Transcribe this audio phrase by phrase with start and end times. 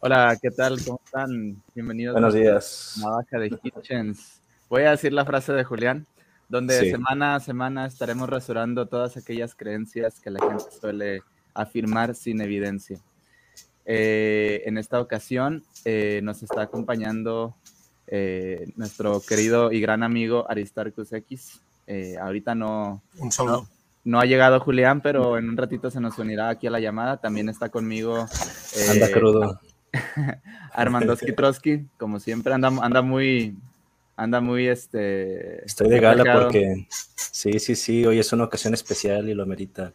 [0.00, 0.78] Hola, ¿qué tal?
[0.84, 1.62] ¿Cómo están?
[1.74, 2.94] Bienvenidos Buenos días.
[2.98, 4.40] a Navaja de Kitchens.
[4.68, 6.06] Voy a decir la frase de Julián,
[6.48, 6.90] donde Sí.
[6.90, 11.22] semana a semana estaremos rasurando todas aquellas creencias que la gente suele
[11.54, 12.98] afirmar sin evidencia.
[13.84, 17.54] Eh, en esta ocasión eh, nos está acompañando
[18.06, 21.60] eh, nuestro querido y gran amigo Aristarchus X.
[21.86, 23.68] Eh, ahorita no, Un saludo.
[24.04, 27.18] no ha llegado Julián, pero en un ratito se nos unirá aquí a la llamada.
[27.18, 28.26] También está conmigo
[28.76, 29.60] eh, Anda crudo.
[30.72, 33.56] Armandoski Trotsky, como siempre, anda, anda muy,
[34.16, 35.64] anda muy, este...
[35.64, 39.92] Estoy de gala porque sí, sí, sí, hoy es una ocasión especial y lo merita.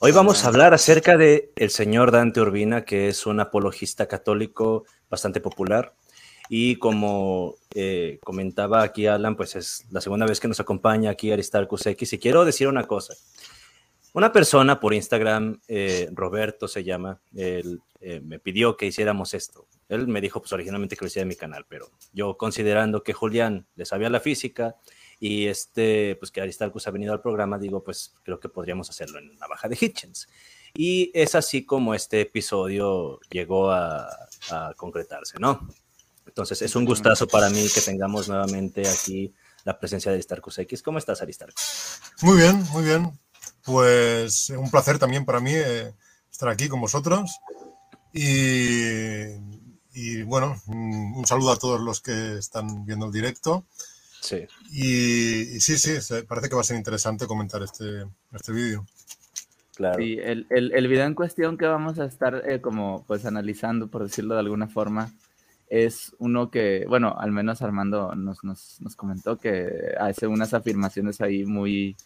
[0.00, 4.84] Hoy vamos a hablar acerca de el señor Dante Urbina, que es un apologista católico
[5.08, 5.94] bastante popular.
[6.50, 11.32] Y como eh, comentaba aquí Alan, pues es la segunda vez que nos acompaña aquí
[11.32, 12.12] Aristarchus X.
[12.12, 13.14] Y quiero decir una cosa.
[14.14, 19.66] Una persona por Instagram, eh, Roberto se llama, él eh, me pidió que hiciéramos esto.
[19.88, 23.12] Él me dijo pues originalmente que lo hiciera en mi canal, pero yo considerando que
[23.12, 24.76] Julián le sabía la física
[25.18, 29.18] y este, pues que Aristarchus ha venido al programa, digo, pues creo que podríamos hacerlo
[29.18, 30.28] en la baja de Hitchens.
[30.74, 34.06] Y es así como este episodio llegó a,
[34.52, 35.68] a concretarse, ¿no?
[36.24, 39.34] Entonces es un gustazo para mí que tengamos nuevamente aquí
[39.64, 40.84] la presencia de Aristarchus X.
[40.84, 42.00] ¿Cómo estás, Aristarchus?
[42.22, 43.23] Muy bien, muy bien.
[43.64, 45.94] Pues un placer también para mí eh,
[46.30, 47.38] estar aquí con vosotros.
[48.12, 49.24] Y,
[49.92, 53.64] y, bueno, un un saludo a todos los que están viendo el directo.
[54.20, 54.46] Sí.
[54.70, 55.92] Y, y sí, sí,
[56.28, 58.86] parece que va a ser interesante comentar este, este vídeo.
[59.74, 59.98] Claro.
[59.98, 63.88] Sí, el, el, el video en cuestión que vamos a estar eh, como pues analizando,
[63.88, 65.12] por decirlo de alguna forma,
[65.68, 71.20] es uno que, bueno, al menos Armando nos, nos, nos comentó que hace unas afirmaciones
[71.20, 71.96] ahí muy,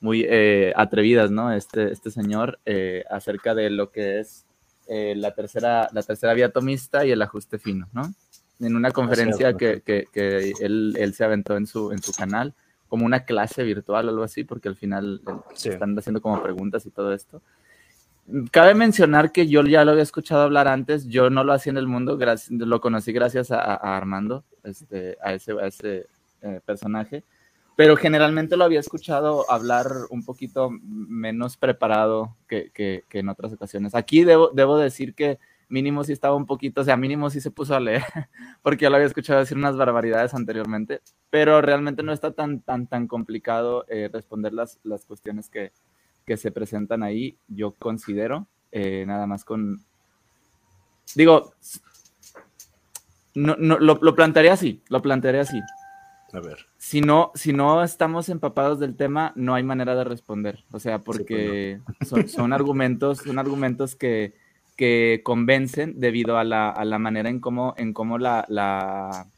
[0.00, 1.52] muy eh, atrevidas, ¿no?
[1.52, 4.44] Este, este señor eh, acerca de lo que es
[4.88, 8.12] eh, la, tercera, la tercera vía atomista y el ajuste fino, ¿no?
[8.60, 12.54] En una conferencia que, que, que él, él se aventó en su, en su canal,
[12.88, 15.68] como una clase virtual o algo así, porque al final eh, Sí.
[15.68, 17.40] están haciendo como preguntas y todo esto.
[18.52, 21.78] Cabe mencionar que yo ya lo había escuchado hablar antes, yo no lo hacía en
[21.78, 26.06] el mundo, gracias, lo conocí gracias a, a Armando, este, a ese, a ese
[26.42, 27.24] eh, personaje,
[27.80, 33.54] pero generalmente lo había escuchado hablar un poquito menos preparado que, que, que en otras
[33.54, 33.94] ocasiones.
[33.94, 35.38] Aquí debo, debo decir que
[35.70, 38.02] mínimo sí estaba un poquito, o sea, mínimo sí se puso a leer,
[38.62, 42.86] porque yo lo había escuchado decir unas barbaridades anteriormente, pero realmente no está tan, tan,
[42.86, 45.72] tan complicado eh, responder las, las cuestiones que,
[46.26, 49.80] que se presentan ahí, yo considero, eh, nada más con...
[51.14, 51.54] Digo,
[53.34, 55.62] no, no, lo, lo plantearía así, lo plantearía así.
[56.32, 56.66] A ver.
[56.78, 60.64] Si no, si no estamos empapados del tema, no hay manera de responder.
[60.72, 64.34] O sea, porque son, son argumentos, son argumentos que,
[64.76, 69.28] que convencen debido a la, a la manera en cómo, en cómo la, la,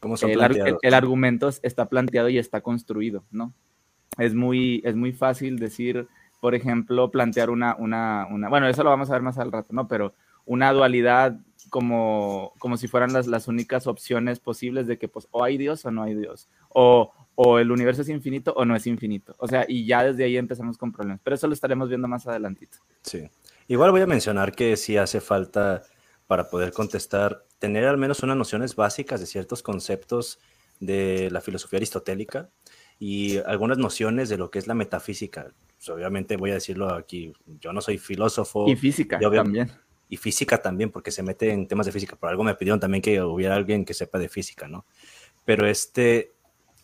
[0.00, 3.52] ¿Cómo son el, el argumento está planteado y está construido, ¿no?
[4.18, 6.08] Es muy, es muy fácil decir,
[6.40, 9.68] por ejemplo, plantear una, una, una, bueno, eso lo vamos a ver más al rato,
[9.72, 9.86] ¿no?
[9.88, 10.14] Pero
[10.46, 11.38] una dualidad
[11.68, 15.84] como, como si fueran las, las únicas opciones posibles de que pues o hay Dios
[15.84, 19.34] o no hay Dios, o, o el universo es infinito o no es infinito.
[19.38, 22.26] O sea, y ya desde ahí empezamos con problemas, pero eso lo estaremos viendo más
[22.26, 22.78] adelantito.
[23.02, 23.28] Sí.
[23.68, 25.82] Igual voy a mencionar que sí hace falta
[26.26, 30.38] para poder contestar tener al menos unas nociones básicas de ciertos conceptos
[30.80, 32.50] de la filosofía aristotélica
[32.98, 35.52] y algunas nociones de lo que es la metafísica.
[35.76, 39.70] Pues, obviamente voy a decirlo aquí, yo no soy filósofo Y física y también.
[40.10, 42.16] Y física también, porque se mete en temas de física.
[42.16, 44.84] Por algo me pidieron también que hubiera alguien que sepa de física, ¿no?
[45.44, 46.32] Pero este,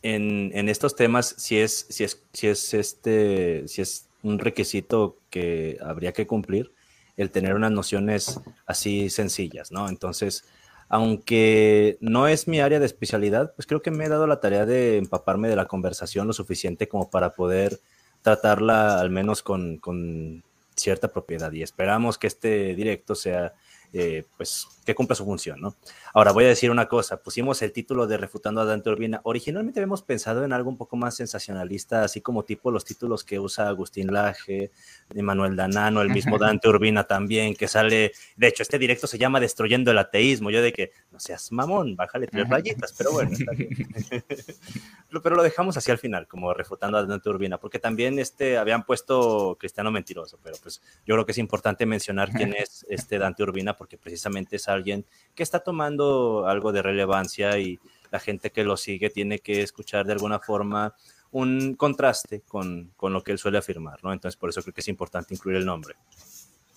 [0.02, 5.18] en, en estos temas, si es, si es, si es este, si es un requisito
[5.28, 6.72] que habría que cumplir,
[7.16, 9.88] el tener unas nociones así sencillas, ¿no?
[9.88, 10.44] Entonces,
[10.88, 14.66] aunque no es mi área de especialidad, pues creo que me he dado la tarea
[14.66, 17.80] de empaparme de la conversación lo suficiente como para poder
[18.22, 20.44] tratarla al menos con, con
[20.76, 23.54] cierta propiedad y esperamos que este directo sea,
[23.92, 25.74] eh, pues, que cumpla su función, ¿no?
[26.14, 29.80] Ahora voy a decir una cosa, pusimos el título de Refutando a Dante Urbina, originalmente
[29.80, 33.68] habíamos pensado en algo un poco más sensacionalista, así como tipo los títulos que usa
[33.68, 34.70] Agustín Laje,
[35.14, 39.40] Manuel Danano, el mismo Dante Urbina también, que sale, de hecho, este directo se llama
[39.40, 43.52] Destruyendo el Ateísmo, yo de que, no seas mamón, bájale tres rayitas, pero bueno, está
[43.52, 43.70] bien.
[45.22, 48.84] Pero- lo dejamos así al final, como refutando a Dante Urbina, porque también este, habían
[48.84, 53.42] puesto Cristiano Mentiroso, pero pues yo creo que es importante mencionar quién es este Dante
[53.42, 57.78] Urbina, porque precisamente es alguien que está tomando algo de relevancia y
[58.10, 60.94] la gente que lo sigue tiene que escuchar de alguna forma
[61.32, 64.12] un contraste con, con lo que él suele afirmar, ¿no?
[64.12, 65.96] Entonces por eso creo que es importante incluir el nombre.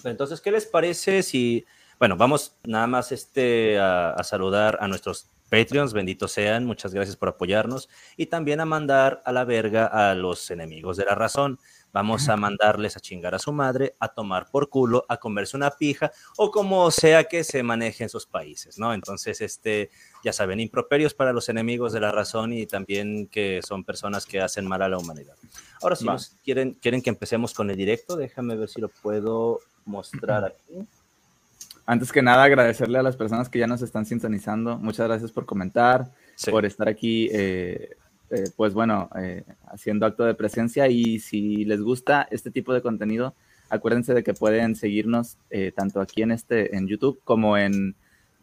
[0.03, 1.65] Entonces, ¿qué les parece si
[1.99, 7.29] Bueno, vamos nada más este, a, saludar a nuestros Patreons, benditos sean, muchas gracias por
[7.29, 11.59] apoyarnos y también a mandar a la verga a los enemigos de la razón.
[11.91, 15.71] Vamos a mandarles a chingar a su madre, a tomar por culo, a comerse una
[15.71, 18.93] pija o como sea que se maneje en sus países, ¿no?
[18.93, 19.89] Entonces, este,
[20.23, 24.39] ya saben, improperios para los enemigos de la razón y también que son personas que
[24.39, 25.35] hacen mal a la humanidad.
[25.81, 26.05] Ahora, si
[26.43, 30.87] quieren, quieren que empecemos con el directo, déjame ver si lo puedo mostrar aquí.
[31.85, 34.77] Antes que nada, agradecerle a las personas que ya nos están sintonizando.
[34.77, 36.11] Muchas gracias por comentar,
[36.51, 37.97] por estar aquí, eh,
[38.31, 40.87] eh, pues bueno, eh, haciendo acto de presencia.
[40.87, 43.33] Y si les gusta este tipo de contenido,
[43.69, 45.37] acuérdense de que pueden seguirnos
[45.75, 47.95] tanto aquí en, este, en YouTube como en,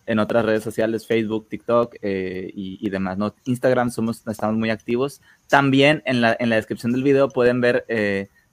[0.06, 3.18] en otras redes sociales, Facebook, TikTok y, demás.
[3.18, 3.34] ¿no?
[3.44, 5.20] Instagram somos, estamos muy activos.
[5.48, 7.84] También en la, en la descripción del video pueden ver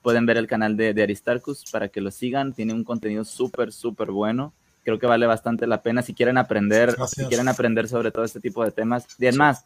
[0.02, 2.54] pueden ver el canal de, de, Aristarchus para que lo sigan.
[2.54, 4.54] Tiene un contenido súper, súper bueno
[4.84, 8.40] creo que vale bastante la pena si quieren aprender, si quieren aprender sobre todo este
[8.40, 9.08] tipo de temas.
[9.18, 9.66] Y además,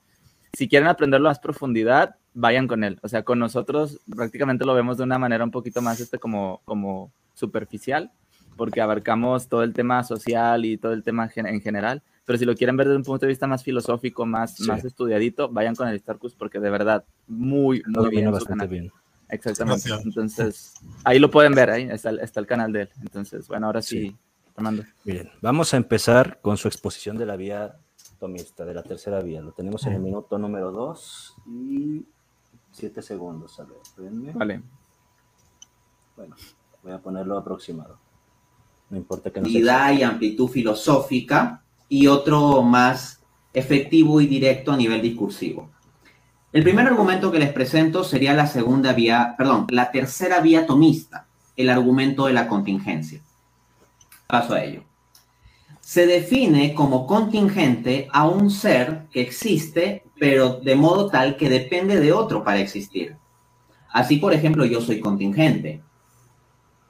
[0.57, 2.97] si quieren aprenderlo a más profundidad, vayan con él.
[3.03, 6.61] O sea, con nosotros prácticamente lo vemos de una manera un poquito más este como,
[6.65, 8.09] como superficial,
[8.55, 12.01] porque abarcamos todo el tema social y todo el tema en general.
[12.25, 15.47] Pero si lo quieren ver desde un punto de vista más filosófico, más, más estudiadito,
[15.47, 18.31] vayan con el Starcus porque de verdad, muy, muy bien.
[18.31, 18.91] Bastante bien.
[19.29, 19.91] Exactamente.
[20.03, 22.89] Entonces, ahí lo pueden ver, ahí está, está, el canal de él.
[23.03, 24.17] Entonces, bueno, ahora sí
[25.03, 27.75] Bien, vamos a empezar con su exposición de la vía
[28.17, 29.41] tomista, de la tercera vía.
[29.41, 32.05] Lo tenemos en el minuto número 2 y
[32.71, 33.59] 7 segundos.
[33.59, 33.77] A ver,
[34.33, 34.61] Vale.
[36.15, 36.35] Bueno,
[36.83, 37.99] voy a ponerlo aproximado.
[38.89, 39.93] No importa que no sea.
[39.93, 43.21] y amplitud filosófica y otro más
[43.53, 45.69] efectivo y directo a nivel discursivo.
[46.53, 51.27] El primer argumento que les presento sería la segunda vía, perdón, la tercera vía tomista,
[51.55, 53.21] el argumento de la contingencia.
[54.27, 54.83] Paso a ello.
[55.87, 61.97] Se define como contingente a un ser que existe, pero de modo tal que depende
[62.01, 63.15] de otro para existir.
[63.93, 65.81] Así, por ejemplo, yo soy contingente.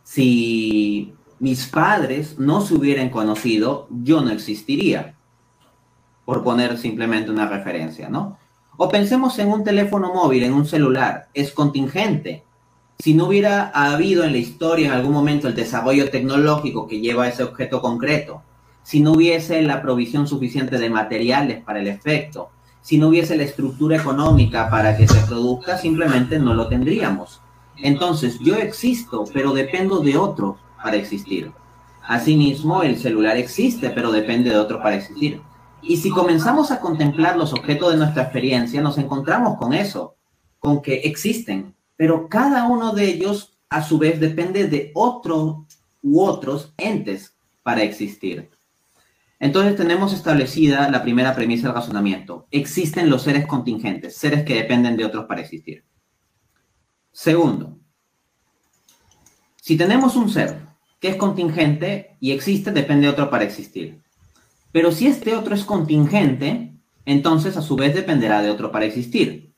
[0.01, 5.15] Si mis padres no se hubieran conocido, yo no existiría.
[6.25, 8.39] Por poner simplemente una referencia, ¿no?
[8.77, 11.27] O pensemos en un teléfono móvil, en un celular.
[11.35, 12.45] Es contingente
[12.97, 17.25] si no hubiera habido en la historia en algún momento el desarrollo tecnológico que lleva
[17.25, 18.41] a ese objeto concreto,
[18.87, 23.43] si no hubiese la provisión suficiente de materiales para el efecto, si no hubiese la
[23.43, 27.41] estructura económica para que se produzca, simplemente no lo tendríamos.
[27.75, 31.51] Entonces, yo existo, pero dependo de otro para existir.
[32.01, 35.41] Asimismo, el celular existe, pero depende de otro para existir.
[35.81, 40.15] Y si comenzamos a contemplar los objetos de nuestra experiencia, nos encontramos con eso,
[40.59, 45.65] con que existen, pero cada uno de ellos a su vez depende de otro
[46.01, 48.49] u otros entes para existir.
[49.39, 52.47] Entonces tenemos establecida la primera premisa del razonamiento.
[52.49, 55.83] Existen los seres contingentes, seres que dependen de otros para existir.
[57.11, 57.77] Segundo,
[59.61, 60.59] si tenemos un ser
[60.99, 64.01] que es contingente y existe, depende de otro para existir.
[64.71, 66.73] Pero si este otro es contingente,
[67.05, 69.53] entonces a su vez dependerá de otro para existir.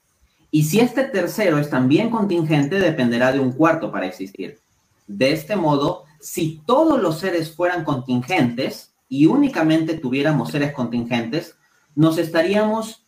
[0.51, 4.59] Y si este tercero es también contingente, dependerá de un cuarto para existir.
[5.07, 11.57] De este modo, si todos los seres fueran contingentes y únicamente tuviéramos seres contingentes,
[11.95, 13.05] nos estaríamos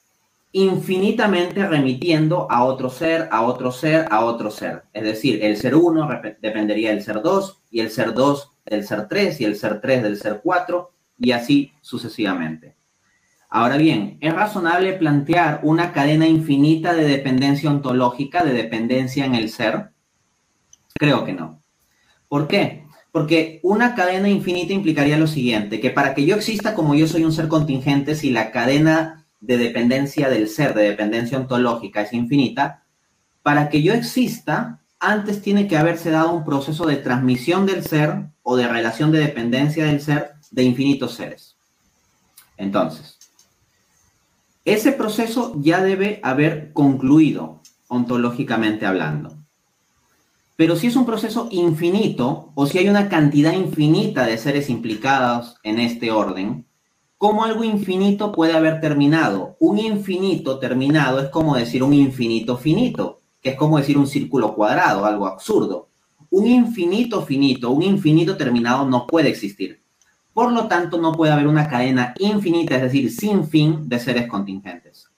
[0.52, 4.84] infinitamente remitiendo a otro ser, a otro ser, a otro ser.
[4.92, 6.10] Es decir, el ser 1
[6.42, 10.04] dependería del ser 2 y el ser 2 del ser 3 y el ser 3
[10.04, 12.76] del ser 4 y así sucesivamente.
[13.50, 19.50] Ahora bien, ¿es razonable plantear una cadena infinita de dependencia ontológica, de dependencia en el
[19.50, 19.92] ser?
[20.94, 21.62] Creo que no.
[22.28, 22.86] ¿Por qué?
[23.12, 27.26] Porque una cadena infinita implicaría lo siguiente, que para que yo exista como yo soy
[27.26, 32.84] un ser contingente, si la cadena de dependencia del ser, de dependencia ontológica es infinita,
[33.44, 38.28] para que yo exista, antes tiene que haberse dado un proceso de transmisión del ser
[38.44, 41.58] o de relación de dependencia del ser de infinitos seres.
[42.56, 43.18] Entonces,
[44.64, 49.41] ese proceso ya debe haber concluido ontológicamente hablando.
[50.62, 55.56] Pero si es un proceso infinito o si hay una cantidad infinita de seres implicados
[55.64, 56.68] en este orden,
[57.18, 59.58] ¿cómo algo infinito puede haber terminado?
[59.60, 64.54] Un infinito terminado es como decir un infinito finito, que es como decir un círculo
[64.54, 65.90] cuadrado, algo absurdo.
[66.30, 69.82] Un infinito finito, un infinito terminado no puede existir.
[70.32, 74.28] Por lo tanto, no puede haber una cadena infinita, es decir, sin fin de seres
[74.28, 75.10] contingentes.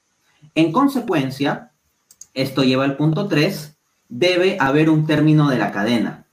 [0.55, 1.73] En consecuencia,
[2.33, 3.72] esto lleva al punto 3,
[4.09, 6.25] debe haber un término de la cadena.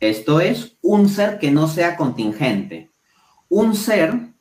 [0.00, 2.90] Esto es un ser que no sea contingente.
[3.48, 4.32] Un ser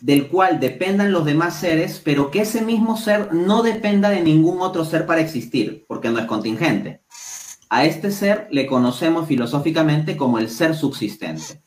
[0.00, 4.60] del cual dependan los demás seres, pero que ese mismo ser no dependa de ningún
[4.60, 7.02] otro ser para existir, porque no es contingente.
[7.68, 11.60] A este ser le conocemos filosóficamente como el ser subsistente.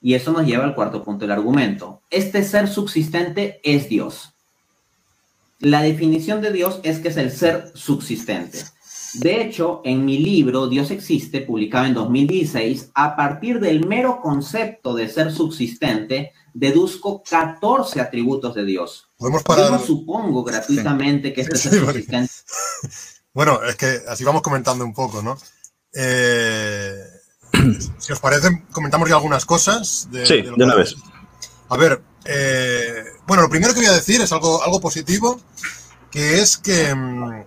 [0.00, 2.02] Y eso nos lleva al cuarto punto del argumento.
[2.10, 4.34] Este ser subsistente es Dios.
[5.60, 8.64] La definición de Dios es que es el ser subsistente.
[9.14, 14.94] De hecho, en mi libro Dios existe, publicado en 2016, a partir del mero concepto
[14.94, 19.10] de ser subsistente, deduzco 14 atributos de Dios.
[19.16, 19.66] Podemos parar.
[19.66, 22.32] Yo no supongo gratuitamente que este ser subsistente.
[23.34, 25.38] Bueno, es que así vamos comentando un poco, ¿no?
[25.94, 26.96] Eh,
[27.98, 30.08] si os parece, comentamos ya algunas cosas.
[30.10, 30.96] De, sí, de, una vez.
[31.68, 35.38] A ver, eh, bueno, lo primero que voy a decir es algo, algo positivo,
[36.10, 37.44] que es que mm,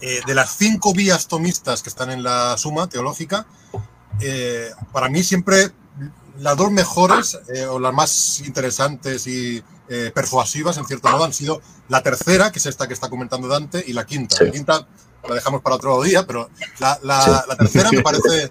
[0.00, 3.46] eh, de las cinco vías tomistas que están en la suma teológica,
[4.20, 5.70] eh, para mí siempre
[6.38, 9.62] las dos mejores eh, o las más interesantes y
[10.14, 13.82] persuasivas, en cierto modo, han sido la tercera, que es esta que está comentando Dante,
[13.84, 14.36] y la quinta.
[14.44, 14.86] La quinta
[15.28, 18.50] la dejamos para otro día, pero la, tercera me parece,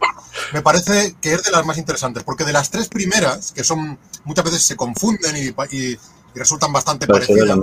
[0.53, 3.97] me parece que es de las más interesantes, porque de las tres primeras, que son
[4.25, 5.97] muchas veces se confunden y,
[6.35, 7.57] resultan bastante parecidas.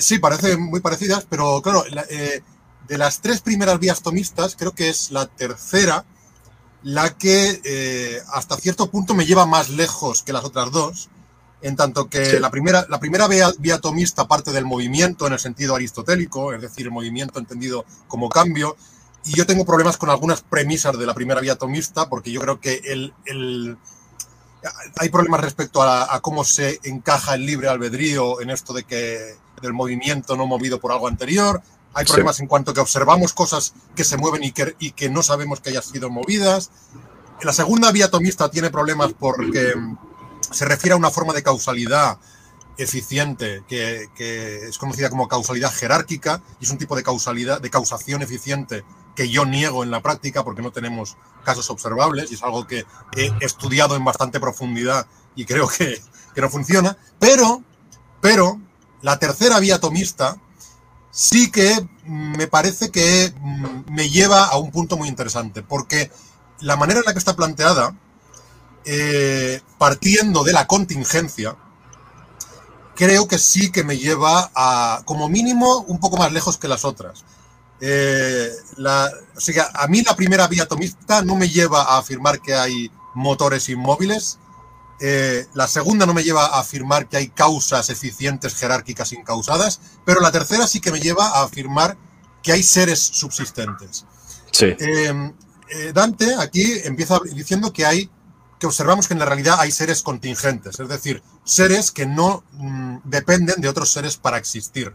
[0.00, 5.10] sí, parecen muy parecidas, pero claro, de las tres primeras vías tomistas, creo que es
[5.10, 6.04] la tercera
[6.82, 11.10] la que eh, hasta cierto punto me lleva más lejos que las otras dos,
[11.60, 15.38] en tanto que la primera, la primera vía, vía, tomista parte del movimiento en el
[15.38, 18.76] sentido aristotélico, es decir, el movimiento entendido como cambio,
[19.24, 22.58] y yo tengo problemas con algunas premisas de la primera vía tomista, porque yo creo
[22.58, 23.78] que el, el
[24.98, 29.36] hay problemas respecto a, a, cómo se encaja el libre albedrío en esto de que
[29.60, 31.62] del movimiento no movido por algo anterior,
[31.94, 35.22] hay problemas en cuanto que observamos cosas que se mueven y que, y que no
[35.22, 36.70] sabemos que hayan sido movidas.
[37.42, 39.74] La segunda vía atomista tiene problemas porque
[40.50, 42.18] se refiere a una forma de causalidad
[42.78, 47.70] eficiente que, que, es conocida como causalidad jerárquica y es un tipo de causalidad, de
[47.70, 52.42] causación eficiente que yo niego en la práctica porque no tenemos casos observables y es
[52.42, 52.84] algo que
[53.16, 56.00] he estudiado en bastante profundidad y creo que,
[56.34, 56.96] que no funciona.
[57.18, 57.62] Pero,
[58.20, 58.60] pero,
[59.02, 60.36] la tercera vía atomista
[61.10, 66.10] sí que me parece que mm, me lleva a un punto muy interesante, porque
[66.60, 67.94] la manera en la que está planteada,
[68.84, 71.56] eh, partiendo de la contingencia,
[72.94, 76.84] creo que sí que me lleva a, como mínimo, un poco más lejos que las
[76.84, 77.24] otras.
[77.84, 78.48] Eh,
[79.74, 84.38] a mí la primera vía atomista no me lleva a afirmar que hay motores inmóviles,
[85.00, 90.20] eh, la segunda no me lleva a afirmar que hay causas eficientes jerárquicas incausadas, pero
[90.20, 91.96] la tercera sí que me lleva a afirmar
[92.40, 94.06] que hay seres subsistentes.
[94.52, 94.66] Sí.
[94.78, 98.10] Eh, Dante aquí empieza diciendo que hay
[98.60, 102.98] que observamos que en la realidad hay seres contingentes, es decir, seres que no mm,
[103.02, 104.94] dependen de otros seres para existir.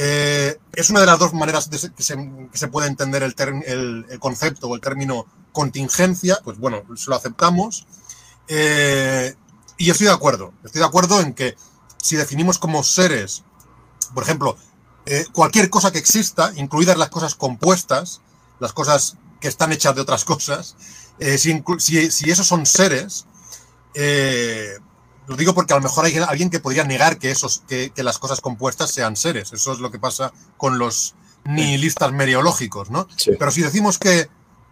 [0.00, 4.80] Eh, es una de las dos maneras que, se, puede entender el, concepto o el
[4.80, 7.84] término contingencia, pues bueno, lo aceptamos.
[8.46, 9.34] Eh,
[9.76, 11.56] y estoy de acuerdo, estoy de acuerdo en que
[12.00, 13.42] si definimos como seres,
[14.14, 14.56] por ejemplo,
[15.04, 18.20] eh, cualquier cosa que exista, incluidas las cosas compuestas,
[18.60, 20.76] las cosas que están hechas de otras cosas,
[21.38, 23.26] si, si, esos son seres,
[25.28, 28.18] lo digo porque a lo mejor hay alguien que podría negar que, esos, que, las
[28.18, 29.52] cosas compuestas sean seres.
[29.52, 33.06] Eso es lo que pasa con los nihilistas meriológicos, ¿no?
[33.38, 34.28] Pero si decimos que,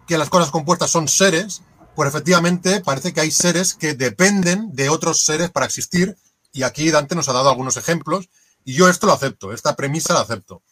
[0.07, 1.61] que las cosas compuestas son seres,
[1.95, 6.17] pues efectivamente parece que hay seres que dependen de otros seres para existir
[6.51, 8.27] y aquí Dante nos ha dado algunos ejemplos
[8.65, 10.63] y yo esto lo acepto, esta premisa la acepto.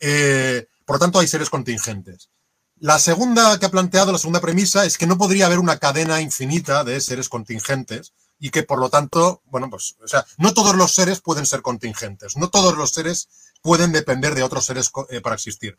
[0.00, 2.28] Eh, por lo tanto, hay seres contingentes.
[2.78, 6.20] La segunda que ha planteado, la segunda premisa, es que no podría haber una cadena
[6.20, 10.74] infinita de seres contingentes y que por lo tanto, bueno, pues, o sea, no todos
[10.74, 13.28] los seres pueden ser contingentes, no todos los seres
[13.62, 15.78] pueden depender de otros seres eh, para existir.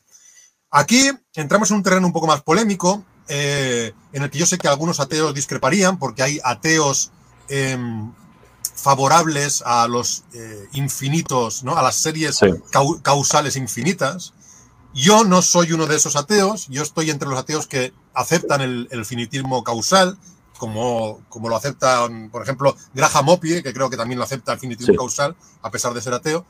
[0.69, 4.57] Aquí entramos en un terreno un poco más polémico eh, en el que yo sé
[4.57, 7.11] que algunos ateos discreparían, porque hay ateos
[7.49, 8.13] em,
[8.75, 11.77] favorables a los eh, infinitos, ¿no?
[11.77, 12.39] a las series
[13.01, 14.33] causales infinitas.
[14.93, 19.05] Yo no soy uno de esos ateos, yo estoy entre los ateos que aceptan el,
[19.05, 20.17] finitismo causal,
[20.61, 24.59] como, como, lo aceptan, por ejemplo, Graham Opie, que creo que también lo acepta el
[24.59, 26.45] finitismo causal, a pesar de ser ateo.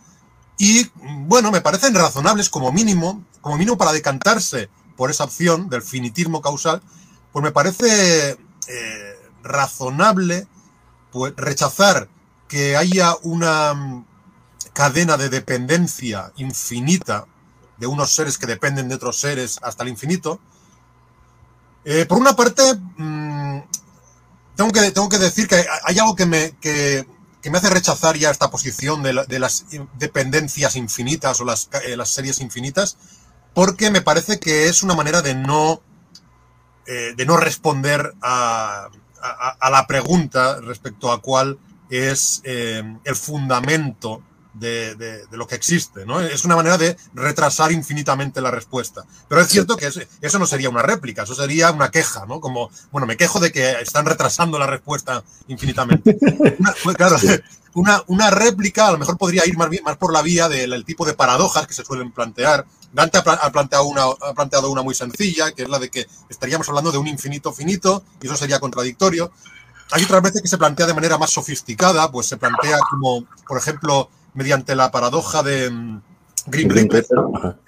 [0.57, 5.81] Y bueno, me parecen razonables como mínimo, como mínimo para decantarse por esa opción del
[5.81, 6.81] finitismo causal,
[7.31, 8.37] pues me parece
[8.67, 10.45] eh, razonable
[11.13, 12.09] pues, rechazar
[12.49, 14.05] que haya una mm,
[14.73, 17.27] cadena de dependencia infinita
[17.77, 20.41] de unos seres que dependen de otros seres hasta el infinito,
[21.83, 22.61] Eh, por una parte,
[22.97, 23.20] mm,
[24.55, 27.05] tengo, que, tengo que decir que hay algo que me, que,
[27.41, 29.65] que me hace rechazar ya esta posición de, la- de las
[29.97, 32.97] dependencias infinitas o las, eh, las series infinitas,
[33.53, 35.81] porque me parece que es una manera de no,
[36.85, 38.89] eh, de no responder a,
[39.21, 45.47] a- a la pregunta respecto a cuál es eh, el fundamento de, de- de lo
[45.47, 46.05] que existe.
[46.05, 46.19] ¿no?
[46.21, 49.03] Es una manera de retrasar infinitamente la respuesta.
[49.27, 52.39] Pero es cierto que es- eso no sería una réplica, eso sería una queja, ¿no?
[52.41, 56.17] Como, bueno, me quejo de que están retrasando la respuesta infinitamente.
[56.59, 57.17] Una, pues, claro,
[57.73, 60.83] una, una réplica a lo mejor podría ir más, más por la vía del el
[60.85, 62.65] tipo de paradojas que se suelen plantear.
[62.93, 66.67] Dante ha planteado una, ha planteado una muy sencilla, que es la de que estaríamos
[66.67, 69.31] hablando de un infinito finito, y eso sería contradictorio.
[69.91, 73.57] Hay otras veces que se plantea de manera más sofisticada, pues se plantea como, por
[73.57, 76.01] ejemplo, mediante la paradoja de mm,
[76.47, 77.17] Grim Green Reaper.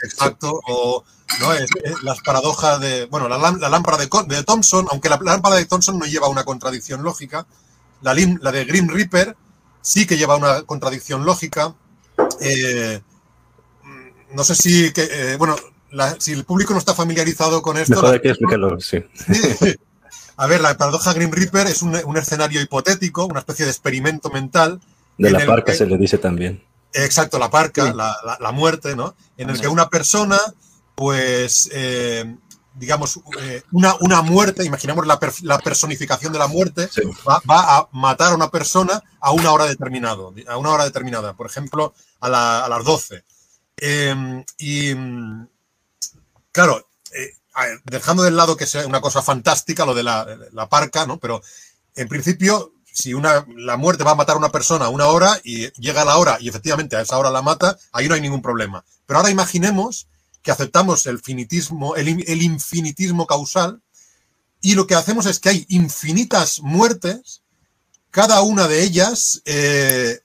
[0.04, 1.04] Exacto, o
[1.40, 1.54] ¿no?
[1.54, 5.56] Es- es las paradojas de, bueno, la, la lámpara de, de Thomson, aunque la lámpara
[5.56, 7.46] de Thomson no lleva una contradicción lógica,
[8.02, 9.36] la, la de Grim Reaper
[9.82, 11.76] sí que lleva una contradicción lógica.
[12.40, 13.02] Eh,
[13.84, 15.56] mm, no sé si, que, eh, bueno,
[15.92, 18.98] la- si el público no está familiarizado con esto, Mejor que explicarlo, sí.
[20.38, 24.30] a ver, la paradoja Grim Reaper es un, un escenario hipotético, una especie de experimento
[24.32, 24.80] mental
[25.18, 26.64] De la parca que- se le dice también.
[26.94, 27.94] Exacto, la parca, Sí.
[27.96, 29.16] la, la- la muerte, ¿no?
[29.38, 30.40] En el que una persona,
[30.96, 32.36] pues, eh,
[32.76, 37.02] digamos, eh, una, una muerte, imaginemos la, per- la personificación de la muerte, Sí.
[37.28, 41.34] va, va a matar a una persona a una hora determinado, a una hora determinada,
[41.34, 43.24] por ejemplo, a, la- a las 12.
[43.78, 44.94] Eh, y,
[46.52, 47.32] claro, eh,
[47.86, 51.20] dejando de lado que sea una cosa fantástica lo de la, la parca, ¿no?
[51.20, 51.42] Pero
[51.96, 55.70] en principio, si una, la muerte va a matar a una persona una hora y
[55.82, 58.86] llega la hora y efectivamente a esa hora la mata, ahí no hay ningún problema.
[59.06, 60.08] Pero ahora imaginemos
[60.44, 63.82] que aceptamos el finitismo, el, in- el infinitismo causal
[64.62, 67.42] y lo que hacemos es que hay infinitas muertes,
[68.12, 70.20] cada una de ellas, eh,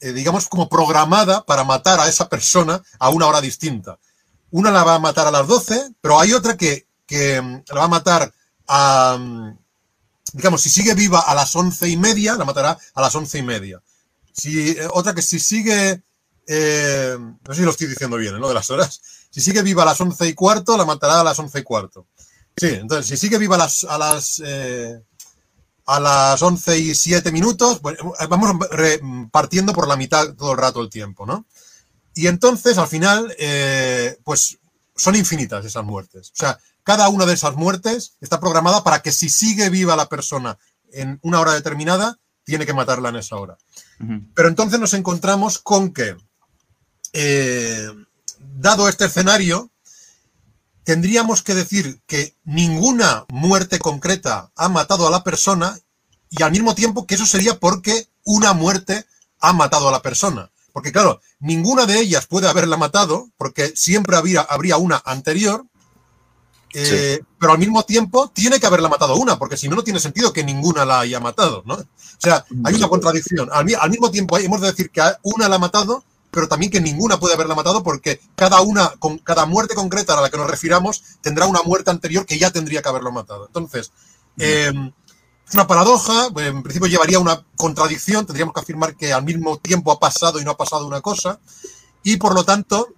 [0.00, 3.98] eh, digamos, como programada para matar a esa persona a una hora distinta.
[4.50, 7.74] Una la va a matar a las 12, pero hay otra que, que mm, la
[7.80, 8.32] va a matar
[8.68, 9.58] a, mm,
[10.32, 13.42] digamos, si sigue viva a las once y media, la matará a las once y
[13.42, 13.82] media.
[14.32, 16.02] Si, eh, otra que si sigue,
[16.46, 18.38] eh, no sé si lo estoy diciendo bien, ¿eh?
[18.38, 21.24] lo de las horas, si sigue viva a las once y cuarto, la matará a
[21.24, 22.06] las once y cuarto.
[22.56, 24.98] Sí, entonces, si sigue viva a las, a las, eh,
[25.86, 28.56] a las 11 y 7 minutos, eh, vamos
[29.30, 31.46] partiendo por la mitad todo el rato el tiempo, ¿no?
[32.14, 34.58] Y entonces, al final, eh, pues
[34.96, 36.30] son infinitas esas muertes.
[36.30, 40.08] O sea, cada una de esas muertes está programada para que si sigue viva la
[40.08, 40.56] persona
[40.92, 43.58] en una hora determinada, tiene que matarla en esa hora.
[44.36, 46.16] Pero entonces nos encontramos con que,
[47.12, 47.88] eh,
[48.38, 49.72] dado este escenario,
[50.84, 55.76] tendríamos que decir que ninguna muerte concreta ha matado a la persona
[56.30, 59.06] y al mismo tiempo que eso sería porque una muerte
[59.40, 60.52] ha matado a la persona.
[60.72, 65.66] Porque claro, ninguna de ellas puede haberla matado porque siempre habría, habría una anterior,
[66.84, 70.00] eh, pero al mismo tiempo tiene que haberla matado una, porque si no, no tiene
[70.00, 71.74] sentido que ninguna la haya matado, ¿no?
[71.74, 71.86] O
[72.18, 73.48] sea, hay una contradicción.
[73.52, 76.70] Al, mi- al mismo tiempo hemos de decir que una la ha matado, pero también
[76.70, 80.36] que ninguna puede haberla matado porque cada una, con cada muerte concreta a la que
[80.36, 83.46] nos refiramos, tendrá una muerte anterior que ya tendría que haberlo matado.
[83.46, 83.90] Entonces,
[84.38, 84.70] eh,
[85.48, 89.24] es una paradoja, eh, en principio llevaría a una contradicción, tendríamos que afirmar que al
[89.24, 91.38] mismo tiempo ha pasado y no ha pasado una cosa,
[92.02, 92.88] y por lo tanto,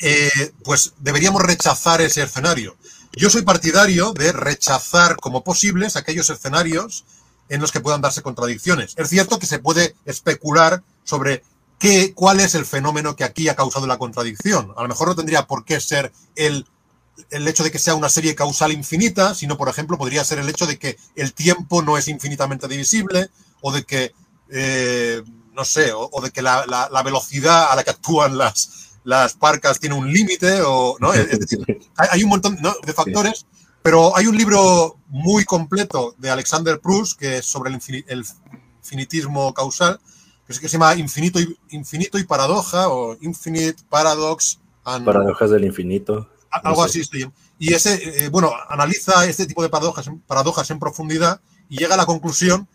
[0.00, 2.76] eh, pues deberíamos rechazar ese escenario.
[3.12, 7.04] Yo soy partidario de rechazar como posibles aquellos escenarios
[7.48, 8.94] en los que puedan darse contradicciones.
[8.96, 11.42] Es cierto que se puede especular sobre
[11.78, 14.72] qué, cuál es el fenómeno que aquí ha causado la contradicción.
[14.76, 16.66] A lo mejor no tendría por qué ser el,
[17.30, 20.48] el hecho de que sea una serie causal infinita, sino, por ejemplo, podría ser el
[20.48, 23.30] hecho de que el tiempo no es infinitamente divisible
[23.62, 24.12] o de que,
[24.50, 25.22] eh,
[25.54, 29.32] no sé, o, de que la, la- la velocidad a la que actúan las, las
[29.32, 31.14] parcas tiene un límite, o, ¿no?
[31.14, 31.60] Es decir,
[31.96, 32.74] hay, un montón ¿no?
[32.84, 33.46] de factores,
[33.80, 38.22] pero hay un libro muy completo de Alexander Proust que es sobre el, infini- el
[38.82, 39.98] infinitismo causal,
[40.46, 46.28] que se llama Infinito y, Infinito y Paradoja o Infinite Paradox and Paradojas del infinito.
[46.50, 47.00] algo no sé.
[47.00, 47.10] así.
[47.10, 47.26] sí.
[47.58, 51.40] Y ese, eh, bueno, analiza este tipo de paradojas, paradojas en profundidad
[51.70, 52.68] y llega a la conclusión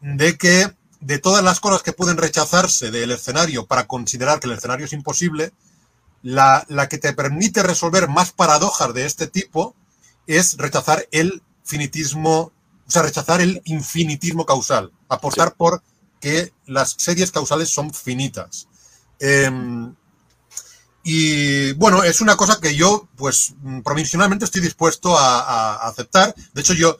[0.00, 0.70] de que
[1.04, 4.92] de todas las cosas que pueden rechazarse del escenario para considerar que el escenario es
[4.92, 5.52] imposible,
[6.22, 9.74] la, la que te permite resolver más paradojas de este tipo
[10.26, 12.52] es rechazar el finitismo,
[12.86, 15.82] o sea, rechazar el infinitismo causal, apostar por
[16.20, 18.66] que las series causales son finitas.
[19.20, 19.94] Em,
[21.06, 26.34] Y bueno, es una cosa que yo, pues, provisionalmente estoy dispuesto a, aceptar.
[26.54, 26.96] De hecho, yo,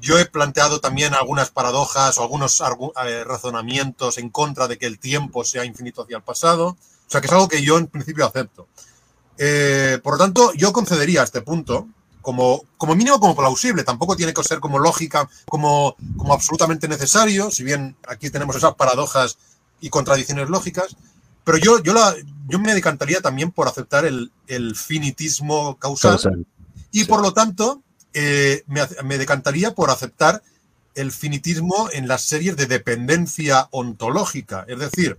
[0.00, 4.98] yo he planteado también algunas paradojas o algunos eh, razonamientos en contra de que el
[4.98, 6.68] tiempo sea infinito hacia el pasado.
[6.68, 8.66] O sea, que es algo que yo en principio acepto.
[9.38, 11.88] Eh, por lo tanto, yo concedería este punto
[12.22, 13.84] como, como mínimo como plausible.
[13.84, 18.74] Tampoco tiene que ser como lógica, como, como absolutamente necesario, si bien aquí tenemos esas
[18.74, 19.38] paradojas
[19.80, 20.96] y contradicciones lógicas.
[21.44, 22.14] Pero yo, yo, la,
[22.48, 26.46] yo me decantaría también por aceptar el, el finitismo causal,
[26.90, 27.82] y por lo tanto
[28.14, 30.42] eh, me, me, decantaría por aceptar
[30.94, 35.18] el finitismo en las series de dependencia ontológica, es decir,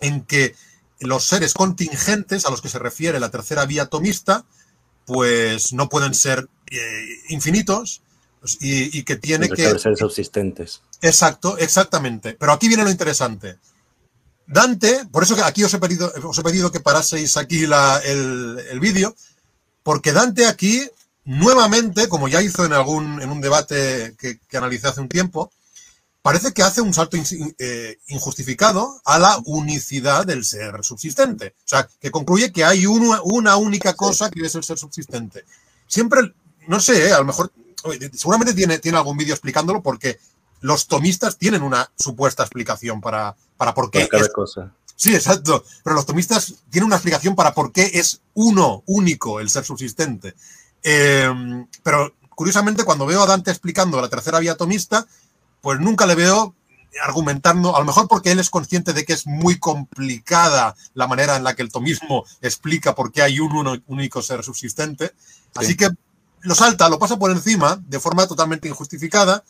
[0.00, 0.54] en que
[1.00, 4.44] los seres contingentes a los que se refiere la tercera vía atomista,
[5.06, 8.02] pues no pueden ser eh, infinitos
[8.40, 9.78] pues, y, que tiene que...
[9.78, 10.82] ser subsistentes.
[11.02, 12.36] Exacto, exactamente.
[12.38, 13.58] Pero aquí viene lo interesante.
[14.46, 18.80] Dante, por eso que aquí os he pedido, os he pedido que paraseis aquí el,
[18.80, 19.14] vídeo,
[19.82, 20.88] porque Dante aquí,
[21.30, 25.52] nuevamente, como ya hizo en algún en un debate que, que analicé hace un tiempo,
[26.22, 27.16] parece que hace un salto
[27.58, 31.54] eh, injustificado a la unicidad del ser subsistente.
[31.58, 35.44] O sea, que concluye que hay una única cosa que es el ser subsistente.
[35.86, 36.34] Siempre,
[36.66, 37.52] no sé, eh, a lo mejor,
[38.12, 40.18] seguramente tiene, tiene algún vídeo explicándolo porque
[40.62, 44.08] los tomistas tienen una supuesta explicación para, para por qué.
[44.08, 44.74] cada cosa.
[44.96, 45.64] Sí, exacto.
[45.84, 50.34] Pero los tomistas tienen una explicación para por qué es uno, único, el ser subsistente.
[50.82, 51.30] Eh,
[51.82, 55.06] pero curiosamente, cuando veo a Dante explicando la tercera vía tomista,
[55.60, 56.54] pues nunca le veo
[57.02, 61.36] argumentando, a lo mejor porque él es consciente de que es muy complicada la manera
[61.36, 65.12] en la que el tomismo explica por qué hay un único ser subsistente.
[65.54, 65.88] Así que
[66.40, 69.44] lo salta, lo pasa por encima de forma totalmente injustificada.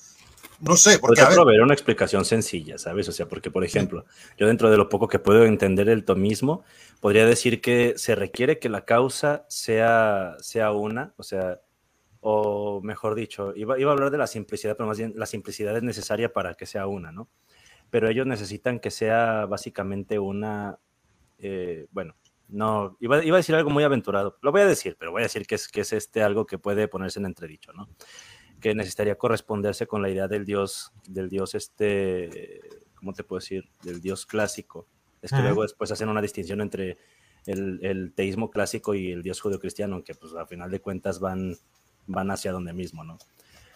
[0.61, 1.23] No sé, porque...
[1.33, 3.09] Proveer una explicación sencilla, ¿sabes?
[3.09, 4.05] O sea, porque, por ejemplo,
[4.37, 6.65] yo dentro de lo poco que puedo entender el tomismo,
[7.01, 11.61] podría decir que se requiere que la causa sea, sea una, o sea,
[12.21, 15.83] o mejor dicho, iba, a hablar de la simplicidad, pero más bien la simplicidad es
[15.83, 17.29] necesaria para que sea una, ¿no?
[17.89, 20.79] Pero ellos necesitan que sea básicamente una,
[21.39, 22.15] eh, bueno,
[22.49, 25.47] no, iba, a decir algo muy aventurado, lo voy a decir, pero voy a decir
[25.47, 27.89] que es, que es este algo que puede ponerse en entredicho, ¿no?
[28.61, 32.61] Que necesitaría corresponderse con la idea del dios, del dios este,
[32.95, 33.69] ¿cómo te puedo decir?
[33.83, 34.87] Del dios clásico.
[35.23, 36.97] Es que luego después hacen una distinción entre
[37.47, 41.57] el, el, teísmo clásico y el dios judio-cristiano, que pues a final de cuentas van
[42.11, 43.19] van hacia donde mismo, ¿no?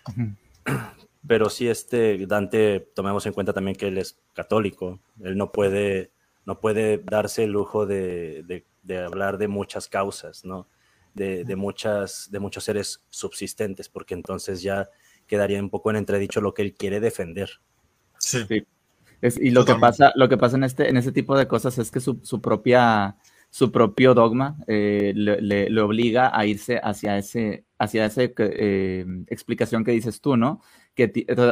[1.26, 6.10] Pero si este Dante, tomemos en cuenta también que él es católico, él no puede,
[6.44, 8.64] no puede darse el lujo de,
[9.06, 10.66] hablar de muchas causas, ¿no?
[11.14, 14.88] De, muchas, de muchos seres subsistentes, porque entonces ya
[15.28, 17.60] quedaría un poco en entredicho lo que él quiere defender.
[18.18, 18.44] Sí.
[19.22, 21.90] y lo que, pasa, lo que pasa en este, en este tipo de cosas es
[21.90, 23.16] que su, su propia
[23.54, 29.92] su propio dogma eh, le, obliga a irse hacia ese, hacia esa eh, explicación que
[29.92, 30.60] dices tú, ¿no?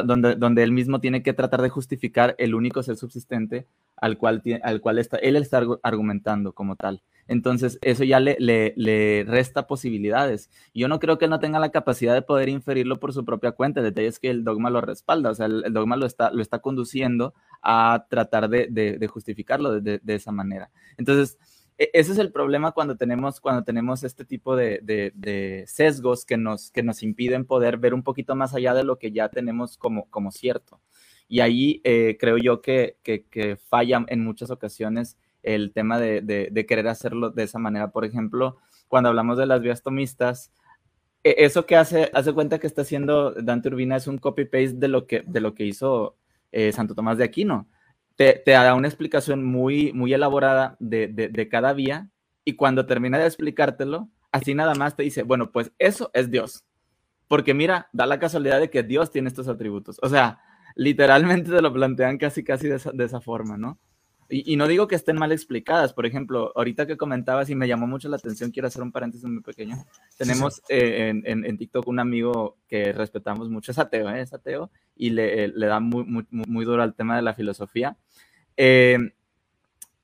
[0.05, 4.41] Donde, donde él mismo tiene que tratar de justificar el único ser subsistente al cual,
[4.63, 7.01] al cual está, él está argumentando como tal.
[7.27, 10.49] Entonces, eso ya le, le, resta posibilidades.
[10.73, 13.53] Yo no creo que él no tenga la capacidad de poder inferirlo por su propia
[13.53, 13.79] cuenta.
[13.79, 16.41] El detalle es que el dogma lo respalda, o sea, el, dogma lo está, lo
[16.41, 20.69] está conduciendo a tratar de, de, justificarlo de, esa manera.
[20.97, 21.37] Entonces,
[21.77, 26.83] ese es el problema cuando tenemos, cuando tenemos este tipo de, sesgos que nos, que
[26.83, 30.31] nos impiden poder ver un poquito más allá de lo que ya tenemos como, como
[30.31, 30.79] cierto.
[31.27, 36.87] Y ahí eh, creo yo que, que, falla en muchas ocasiones el tema de, querer
[36.87, 37.91] hacerlo de esa manera.
[37.91, 38.57] Por ejemplo,
[38.87, 40.51] cuando hablamos de las vías tomistas,
[41.23, 44.87] e-, eso que hace, hace cuenta que está haciendo Dante Urbina es un copy-paste de,
[44.87, 46.17] lo que, de lo que hizo
[46.51, 47.67] eh, Santo Tomás de Aquino
[48.15, 52.09] te, te da una explicación muy, muy elaborada de, de, cada vía
[52.45, 56.65] y cuando termina de explicártelo, así nada más te dice, bueno, pues eso es Dios.
[57.27, 59.97] Porque mira, da la casualidad de que Dios tiene estos atributos.
[60.01, 60.39] O sea,
[60.75, 63.79] literalmente te lo plantean casi, casi de esa, de esa forma, ¿no?
[64.33, 65.93] Y, no digo que estén mal explicadas.
[65.93, 69.27] Por ejemplo, ahorita que comentabas y me llamó mucho la atención, quiero hacer un paréntesis
[69.29, 69.85] muy pequeño.
[70.17, 74.21] Tenemos eh, en, en, en, TikTok un amigo que respetamos mucho, es ateo, ¿eh?
[74.21, 77.95] es ateo, y le, le da muy, muy, muy, duro al tema de la filosofía.
[78.57, 78.97] Eh,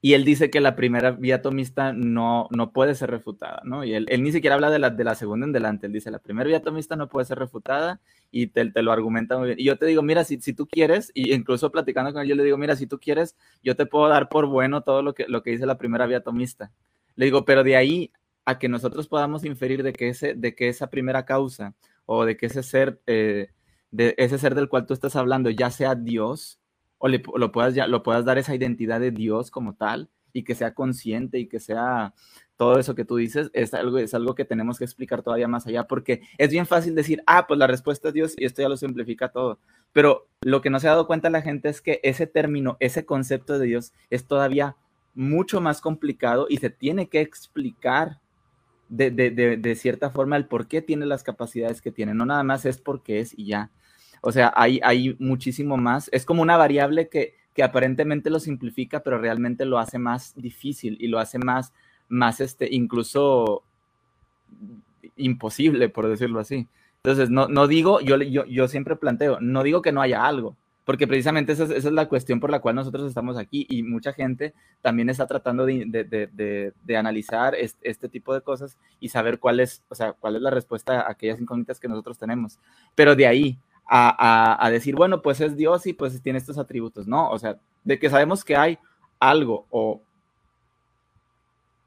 [0.01, 3.83] y él dice que la primera vía atomista no, no puede ser refutada, ¿no?
[3.83, 6.11] Y él, él ni siquiera habla de la, de la segunda en delante, él dice,
[6.11, 7.99] la primera vía atomista no puede ser refutada
[8.31, 9.59] y te, lo argumenta muy bien.
[9.59, 12.43] Y yo te digo, mira, si, tú quieres, y incluso platicando con él, yo le
[12.43, 15.41] digo, mira, si tú quieres, yo te puedo dar por bueno todo lo que, lo
[15.43, 16.71] que dice la primera vía atomista.
[17.15, 18.11] Le digo, pero de ahí
[18.45, 22.37] a que nosotros podamos inferir de que, ese, de que esa primera causa o de
[22.37, 23.49] que ese ser, eh,
[23.91, 26.59] de ese ser del cual tú estás hablando ya sea Dios,
[26.97, 30.53] o lo, puedas, ya, lo puedas dar esa identidad de Dios como tal y que
[30.53, 32.13] sea consciente y que sea
[32.59, 35.65] todo eso que tú dices es algo, es algo que tenemos que explicar todavía más
[35.65, 38.67] allá, porque es bien fácil decir, ah, pues la respuesta es Dios y esto ya
[38.67, 39.59] lo simplifica todo.
[39.93, 43.05] Pero lo que no se ha dado cuenta la gente es que ese término, ese
[43.05, 44.75] concepto de Dios es todavía
[45.15, 48.19] mucho más complicado y se tiene que explicar
[48.89, 52.13] de, de, de, cierta forma el por qué tiene las capacidades que tiene.
[52.13, 53.71] No nada más es porque es y ya.
[54.19, 56.09] O sea, hay, hay muchísimo más.
[56.11, 60.97] Es como una variable que, que aparentemente lo simplifica, pero realmente lo hace más difícil
[60.99, 61.73] y lo hace más,
[62.09, 63.63] más este, incluso
[65.15, 66.67] imposible, por decirlo así.
[67.03, 70.57] Entonces, no, no digo, yo, yo, yo siempre planteo, no digo que no haya algo,
[70.83, 74.53] porque precisamente esa es, la cuestión por la cual nosotros estamos aquí y mucha gente
[74.81, 79.39] también está tratando de, de, de, de analizar este, este, tipo de cosas y saber
[79.39, 82.57] cuál es, o sea, cuál es la respuesta a aquellas incógnitas que nosotros tenemos.
[82.95, 86.57] Pero de ahí a, a, a, decir, bueno, pues es Dios y pues tiene estos
[86.57, 87.29] atributos, ¿no?
[87.29, 88.79] O sea, de que sabemos que hay
[89.19, 90.01] algo o,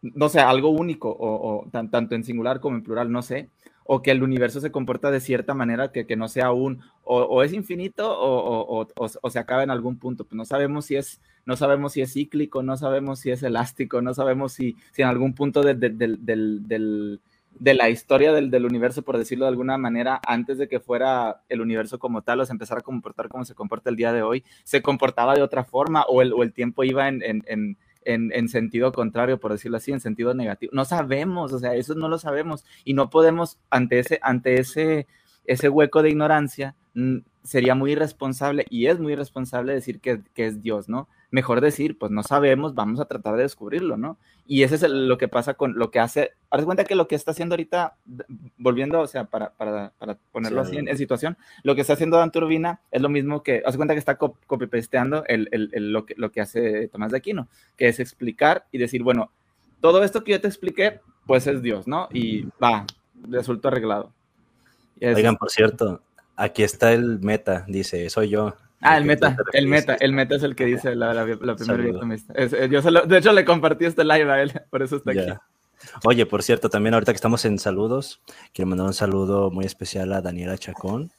[0.02, 3.48] no sé, algo único o, o tan, tanto en singular como en plural, no sé,
[3.84, 7.42] o que el universo se comporta de cierta manera que, que no sea un, o,
[7.42, 10.24] es infinito o, o, se acaba en algún punto.
[10.24, 14.02] Pues no sabemos si es, no sabemos si es cíclico, no sabemos si es elástico,
[14.02, 17.18] no sabemos si, si en algún punto de, de, de,
[17.58, 21.42] de la historia del, del, universo, por decirlo de alguna manera, antes de que fuera
[21.48, 24.22] el universo como tal, o se empezara a comportar como se comporta el día de
[24.22, 29.38] hoy, se comportaba de otra forma o el, el tiempo iba en, en, sentido contrario,
[29.38, 30.70] por decirlo así, en sentido negativo.
[30.74, 35.06] No sabemos, o sea, eso no lo sabemos y no podemos, ante ese, ante ese,
[35.44, 36.74] ese hueco de ignorancia,
[37.42, 41.08] sería muy irresponsable y es muy irresponsable decir que, que es Dios, ¿no?
[41.32, 44.18] Mejor decir, pues no sabemos, vamos a tratar de descubrirlo, ¿no?
[44.46, 47.08] Y eso es el, lo que pasa con lo que hace, haz cuenta que lo
[47.08, 47.96] que está haciendo ahorita,
[48.58, 50.72] volviendo, o sea, para, para, para ponerlo sí.
[50.72, 53.76] así en, en, situación, lo que está haciendo Dan Turbina es lo mismo que, haz
[53.76, 57.48] cuenta que está copy-pasteando el, el, el, lo, que, lo que hace Tomás de Aquino,
[57.78, 59.30] que es explicar y decir, bueno,
[59.80, 62.08] todo esto que yo te expliqué, pues es Dios, ¿no?
[62.12, 62.84] Y va,
[63.26, 64.12] resultó arreglado.
[65.00, 66.02] Oigan, por cierto,
[66.36, 68.54] aquí está el meta, dice, soy yo.
[68.82, 71.82] Ah, el meta, el meta, el meta es el que dice la, la, la primera
[71.82, 72.32] vietnamista.
[72.34, 75.22] Es, yo lo, de hecho, le compartí este live a él, por eso está yeah.
[75.22, 75.32] aquí.
[76.04, 78.20] Oye, por cierto, también ahorita que estamos en saludos,
[78.52, 81.12] quiero mandar un saludo muy especial a Daniela Chacón.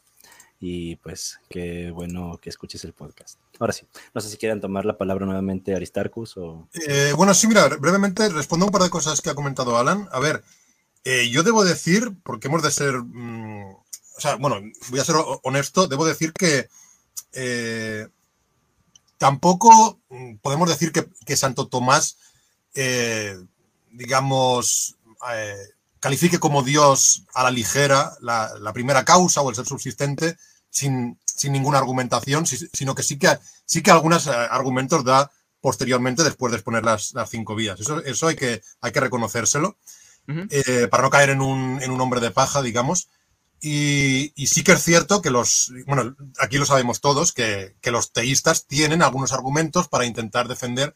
[0.65, 3.37] Y pues qué bueno que escuches el podcast.
[3.59, 6.69] Ahora sí, no sé si quieren tomar la palabra nuevamente Aristarcus o...
[6.87, 10.07] Eh, bueno, sí, mira, brevemente respondo un par de cosas que ha comentado Alan.
[10.13, 10.41] A ver,
[11.03, 12.93] eh, yo debo decir, porque hemos de ser...
[12.93, 13.73] Mmm,
[14.15, 16.69] o sea, bueno, voy a ser honesto, debo decir que
[17.33, 18.07] eh,
[19.17, 19.99] tampoco
[20.41, 22.17] podemos decir que, que Santo Tomás,
[22.75, 23.37] eh,
[23.91, 24.95] digamos,
[25.33, 25.57] eh,
[25.99, 30.37] califique como Dios a la ligera la, la, primera causa o el ser subsistente
[30.69, 36.51] sin, sin ninguna argumentación, sino que sí que, sí que algunos argumentos da posteriormente después
[36.51, 37.79] de exponer las, las cinco vías.
[37.79, 39.77] Eso, eso hay, que, hay que reconocérselo
[40.27, 40.89] uh -huh.
[40.89, 43.07] para no caer en un, en un hombre de paja, digamos.
[43.65, 48.11] Y, sí que es cierto que los, bueno, aquí lo sabemos todos, que, que los
[48.11, 50.93] teístas tienen algunos argumentos para intentar defender,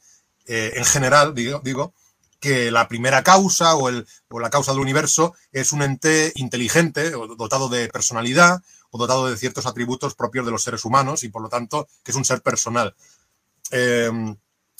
[0.47, 1.93] eh, en general, digo, digo,
[2.41, 7.15] que la primera causa o, el, o la causa del universo es un ente inteligente,
[7.15, 11.29] o dotado de personalidad, o dotado de ciertos atributos propios de los seres humanos, y
[11.29, 12.95] por lo tanto, que es un ser personal.
[13.71, 14.11] Eh,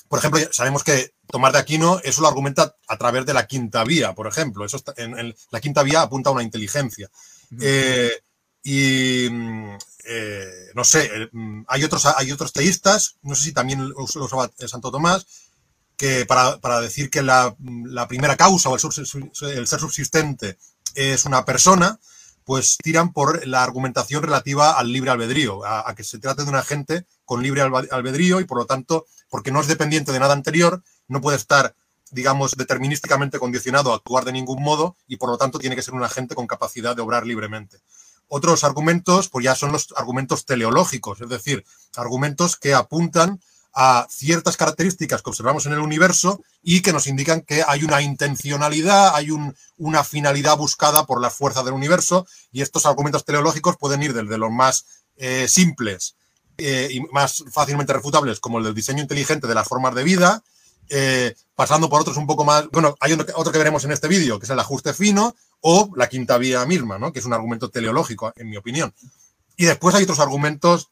[0.08, 3.82] por ejemplo, sabemos que Tomás de Aquino eso lo argumenta a través de la quinta
[3.84, 4.64] vía, por ejemplo.
[4.64, 7.10] Eso en, la quinta vía apunta a una inteligencia.
[7.60, 8.12] Eh,
[8.62, 9.26] y
[10.04, 11.10] eh, no sé,
[11.66, 15.26] hay otros, hay otros teístas, no sé si también lo usaba Santo Tomás,
[15.96, 18.80] que para, para decir que la, la, primera causa o el,
[19.56, 20.58] el, ser subsistente
[20.94, 21.98] es una persona,
[22.44, 26.48] pues tiran por la argumentación relativa al libre albedrío, a, a que se trate de
[26.48, 30.32] un agente con libre albedrío y por lo tanto, porque no es dependiente de nada
[30.34, 31.74] anterior, no puede estar
[32.10, 35.94] digamos, determinísticamente condicionado a actuar de ningún modo y por lo tanto tiene que ser
[35.94, 37.80] un agente con capacidad de obrar libremente.
[38.28, 41.64] Otros argumentos, pues ya son los argumentos teleológicos, es decir,
[41.96, 43.40] argumentos que apuntan
[43.74, 48.02] a ciertas características que observamos en el universo y que nos indican que hay una
[48.02, 53.76] intencionalidad, hay un, una finalidad buscada por la fuerza del universo y estos argumentos teleológicos
[53.76, 54.84] pueden ir desde los más
[55.16, 56.16] eh, simples
[56.56, 60.42] eh, y más fácilmente refutables como el del diseño inteligente de las formas de vida,
[60.88, 64.38] eh, pasando por otros un poco más, bueno, hay otro que veremos en este vídeo,
[64.38, 67.12] que es el ajuste fino, o la quinta vía misma, ¿no?
[67.12, 68.94] que es un argumento teleológico, en mi opinión.
[69.56, 70.90] Y después hay otros argumentos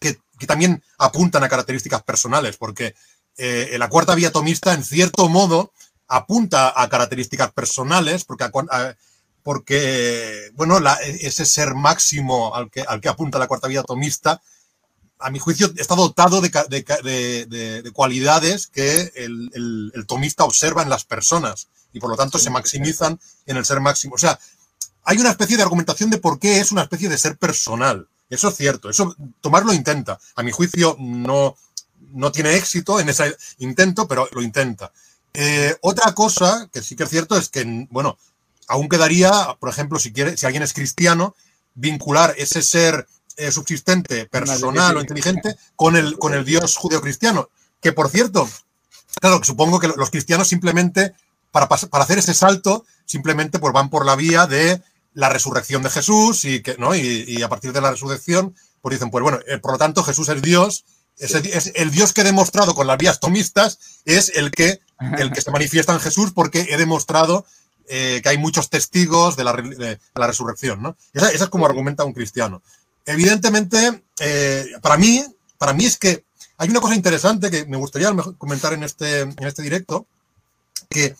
[0.00, 2.94] que, que también apuntan a características personales, porque
[3.36, 5.72] eh, la cuarta vía atomista, en cierto modo,
[6.08, 8.50] apunta a características personales, porque,
[9.42, 14.40] porque bueno, la, ese ser máximo al que, al que apunta la cuarta vía atomista
[15.18, 16.50] a mi juicio, está dotado de,
[17.46, 22.38] de cualidades que el, el, el, tomista observa en las personas y por lo tanto
[22.38, 24.14] se maximizan en el ser máximo.
[24.14, 24.38] O sea,
[25.04, 28.08] hay una especie de argumentación de por qué es una especie de ser personal.
[28.28, 30.18] Eso es cierto, eso Tomás lo intenta.
[30.34, 31.56] A mi juicio no,
[32.12, 34.92] no tiene éxito en ese intento, pero lo intenta.
[35.32, 38.18] Eh, otra cosa que sí que es cierto es que, bueno,
[38.68, 41.36] aún quedaría, por ejemplo, si, quiere, si alguien es cristiano,
[41.74, 47.50] vincular ese ser eh, subsistente, personal o inteligente con el, con el Dios judeocristiano.
[47.80, 48.48] Que, por cierto,
[49.20, 51.14] claro, supongo que los cristianos simplemente,
[51.50, 54.82] para, para hacer ese salto, simplemente pues van por la vía de
[55.16, 56.94] la resurrección de Jesús y, que, ¿no?
[56.94, 60.28] y, a partir de la resurrección, pues dicen, pues bueno, eh, por lo tanto Jesús
[60.28, 60.84] es Dios,
[61.16, 64.80] es, el, Dios que he demostrado con las vías tomistas, es el que,
[65.18, 67.46] el que se manifiesta en Jesús porque he demostrado
[67.88, 70.82] eh, que hay muchos testigos de la, de la resurrección.
[70.82, 70.96] ¿no?
[71.14, 72.62] Esa, es como argumenta un cristiano.
[73.06, 75.24] Evidentemente, eh, para mí,
[75.58, 76.24] para mí es que
[76.58, 80.06] hay una cosa interesante que me gustaría comentar en este, en este directo,
[80.88, 81.16] que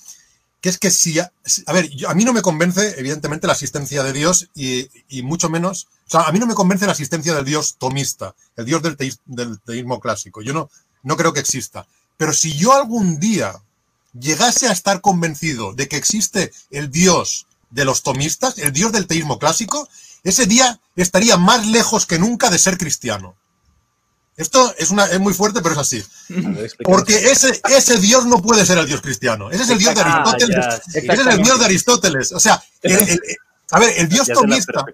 [0.69, 1.31] es que si, a,
[1.73, 4.89] ver, a mí no me convence, evidentemente, la asistencia de Dios y,
[5.23, 8.65] mucho menos, o sea, a mí no me convence la asistencia del Dios tomista, el
[8.65, 8.97] Dios del,
[9.27, 10.43] del teísmo clásico.
[10.43, 10.71] Yo no,
[11.03, 11.87] no creo que exista.
[12.17, 13.55] Pero si yo algún día
[14.13, 19.07] llegase a estar convencido de que existe el Dios de los tomistas, el Dios del
[19.07, 19.89] teísmo clásico,
[20.29, 23.37] ese día estaría más lejos que nunca de ser cristiano.
[24.37, 26.05] Esto es, una, es muy fuerte, pero es así.
[26.85, 29.51] Porque ese, ese Dios no puede ser el Dios cristiano.
[29.51, 30.67] Ese es el Dios de Aristóteles.
[30.95, 32.33] ese es el Dios de Aristóteles.
[32.33, 32.63] O sea,
[33.71, 34.85] a ver, el Dios tomista.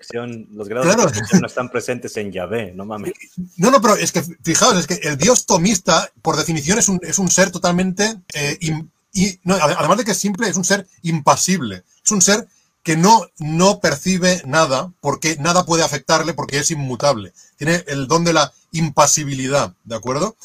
[0.52, 3.12] los grados de perfección no están presentes en Yahvé, no mames.
[3.56, 7.00] No, no, pero es que, fijaos, es que el Dios tomista, por definición, es un,
[7.02, 8.16] es un ser totalmente.
[8.32, 11.84] Eh, y, no, además de que es simple, es un ser impasible.
[12.02, 12.46] Es un ser
[12.82, 17.32] que no, no percibe nada, porque nada puede afectarle, porque es inmutable.
[17.56, 20.36] Tiene el don de la impasibilidad, ¿de acuerdo?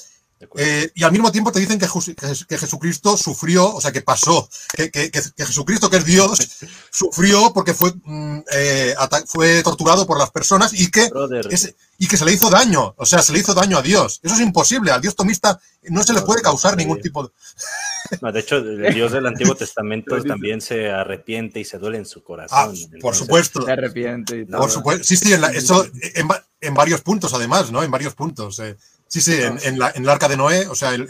[0.57, 1.87] Eh, y al mismo tiempo te dicen que,
[2.47, 6.39] que, Jesucristo sufrió, o sea, que pasó, que, que, Jesucristo, que es Dios,
[6.91, 8.95] sufrió porque fue, mm, eh,
[9.25, 11.09] fue torturado por las personas y que,
[11.97, 14.19] y que se le hizo daño, o sea, se le hizo daño a Dios.
[14.21, 17.29] Eso es imposible, al Dios tomista no se le puede causar ningún tipo de...
[18.31, 22.23] de hecho, el Dios del Antiguo Testamento también se arrepiente y se duele en su
[22.23, 22.57] corazón.
[22.57, 23.63] Ah, por supuesto.
[23.63, 24.45] Se arrepiente.
[24.45, 25.03] por supuesto.
[25.03, 25.85] Sí, sí, eso
[26.61, 27.83] en, varios puntos, además, ¿no?
[27.83, 28.59] En varios puntos.
[28.59, 28.77] Eh.
[29.07, 31.07] Sí, sí, en, la, en, el arca de Noé, o sea, el,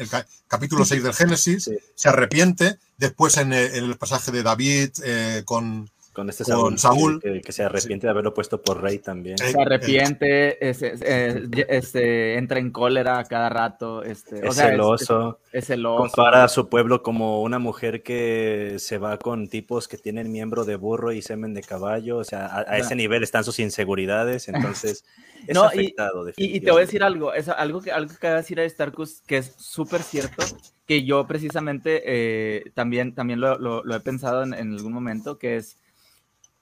[0.48, 2.78] capítulo 6 del Génesis, se arrepiente.
[2.98, 8.12] Después en el, pasaje de David eh, con, con este Saúl, Que, se arrepiente de
[8.12, 9.38] haberlo puesto por rey también.
[9.38, 14.02] Se arrepiente, este, entra en cólera cada rato.
[14.02, 15.38] Este, es celoso.
[15.52, 16.00] Es, celoso.
[16.00, 20.66] Compara a su pueblo como una mujer que se va con tipos que tienen miembro
[20.66, 22.18] de burro y semen de caballo.
[22.18, 24.48] O sea, a, ese nivel están sus inseguridades.
[24.48, 25.06] Entonces,
[25.46, 26.30] es no, afectado.
[26.38, 27.34] Y, y, te voy a decir algo.
[27.34, 30.44] Es algo que, algo que decir a Starkus que es súper cierto.
[30.86, 35.38] Que yo precisamente eh, también, también lo, he pensado en algún momento.
[35.38, 35.78] Que es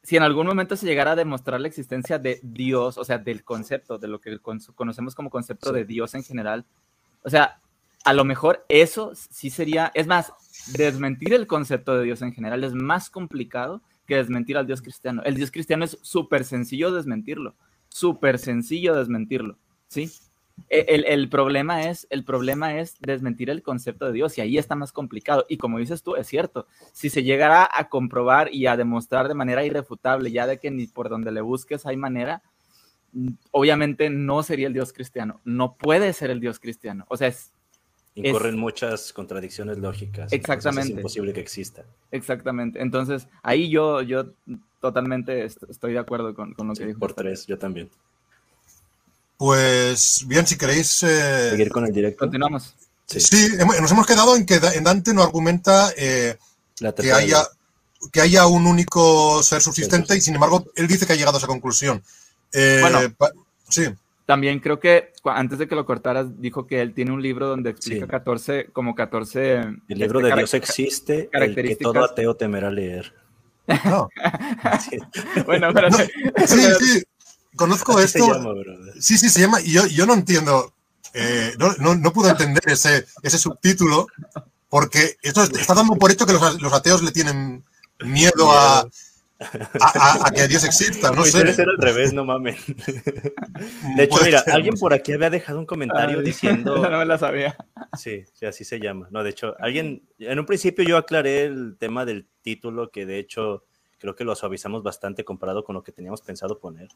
[0.05, 3.43] si en algún momento se llegara a demostrar la existencia de Dios, o sea, del
[3.43, 6.63] concepto, de lo que conocemos como concepto de Dios en general,
[7.23, 7.59] o sea,
[8.03, 10.31] a lo mejor eso sí sería, es más,
[10.77, 15.23] desmentir el concepto de Dios en general es más complicado que desmentir al Dios cristiano.
[15.25, 17.55] El Dios cristiano es súper sencillo desmentirlo,
[17.95, 20.11] súper sencillo desmentirlo, ¿sí?
[20.69, 24.75] E, el, problema es, el problema es desmentir el concepto de Dios y ahí está
[24.75, 25.45] más complicado.
[25.47, 29.33] Y como dices tú, es cierto, si se llegara a comprobar y a demostrar de
[29.33, 32.41] manera irrefutable, ya de que ni por donde le busques hay manera,
[33.13, 37.05] mm, obviamente no sería el Dios cristiano, no puede ser el Dios cristiano.
[37.07, 37.53] O sea, es...
[38.15, 40.33] Incurren muchas contradicciones lógicas.
[40.33, 40.91] Exactamente.
[40.91, 41.85] Es imposible que exista.
[42.11, 42.81] Exactamente.
[42.81, 44.33] Entonces, ahí yo, yo
[44.85, 46.99] totalmente estoy de acuerdo con, con lo que dijo.
[46.99, 47.89] Por tres, yo también.
[49.37, 51.01] Pues bien, si queréis...
[51.03, 52.19] Eh, Seguir con el directo.
[52.19, 52.75] Continuamos.
[53.07, 53.49] Sí.
[53.57, 56.37] nos hemos quedado en que Dante no argumenta eh,
[56.97, 57.43] que, haya,
[58.11, 61.39] que haya un único ser subsistente y sin embargo él dice que ha llegado a
[61.39, 62.01] esa conclusión.
[62.53, 62.99] Eh, bueno,
[63.69, 63.85] sí.
[64.25, 67.69] También creo que antes de que lo cortaras dijo que él tiene un libro donde
[67.69, 69.57] explica 14, como 14...
[69.87, 73.13] El libro de Dios existe, el que todo ateo temerá leer.
[73.85, 74.09] No.
[75.45, 75.89] bueno, pero...
[76.47, 77.03] sí, sí.
[77.55, 78.27] Conozco esto.
[78.99, 79.61] sí, sí, se llama.
[79.61, 80.73] Y yo, yo no entiendo.
[81.13, 84.07] Eh, no, no, no, puedo entender ese, ese subtítulo
[84.67, 87.63] porque esto está dando por hecho que los, los ateos le tienen
[87.99, 88.85] miedo a,
[89.39, 91.39] a, que Dios exista, no sé.
[91.39, 92.57] Debe ser al revés, no mames.
[93.97, 96.75] De hecho, mira, alguien por aquí había dejado un comentario diciendo.
[96.95, 97.57] No me la sabía.
[97.97, 99.07] Sí, sí, así se llama.
[99.11, 100.03] No, de hecho, alguien.
[100.19, 103.65] En un principio yo aclaré el tema del título, que de hecho
[103.97, 106.87] creo que lo suavizamos bastante comparado con lo que teníamos pensado poner.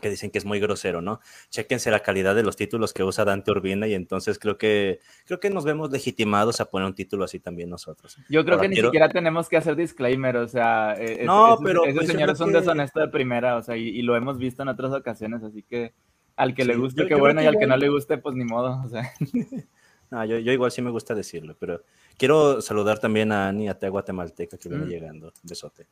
[0.00, 1.20] Que dicen que es muy grosero, ¿no?
[1.50, 5.40] Chequense la calidad de los títulos que usa Dante Urbina y entonces creo que creo
[5.40, 8.18] que nos vemos legitimados a poner un título así también nosotros.
[8.28, 11.84] Yo creo que ni siquiera tenemos que hacer disclaimer, o sea, e, e, no, pero
[11.84, 14.68] ese pues señor es un deshonesto de primera, o sea, y, lo hemos visto en
[14.68, 15.92] otras ocasiones, así que
[16.36, 18.82] al que le guste, qué bueno, y al que no le guste, pues ni modo,
[18.84, 19.12] o sea.
[20.10, 21.84] No, yo, yo, igual sí me gusta decirlo, pero
[22.18, 24.88] quiero saludar también a Ani, a Te Guatemalteca, que viene mm.
[24.88, 25.32] llegando.
[25.42, 25.86] Besote.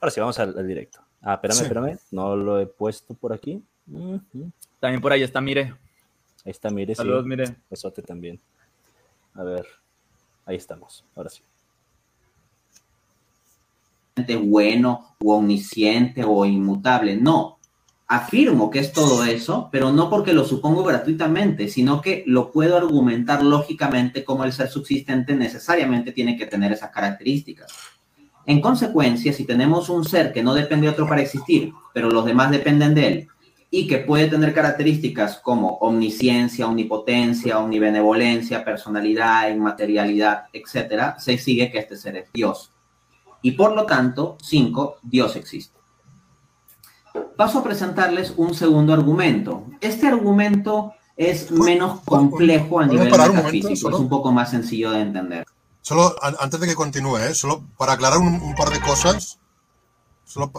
[0.00, 0.98] Ahora sí, vamos al directo.
[1.28, 1.98] Ah, espérame, espérame.
[2.12, 3.60] No lo he puesto por aquí.
[4.78, 5.74] También por ahí está Mire.
[6.44, 6.94] Ahí está Mire.
[6.94, 7.56] Saludos, Mire.
[7.68, 8.38] Besote también.
[9.34, 9.66] A ver.
[10.44, 11.04] Ahí estamos.
[11.16, 11.42] Ahora sí.
[14.44, 17.16] bueno o omnisciente o inmutable.
[17.16, 17.58] No.
[18.06, 22.76] Afirmo que es todo eso, pero no porque lo supongo gratuitamente, sino que lo puedo
[22.76, 27.95] argumentar lógicamente como el ser subsistente necesariamente tiene que tener esas características.
[28.46, 32.24] En consecuencia, si tenemos un ser que no depende de otro para existir, pero los
[32.24, 33.28] demás dependen de él,
[33.70, 41.80] y que puede tener características como omnisciencia, omnipotencia, omnibenevolencia, personalidad, inmaterialidad, etc., se sigue que
[41.80, 42.72] este ser es Dios.
[43.42, 45.76] Y por lo tanto, cinco, Dios existe.
[47.36, 49.64] Paso a presentarles un segundo argumento.
[49.80, 55.46] Este argumento es menos complejo a nivel metafísico, es un poco más sencillo de entender.
[55.86, 57.32] Solo antes de que continúe, ¿eh?
[57.36, 59.38] solo para aclarar un, par de cosas.
[60.24, 60.50] Solo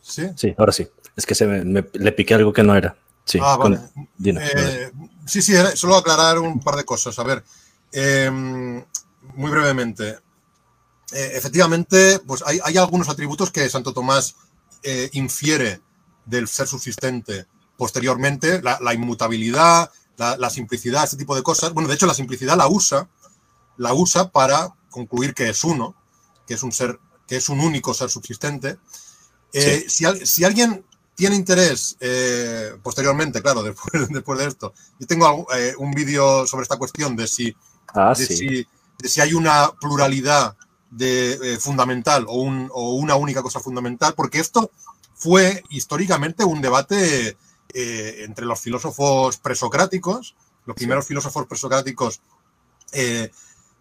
[0.00, 0.30] ¿Sí?
[0.36, 0.86] Sí, ahora sí.
[1.16, 2.96] Es que se me, le piqué algo que no era.
[3.24, 3.80] Sí, ah, vale.
[4.24, 4.92] Eh,
[5.26, 7.18] sí, sí, solo aclarar un par de cosas.
[7.18, 7.42] A ver,
[7.90, 8.84] em,
[9.34, 10.10] muy brevemente.
[11.10, 14.36] Eh, efectivamente, pues hay, algunos atributos que Santo Tomás
[15.10, 15.80] infiere
[16.24, 17.46] del ser subsistente
[17.76, 21.72] posteriormente, la, inmutabilidad, la, la, simplicidad, este tipo de cosas.
[21.72, 23.08] Bueno, de hecho, la simplicidad la usa
[23.76, 25.94] la usa para concluir que es uno,
[26.46, 28.78] que es un ser, que es un único ser subsistente.
[29.52, 35.74] Eh, si, alguien tiene interés eh, posteriormente, claro, después, después, de esto, yo tengo eh,
[35.78, 37.56] un vídeo sobre esta cuestión de si,
[37.88, 38.66] ah, de, si
[38.98, 40.56] de si, hay una pluralidad
[40.90, 44.70] de, fundamental o, un, o, una única cosa fundamental, porque esto
[45.14, 47.36] fue históricamente un debate
[47.76, 52.20] entre los filósofos presocráticos, los primeros filósofos presocráticos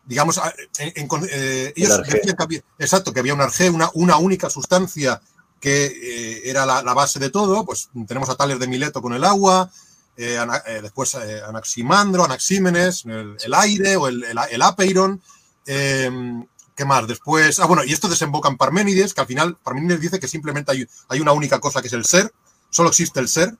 [0.05, 0.39] digamos,
[0.79, 5.21] eh, ellos decían que había, exacto, que había un arge, una, una única sustancia
[5.59, 9.23] que eh, era la, base de todo, pues tenemos a Tales de Mileto con el
[9.23, 9.71] agua,
[10.17, 10.39] eh,
[10.81, 15.21] después Anaximandro, Anaxímenes, el, aire o el, el, apeiron,
[15.65, 16.45] em,
[16.75, 17.07] ¿qué más?
[17.07, 20.71] Después, ah, bueno, y esto desemboca en Parménides, que al final Parménides dice que simplemente
[20.73, 22.33] hay, hay una única cosa que es el ser,
[22.69, 23.55] solo existe el ser,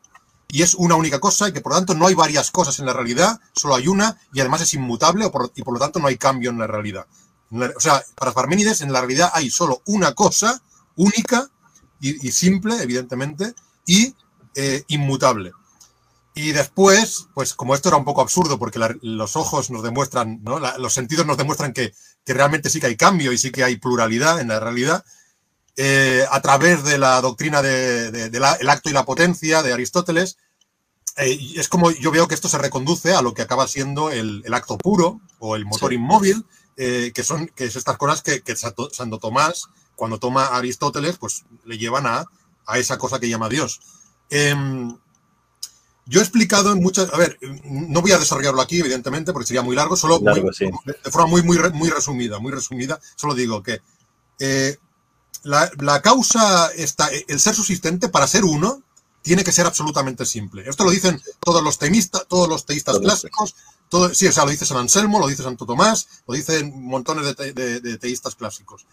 [0.54, 2.86] y es una única cosa y que por lo tanto no hay varias cosas en
[2.86, 5.26] la realidad, solo hay una y además es inmutable
[5.56, 7.08] y por lo tanto no hay cambio en la realidad.
[7.76, 10.62] O sea, para Parménides en la realidad hay solo una cosa
[10.95, 11.49] única
[11.99, 13.56] y, simple, evidentemente,
[13.88, 14.14] y
[14.54, 15.54] eh, inmutable.
[16.36, 20.43] Y después, pues como esto era un poco absurdo, porque los ojos nos demuestran,
[20.78, 23.78] los sentidos nos demuestran que, que, realmente sí que hay cambio y sí que hay
[23.78, 25.04] pluralidad en la realidad,
[25.76, 30.38] eh, a través de la doctrina del acto y la potencia de Aristóteles,
[31.17, 34.43] eh, es como yo veo que esto se reconduce a lo que acaba siendo el,
[34.53, 36.45] acto puro o el motor inmóvil,
[36.78, 41.45] eh, que son que es estas cosas que, Santo Tomás, cuando toma a Aristóteles, pues
[41.65, 42.26] le llevan a,
[42.76, 43.82] esa cosa que llama Dios.
[44.30, 44.95] Em,
[46.05, 47.11] yo he explicado en muchas.
[47.13, 51.28] A ver, no voy a desarrollarlo aquí, evidentemente, porque sería muy largo, solo de forma
[51.28, 53.82] muy, muy, muy resumida, muy resumida, solo digo que
[55.44, 58.82] la, causa, está, el ser subsistente para ser uno,
[59.22, 60.64] tiene que ser absolutamente simple.
[60.68, 63.56] Esto lo dicen todos los teístas, todos los teístas clásicos,
[63.89, 67.36] todo, sí, o sea, lo dice San Anselmo, lo dice Santo Tomás, lo dicen montones
[67.36, 68.86] de, teístas clásicos.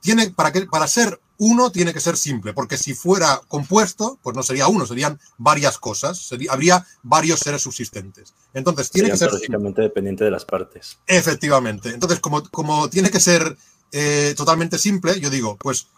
[0.00, 4.36] Tiene, para, que, para ser uno tiene que ser simple, porque si fuera compuesto, pues
[4.36, 8.34] no sería uno, serían varias cosas, habría varios seres subsistentes.
[8.54, 9.32] Entonces, tiene que ser...
[9.32, 10.98] Lógicamente dependiente de las partes.
[11.06, 11.90] Efectivamente.
[11.90, 13.56] Entonces, como, como tiene que ser
[13.92, 15.88] eh, totalmente simple, yo digo, pues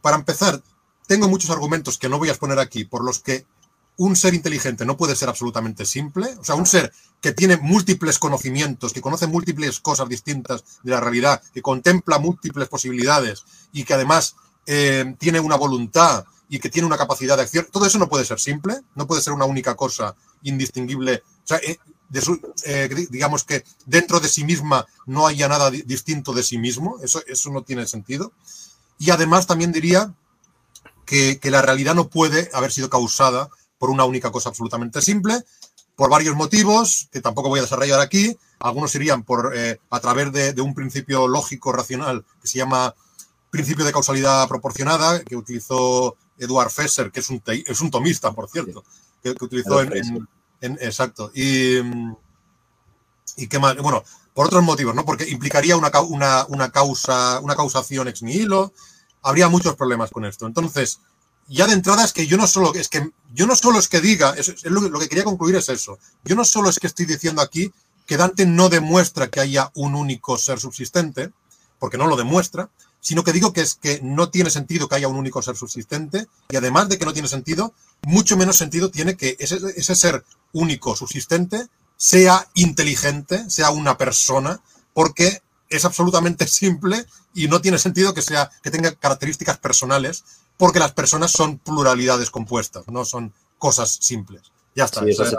[0.00, 0.62] para empezar,
[1.06, 3.46] tengo muchos argumentos que no voy a exponer aquí, por los que
[3.96, 6.26] un ser inteligente no puede ser absolutamente simple.
[6.38, 11.00] O sea, un ser que tiene múltiples conocimientos, que conoce múltiples cosas distintas de la
[11.00, 14.36] realidad, que contempla múltiples posibilidades y que además
[14.66, 18.24] eh, tiene una voluntad y que tiene una capacidad de acción, todo eso no puede
[18.24, 21.22] ser simple, no puede ser una única cosa indistinguible.
[21.44, 21.78] O sea, eh,
[22.64, 27.22] eh, digamos que dentro de sí misma no haya nada distinto de sí mismo, eso,
[27.26, 28.32] eso no tiene sentido.
[28.98, 30.14] Y además también diría
[31.04, 33.48] que, la realidad no puede haber sido causada
[33.78, 35.42] por una única cosa absolutamente simple,
[35.96, 38.36] por varios motivos que tampoco voy a desarrollar aquí.
[38.60, 42.94] Algunos irían por, eh, a través de, un principio lógico racional que se llama
[43.50, 48.48] principio de causalidad proporcionada, que utilizó Eduard Fesser, que es un, es un tomista, por
[48.48, 48.84] cierto,
[49.22, 50.26] que, utilizó en,
[50.80, 51.30] Exacto.
[51.34, 51.82] Y,
[53.48, 53.76] qué más.
[53.76, 55.04] Bueno, por otros motivos, ¿no?
[55.04, 58.72] Porque implicaría una, una, una, causa, una causación ex nihilo.
[59.22, 60.46] Habría muchos problemas con esto.
[60.46, 61.00] Entonces,
[61.48, 64.00] ya de entrada es que yo no solo es que yo no solo es que
[64.00, 65.98] diga, es, lo, lo, que quería concluir es eso.
[66.24, 67.72] Yo no solo es que estoy diciendo aquí
[68.06, 71.32] que Dante no demuestra que haya un único ser subsistente,
[71.78, 75.08] porque no lo demuestra, sino que digo que es que no tiene sentido que haya
[75.08, 79.16] un único ser subsistente y además de que no tiene sentido, mucho menos sentido tiene
[79.16, 84.60] que ese, ese ser único subsistente sea inteligente, sea una persona,
[84.92, 90.24] porque es absolutamente simple y no tiene sentido que sea que tenga características personales,
[90.56, 94.42] porque las personas son pluralidades compuestas, no son cosas simples.
[94.74, 95.06] Ya está.
[95.06, 95.34] esos,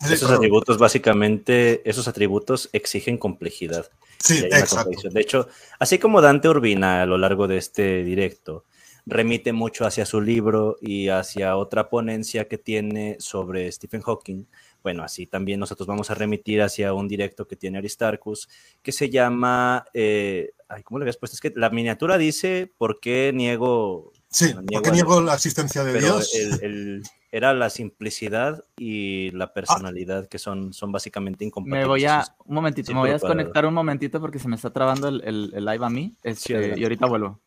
[0.00, 3.90] esos atributos básicamente, esos atributos exigen complejidad.
[4.18, 5.08] Sí, exacto.
[5.10, 5.48] De hecho,
[5.78, 8.64] así como Dante Urbina a lo largo de este directo
[9.08, 14.44] remite mucho hacia su libro y hacia otra ponencia que tiene sobre Stephen Hawking,
[14.82, 18.48] bueno, así también nosotros vamos a remitir hacia un directo que tiene Aristarchus,
[18.82, 20.52] que se llama, eh,
[20.84, 21.34] ¿cómo le habías puesto?
[21.34, 24.12] Es que la miniatura dice, ¿por qué niego?
[24.28, 26.34] Sí, ¿por qué niego la existencia de Dios?
[26.62, 31.82] el, era la simplicidad y la personalidad, que son, son básicamente incompatibles.
[31.82, 34.70] Me voy a, un momentito, me voy a desconectar un momentito porque se me está
[34.70, 37.40] trabando el, el, live a mí este, y ahorita vuelvo.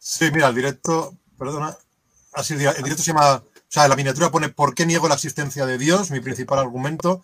[0.00, 0.30] Sí.
[0.32, 1.76] Mira, el directo, perdona,
[2.32, 5.66] así el directo se llama, o sea, la miniatura pone ¿Por qué niego la existencia
[5.66, 6.10] de Dios?
[6.10, 7.22] Mi principal argumento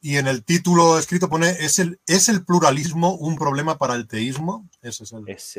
[0.00, 4.06] y en el título escrito pone ¿es el, ¿es el pluralismo un problema para el
[4.06, 4.68] teísmo?
[4.80, 5.04] Ese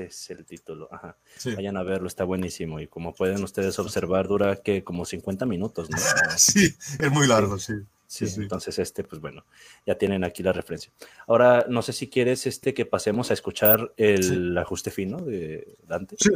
[0.06, 0.88] es el, título.
[0.92, 1.18] Ajá.
[1.56, 2.80] Vayan a verlo, está buenísimo.
[2.80, 5.98] Y como pueden ustedes observar, dura que como 50 minutos, ¿no?
[6.38, 7.74] sí, es muy largo, sí.
[7.74, 9.46] Sí, entonces este, pues bueno,
[9.86, 10.92] ya tienen aquí la referencia.
[11.28, 16.16] Ahora, no sé si quieres este que pasemos a escuchar el ajuste fino de Dante.
[16.20, 16.30] Sí,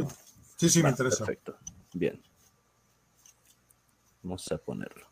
[0.56, 1.24] sí, sí, me interesa.
[1.24, 1.56] Perfecto,
[1.92, 2.22] bien.
[4.22, 5.06] Vamos a ponerlo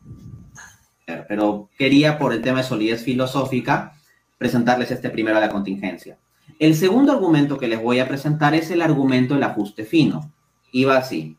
[1.05, 3.93] pero quería, por el tema de solidez filosófica,
[4.37, 6.17] presentarles este primero a la contingencia.
[6.59, 10.31] El segundo argumento que les voy a presentar es el argumento del ajuste fino.
[10.71, 11.37] Y va así.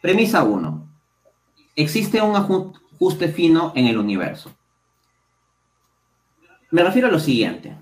[0.00, 0.88] Premisa 1.
[1.76, 2.78] Existe un ajuste
[3.34, 4.52] fino en el universo.
[6.70, 7.74] Me refiero a lo siguiente.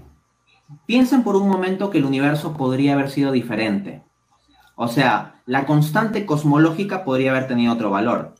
[0.86, 4.02] Piensen por un momento que el universo podría haber sido diferente.
[4.76, 8.34] O sea, la constante cosmológica podría haber tenido otro valor.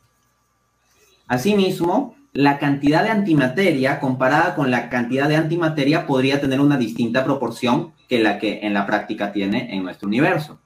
[1.27, 7.25] Asimismo, la cantidad de antimateria comparada con la cantidad de antimateria podría tener una distinta
[7.25, 10.59] proporción que la que en la práctica tiene en nuestro universo.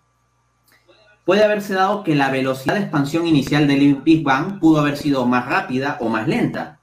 [1.25, 5.25] Puede haberse dado que la velocidad de expansión inicial del Big Bang pudo haber sido
[5.25, 6.79] más rápida o más lenta.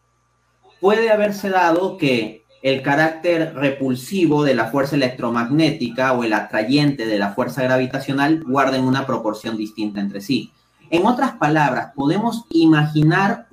[0.80, 7.18] Puede haberse dado que el carácter repulsivo de la fuerza electromagnética o el atrayente de
[7.18, 10.52] la fuerza gravitacional guarden una proporción distinta entre sí.
[10.88, 13.46] En otras palabras, podemos imaginar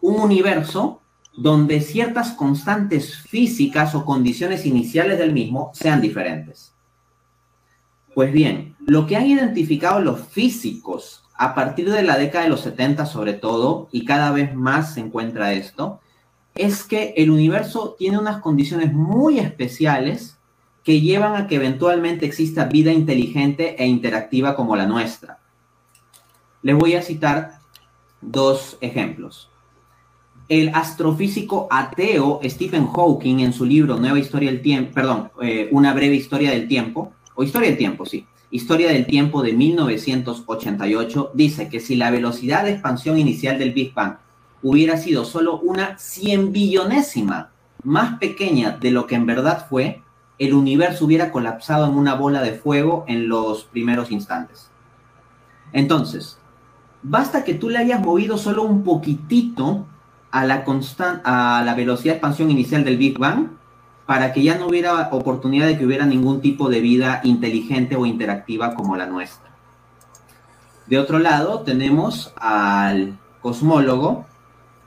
[0.00, 1.00] un universo
[1.36, 6.71] donde ciertas constantes físicas o condiciones iniciales del mismo sean diferentes.
[8.14, 12.60] Pues bien, lo que han identificado los físicos a partir de la década de los
[12.60, 16.00] 70 sobre todo, y cada vez más se encuentra esto,
[16.54, 20.36] es que el universo tiene unas condiciones muy especiales
[20.84, 25.38] que llevan a que eventualmente exista vida inteligente e interactiva como la nuestra.
[26.62, 27.60] Les voy a citar
[28.20, 29.48] dos ejemplos.
[30.48, 35.94] El astrofísico ateo Stephen Hawking en su libro Nueva Historia del Tiempo, perdón, eh, Una
[35.94, 41.68] breve historia del tiempo, o Historia del Tiempo, sí, Historia del Tiempo de 1988, dice
[41.68, 44.16] que si la velocidad de expansión inicial del Big Bang
[44.62, 47.50] hubiera sido solo una cien billonésima
[47.82, 50.02] más pequeña de lo que en verdad fue,
[50.38, 54.70] el universo hubiera colapsado en una bola de fuego en los primeros instantes.
[55.72, 56.38] Entonces,
[57.02, 59.86] basta que tú le hayas movido solo un poquitito
[60.30, 60.64] a la,
[61.24, 63.48] a la velocidad de expansión inicial del Big Bang
[64.12, 68.04] para que ya no hubiera oportunidad de que hubiera ningún tipo de vida inteligente o
[68.04, 69.50] interactiva como la nuestra.
[70.86, 74.26] De otro lado, tenemos al cosmólogo,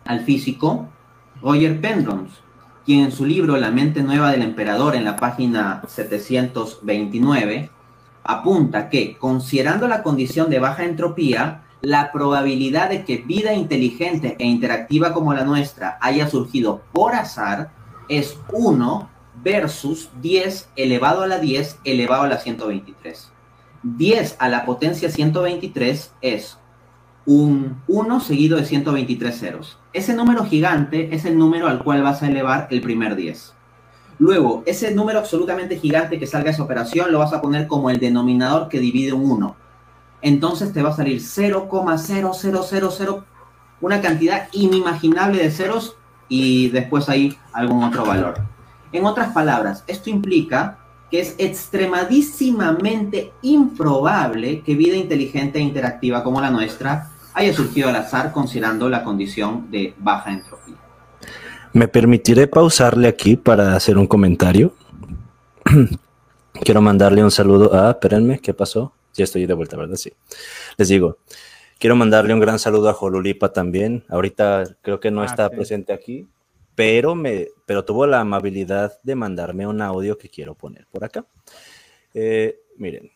[0.05, 0.89] al físico,
[1.41, 2.35] Roger Penrose,
[2.85, 7.71] quien en su libro La mente nueva del emperador, en la página 729,
[8.23, 14.45] apunta que, considerando la condición de baja entropía, la probabilidad de que vida inteligente e
[14.45, 17.71] interactiva como la nuestra haya surgido por azar
[18.07, 19.14] es 1
[19.45, 23.31] versus 10 elevado a la 10 elevado a la 123.
[23.83, 26.57] 10 a la potencia 123 es
[27.25, 29.79] un 1 seguido de 123 ceros.
[29.93, 33.53] Ese número gigante es el número al cual vas a elevar el primer 10.
[34.19, 37.99] Luego, ese número absolutamente gigante que salga esa operación lo vas a poner como el
[37.99, 39.65] denominador que divide un 1
[40.25, 43.23] entonces te va a salir 0,0000,
[43.79, 48.54] una cantidad inimaginable de ceros y después hay algún otro valor.
[48.95, 50.77] En otras palabras, esto implica
[51.11, 57.97] que es extremadísimamente improbable que vida inteligente e interactiva como la nuestra haya surgido al
[57.97, 60.77] azar considerando la condición de baja entropía.
[61.73, 64.73] Me permitiré pausarle aquí para hacer un comentario.
[66.63, 68.93] Quiero mandarle un saludo a, espérenme, ¿qué pasó?
[69.13, 69.97] Ya estoy de vuelta, ¿verdad?
[69.97, 70.13] Sí.
[70.77, 71.17] Les digo,
[71.79, 74.05] quiero mandarle un gran saludo a Jolulipa también.
[74.07, 76.29] Ahorita creo que no ah, está presente aquí,
[76.75, 81.25] pero, me, pero tuvo la amabilidad de mandarme un audio que quiero poner por acá.
[82.13, 83.11] Eh, miren,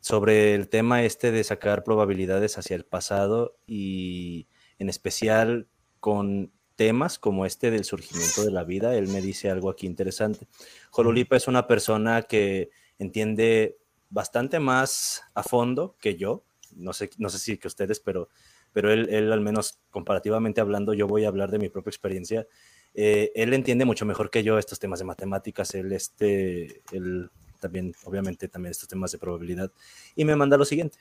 [0.00, 5.68] sobre el tema este de sacar probabilidades hacia el pasado y en especial
[6.00, 10.48] con temas como este del surgimiento de la vida, él me dice algo aquí interesante.
[10.90, 13.78] Jolulipa es una persona que entiende
[14.10, 16.42] bastante más a fondo que yo,
[16.74, 18.28] no sé, no sé si que ustedes, pero,
[18.72, 22.46] pero él, él, al menos comparativamente hablando, yo voy a hablar de mi propia experiencia.
[22.94, 27.94] Eh, él entiende mucho mejor que yo estos temas de matemáticas, él, este, él también,
[28.04, 29.70] obviamente, también estos temas de probabilidad,
[30.14, 30.98] y me manda lo siguiente.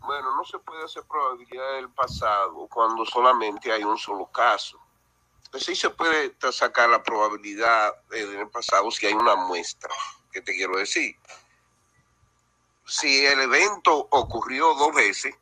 [0.00, 4.78] Bueno, no se puede hacer probabilidad del pasado cuando solamente hay un solo caso.
[5.50, 9.90] Pues sí se puede sacar la probabilidad del pasado si hay una muestra.
[10.32, 11.16] ¿Qué te quiero decir?
[12.84, 15.34] Si el evento ocurrió dos veces,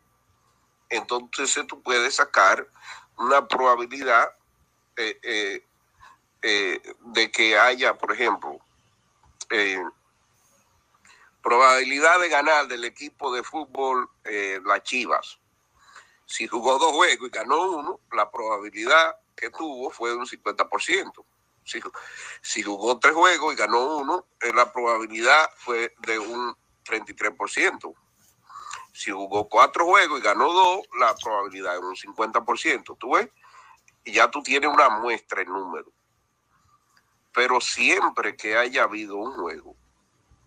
[0.88, 2.66] entonces tú puedes sacar
[3.16, 4.30] una probabilidad
[4.96, 5.64] eh, eh,
[6.42, 8.60] eh, de que haya, por ejemplo,
[11.42, 14.08] Probabilidad de ganar del equipo de fútbol
[14.64, 15.38] las Chivas.
[16.26, 21.24] Si jugó dos juegos y ganó uno, la probabilidad que tuvo fue de un 50%.
[21.64, 21.80] Si,
[22.40, 27.94] si jugó tres juegos y ganó uno, la probabilidad fue de un 33%.
[28.94, 32.96] Si jugó cuatro juegos y ganó dos, la probabilidad es un 50%.
[32.96, 33.28] ¿Tú ves?
[34.04, 35.92] Y ya tú tienes una muestra en número.
[37.32, 39.76] Pero siempre que haya habido un juego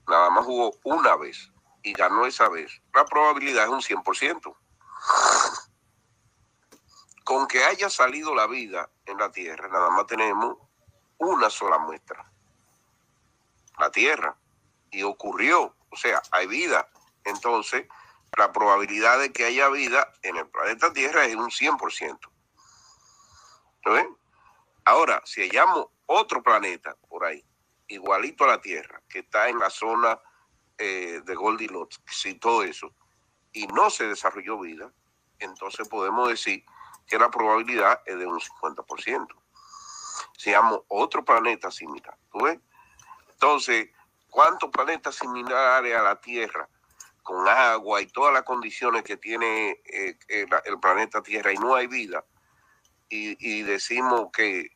[0.07, 1.51] nada más jugó una vez
[1.83, 4.55] y ganó esa vez, la probabilidad es un 100%.
[7.23, 10.57] Con que haya salido la vida en la Tierra, nada más tenemos
[11.17, 12.31] una sola muestra,
[13.77, 14.37] la Tierra,
[14.91, 16.89] y ocurrió, o sea, hay vida.
[17.25, 17.85] Entonces,
[18.37, 22.19] la probabilidad de que haya vida en el planeta Tierra es un 100%.
[23.85, 24.15] ¿No ven?
[24.85, 27.43] Ahora, si hallamos otro planeta por ahí,
[27.87, 30.19] igualito a la Tierra, que está en la zona
[30.77, 32.93] eh, de Goldilocks y todo eso,
[33.53, 34.93] y no se desarrolló vida,
[35.39, 36.63] entonces podemos decir
[37.07, 39.27] que la probabilidad es de un 50%.
[40.37, 42.59] Si llama otro planeta similar, ¿tú ves?
[43.29, 43.89] Entonces,
[44.29, 46.69] ¿cuántos planetas similares a la Tierra,
[47.27, 51.87] con agua y todas las condiciones que tiene eh, el, planeta Tierra y no hay
[51.87, 52.23] vida?
[53.09, 54.69] Y, y decimos que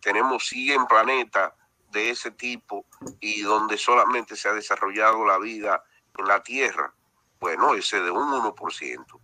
[0.00, 1.52] tenemos 100 planetas
[1.90, 2.86] de ese tipo
[3.20, 5.84] y donde solamente se ha desarrollado la vida
[6.16, 6.94] en la Tierra,
[7.40, 9.20] bueno, ese de un 1%.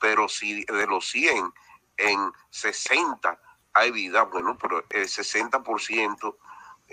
[0.00, 1.54] Pero si de los 100
[1.96, 3.40] en 60
[3.74, 6.36] hay vida, bueno, pero el 60%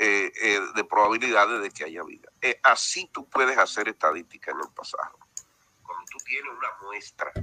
[0.01, 2.31] eh, eh, de probabilidades de que haya vida.
[2.41, 5.19] Eh, así tú puedes hacer estadística en el pasado.
[5.83, 7.33] Cuando tú tienes una muestra.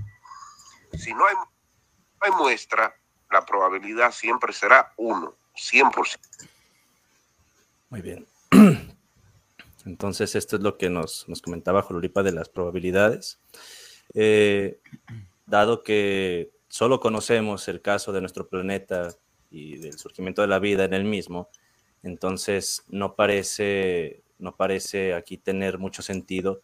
[0.98, 2.98] Si no hay, muestra,
[3.30, 6.18] la probabilidad siempre será 1, 100%.
[7.90, 8.26] Muy bien.
[9.84, 13.38] Entonces, esto es lo que nos, comentaba Jolulipa de las probabilidades.
[15.44, 19.10] Dado que solo conocemos el caso de nuestro planeta
[19.50, 21.50] y del surgimiento de la vida en el mismo,
[22.06, 26.60] entonces no parece, no parece aquí tener mucho sentido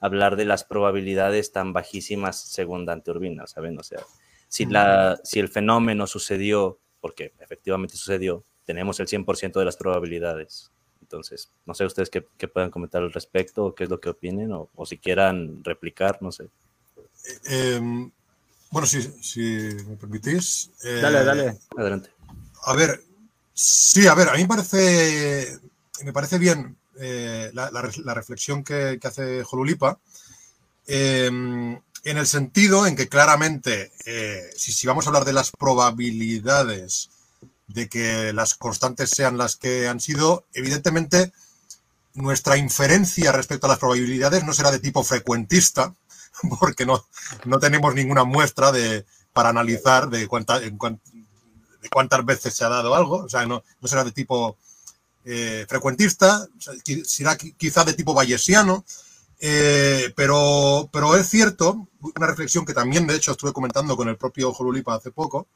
[0.00, 3.78] hablar de las probabilidades tan bajísimas según Dante Urbina, ¿saben?
[3.78, 4.00] O sea,
[4.48, 10.70] si, la, si el fenómeno sucedió, porque efectivamente sucedió, tenemos el 100% de las probabilidades.
[11.00, 14.86] Entonces, no sé ustedes qué, puedan comentar al respecto, qué es lo que opinen, o,
[14.86, 16.44] si quieran replicar, no sé.
[17.48, 18.10] Eh, em,
[18.70, 19.40] bueno, si, si,
[19.88, 20.70] me permitís.
[20.84, 22.10] Eh, dale, dale, adelante.
[22.64, 23.00] A ver,
[23.56, 29.98] sí, a ver, a mí me parece, bien eh, la, reflexión que, que hace Jolulipa,
[30.86, 35.50] em, en el sentido en que claramente, eh, si, si, vamos a hablar de las
[35.50, 37.10] probabilidades
[37.66, 41.32] de que las constantes sean las que han sido, evidentemente
[42.14, 45.94] nuestra inferencia respecto a las probabilidades no será de tipo frecuentista,
[46.60, 47.06] porque no,
[47.44, 50.60] no tenemos ninguna muestra de, para analizar de, cuánta,
[51.88, 54.56] cuántas veces se ha dado algo, o sea, no, no será de tipo
[55.24, 56.46] eh, frecuentista,
[57.04, 58.84] será quizá de tipo bayesiano,
[59.38, 64.16] Eh, pero, pero es cierto, una reflexión que también de hecho estuve comentando con el
[64.16, 65.46] propio Jolulipa hace poco,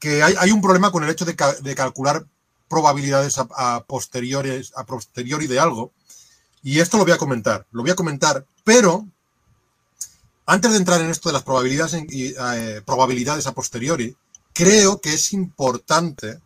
[0.00, 1.36] que hay, un problema con el hecho de,
[1.74, 2.26] calcular
[2.68, 5.92] probabilidades a, posteriores, a posteriori de algo.
[6.62, 9.06] Y esto lo voy a comentar, lo voy a comentar, pero
[10.46, 14.16] antes de entrar en esto de las probabilidades, eh, probabilidades a posteriori,
[14.52, 16.40] creo que es importante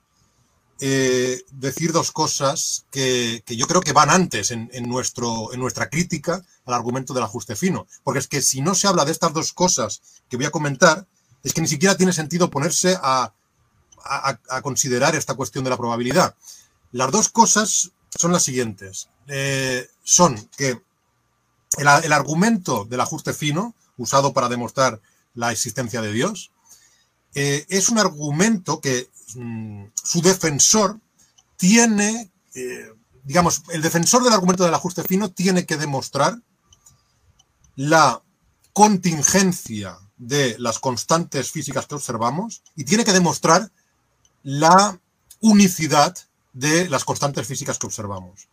[0.81, 6.45] eh, decir dos cosas que, yo creo que van antes en, nuestro, en nuestra crítica
[6.67, 7.87] al argumento del ajuste fino.
[8.03, 11.07] Porque es que si no se habla de estas dos cosas que voy a comentar,
[11.43, 13.33] es que ni siquiera tiene sentido ponerse a,
[14.63, 16.35] considerar esta cuestión de la probabilidad.
[16.93, 19.09] Las dos cosas son las siguientes.
[19.29, 20.83] Eh, son que
[21.79, 25.01] el, el argumento del ajuste fino, usado para demostrar
[25.35, 26.51] la existencia de Dios,
[27.35, 31.01] eh, es un argumento que mm, su defensor
[31.57, 32.93] tiene, eh,
[33.25, 36.41] digamos, el defensor del argumento del ajuste fino tiene que demostrar
[37.77, 38.23] la
[38.73, 43.71] contingencia de las constantes físicas que observamos y tiene que demostrar
[44.43, 45.01] la
[45.41, 46.17] unicidad
[46.53, 48.49] de las constantes físicas que observamos.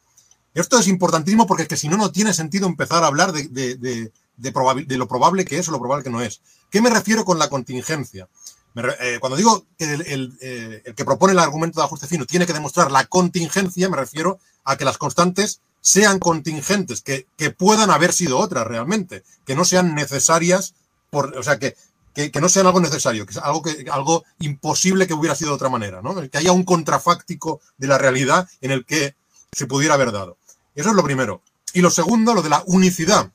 [0.53, 3.47] Esto es importantísimo porque es que si no, no tiene sentido empezar a hablar de,
[3.47, 6.41] de, lo probable que es o lo probable que no es.
[6.69, 8.27] ¿Qué me refiero con la contingencia?
[8.75, 12.53] Eh, cuando digo que eh, el, que propone el argumento de ajuste fino tiene que
[12.53, 17.25] demostrar la contingencia, me refiero a que las constantes sean contingentes, que,
[17.57, 20.75] puedan haber sido otras realmente, que no sean necesarias,
[21.09, 21.75] por, o sea, que,
[22.13, 25.55] que, no sean algo necesario, que es algo, que, algo imposible que hubiera sido de
[25.55, 26.15] otra manera, ¿no?
[26.29, 29.15] que haya un contrafáctico de la realidad en el que
[29.51, 30.37] se pudiera haber dado.
[30.75, 31.41] Eso es lo primero.
[31.73, 33.31] Y lo segundo, lo de la unicidad.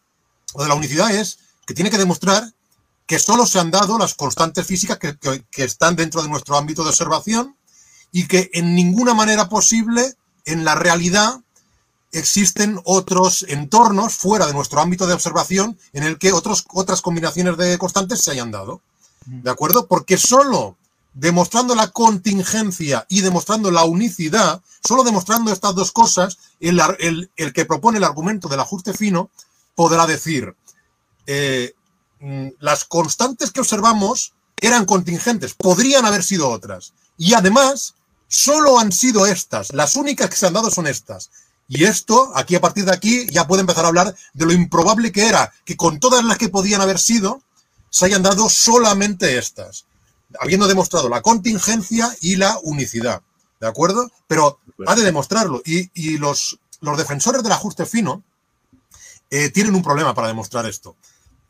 [0.54, 2.52] Lo de la unicidad es que tiene que demostrar
[3.06, 5.16] que solo se han dado las constantes físicas que,
[5.56, 7.56] están dentro de nuestro ámbito de observación
[8.12, 11.40] y que en ninguna manera posible en la realidad
[12.12, 17.56] existen otros entornos fuera de nuestro ámbito de observación en el que otros, otras combinaciones
[17.56, 18.80] de constantes se hayan dado.
[19.26, 19.86] ¿De acuerdo?
[19.86, 20.76] Porque solo
[21.14, 26.80] demostrando la contingencia y demostrando la unicidad, solo demostrando estas dos cosas, el,
[27.36, 29.30] el, que propone el argumento del ajuste fino
[29.74, 30.54] podrá decir,
[31.26, 31.85] eh, Mm,
[32.58, 36.92] las constantes que observamos eran contingentes, podrían haber sido otras.
[37.18, 37.94] Y además,
[38.28, 41.30] solo han sido estas, las únicas que se han dado son estas.
[41.68, 45.12] Y esto, aquí a partir de aquí, ya puede empezar a hablar de lo improbable
[45.12, 47.42] que era que con todas las que podían haber sido,
[47.90, 49.86] se hayan dado solamente estas,
[50.40, 53.22] habiendo demostrado la contingencia y la unicidad.
[53.60, 54.10] ¿De acuerdo?
[54.26, 55.62] Pero ha de demostrarlo.
[55.64, 58.22] Y, los, los defensores del ajuste fino
[59.30, 60.94] eh, tienen un problema para demostrar esto.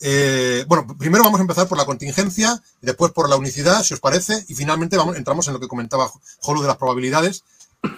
[0.01, 4.01] Eh, bueno, primero vamos a empezar por la contingencia, después por la unicidad, si os
[4.01, 7.45] parece, y finalmente vamos, entramos en lo que comentaba Jolo de las probabilidades,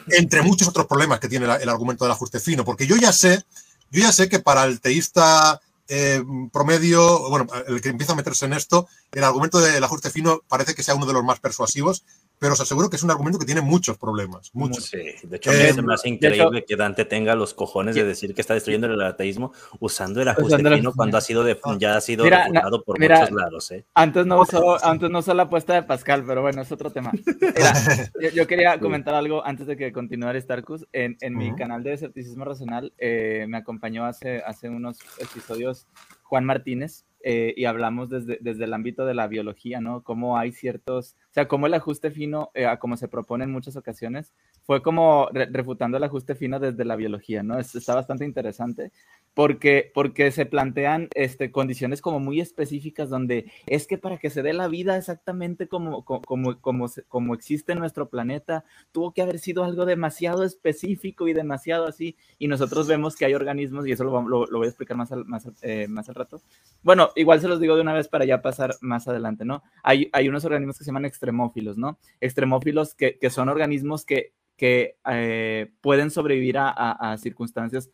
[0.09, 3.45] entre muchos otros problemas que tiene el argumento del ajuste fino, porque yo ya sé,
[3.91, 6.23] yo ya sé que para el teísta eh,
[6.53, 10.75] promedio, bueno, el que empieza a meterse en esto, el argumento del ajuste fino parece
[10.75, 12.05] que sea uno de los más persuasivos,
[12.39, 14.51] pero os aseguro que es un argumento que tiene muchos problemas.
[14.55, 14.85] Muchos.
[14.87, 18.41] Sí, de hecho, eh, me hace increíble que Dante tenga los cojones de decir que
[18.41, 22.25] está destruyendo el ateísmo usando el ajuste fino cuando ha sido de, ya ha sido
[22.25, 22.49] mira,
[22.85, 23.71] por muchos lados.
[23.71, 23.85] ¿eh?
[23.95, 27.13] Antes, no usó, antes no usó la apuesta de Pascal, pero bueno, es otro tema.
[28.35, 30.87] yo, quería comentar algo antes de que continuara Starkus.
[30.93, 35.87] En, en mi canal de escepticismo racional eh, me acompañó hace, hace unos episodios
[36.23, 40.03] Juan Martínez, eh, y hablamos desde, desde, el ámbito de la biología, ¿no?
[40.03, 44.35] Cómo hay ciertos, sea, cómo el ajuste fino, eh, como se propone en muchas ocasiones,
[44.65, 47.59] fue como refutando el ajuste fino desde la biología, ¿no?
[47.59, 48.91] está bastante interesante
[49.39, 54.43] porque, porque se plantean este, condiciones como muy específicas donde es que para que se
[54.43, 59.39] dé la vida exactamente como, como, como, como existe en nuestro planeta, tuvo que haber
[59.39, 64.03] sido algo demasiado específico y demasiado así, y nosotros vemos que hay organismos, y eso
[64.03, 66.43] lo, lo, voy a explicar más al, más, eh, más al rato.
[66.83, 69.63] Bueno, igual se los digo de una vez para ya pasar más adelante, ¿no?
[69.85, 71.99] Hay, hay unos organismos que se llaman extremófilos, ¿no?
[72.21, 77.91] Extremófilos que, que son organismos que que eh, pueden sobrevivir a, circunstancias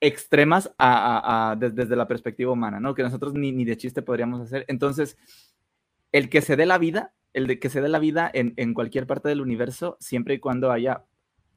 [0.00, 0.70] extremas
[1.56, 2.94] desde, la perspectiva humana, ¿no?
[2.94, 4.64] Que nosotros ni, ni, de chiste podríamos hacer.
[4.68, 5.16] Entonces,
[6.10, 8.74] el que se dé la vida, el de que se dé la vida en, en,
[8.74, 11.04] cualquier parte del universo, siempre y cuando haya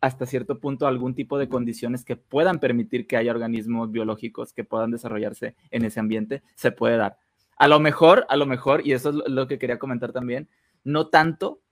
[0.01, 4.63] hasta cierto punto algún tipo de condiciones que puedan permitir que haya organismos biológicos que
[4.63, 7.17] puedan desarrollarse en ese ambiente, se puede dar.
[7.57, 10.47] A lo mejor, a lo mejor, y eso es lo que quería comentar también,
[10.83, 11.63] no tanto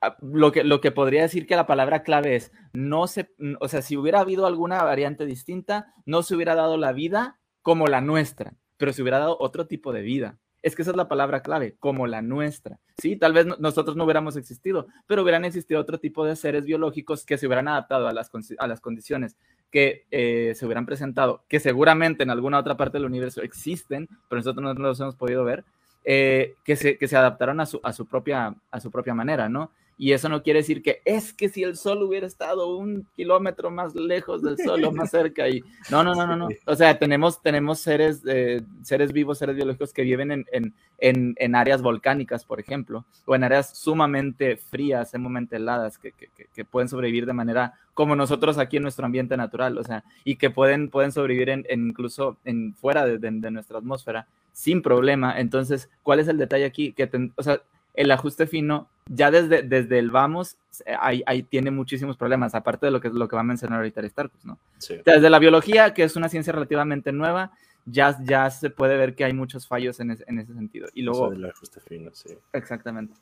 [0.00, 3.68] Ah, lo que, lo que podría decir que la palabra clave es, no se, o
[3.68, 8.00] sea, si hubiera habido alguna variante distinta, no se hubiera dado la vida como la
[8.00, 10.38] nuestra, pero se hubiera dado otro tipo de vida.
[10.62, 12.80] Es que esa es la palabra clave, como la nuestra.
[12.96, 17.26] Sí, tal vez nosotros no hubiéramos existido, pero hubieran existido otro tipo de seres biológicos
[17.26, 19.36] que se hubieran adaptado a las, a las condiciones
[19.70, 24.38] que eh, se hubieran presentado, que seguramente en alguna otra parte del universo existen, pero
[24.38, 25.64] nosotros no los hemos podido ver,
[26.04, 29.48] eh, que, se, que se adaptaron a su, a, su propia, a su propia manera,
[29.48, 29.70] ¿no?
[29.96, 33.70] Y eso no quiere decir que es que si el sol hubiera estado un kilómetro
[33.70, 36.48] más lejos del sol o más cerca y no, no, no, no, no.
[36.66, 41.34] O sea, tenemos, tenemos seres, eh, seres vivos, seres biológicos que viven en, en, en,
[41.38, 46.64] en, áreas volcánicas, por ejemplo, o en áreas sumamente frías, sumamente heladas, que, que, que,
[46.64, 50.50] pueden sobrevivir de manera como nosotros aquí en nuestro ambiente natural, o sea, y que
[50.50, 55.38] pueden, pueden sobrevivir en, incluso en, fuera de, de, de, nuestra atmósfera sin problema.
[55.38, 56.94] Entonces, ¿cuál es el detalle aquí?
[56.94, 57.60] Que, ten, o sea,
[57.92, 60.56] el ajuste fino, ya desde, desde el vamos,
[60.98, 64.00] ahí, ahí, tiene muchísimos problemas, aparte de lo que, lo que va a mencionar ahorita
[64.00, 64.58] Aristarchus, ¿no?
[64.78, 64.96] Sí.
[65.04, 67.52] Desde la biología, que es una ciencia relativamente nueva,
[67.84, 70.88] ya, ya se puede ver que hay muchos fallos en, ese, en ese sentido.
[70.94, 71.26] Y luego...
[71.26, 72.30] Eso del ajuste fino, sí.
[72.52, 73.14] Exactamente.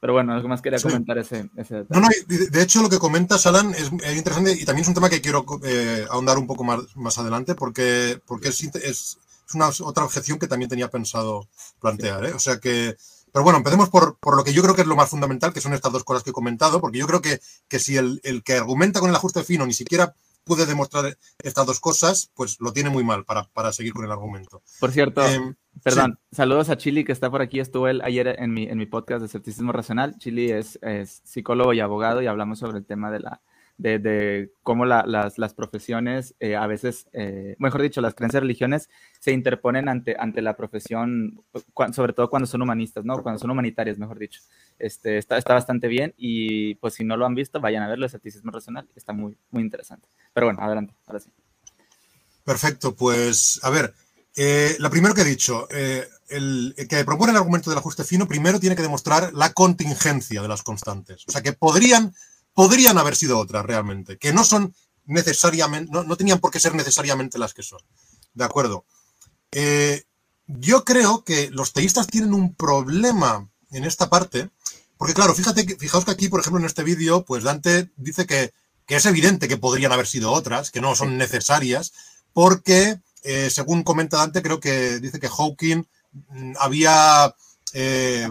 [0.00, 0.88] Pero bueno, algo más quería sí.
[0.88, 2.00] comentar ese, ese detalle.
[2.00, 2.08] No, no,
[2.50, 5.20] de hecho lo que comentas, Alan, es, es interesante y también es un tema que
[5.20, 9.18] quiero eh, ahondar un poco más, más adelante porque, porque es, es,
[9.52, 11.48] es, una otra objeción que también tenía pensado
[11.80, 12.24] plantear.
[12.26, 12.32] ¿eh?
[12.32, 12.96] O sea que
[13.32, 15.62] pero bueno, empecemos por, por, lo que yo creo que es lo más fundamental, que
[15.62, 18.42] son estas dos cosas que he comentado, porque yo creo que, que si el, el,
[18.42, 22.72] que argumenta con el ajuste fino ni siquiera puede demostrar estas dos cosas, pues lo
[22.74, 24.62] tiene muy mal para, para seguir con el argumento.
[24.80, 26.36] Por cierto, eh, perdón, sí.
[26.36, 29.20] saludos a Chili que está por aquí, estuvo él ayer en mi, en mi podcast
[29.20, 30.18] de escepticismo racional.
[30.18, 33.40] Chili es, es psicólogo y abogado y hablamos sobre el tema de la,
[33.82, 38.88] de, cómo la, las, las, profesiones, eh, a veces, eh, mejor dicho, las creencias religiones
[39.18, 41.40] se interponen ante, ante la profesión,
[41.92, 43.20] sobre todo cuando son humanistas, ¿no?
[43.22, 44.40] Cuando son humanitarias, mejor dicho.
[44.78, 48.06] Este, está, está bastante bien y pues si no lo han visto, vayan a verlo,
[48.06, 50.08] escepticismo racional, está muy, muy interesante.
[50.32, 51.30] Pero bueno, adelante, ahora sí.
[52.44, 53.94] Perfecto, pues a ver,
[54.36, 55.68] eh, lo primero que he dicho,
[56.28, 60.48] el, que propone el argumento del ajuste fino, primero tiene que demostrar la contingencia de
[60.48, 61.24] las constantes.
[61.26, 62.14] O sea, que podrían
[62.54, 64.74] podrían haber sido otras realmente, que no son
[65.04, 67.80] necesariamente, no, no tenían por qué ser necesariamente las que son.
[68.34, 68.84] ¿De acuerdo?
[69.52, 70.04] Eh,
[70.46, 74.50] yo creo que los teístas tienen un problema en esta parte,
[74.96, 78.52] porque claro, fíjate, fijaos que aquí, por ejemplo, en este vídeo, pues Dante dice que,
[78.86, 81.92] que, es evidente que podrían haber sido otras, que no son necesarias,
[82.32, 87.34] porque, eh, según comenta Dante, creo que dice que Hawking mm, había,
[87.72, 88.28] eh,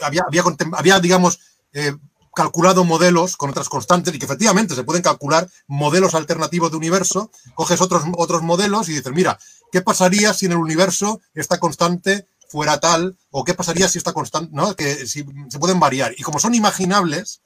[0.00, 1.40] había, había, había, digamos,
[1.72, 1.94] eh,
[2.38, 7.32] calculado modelos con otras constantes y que efectivamente se pueden calcular modelos alternativos de universo,
[7.56, 9.40] coges otros, otros modelos y dices, mira,
[9.72, 13.18] ¿qué pasaría si en el universo esta constante fuera tal?
[13.32, 14.76] ¿O qué pasaría si esta constante, no?
[14.76, 16.14] Que si, se pueden variar.
[16.16, 17.40] Y como son imaginables,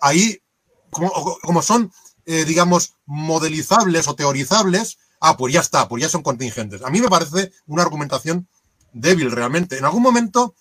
[0.00, 0.42] ahí,
[0.90, 1.92] como, como son,
[2.26, 6.82] eh, digamos, modelizables o teorizables, ah, pues ya está, pues ya son contingentes.
[6.82, 8.48] A mí me parece una argumentación
[8.92, 9.78] débil realmente.
[9.78, 10.56] En algún momento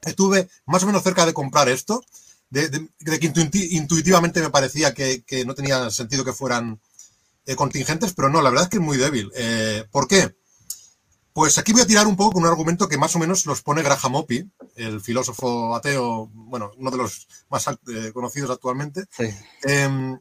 [0.00, 2.02] estuve más o menos cerca de comprar esto,
[2.50, 3.32] de, de, de, que
[3.70, 6.80] intuitivamente me parecía que, que, no tenía sentido que fueran
[7.46, 9.30] eh, contingentes, pero no, la verdad es que es muy débil.
[9.34, 10.36] Eh, ¿Por qué?
[11.32, 13.62] Pues aquí voy a tirar un poco con un argumento que más o menos los
[13.62, 19.04] pone Graham Oppy, el filósofo ateo, bueno, uno de los más eh, conocidos actualmente.
[19.16, 19.28] Sí.
[19.64, 20.18] Eh,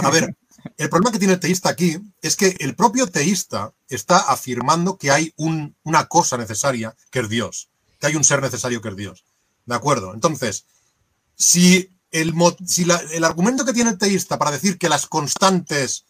[0.00, 0.36] a ver,
[0.76, 5.10] el problema que tiene el teísta aquí es que el propio teísta está afirmando que
[5.10, 8.96] hay un, una cosa necesaria que es Dios, que hay un ser necesario que es
[8.96, 9.24] Dios.
[9.64, 10.14] ¿De acuerdo?
[10.14, 10.66] Entonces,
[11.36, 12.34] si el,
[12.66, 16.04] si la, el argumento que tiene el teísta para decir que las constantes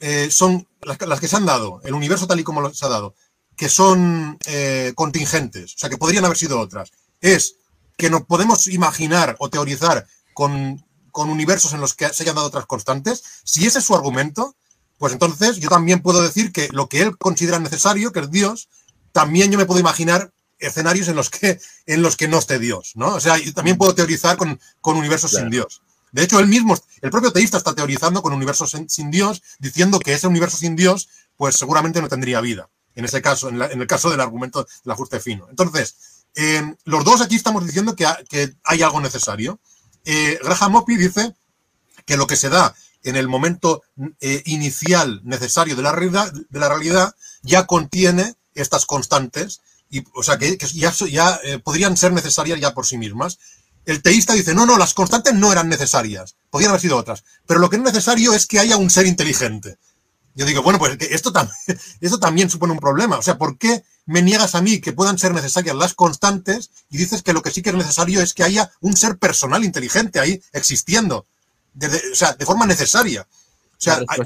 [0.00, 3.14] eh, son las, que se han dado, el universo tal y como se ha dado,
[3.56, 7.56] que son eh, contingentes, o sea, que podrían haber sido otras, es
[7.96, 12.46] que no podemos imaginar o teorizar con, con universos en los que se hayan dado
[12.46, 14.54] otras constantes, si ese es su argumento,
[14.98, 18.68] pues entonces yo también puedo decir que lo que él considera necesario, que es Dios,
[19.12, 22.92] también yo me puedo imaginar escenarios en los que, en los que no esté Dios,
[22.94, 23.14] ¿no?
[23.14, 25.44] O sea, yo también puedo teorizar con, con universos claro.
[25.44, 25.82] sin Dios.
[26.12, 29.98] De hecho, él mismo, el propio teísta está teorizando con universos sin, sin, Dios, diciendo
[29.98, 32.68] que ese universo sin Dios, pues seguramente no tendría vida.
[32.94, 35.46] En ese caso, en, la, en el caso del argumento del ajuste fino.
[35.50, 35.96] Entonces,
[36.34, 39.60] eh, los dos aquí estamos diciendo que, que hay algo necesario.
[40.04, 41.34] Eh, Graham Oppy dice
[42.06, 43.82] que lo que se da en el momento
[44.20, 49.60] eh, inicial necesario de la, realidad, de la realidad ya contiene estas constantes
[49.90, 53.38] y, o sea, que, que ya, ya eh, podrían ser necesarias ya por sí mismas.
[53.84, 57.58] El teísta dice, no, no, las constantes no eran necesarias, podrían haber sido otras, pero
[57.58, 59.78] lo que es necesario es que haya un ser inteligente.
[60.34, 61.48] Yo digo, bueno, pues esto, tam
[62.00, 63.18] esto también supone un problema.
[63.18, 66.96] O sea, ¿por qué me niegas a mí que puedan ser necesarias las constantes y
[66.96, 70.20] dices que lo que sí que es necesario es que haya un ser personal inteligente
[70.20, 71.26] ahí existiendo?
[71.74, 73.26] De, de, o sea, de forma necesaria.
[73.78, 74.20] O sea, hay,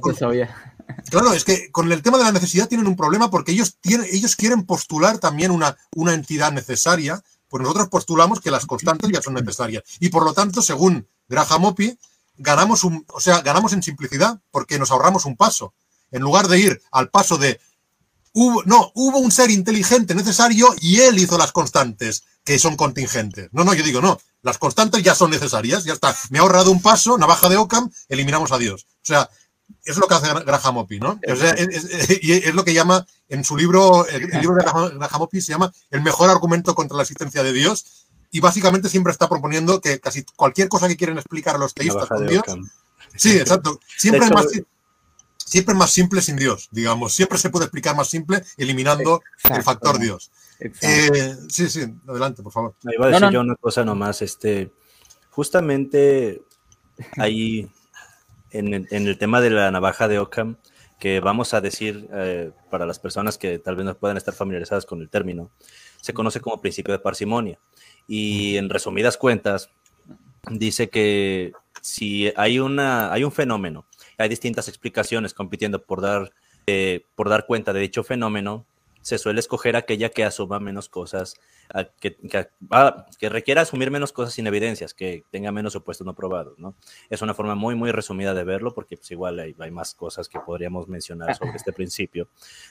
[1.10, 4.06] Claro, es que con el tema de la necesidad tienen un problema porque ellos, tienen,
[4.10, 9.20] ellos quieren postular también una, una entidad necesaria, pues nosotros postulamos que las constantes ya
[9.20, 9.82] son necesarias.
[10.00, 11.98] Y por lo tanto, según Graham Oppy,
[12.36, 15.74] ganamos un, o sea, ganamos en simplicidad porque nos ahorramos un paso.
[16.10, 17.60] En lugar de ir al paso de
[18.32, 23.48] hubo, no, hubo un ser inteligente necesario y él hizo las constantes que son contingentes.
[23.52, 26.16] No, no, yo digo, no, las constantes ya son necesarias, ya está.
[26.30, 28.86] Me ha ahorrado un paso, navaja de Ockham, eliminamos a Dios.
[28.90, 29.30] O sea,
[29.84, 31.20] es lo que hace Graham Oppy, ¿no?
[31.26, 35.22] O sea, es, y es, lo que llama, en su libro, el, libro de Graham
[35.22, 39.28] Oppy se llama El mejor argumento contra la existencia de Dios, y básicamente siempre está
[39.28, 42.42] proponiendo que casi cualquier cosa que quieren explicar a los teístas con Dios.
[43.14, 43.78] Sí, exacto.
[43.98, 44.46] Siempre es, más,
[45.36, 47.14] siempre más simple sin Dios, digamos.
[47.14, 50.30] Siempre se puede explicar más simple eliminando el factor Dios.
[50.58, 52.74] Eh, sí, sí, adelante, por favor.
[52.86, 54.22] Ahí va a decir yo una cosa nomás.
[54.22, 54.72] Este,
[55.30, 56.40] justamente
[57.18, 57.70] ahí
[58.52, 60.56] en el, en el, tema de la navaja de Ockham,
[60.98, 64.86] que vamos a decir eh, para las personas que tal vez no puedan estar familiarizadas
[64.86, 65.50] con el término,
[66.00, 67.58] se conoce como principio de parsimonia.
[68.06, 69.70] Y en resumidas cuentas,
[70.48, 73.84] dice que si hay, una, hay un fenómeno,
[74.16, 76.32] hay distintas explicaciones compitiendo por dar,
[76.66, 78.64] eh, por dar cuenta de dicho fenómeno,
[79.02, 81.34] se suele escoger aquella que asuma menos cosas,
[82.00, 82.48] que, que,
[83.18, 86.74] que, requiera asumir menos cosas sin evidencias, que tenga menos supuestos no probados, ¿no?
[87.10, 90.28] Es una forma muy, muy resumida de verlo, porque pues igual hay, hay más cosas
[90.28, 92.28] que podríamos mencionar sobre este principio,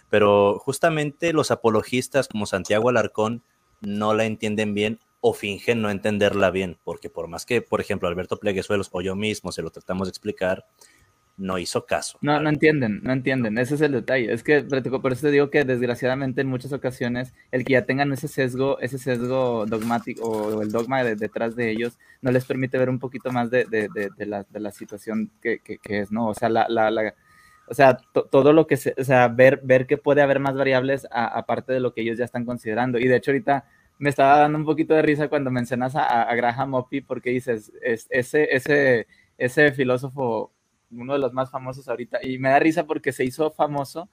[0.10, 3.44] pero justamente los apologistas como Santiago Alarcón
[3.82, 8.08] no la entienden bien o fingen no entenderla bien, porque por más que, por ejemplo,
[8.08, 10.66] Alberto Pleguezuelos o yo mismo se lo tratamos de explicar,
[11.38, 12.18] no hizo caso.
[12.22, 14.32] No, no entienden, no entienden, ese es el detalle.
[14.32, 18.12] Es que, por eso te digo que desgraciadamente en muchas ocasiones el que ya tengan
[18.14, 22.78] ese sesgo, ese sesgo dogmático o el dogma de, detrás de ellos, no les permite
[22.78, 26.28] ver un poquito más de, de, de la, situación que, que, es, ¿no?
[26.28, 27.14] O sea, la, la, la
[27.72, 27.98] o sea,
[28.30, 31.80] todo lo que se, o sea, ver, ver que puede haber más variables aparte de
[31.80, 33.00] lo que ellos ya están considerando.
[33.00, 33.66] Y de hecho ahorita
[33.98, 37.72] me estaba dando un poquito de risa cuando mencionas a, a Graham Oppy porque dices,
[37.82, 39.08] es, ese, ese,
[39.38, 40.52] ese filósofo,
[40.92, 44.10] uno de los más famosos ahorita, y me da risa porque se hizo famoso.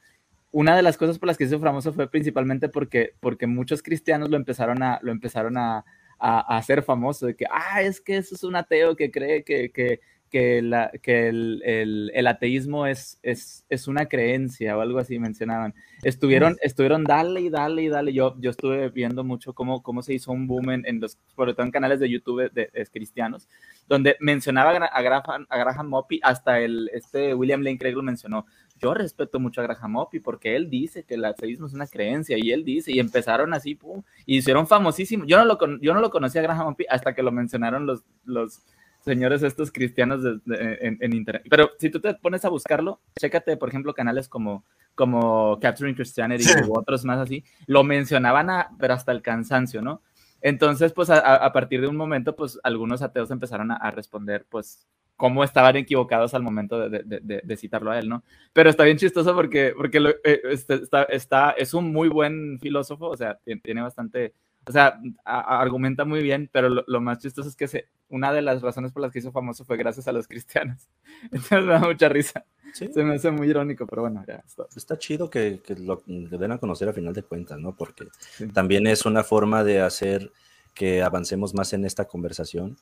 [0.50, 3.82] Una de las cosas por las que se hizo famoso fue principalmente porque, porque muchos
[3.82, 5.84] cristianos lo empezaron a, lo empezaron a,
[6.18, 9.70] a, hacer famoso, de que, ah, es que eso es un ateo que cree que,
[9.70, 14.98] que que, la, que el, el, el, ateísmo es, es, es, una creencia o algo
[14.98, 15.74] así mencionaban.
[16.02, 18.12] Estuvieron, estuvieron dale y dale y dale.
[18.12, 21.54] Yo, yo estuve viendo mucho cómo, cómo se hizo un boom en, en los, sobre
[21.54, 23.48] todo en canales de YouTube de, de, cristianos,
[23.88, 28.46] donde mencionaban a Graham, a Graham Moppy, hasta el, este William Lane Craig lo mencionó.
[28.80, 32.36] Yo respeto mucho a Graham Moppy porque él dice que el ateísmo es una creencia
[32.38, 35.24] y él dice, y empezaron así, pum, y hicieron famosísimo.
[35.24, 38.04] Yo no lo, yo no lo conocía a Graham Moppy hasta que lo mencionaron los,
[38.24, 38.62] los
[39.08, 41.44] señores estos cristianos de, de, en, en, internet.
[41.50, 46.44] Pero si tú te pones a buscarlo, chécate, por ejemplo, canales como, como Capturing Christianity
[46.44, 46.52] sí.
[46.68, 50.02] u otros más así, lo mencionaban, a, pero hasta el cansancio, ¿no?
[50.40, 54.46] Entonces, pues a, a, partir de un momento, pues algunos ateos empezaron a, a responder,
[54.48, 54.86] pues,
[55.18, 58.22] cómo estaban equivocados al momento de, de, de, citarlo a él, ¿no?
[58.52, 62.60] Pero está bien chistoso porque, porque lo, eh, este, está, está, es un muy buen
[62.60, 64.34] filósofo, o sea, tiene bastante
[64.66, 68.32] o sea, a, argumenta muy bien, pero lo, lo, más chistoso es que se, una
[68.32, 70.88] de las razones por las que hizo famoso fue gracias a los cristianos.
[71.22, 72.44] Entonces me da mucha risa.
[72.74, 72.88] ¿Sí?
[72.92, 74.66] Se me hace muy irónico, pero bueno, ya está.
[74.76, 77.74] Está chido que, que lo den a conocer a final de cuentas, ¿no?
[77.74, 78.46] Porque sí.
[78.48, 80.30] también es una forma de hacer
[80.74, 82.76] que avancemos más en esta conversación.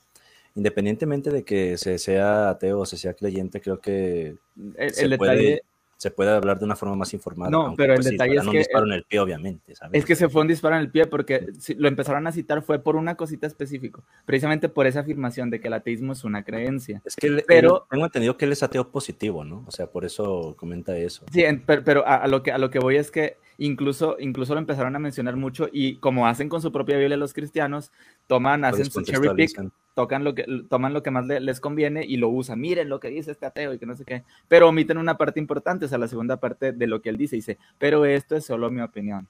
[0.54, 4.36] Independientemente de que se sea ateo o se sea creyente, creo que
[4.76, 5.62] el, se el detalle...
[5.96, 7.50] se puede hablar de una forma más informada.
[7.50, 8.58] No, pero el pues, detalle es un que...
[8.58, 9.74] disparo en el pie, obviamente.
[9.74, 9.98] ¿sabes?
[9.98, 12.62] Es que se fue un disparo en el pie porque si lo empezaron a citar
[12.62, 16.44] fue por una cosita específica, precisamente por esa afirmación de que el ateísmo es una
[16.44, 17.02] creencia.
[17.04, 19.64] Es que pero, él, tengo entendido que él es ateo positivo, ¿no?
[19.66, 21.24] O sea, por eso comenta eso.
[21.32, 24.54] Sí, pero, pero a, a, lo que, a lo que voy es que incluso, incluso
[24.54, 27.92] lo empezaron a mencionar mucho y como hacen con su propia Biblia los cristianos,
[28.26, 32.16] toman, hacen su cherry pick, tocan lo que, toman lo que más les conviene y
[32.16, 32.60] lo usan.
[32.60, 35.40] Miren lo que dice este ateo y que no sé qué, pero omiten una parte
[35.40, 38.44] importante, o sea, la segunda parte de lo que él dice, dice, pero esto es
[38.44, 39.26] solo mi opinión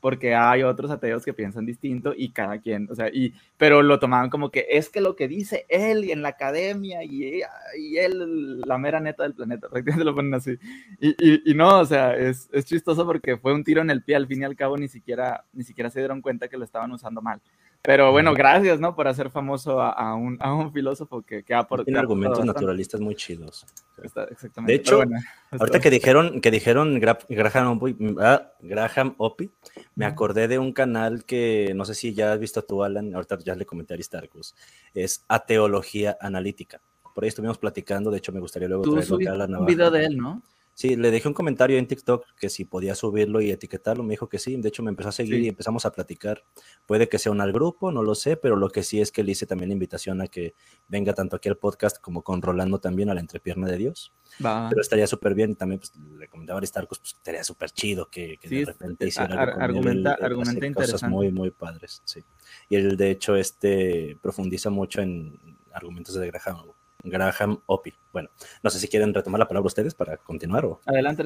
[0.00, 3.98] porque hay otros ateos que piensan distinto y cada quien, o sea, y, pero lo
[3.98, 7.42] tomaban como que es que lo que dice él y en la academia y,
[7.78, 10.58] y él, la mera neta del planeta, prácticamente lo ponen así.
[11.00, 14.02] Y, y, y, no, o sea, es, es chistoso porque fue un tiro en el
[14.02, 16.64] pie, al fin y al cabo ni siquiera, ni siquiera se dieron cuenta que lo
[16.64, 17.40] estaban usando mal.
[17.82, 18.94] Pero bueno, gracias, ¿no?
[18.94, 21.84] Por hacer famoso a, a, un, a un, filósofo que, que ha aportado.
[21.84, 23.64] Tiene argumentos naturalistas muy chidos.
[24.02, 24.72] Está, exactamente.
[24.72, 25.18] De hecho, bueno,
[25.52, 27.80] ahorita que dijeron, que dijeron Graham
[28.20, 29.50] ah, Graham Oppy,
[29.94, 33.38] me acordé de un canal que no sé si ya has visto tú, Alan, ahorita
[33.38, 34.54] ya le comenté a Aristarcus,
[34.94, 36.80] es Ateología Analítica.
[37.14, 39.66] Por ahí estuvimos platicando, de hecho me gustaría luego ¿Tú traerlo acá a la Un
[39.66, 40.42] video de él, ¿no?
[40.78, 44.04] Sí, le dejé un comentario en TikTok que si podía subirlo y etiquetarlo.
[44.04, 44.56] Me dijo que sí.
[44.58, 46.44] De hecho, me empezó a seguir y empezamos a platicar.
[46.86, 49.24] Puede que sea un al grupo, no lo sé, pero lo que sí es que
[49.24, 50.54] le hice también la invitación a que
[50.86, 54.12] venga tanto aquí al podcast como con Rolando también a la entrepierna de Dios.
[54.38, 55.50] Pero estaría súper bien.
[55.50, 59.42] Y también pues, le comentaba a Aristarcos, pues estaría súper chido que, de repente hiciera
[59.42, 62.02] argumenta, argumenta cosas muy, muy padres.
[62.04, 62.22] Sí.
[62.68, 65.40] Y él, de hecho, este profundiza mucho en
[65.72, 66.68] argumentos de Graham
[67.04, 67.94] Graham Opie.
[68.12, 68.30] Bueno,
[68.62, 70.80] no sé si quieren retomar la palabra ustedes para continuar o.
[70.86, 71.24] Adelante,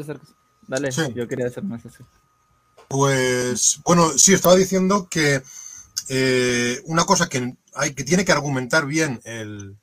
[0.66, 2.04] Dale, yo quería hacer más así.
[2.88, 5.42] Pues, bueno, sí, estaba diciendo que
[6.08, 9.78] eh, una cosa que, hay, que tiene que argumentar bien el,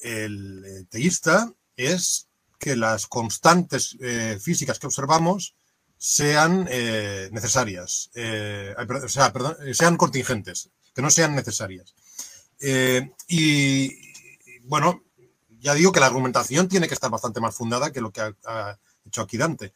[0.00, 5.54] el eh, teísta es que las constantes eh, físicas que observamos
[5.96, 11.94] sean necesarias, o sea, perdón, sean contingentes, que no sean necesarias.
[13.28, 13.90] y
[14.62, 15.02] bueno,
[15.60, 18.78] ya digo que la argumentación tiene que estar bastante más fundada que lo que ha,
[19.06, 19.72] hecho aquí Dante.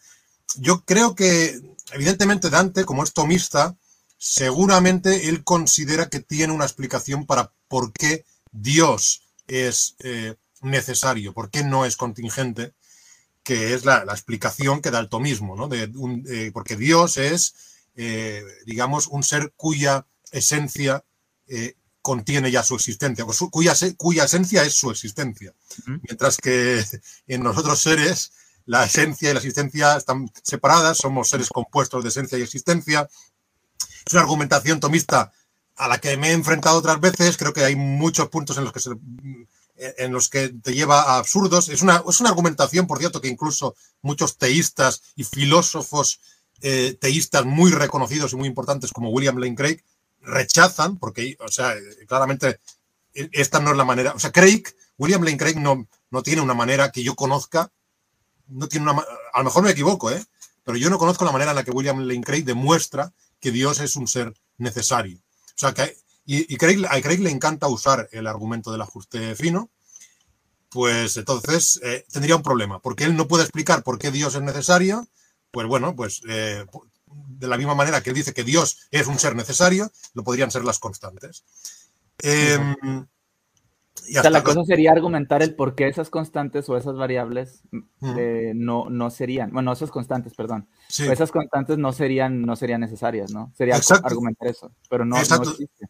[0.56, 1.60] Yo creo que,
[1.92, 3.76] evidentemente, Dante, como es tomista,
[4.18, 11.50] seguramente él considera que tiene una explicación para por qué Dios es eh, necesario, por
[11.50, 12.74] qué no es contingente,
[13.42, 15.68] que es la, explicación que da el tomismo, ¿no?
[15.68, 15.88] De
[16.52, 17.54] porque Dios es,
[17.94, 21.04] eh, digamos, un ser cuya esencia
[21.46, 25.54] eh, contiene ya su existencia, cuya, cuya esencia es su existencia.
[25.86, 26.84] Mientras que
[27.26, 28.32] en nosotros seres
[28.66, 33.08] la esencia y la existencia están separadas, somos seres compuestos de esencia y existencia.
[34.04, 35.32] Es una argumentación tomista
[35.76, 38.72] a la que me he enfrentado otras veces, creo que hay muchos puntos en los
[38.74, 38.80] que,
[39.96, 41.70] en los que te lleva a absurdos.
[41.70, 46.20] Es una, es una argumentación, por cierto, que incluso muchos teístas y filósofos
[46.60, 49.82] eh, teístas muy reconocidos y muy importantes como William Lane Craig
[50.24, 51.74] rechazan, porque, o sea,
[52.06, 52.60] claramente
[53.14, 54.64] e, esta no es la manera, o sea, Craig,
[54.98, 57.70] William Lane Craig no, no tiene una manera que yo conozca,
[58.48, 59.02] no tiene una,
[59.32, 60.24] a lo mejor me equivoco, ¿eh?
[60.64, 63.80] pero yo no conozco la manera en la que William Lane Craig demuestra que Dios
[63.80, 65.18] es un ser necesario.
[65.18, 69.70] O sea, que, y, Craig, a Craig le encanta usar el argumento del ajuste fino,
[70.70, 74.42] pues entonces eh, tendría un problema, porque él no puede explicar por qué Dios es
[74.42, 75.06] necesario,
[75.50, 76.64] pues bueno, pues eh,
[77.28, 80.50] de la misma manera que él dice que Dios es un ser necesario, lo podrían
[80.50, 81.44] ser las constantes.
[82.22, 83.06] Em,
[84.06, 87.62] y o sea, la cosa sería argumentar el por qué esas constantes o esas variables
[88.16, 93.32] eh, no, no serían, bueno, esas constantes, perdón, esas constantes no serían, no serían necesarias,
[93.32, 93.52] ¿no?
[93.56, 95.88] Sería argumentar eso, pero no, existe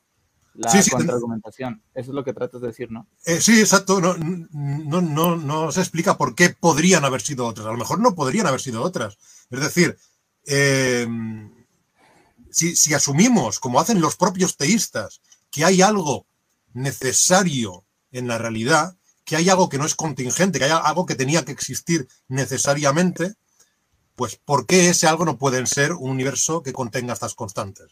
[0.55, 1.83] la contraargumentación.
[1.95, 3.09] Eso es lo que tratas de decir, ¿no?
[3.25, 4.01] Eh, sí, exacto.
[4.01, 7.67] No, no, no, no se explica por qué podrían haber sido otras.
[7.67, 9.19] A lo mejor no podrían haber sido otras.
[9.51, 9.97] Es decir,
[10.47, 11.07] eh,
[12.55, 15.21] si, asumimos, como hacen los propios teístas,
[15.51, 16.27] que hay algo
[16.73, 21.15] necesario en la realidad, que hay algo que no es contingente, que hay algo que
[21.15, 23.35] tenía que existir necesariamente,
[24.15, 27.89] pues ¿por qué ese algo no puede ser un universo que contenga estas constantes?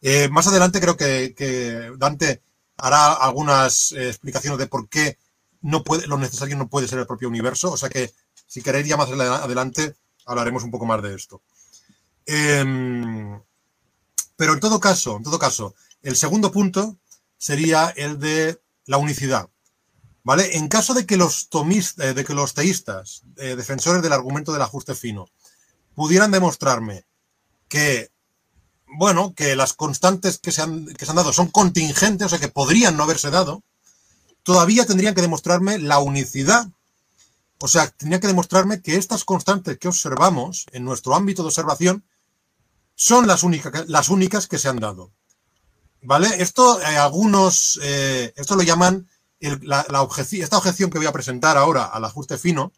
[0.00, 2.42] Eh, más adelante creo que, Dante
[2.76, 5.18] hará algunas eh, explicaciones de por qué
[5.62, 8.12] lo necesario no puede ser el propio universo, o sea que
[8.46, 11.42] si queréis ya más adelante hablaremos un poco más de esto.
[12.30, 13.40] Em,
[14.36, 16.98] pero en todo caso, en todo caso, el segundo punto
[17.38, 19.48] sería el de la unicidad.
[20.24, 20.58] ¿Vale?
[20.58, 21.48] En caso de que los
[21.98, 22.24] eh,
[22.54, 25.30] teístas, eh, defensores del argumento del ajuste fino,
[25.94, 27.06] pudieran demostrarme
[27.66, 28.10] que,
[28.98, 32.38] bueno, que las constantes que se, han, que se han dado son contingentes, o sea,
[32.38, 33.62] que podrían no haberse dado,
[34.42, 36.68] todavía tendrían que demostrarme la unicidad.
[37.58, 42.04] O sea, tendrían que demostrarme que estas constantes que observamos en nuestro ámbito de observación
[42.98, 45.12] son las únicas, las únicas que se han dado.
[46.02, 46.42] ¿Vale?
[46.42, 49.08] Esto, eh, algunos, eh, esto lo llaman
[49.40, 52.72] la, objeción, esta objeción que voy a presentar ahora al ajuste fino,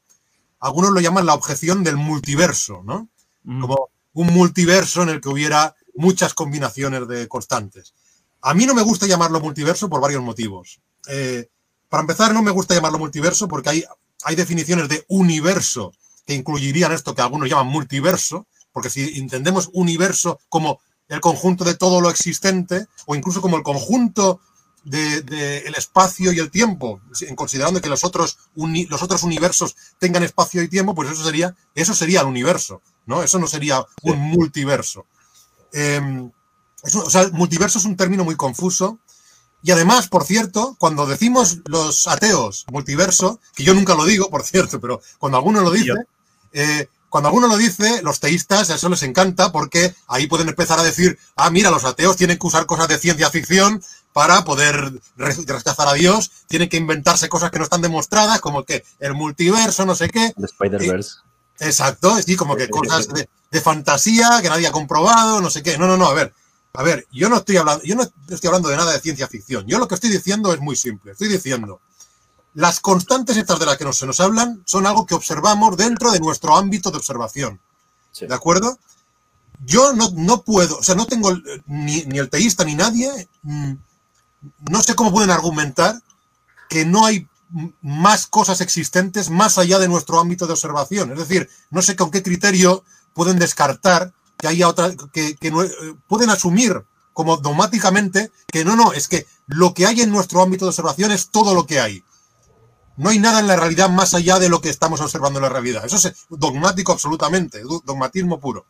[0.58, 3.08] algunos lo llaman la objeción del multiverso, ¿no?
[3.44, 3.62] Mm.
[3.62, 7.94] Como un multiverso en el que hubiera muchas combinaciones de constantes.
[8.42, 10.82] A mí no me gusta llamarlo multiverso por varios motivos.
[11.08, 11.48] Eh,
[11.88, 13.84] para empezar, no me gusta llamarlo multiverso porque hay,
[14.24, 15.92] hay definiciones de universo
[16.26, 21.74] que incluirían esto que algunos llaman multiverso, porque si entendemos universo como el conjunto de
[21.74, 24.40] todo lo existente, o incluso como el conjunto
[24.84, 27.00] del de, el espacio y el tiempo,
[27.34, 31.94] considerando que los otros, los otros universos tengan espacio y tiempo, pues eso sería, eso
[31.94, 33.22] sería el universo, ¿no?
[33.22, 35.06] Eso no sería un multiverso.
[35.72, 36.30] Em,
[36.82, 39.00] o sea, multiverso es un término muy confuso.
[39.62, 44.42] Y además, por cierto, cuando decimos los ateos multiverso, que yo nunca lo digo, por
[44.42, 45.92] cierto, pero cuando alguno lo dice,
[46.52, 50.84] eh, cuando alguno lo dice, los teístas, eso les encanta porque ahí pueden empezar a
[50.84, 53.82] decir, ah, mira, los ateos tienen que usar cosas de ciencia ficción
[54.12, 58.84] para poder rechazar a Dios, tienen que inventarse cosas que no están demostradas, como que
[59.00, 60.32] el multiverso, no sé qué.
[60.36, 61.16] Spider-Verse.
[61.58, 65.76] Exacto, sí, como que cosas de, de fantasía que nadie ha comprobado, no sé qué.
[65.76, 66.32] No, no, no, a ver.
[66.72, 69.66] A ver, yo no estoy hablando, yo no estoy hablando de nada de ciencia ficción.
[69.66, 71.12] Yo lo que estoy diciendo es muy simple.
[71.12, 71.80] Estoy diciendo,
[72.54, 76.10] las constantes estas de las que nos, se nos hablan son algo que observamos dentro
[76.10, 77.60] de nuestro ámbito de observación.
[78.12, 78.26] Sí.
[78.26, 78.78] ¿De acuerdo?
[79.64, 83.28] Yo no, no puedo, o sea, no tengo eh, ni, ni el teísta ni nadie,
[83.42, 83.72] mm,
[84.70, 86.00] no sé cómo pueden argumentar
[86.68, 87.26] que no hay
[87.82, 91.12] más cosas existentes más allá de nuestro ámbito de observación.
[91.12, 95.62] Es decir, no sé con qué criterio pueden descartar que haya otra, que, que no-
[95.62, 95.70] eh,
[96.08, 100.64] pueden asumir como dogmáticamente que no, no, es que lo que hay en nuestro ámbito
[100.64, 102.04] de observación es todo lo que hay.
[103.00, 105.48] No hay nada en la realidad más allá de lo que estamos observando en la
[105.48, 105.86] realidad.
[105.86, 108.66] Eso es dogmático absolutamente, dogmatismo puro.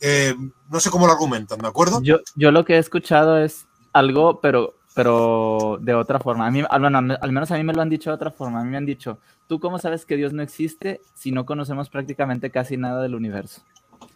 [0.00, 0.36] Eh,
[0.70, 2.00] no sé cómo lo argumentan, ¿de acuerdo?
[2.00, 6.46] Yo, yo lo que he escuchado es algo, pero, pero de otra forma.
[6.46, 8.60] A mí, al menos a mí me lo han dicho de otra forma.
[8.60, 9.18] A mí me han dicho,
[9.48, 13.62] ¿tú cómo sabes que Dios no existe si no conocemos prácticamente casi nada del universo?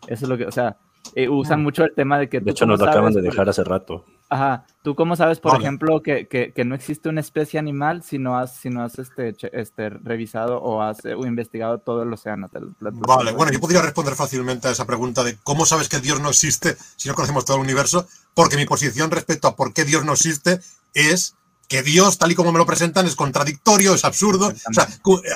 [0.06, 0.76] Eso es lo que, o sea,
[1.14, 2.40] eh, usan mucho el tema de que...
[2.40, 4.04] De hecho, cómo nos lo acaban sabes de por- dejar hace rato.
[4.28, 5.62] Ajá, ¿tú cómo sabes, por Vale.
[5.64, 8.98] ejemplo, que, que, que no existe una especie animal si no has, si no has
[8.98, 12.48] este, este, revisado o has eh, investigado todo el océano?
[12.48, 16.00] Te te Vale, bueno, yo podría responder fácilmente a esa pregunta de cómo sabes que
[16.00, 19.72] Dios no existe si no conocemos todo el universo, porque mi posición respecto a por
[19.72, 20.58] qué Dios no existe
[20.92, 21.36] es
[21.68, 24.48] que Dios, tal y como me lo presentan, es contradictorio, es absurdo.
[24.68, 24.88] O sea,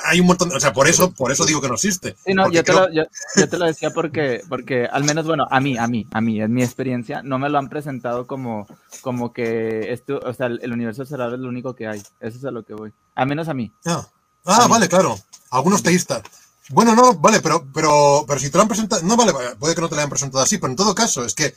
[0.05, 2.15] hay un montón, de- o sea, por eso, por eso digo que no existe.
[2.25, 3.03] Sí, no, yo te, creo- lo, yo,
[3.35, 6.41] yo te lo decía porque, porque al menos, bueno, a mí, a mí, a mí,
[6.41, 8.67] en mi experiencia, no me lo han presentado como,
[9.01, 11.99] como que esto, o sea, el, universo observable es lo único que hay.
[12.19, 12.93] Eso es a lo que voy.
[13.15, 13.71] A menos a mí.
[13.85, 14.07] Ah,
[14.45, 15.19] Ah, vale, claro.
[15.51, 16.23] Algunos teístas.
[16.69, 19.81] Bueno, no, vale, pero, pero, pero si te lo han presentado, no vale, puede que
[19.81, 21.53] no te lo hayan presentado así, pero en todo caso, es que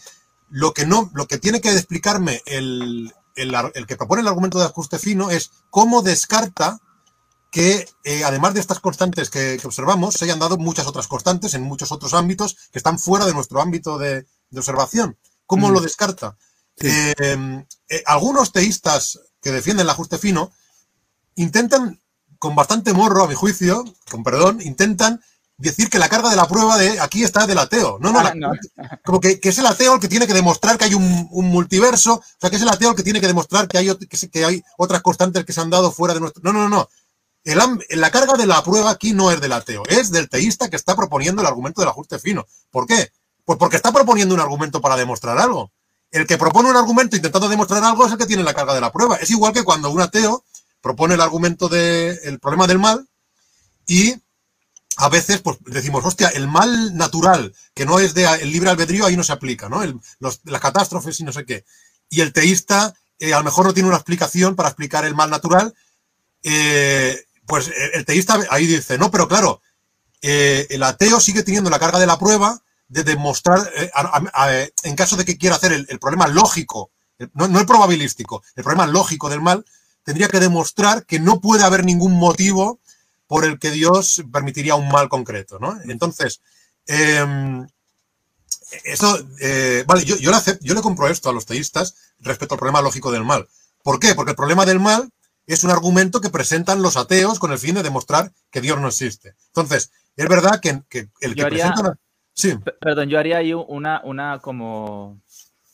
[0.50, 4.66] lo que no, lo que tiene que explicarme el, el, que propone el argumento de
[4.66, 6.78] ajuste fino es cómo descarta
[7.50, 11.54] que, eh, además de estas constantes que, que observamos, se hayan dado muchas otras constantes
[11.54, 15.18] en muchos otros ámbitos que están fuera de nuestro ámbito de, de observación.
[15.46, 15.72] ¿Cómo Mm.
[15.72, 16.36] lo descarta?
[16.76, 16.88] Sí.
[16.88, 20.50] Eh, eh, algunos teístas que defienden el ajuste fino
[21.36, 22.00] intentan,
[22.38, 25.20] con bastante morro, a mi juicio, con perdón, intentan
[25.56, 27.98] decir que la carga de la prueba de aquí está del ateo.
[28.00, 28.52] No, no, Ah, la- no.
[29.04, 31.46] como que, que es el ateo el que tiene que demostrar que hay un, un
[31.46, 33.90] multiverso, o sea, que es el ateo el que tiene que demostrar que hay,
[34.32, 36.42] que, hay otras constantes que se han dado fuera de nuestro...
[36.44, 36.88] No, no, no, no.
[37.44, 37.58] El
[38.00, 40.96] la carga de la prueba aquí no es del ateo, es del teísta que está
[40.96, 42.46] proponiendo el argumento del ajuste fino.
[42.70, 43.10] ¿Por qué?
[43.44, 45.70] Pues porque está proponiendo un argumento para demostrar algo.
[46.10, 48.80] El que propone un argumento intentando demostrar algo es el que tiene la carga de
[48.80, 49.16] la prueba.
[49.16, 50.42] Es igual que cuando un ateo
[50.80, 53.06] propone el argumento del problema del mal
[53.86, 54.14] y
[54.96, 59.06] a veces pues decimos, hostia, el mal natural, que no es de el libre albedrío,
[59.06, 59.82] ahí no se aplica, ¿no?
[59.82, 61.64] El- los- las catástrofes y no sé qué.
[62.10, 65.30] Y el teísta eh, a lo mejor no tiene una explicación para explicar el mal
[65.30, 65.74] natural.
[66.42, 69.60] eh, pues el, teísta ahí dice, no, pero claro,
[70.22, 73.90] eh, el ateo sigue teniendo la carga de la prueba de demostrar, eh,
[74.82, 76.90] en caso de que quiera hacer el, problema lógico,
[77.34, 79.64] no, no el probabilístico, el problema lógico del mal,
[80.04, 82.80] tendría que demostrar que no puede haber ningún motivo
[83.34, 85.76] por el que Dios permitiría un mal concreto, ¿no?
[85.88, 86.40] Entonces,
[86.86, 87.26] eh,
[88.84, 92.54] eso, eh, vale, yo, yo, le acep- yo le compro esto a los teístas respecto
[92.54, 93.48] al problema lógico del mal.
[93.82, 94.14] ¿Por qué?
[94.14, 95.10] Porque el problema del mal
[95.48, 98.86] es un argumento que presentan los ateos con el fin de demostrar que Dios no
[98.86, 99.34] existe.
[99.48, 101.80] Entonces, es verdad que, que el que haría- presenta...
[101.80, 101.98] una-
[102.36, 105.20] Sí, Perdón, yo haría ahí una, una como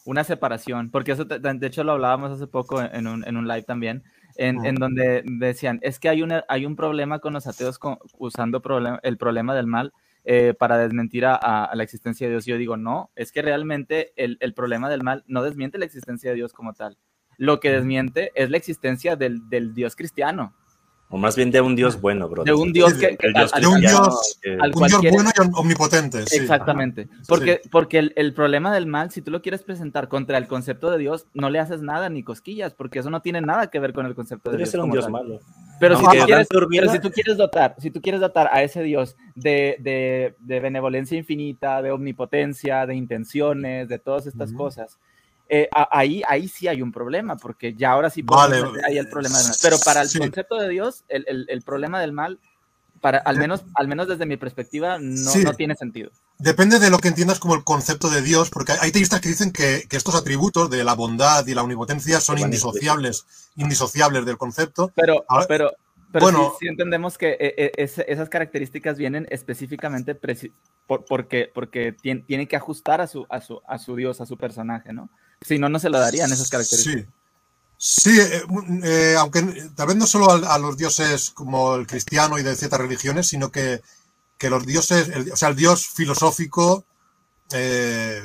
[0.06, 3.64] una separación, porque eso de hecho lo hablábamos hace poco en un, en un live
[3.64, 4.02] también,
[4.36, 7.98] en, en donde decían, es que hay, una, hay un problema con los ateos con-
[8.18, 9.92] usando problem- el problema del mal
[10.24, 12.46] eh, para desmentir a, a- a la existencia de Dios.
[12.46, 16.30] Yo digo, no, es que realmente el, el problema del mal no desmiente la existencia
[16.30, 16.98] de Dios como tal.
[17.38, 20.54] Lo que desmiente es la existencia del, del Dios cristiano,
[21.12, 22.44] O más bien de un Dios bueno, bro.
[22.44, 23.16] de un Dios que...
[23.16, 26.24] que- el Dios al- de un Dios- al un Dios bueno y omnipotente.
[26.26, 26.36] Sí.
[26.36, 27.08] Exactamente.
[27.26, 30.88] Porque, porque el, el problema del mal, si tú lo quieres presentar contra el concepto
[30.88, 33.92] de Dios, no le haces nada ni cosquillas, porque eso no tiene nada que ver
[33.92, 34.70] con el concepto de Dios.
[34.70, 35.12] ser un Dios tal.
[35.12, 35.40] malo.
[35.80, 38.82] Pero, si tú quieres, pero si tú quieres dotar, si tú quieres dotar a ese
[38.82, 44.98] Dios de, de, de benevolencia infinita, de omnipotencia, de intenciones, de todas estas cosas,
[45.50, 48.62] eh, ahí, ahí sí hay un problema, porque ya ahora sí Vale.
[48.86, 49.56] ahí el problema del mal.
[49.60, 50.18] Pero para el Sí.
[50.18, 52.38] concepto de Dios, el, el- el problema del mal,
[53.00, 55.42] para, al, menos, al menos desde mi perspectiva, no, Sí.
[55.42, 56.10] no tiene sentido.
[56.38, 59.52] Depende de lo que entiendas como el concepto de Dios, porque hay teístas que dicen
[59.52, 64.36] que, que estos atributos de la bondad y la omnipotencia son van indisociables, indisociables del
[64.38, 64.92] concepto.
[64.94, 65.70] Pero, Ahora- pero,
[66.12, 66.50] pero bueno.
[66.52, 70.14] sí, sí entendemos que eh, eh, es- esas características vienen específicamente
[70.86, 74.26] por- porque, porque tien- tiene que ajustar a su, a, su, a su Dios, a
[74.26, 75.08] su personaje, ¿no?
[75.46, 77.04] Si no, no se lo darían esas características.
[77.04, 77.08] Sí.
[77.82, 78.42] Sí, eh,
[78.84, 79.42] eh, aunque
[79.74, 83.50] tal vez no solo a, los dioses como el cristiano y de ciertas religiones, sino
[83.50, 83.80] que,
[84.36, 86.84] que los dioses, el- o sea, el dios filosófico
[87.52, 88.22] eh,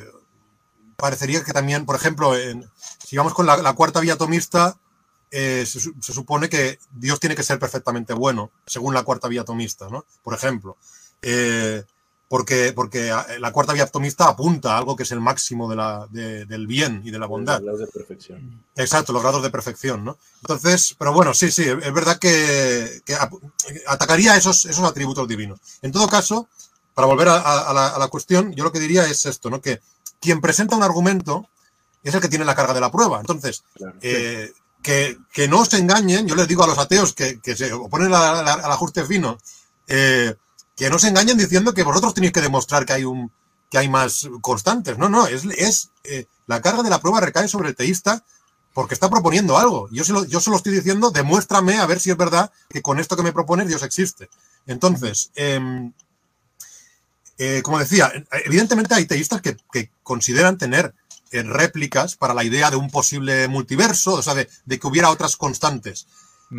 [0.98, 2.70] parecería que también, por ejemplo, en-
[3.02, 4.78] si vamos con la, la cuarta vía atomista,
[5.32, 9.88] se, se supone que Dios tiene que ser perfectamente bueno, según la cuarta vía atomista,
[9.90, 10.06] ¿no?
[10.22, 10.78] Por ejemplo.
[12.26, 15.70] Eh, porque, porque a- la cuarta vía atomista apunta a algo que es el máximo
[15.70, 17.62] de la- de- del bien y de la bondad.
[17.62, 18.64] Los grados de perfección.
[18.76, 20.18] Exacto, los grados de perfección, ¿no?
[20.42, 23.02] Entonces, pero bueno, sí, sí, es verdad que,
[23.88, 25.60] atacaría esos, esos atributos divinos.
[25.82, 26.48] En todo caso,
[26.94, 29.50] para volver a, a- a la, a la cuestión, yo lo que diría es esto,
[29.50, 29.62] ¿no?
[29.62, 29.80] Que
[30.20, 31.48] quien presenta un argumento
[32.04, 33.20] es el que tiene la carga de la prueba.
[33.20, 33.96] Entonces, Claro.
[34.02, 37.72] eh, que, que no se engañen, yo les digo a los ateos que, que se
[37.74, 39.38] oponen al ajuste fino,
[39.88, 40.36] eh,
[40.76, 43.32] que no se engañen diciendo que vosotros tenéis que demostrar que hay un
[43.70, 44.98] que hay más constantes.
[44.98, 48.24] No, no, es, es eh, la carga de la prueba recae sobre el teísta
[48.74, 49.88] porque está proponiendo algo.
[49.92, 52.82] Yo se, lo, yo se lo estoy diciendo, demuéstrame a ver si es verdad que
[52.82, 54.30] con esto que me propones Dios existe.
[54.68, 55.94] Entonces, em,
[57.38, 58.12] eh, como decía,
[58.46, 60.94] evidentemente hay teístas que, que consideran tener
[61.32, 65.10] eh, réplicas para la idea de un posible multiverso, o sea, de, de que hubiera
[65.10, 66.08] otras constantes.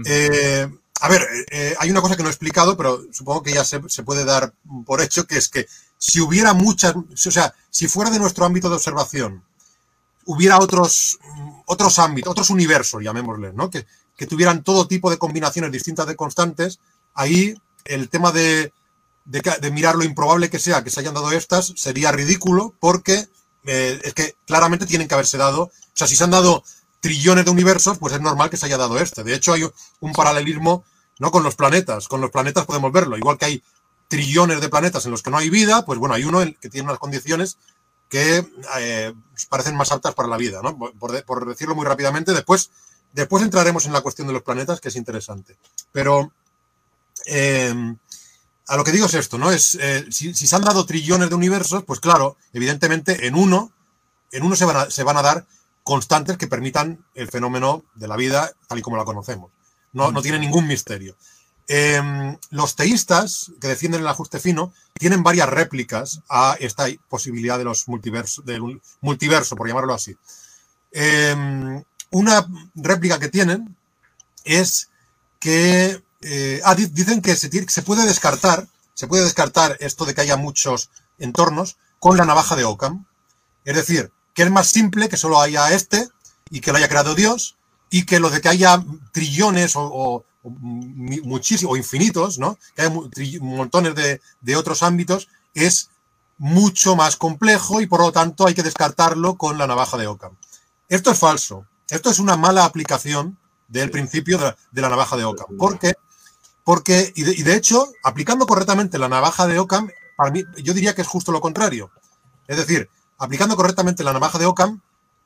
[0.05, 0.68] Eh,
[1.01, 3.81] a ver, eh, hay una cosa que no he explicado, pero supongo que ya se,
[3.81, 4.55] puede dar
[4.85, 5.66] por hecho, que es que
[5.98, 9.44] si hubiera muchas, o sea, si fuera de nuestro ámbito de observación,
[10.24, 13.70] hubiera otros, mm, otros ámbitos, otros universos, llamémosles, ¿no?
[13.70, 13.86] Que,
[14.16, 16.78] que tuvieran todo tipo de combinaciones distintas de constantes,
[17.14, 17.55] ahí
[17.85, 18.73] el tema de,
[19.24, 23.28] de mirar lo improbable que sea que se hayan dado estas sería ridículo porque
[23.66, 26.62] eh, es que claramente tienen que haberse dado, o sea, si se han dado
[27.01, 29.23] trillones de universos, pues es normal que se haya dado este.
[29.24, 29.68] De hecho, hay
[30.01, 30.85] un paralelismo
[31.18, 32.09] no con los planetas.
[32.09, 33.16] Con los planetas podemos verlo.
[33.16, 33.62] Igual que hay
[34.09, 36.89] trillones de planetas en los que no hay vida, pues bueno, hay uno que tiene
[36.89, 37.59] unas condiciones
[38.09, 38.47] que
[38.78, 39.12] eh,
[39.48, 40.77] parecen más aptas para la vida, ¿no?
[40.78, 42.70] Por, de- por decirlo muy rápidamente, después,
[43.12, 45.56] después entraremos en la cuestión de los planetas, que es interesante.
[45.90, 46.32] Pero
[47.27, 47.74] eh,
[48.68, 49.51] a lo que digo es esto, ¿no?
[49.51, 53.73] Es eh, si, se han dado trillones de universos, pues claro, evidentemente en uno,
[54.31, 55.47] en uno se van se van a dar
[55.86, 59.52] constantes que permitan el fenómeno de la vida tal y como la conocemos.
[59.92, 61.16] No, no tiene ningún misterio.
[61.68, 62.02] Eh,
[62.50, 67.86] los teístas que defienden el ajuste fino tienen varias réplicas a esta posibilidad de los
[67.86, 70.16] multiversos, del multiverso, por llamarlo así.
[70.90, 73.76] Eh, una réplica que tienen
[74.44, 74.90] es
[75.38, 80.14] que eh, ah, di- dicen que se, se puede descartar, se puede descartar esto de
[80.14, 83.06] que haya muchos entornos con la navaja de Occam.
[83.64, 86.08] Es decir, que es más simple que solo haya este
[86.50, 87.56] y que lo haya creado Dios
[87.90, 92.56] y que lo de que haya trillones o, o- o mi- muchísimos o infinitos, ¿no?
[92.76, 92.94] Que haya
[93.40, 95.88] montones de, de otros ámbitos es
[96.38, 100.36] mucho más complejo y por lo tanto hay que descartarlo con la navaja de Occam.
[100.88, 101.66] Esto es falso.
[101.88, 103.38] Esto es una mala aplicación
[103.68, 105.56] del principio de la, de la navaja de Occam.
[105.56, 105.94] ¿Por qué?
[106.62, 110.74] Porque, y de, y de hecho, aplicando correctamente la navaja de Occam, para mí, yo
[110.74, 111.90] diría que es justo lo contrario.
[112.48, 112.88] Es decir,
[113.18, 114.80] aplicando correctamente la navaja de Occam,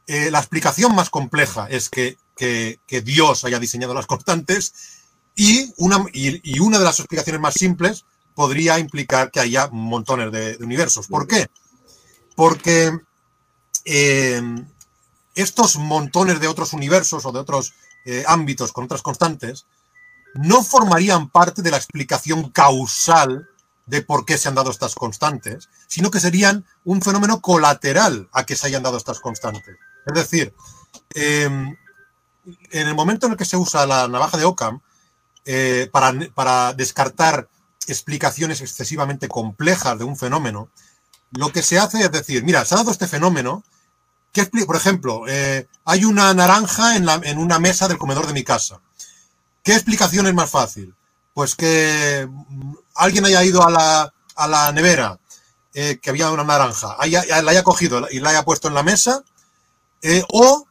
[0.06, 4.72] eh, la explicación más compleja es que, que- Dios haya diseñado las constantes
[5.36, 8.04] y una, y, una de las explicaciones más simples
[8.34, 11.06] podría implicar que haya montones de, de universos.
[11.06, 11.48] ¿Por qué?
[12.34, 12.92] Porque
[13.84, 14.42] eh,
[15.34, 17.74] estos montones de otros universos o de otros
[18.06, 19.66] eh, ámbitos con otras constantes
[20.34, 23.49] no formarían parte de la explicación causal
[23.90, 28.44] de por qué se han dado estas constantes, sino que serían un fenómeno colateral a
[28.46, 29.76] que se hayan dado estas constantes.
[30.06, 30.54] Es decir,
[31.14, 34.80] eh, en el momento en el que se usa la navaja de Occam
[35.44, 37.48] eh, para, para descartar
[37.86, 40.68] explicaciones excesivamente complejas de un fenómeno,
[41.32, 43.62] lo que se hace es decir, mira, se ha dado este fenómeno,
[44.32, 48.26] ¿qué expli- por ejemplo, eh, hay una naranja en, la- en una mesa del comedor
[48.26, 48.80] de mi casa.
[49.62, 50.94] ¿Qué explicación es más fácil?
[51.34, 52.28] Pues que
[53.00, 55.18] alguien haya ido a la, a la nevera,
[55.74, 58.82] eh, que había una naranja, haya- la haya cogido y la haya puesto en la
[58.82, 59.22] mesa,
[60.02, 60.66] eh, o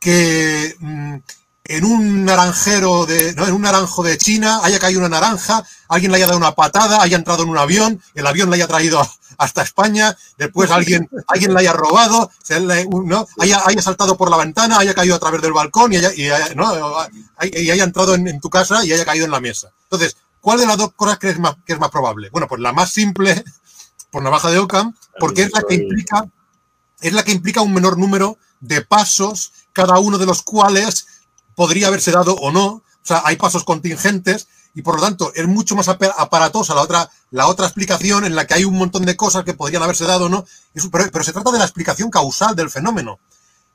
[0.00, 1.16] que mm,
[1.64, 6.10] en un naranjero de, no, en un naranjo de China haya caído una naranja, alguien
[6.10, 9.00] le haya dado una patada, haya entrado en un avión, el avión le haya traído
[9.38, 13.26] hasta España, después alguien, alguien la haya robado, se le- ¿no?
[13.38, 16.28] haya, haya saltado por la ventana, haya caído a través del balcón y haya, y
[16.30, 16.72] haya- ¿no?
[17.42, 19.70] y haya entrado en, en tu casa y haya caído en la mesa.
[19.84, 22.30] Entonces, ¿cuál de las dos cosas crees más, que es más probable?
[22.30, 23.44] Bueno, pues la más simple,
[24.10, 26.26] por navaja de Occam, porque es la que implica,
[27.00, 31.06] es la que implica un menor número de pasos, cada uno de los cuales
[31.54, 32.66] podría haberse dado o no.
[32.66, 36.82] O sea, hay pasos contingentes y por lo tanto es mucho más apa- aparatosa la
[36.82, 40.04] otra, la otra explicación en la que hay un montón de cosas que podrían haberse
[40.04, 40.44] dado o no.
[40.92, 43.18] Pero, pero se trata de la explicación causal del fenómeno.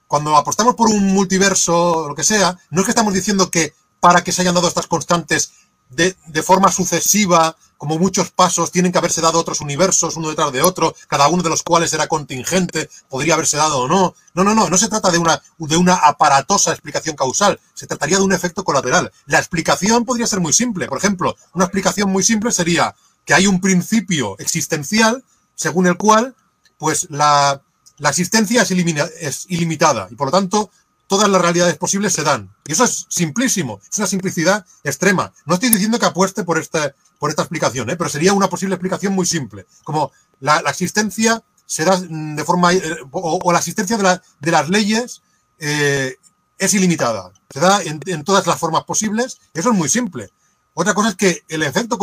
[0.07, 3.73] Cuando apostamos por un multiverso o lo que sea, no es que estamos diciendo que
[3.99, 5.53] para que se hayan dado estas constantes
[5.89, 10.61] de, forma sucesiva, como muchos pasos, tienen que haberse dado otros universos uno detrás de
[10.61, 14.15] otro, cada uno de los cuales era contingente, podría haberse dado o no.
[14.33, 18.17] No, no, no, no se trata de una, de una aparatosa explicación causal, se trataría
[18.17, 19.11] de un efecto colateral.
[19.25, 20.87] La explicación podría ser muy simple.
[20.87, 22.95] Por ejemplo, una explicación muy simple sería
[23.25, 25.23] que hay un principio existencial
[25.55, 26.35] según el cual
[26.77, 27.61] pues la,
[27.97, 30.69] la existencia es, ilimina- es ilimitada y por lo tanto
[31.07, 32.53] todas las realidades posibles se dan.
[32.65, 35.31] Y eso es simplísimo, es una simplicidad extrema.
[35.45, 37.95] No estoy diciendo que apueste por esta, por esta explicación, ¿eh?
[37.95, 39.65] pero sería una posible explicación muy simple.
[39.83, 44.69] Como la, existencia será mm, de forma, eh, o, la existencia de, la- de las
[44.69, 45.21] leyes
[45.59, 46.15] eh,
[46.57, 47.31] es ilimitada.
[47.49, 49.39] Se da en, en todas las formas posibles.
[49.53, 50.29] Eso es muy simple.
[50.73, 51.97] Otra cosa es que el efecto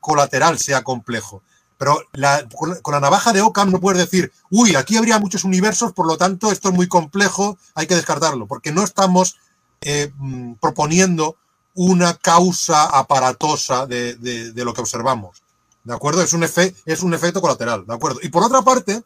[0.00, 1.42] colateral sea complejo.
[1.82, 5.92] Pero la- con, la- navaja de Occam no puedes decir, uy, aquí habría muchos universos,
[5.92, 9.36] por lo tanto esto es muy complejo, hay que descartarlo, porque no estamos
[9.80, 11.34] eh, mm, proponiendo
[11.74, 15.42] una causa aparatosa de, de- de lo que observamos.
[15.82, 16.22] ¿De acuerdo?
[16.22, 18.20] Es un, efe- es un efecto colateral, ¿de acuerdo?
[18.22, 19.02] Y por otra parte,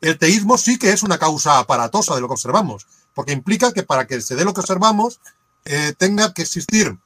[0.00, 3.82] el teísmo sí que es una causa aparatosa de lo que observamos, porque implica que
[3.82, 5.18] para que se dé lo que observamos,
[5.64, 6.96] eh, tenga que existir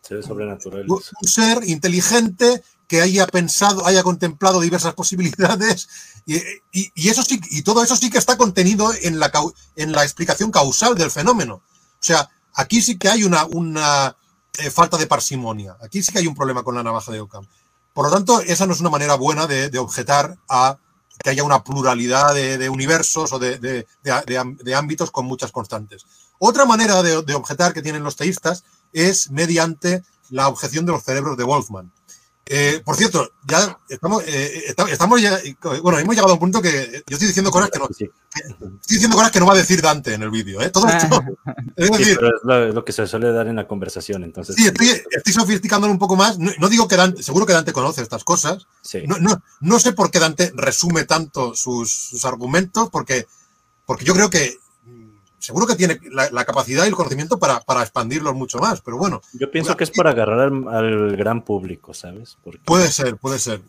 [0.00, 0.88] Seres sobrenaturales.
[0.88, 5.88] un un ser inteligente que haya pensado, haya contemplado diversas posibilidades
[6.26, 9.30] y, eso sí, y todo eso sí que está contenido en la,
[9.76, 11.54] en la explicación causal del fenómeno.
[11.54, 11.62] O
[12.00, 14.16] sea, aquí sí que hay una,
[14.58, 15.76] eh, falta de parsimonia.
[15.80, 17.46] Aquí sí que hay un problema con la navaja de Occam.
[17.94, 20.76] Por lo tanto, esa no es una manera buena de, objetar a
[21.22, 26.06] que haya una pluralidad de, universos o de, de- ámbitos con muchas constantes.
[26.40, 31.36] Otra manera de objetar que tienen los teístas es mediante la objeción de los cerebros
[31.36, 31.92] de Wolfman.
[32.52, 35.38] Eh, por cierto, ya estamos, eh, esta- estamos ya,
[35.82, 38.78] bueno, hemos llegado a un punto que yo estoy diciendo cosas que no, Sí, estoy
[38.88, 40.68] diciendo cosas que no va a decir Dante en el vídeo, ¿eh?
[40.70, 41.06] Todo esto,
[41.76, 44.56] es sí, decir, pero es lo, lo que se suele dar en la conversación, entonces.
[44.56, 46.40] sí, estoy, estoy sofisticándolo un poco más.
[46.40, 48.66] No, no digo que Dante, seguro que Dante conoce estas cosas.
[48.82, 49.04] Sí.
[49.06, 53.28] No, no, no sé por qué Dante resume tanto sus, sus argumentos, porque,
[53.86, 54.56] porque yo creo que
[55.40, 58.96] seguro que tiene la, la capacidad y el conocimiento para, para expandirlos mucho más, pero
[58.98, 62.36] bueno, Yo pienso que es para agarrar al, al gran público, ¿sabes?
[62.44, 63.62] Porque Puede ser, puede ser.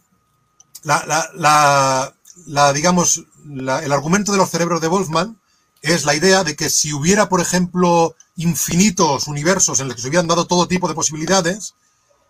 [0.83, 1.03] La,
[1.35, 2.13] la,
[2.45, 5.37] la, digamos, la- el argumento de los cerebros de Wolfman
[5.81, 10.07] es la idea de que si hubiera, por ejemplo, infinitos universos en los que se
[10.09, 11.73] hubieran dado todo tipo de posibilidades,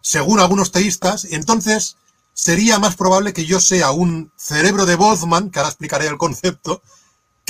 [0.01, 1.97] según algunos teístas, entonces
[2.33, 6.81] sería más probable que yo sea un cerebro de Wolfman, que ahora explicaré el concepto,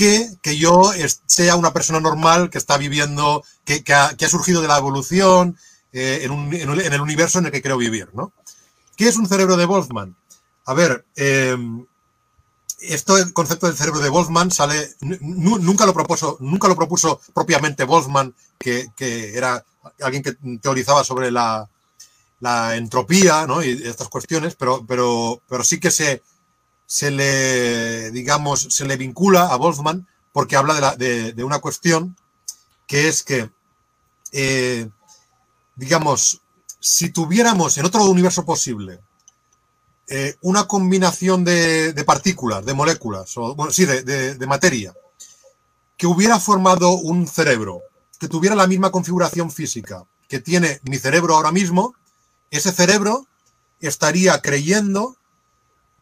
[0.01, 0.91] que, que yo
[1.27, 5.55] sea una persona normal que está viviendo, que, que ha, surgido de la evolución
[5.93, 8.33] eh, en, un- en el universo en el que creo vivir, ¿no?
[8.97, 10.15] ¿Qué es un cerebro de Wolfman?
[10.65, 11.55] A ver, eh,
[12.79, 17.21] esto, el concepto del cerebro de Wolfman sale, nu- nunca lo propuso, nunca lo propuso
[17.35, 19.63] propiamente Wolfman, que, que era
[20.01, 21.69] alguien que teorizaba sobre la,
[22.39, 23.61] la entropía, ¿no?
[23.63, 26.23] Y estas cuestiones, pero, pero, pero sí que se,
[26.91, 32.17] se le, digamos, se le vincula a Wolfman porque habla de, la- de- una cuestión
[32.85, 33.49] que es que,
[34.33, 34.89] eh,
[35.77, 36.41] digamos,
[36.81, 38.99] si tuviéramos en otro universo posible
[40.09, 44.93] eh, una combinación de, de partículas, de moléculas, o bueno, sí, de materia,
[45.95, 47.83] que hubiera formado un cerebro,
[48.19, 51.95] que tuviera la misma configuración física que tiene mi cerebro ahora mismo,
[52.49, 53.27] ese cerebro
[53.79, 55.15] estaría creyendo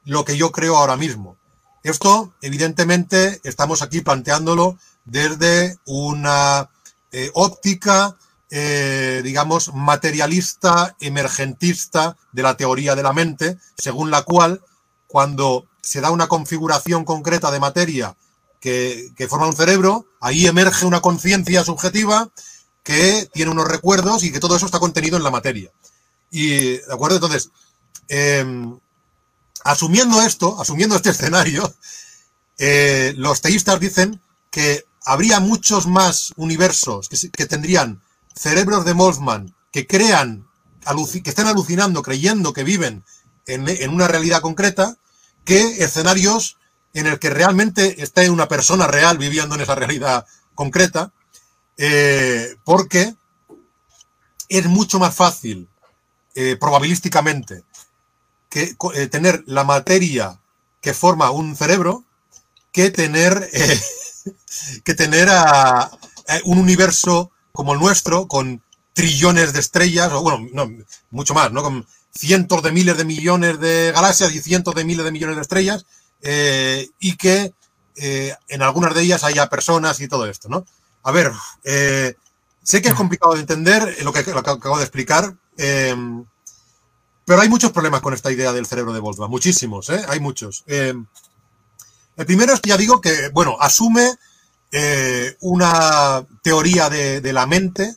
[0.10, 1.38] lo que yo creo ahora mismo.
[1.84, 6.70] Esto, evidentemente, estamos aquí planteándolo desde una
[7.12, 8.18] eh, óptica,
[8.50, 14.62] eh, digamos, materialista, emergentista de la teoría de la mente, según la cual,
[15.08, 18.16] cuando se da una configuración concreta de materia
[18.60, 22.30] que, forma un cerebro, ahí emerge una conciencia subjetiva
[22.82, 25.72] que tiene unos recuerdos y que todo eso está contenido en la materia.
[26.32, 27.18] Y, ¿de acuerdo?
[27.18, 27.52] Entonces,
[28.08, 28.80] em,
[29.64, 31.74] asumiendo esto, asumiendo este escenario,
[32.58, 34.22] eh, los teístas dicen
[34.52, 38.02] que habría muchos más universos que, tendrían
[38.36, 40.48] cerebros de Wolfman que crean,
[41.24, 43.04] que estén alucinando, creyendo que viven
[43.46, 44.98] en, en una realidad concreta,
[45.46, 46.58] que escenarios
[46.94, 50.26] en el que realmente esté una persona real viviendo en esa realidad
[50.56, 51.12] concreta,
[51.78, 53.16] eh, porque
[54.50, 55.70] es mucho más fácil,
[56.36, 57.64] eh, probabilísticamente,
[58.50, 60.40] que eh, tener la materia
[60.82, 62.04] que forma un cerebro
[62.72, 63.80] que tener eh,
[64.84, 68.62] que tener eh, un universo como el nuestro con
[68.94, 70.72] trillones de estrellas o bueno no,
[71.12, 75.06] mucho más no con cientos de miles de millones de galaxias y cientos de miles
[75.06, 75.86] de millones de estrellas
[76.22, 77.54] y que
[78.04, 80.66] en algunas de ellas haya personas y todo esto no
[81.04, 81.32] a ver
[81.64, 85.36] sé que es complicado de entender lo que, lo que acabo de explicar
[87.30, 90.04] Pero hay muchos problemas con esta idea del cerebro de Boltzmann, muchísimos, ¿eh?
[90.08, 90.64] hay muchos.
[90.66, 90.96] Eh,
[92.18, 94.16] el primero es que ya digo que, bueno, asume
[94.72, 97.96] eh, una teoría de, de, la mente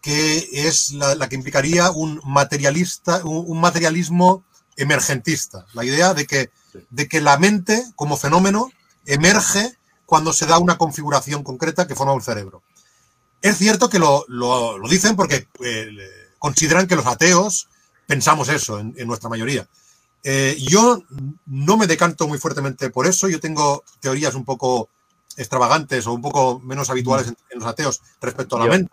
[0.00, 4.44] que es la, la que implicaría un materialista, un, un, materialismo
[4.76, 5.66] emergentista.
[5.72, 6.50] La idea de que,
[6.90, 8.70] de que la mente como fenómeno
[9.04, 9.76] emerge
[10.06, 12.62] cuando se da una configuración concreta que forma un cerebro.
[13.42, 15.88] Es cierto que lo, lo, lo dicen porque eh,
[16.38, 17.66] consideran que los ateos
[18.10, 19.68] pensamos eso en, en nuestra mayoría.
[20.24, 21.00] Eh, yo
[21.46, 23.28] no me decanto muy fuertemente por eso.
[23.28, 24.88] Yo tengo teorías un poco
[25.36, 28.90] extravagantes o un poco menos habituales en, en los ateos respecto a la mente.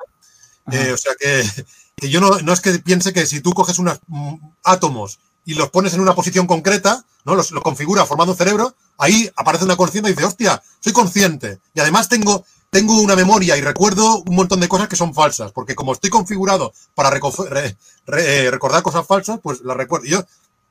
[0.71, 1.43] Eh, o sea que,
[1.95, 5.55] que yo no, no, es que piense que si tú coges unos mm, átomos y
[5.55, 7.33] los pones en una posición concreta, ¿no?
[7.33, 11.59] Los, los configura formando un cerebro, ahí aparece una conciencia y dice, hostia, soy consciente.
[11.73, 15.51] Y además tengo, tengo una memoria y recuerdo un montón de cosas que son falsas,
[15.51, 20.05] porque como estoy configurado para eh, recordar cosas falsas, pues las recuerdo.
[20.05, 20.25] Yo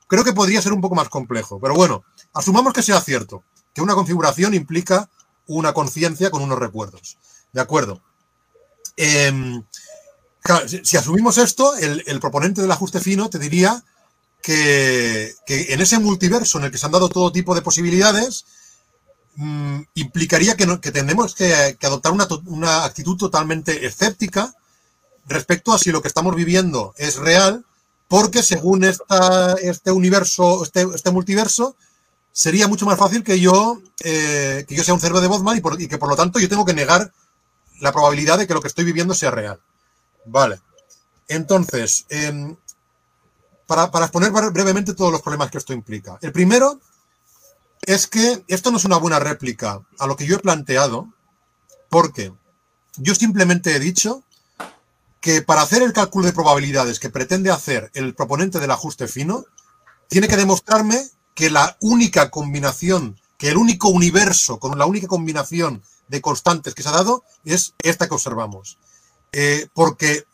[0.07, 3.43] creo que podría ser un poco más complejo, pero bueno, asumamos que sea cierto,
[3.75, 5.09] que una configuración implica
[5.47, 7.19] una conciencia con unos recuerdos.
[7.53, 8.03] ¿De acuerdo?
[10.47, 13.83] Claro, si, asumimos esto, el, proponente del ajuste fino te diría
[14.47, 18.45] que, en ese multiverso en el que se han dado todo tipo de posibilidades,
[19.35, 24.55] mmm, implicaría que, no, que tenemos que, adoptar una, actitud totalmente escéptica
[25.27, 27.65] respecto a si lo que estamos viviendo es real,
[28.07, 31.75] porque según este universo, este, este multiverso,
[32.31, 35.83] sería mucho más fácil que yo, eh, que yo sea un cerebro de Bozman y,
[35.83, 37.13] y, que por lo tanto yo tengo que negar
[37.81, 39.59] la probabilidad de que lo que estoy viviendo sea real.
[40.25, 40.61] Vale.
[41.27, 42.55] Entonces, eh,
[43.67, 46.19] para, para, exponer brevemente todos los problemas que esto implica.
[46.23, 46.81] El primero
[47.83, 51.09] es que esto no es una buena réplica a lo que yo he planteado,
[51.89, 52.33] porque
[52.97, 54.25] yo simplemente he dicho
[55.21, 59.45] que para hacer el cálculo de probabilidades que pretende hacer el proponente del ajuste fino,
[60.09, 65.83] tiene que demostrarme que la única combinación, que el único universo con la única combinación
[66.09, 68.79] de constantes que se ha dado es esta que observamos.
[69.33, 70.25] Eh, porque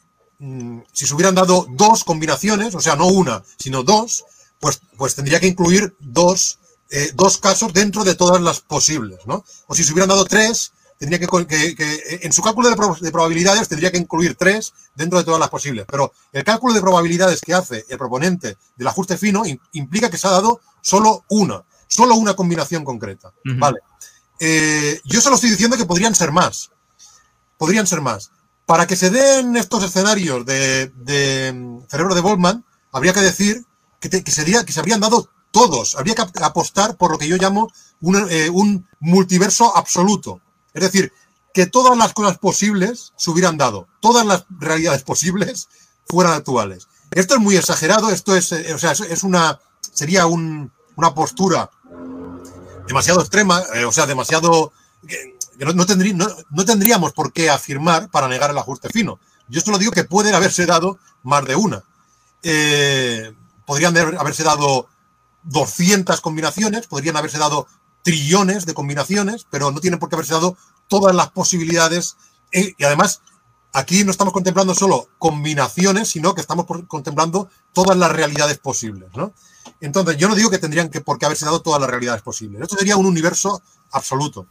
[0.93, 4.25] si se hubieran dado dos combinaciones, o sea, no una, sino dos,
[4.59, 6.59] pues, pues tendría que incluir dos,
[6.91, 9.45] eh, dos casos dentro de todas las posibles, ¿no?
[9.67, 12.97] O si se hubieran dado tres, tendría que, que, que en su cálculo de, pro,
[13.01, 15.85] de, probabilidades tendría que incluir tres dentro de todas las posibles.
[15.89, 19.43] Pero el cálculo de probabilidades que hace el proponente del ajuste fino
[19.73, 23.33] implica que se ha dado solo una, solo una combinación concreta.
[23.45, 23.59] Uh -huh.
[23.59, 23.79] Vale.
[24.41, 26.71] Eh, yo solo estoy diciendo que podrían ser más.
[27.59, 28.31] Podrían ser más.
[28.73, 30.91] Para que se den estos escenarios de,
[31.55, 33.67] mm, cerebro de Boltzmann, habría que decir
[34.01, 35.95] que, sería, que se habrían dado todos.
[35.95, 37.71] Habría que apostar por lo que yo llamo
[38.01, 40.41] un, eh, un multiverso absoluto.
[40.73, 41.13] Es decir,
[41.53, 43.89] que todas las cosas posibles se hubieran dado.
[44.01, 45.69] Todas las realidades posibles
[46.07, 46.89] fueran actuales.
[47.11, 51.71] Esto es muy exagerado, esto es, eh, o sea, es una, sería un, una postura
[52.89, 54.73] demasiado extrema, eh, o sea, demasiado...
[55.59, 59.19] que no, no, tendrí, no, no, tendríamos por qué afirmar para negar el ajuste fino.
[59.49, 61.83] Yo solo digo que pueden haberse dado más de una.
[62.43, 63.33] Eh,
[63.67, 64.89] podrían haberse dado
[65.45, 67.67] 200 combinaciones, podrían haberse dado
[68.03, 70.57] trillones de combinaciones, pero no tienen por qué haberse dado
[70.89, 72.17] todas las posibilidades.
[72.53, 73.21] Eh, y además,
[73.73, 79.11] aquí no estamos contemplando solo combinaciones, sino que estamos contemplando todas las realidades posibles.
[79.15, 79.33] ¿no?
[79.81, 82.63] Entonces, yo no digo que tendrían que por qué haberse dado todas las realidades posibles.
[82.63, 84.47] Esto sería un universo absoluto.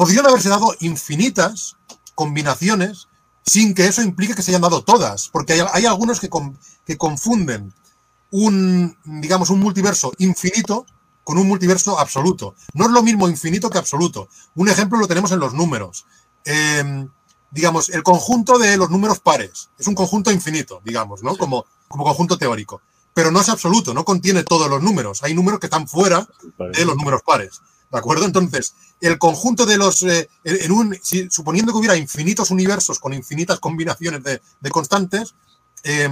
[0.00, 1.76] Podrían haberse dado infinitas
[2.14, 3.08] combinaciones
[3.44, 6.58] sin que eso implique que se hayan dado todas, porque hay, hay algunos que, con,
[6.86, 7.74] que confunden
[8.30, 10.86] un, digamos, un multiverso infinito
[11.22, 12.54] con un multiverso absoluto.
[12.72, 14.30] No es lo mismo infinito que absoluto.
[14.54, 16.06] Un ejemplo lo tenemos en los números.
[16.46, 17.06] Eh,
[17.50, 19.68] digamos, el conjunto de los números pares.
[19.78, 21.36] Es un conjunto infinito, digamos, ¿no?
[21.36, 22.80] Como, como conjunto teórico.
[23.12, 25.22] Pero no es absoluto, no contiene todos los números.
[25.24, 26.26] Hay números que están fuera
[26.72, 27.60] de los números pares.
[27.90, 28.24] ¿De acuerdo?
[28.24, 30.02] Entonces, el conjunto de los.
[30.04, 35.34] Eh, en un, si, suponiendo que hubiera infinitos universos con infinitas combinaciones de, de constantes,
[35.82, 36.08] eh,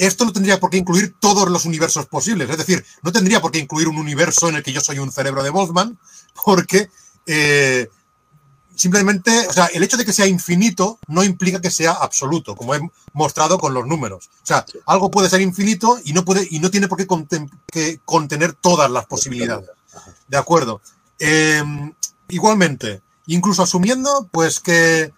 [0.00, 2.48] esto no tendría por qué incluir todos los universos posibles.
[2.48, 5.12] Es decir, no tendría por qué incluir un universo en el que yo soy un
[5.12, 5.98] cerebro de Boltzmann,
[6.42, 6.88] porque
[7.26, 7.90] eh,
[8.74, 12.74] simplemente, o sea, el hecho de que sea infinito no implica que sea absoluto, como
[12.74, 12.80] he
[13.12, 14.30] mostrado con los números.
[14.42, 18.54] O sea, algo puede ser infinito y no, puede, y no tiene por qué, contener
[18.54, 19.68] todas las posibilidades.
[20.28, 20.80] De acuerdo.
[21.18, 21.62] Eh,
[22.28, 25.12] igualmente, incluso asumiendo, pues que.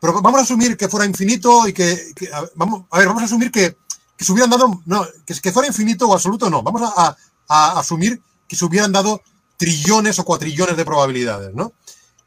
[0.00, 2.12] Pero vamos a asumir que fuera infinito y que.
[2.14, 3.76] que vamos, a ver, vamos a asumir que
[4.24, 6.62] se hubieran dado, no, que, fuera infinito o absoluto, no.
[6.62, 7.16] Vamos a, a,
[7.48, 9.22] a, asumir que se hubieran dado
[9.56, 11.72] trillones o cuatrillones de probabilidades, ¿no?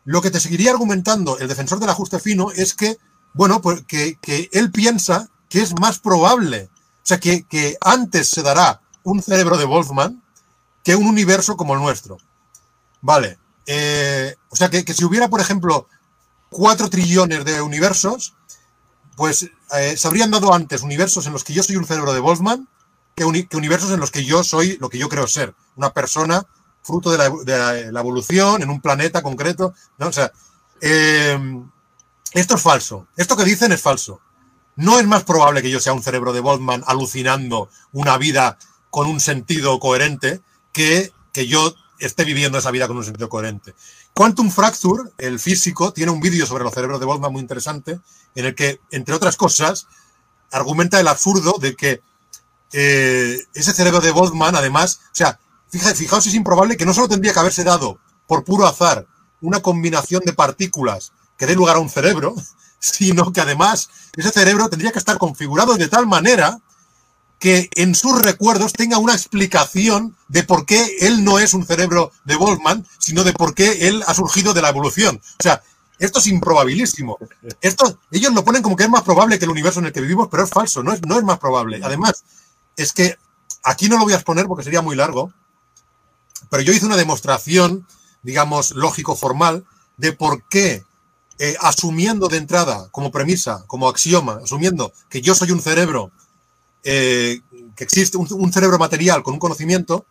[0.05, 2.97] Lo que te seguiría argumentando el defensor del ajuste fino es que,
[3.33, 6.69] bueno, pues que, que él piensa que es más probable.
[6.71, 10.21] O sea, que, que antes se dará un cerebro de Wolfman
[10.87, 12.17] que un universo como el nuestro.
[13.01, 13.37] Vale.
[13.65, 15.89] Eh, o sea, que, que, si hubiera, por ejemplo,
[16.49, 18.35] cuatro trillones de universos,
[19.17, 22.21] pues eh, se habrían dado antes universos en los que yo soy un cerebro de
[22.21, 22.69] Wolfman
[23.17, 25.91] que, uni que, universos en los que yo soy lo que yo creo ser, una
[25.91, 26.45] persona
[26.83, 29.73] fruto de la, evolución en un planeta concreto.
[29.97, 30.07] ¿no?
[30.07, 30.31] O sea,
[30.79, 31.37] eh,
[32.31, 33.07] esto es falso.
[33.17, 34.21] Esto que dicen es falso.
[34.77, 38.57] No es más probable que yo sea un cerebro de Wolfman alucinando una vida
[38.89, 40.46] con un sentido coherente
[40.77, 43.73] que yo esté viviendo esa vida con un sentido coherente.
[44.13, 47.99] Quantum Fracture, el físico, tiene un vídeo sobre los cerebros de Boltzmann muy interesante,
[48.35, 49.87] en el que, entre otras cosas,
[50.51, 52.01] argumenta el absurdo de que
[52.73, 55.39] eh, ese cerebro de Boltzmann, además, o sea,
[55.69, 59.07] fija, fijaos, es improbable que no solo tendría que haberse dado por puro azar
[59.41, 62.35] una combinación de partículas que dé lugar a un cerebro,
[62.79, 66.59] sino que además ese cerebro tendría que estar configurado de tal manera
[67.39, 72.11] que en sus recuerdos tenga una explicación de por qué él no es un cerebro
[72.25, 75.21] de Boltzmann, sino de por qué él ha surgido de la evolución.
[75.39, 75.61] O sea,
[75.99, 77.17] esto es improbabilísimo.
[77.61, 80.01] Esto, ellos lo ponen como que es más probable que el universo en el que
[80.01, 81.79] vivimos, pero es falso, no es, no es más probable.
[81.83, 82.23] Además,
[82.75, 83.17] es que
[83.63, 85.31] aquí no lo voy a exponer porque sería muy largo,
[86.49, 87.87] pero yo hice una demostración,
[88.21, 89.65] digamos, lógico-formal,
[89.97, 90.83] de por qué,
[91.39, 96.11] eh, asumiendo de entrada, como premisa, como axioma, asumiendo que yo soy un cerebro
[96.89, 97.41] eh,
[97.75, 100.05] que existe un, cerebro material con un conocimiento,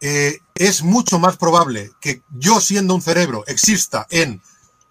[0.00, 4.40] eh, es mucho más probable que yo siendo un cerebro exista en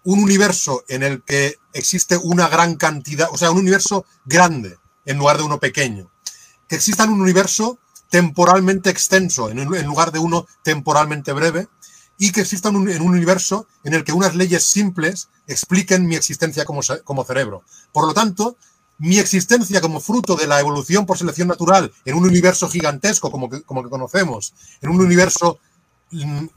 [0.04, 5.18] un universo en el que existe una gran cantidad, o sea, un universo grande en
[5.18, 6.08] lugar de uno pequeño,
[6.68, 11.66] que exista en un universo temporalmente extenso en, lugar de uno temporalmente breve,
[12.16, 16.14] y que exista un, en un, universo en el que unas leyes simples expliquen mi
[16.14, 17.64] existencia como, como cerebro.
[17.90, 18.56] Por lo tanto,
[19.02, 23.50] mi existencia como fruto de la evolución por selección natural en un universo gigantesco como
[23.50, 25.58] que, como que conocemos, en un universo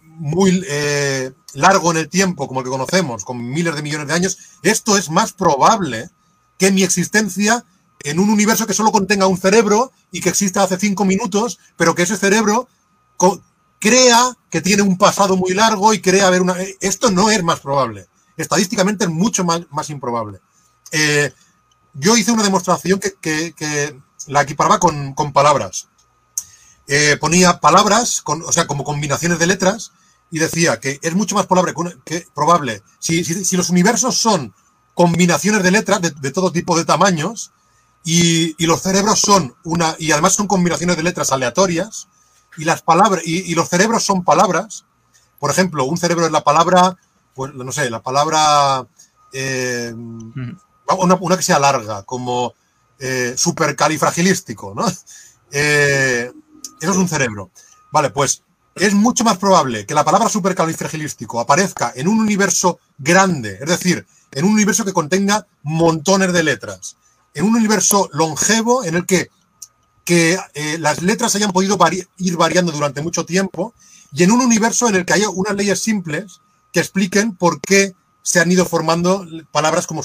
[0.03, 4.13] muy eh, largo en el tiempo como el que conocemos, con miles de millones de
[4.13, 6.11] años, esto es más probable
[6.59, 7.65] que mi existencia
[8.01, 11.95] en un universo que solo contenga un cerebro y que exista hace cinco minutos, pero
[11.95, 12.69] que ese cerebro
[13.79, 16.55] crea que tiene un pasado muy largo y crea haber una...
[16.79, 18.05] Esto no es más probable.
[18.37, 20.41] Estadísticamente es mucho más, más improbable.
[20.91, 21.33] Eh,
[21.95, 25.87] yo hice una demostración que, que, la equiparaba con, con palabras.
[26.87, 29.91] Eh, ponía palabras, con, o sea, como combinaciones de letras,
[30.31, 31.73] y decía que es mucho más probable,
[32.03, 34.53] que, probable si, si, si, los universos son
[34.93, 37.51] combinaciones de letras de, de todo tipo de tamaños,
[38.03, 42.07] y, y, los cerebros son una, y además son combinaciones de letras aleatorias,
[42.57, 44.85] y las palabras, y, y los cerebros son palabras.
[45.39, 46.97] Por ejemplo, un cerebro es la palabra,
[47.33, 48.87] pues no sé, la palabra.
[49.33, 52.53] Eh, mm una, que sea larga, como
[52.99, 54.85] eh, supercalifragilístico, ¿no?
[55.57, 56.29] Eh,
[56.81, 57.49] eso es un cerebro.
[57.91, 58.43] Vale, pues
[58.75, 64.05] es mucho más probable que la palabra supercalifragilístico aparezca en un universo grande, es decir,
[64.31, 66.97] en un universo que contenga montones de letras,
[67.33, 69.29] en un universo longevo en el que,
[70.03, 71.77] que eh, las letras hayan podido
[72.17, 73.73] ir variando durante mucho tiempo
[74.11, 76.41] y en un universo en el que haya unas leyes simples
[76.73, 77.95] que expliquen por qué
[78.25, 80.01] se han ido formando palabras como,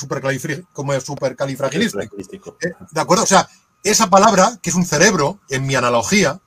[0.74, 2.58] como supercalifragilístico.
[2.60, 2.72] ¿Eh?
[2.90, 3.24] ¿De acuerdo?
[3.24, 3.48] O sea,
[3.82, 6.38] esa palabra, que es un cerebro, en mi analogía,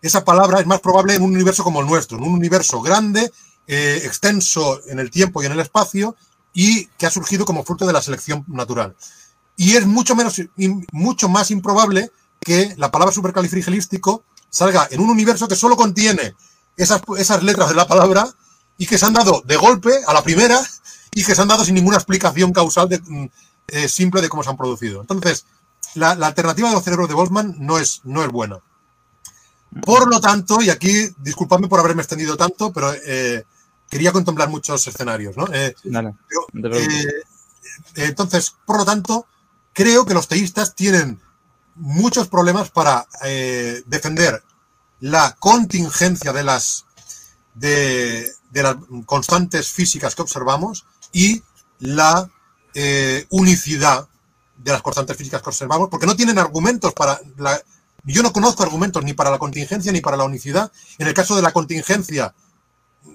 [0.00, 3.32] esa palabra es más probable en un universo como el nuestro, en un universo grande,
[3.66, 6.14] eh, extenso en el tiempo y en el espacio,
[6.52, 8.94] y que ha surgido como fruto de la selección natural.
[9.56, 10.40] Y es mucho, menos,
[10.92, 16.36] mucho más improbable que la palabra supercalifragilístico salga en un universo que solo contiene
[16.76, 18.28] esas, esas letras de la palabra
[18.78, 20.62] y que se han dado de golpe a la primera
[21.14, 23.30] y que se han dado sin ninguna explicación causal de,
[23.68, 25.00] eh, simple de cómo se han producido.
[25.00, 25.44] Entonces,
[25.94, 28.60] la, la, alternativa de los cerebros de Boltzmann no es, no es buena.
[29.84, 33.44] Por lo tanto, y aquí, disculpadme por haberme extendido tanto, pero eh,
[33.88, 35.36] quería contemplar muchos escenarios.
[35.36, 35.46] ¿no?
[35.52, 36.16] Eh, no, no,
[37.94, 39.26] entonces, por lo tanto,
[39.72, 41.20] creo que los teístas tienen
[41.74, 43.06] muchos problemas para
[43.86, 44.42] defender
[45.00, 46.84] la contingencia de las,
[47.54, 48.76] de, de las
[49.06, 51.42] constantes físicas que observamos y
[51.78, 52.28] la
[52.74, 54.08] eh, unicidad
[54.56, 57.60] de las constantes físicas que observamos, porque no tienen argumentos para la...
[58.04, 60.72] Yo no conozco argumentos ni para la contingencia ni para la unicidad.
[60.98, 62.34] En el caso de la contingencia,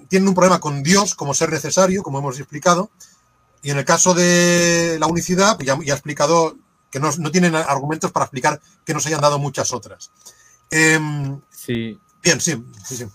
[0.08, 2.90] tienen un problema con Dios como ser necesario, como hemos explicado,
[3.62, 6.56] y en el caso de la unicidad, pues ya, ya he explicado
[6.90, 10.10] que no, no, tienen argumentos para explicar que nos hayan dado muchas otras.
[10.70, 10.98] Eh,
[11.50, 11.98] sí.
[12.22, 13.06] Bien, sí, sí, sí.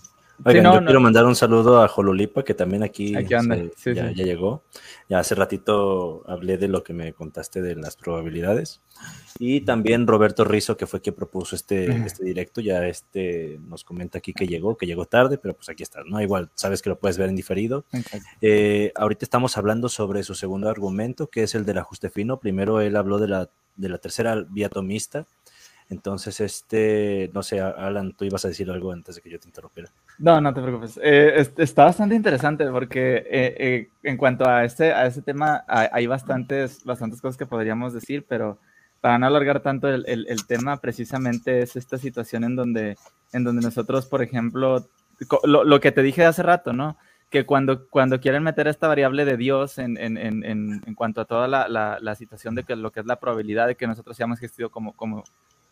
[0.44, 0.86] Oigan, no, yo no.
[0.86, 4.14] quiero mandar un saludo a Jololipa, que también aquí, Aquí anda, se- sí, ya, sí.
[4.16, 4.64] ya llegó.
[5.08, 8.80] Ya hace ratito hablé de lo que me contaste de las probabilidades.
[9.38, 14.18] Y también Roberto Rizo, que fue quien propuso este, este directo, ya este nos comenta
[14.18, 16.20] aquí que llegó, que llegó tarde, pero pues aquí está, ¿no?
[16.20, 17.84] Igual, sabes que lo puedes ver en diferido.
[17.92, 18.26] Exacto.
[18.40, 22.38] Eh, ahorita estamos hablando sobre su segundo argumento, que es el del ajuste fino.
[22.40, 25.26] Primero él habló de la, de la tercera vía atomista.
[25.94, 29.48] Entonces, este, no sé, Alan, tú ibas a decir algo antes de que yo te
[29.48, 29.90] interrumpiera.
[30.18, 30.98] No, no te preocupes.
[31.02, 35.64] Eh, es- está bastante interesante porque eh, eh, en cuanto a este, a este tema
[35.68, 38.58] hay, hay bastantes, bastantes cosas que podríamos decir, pero
[39.00, 42.96] para no alargar tanto el, el- el tema, precisamente es esta situación en donde,
[43.32, 44.86] en donde nosotros, por ejemplo,
[45.44, 46.96] lo, lo que te dije hace rato, ¿no?
[47.30, 51.24] Que cuando, cuando quieren meter esta variable de Dios en, en, en, en, cuanto a
[51.24, 54.16] toda la, la, la situación de que lo que es la probabilidad de que nosotros
[54.16, 55.24] hayamos existido como, como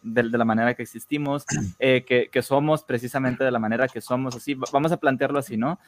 [0.02, 1.44] de, la manera que existimos,
[1.78, 5.38] eh, que, que somos precisamente de la manera que somos, así, va- vamos a plantearlo
[5.38, 5.78] así, ¿no?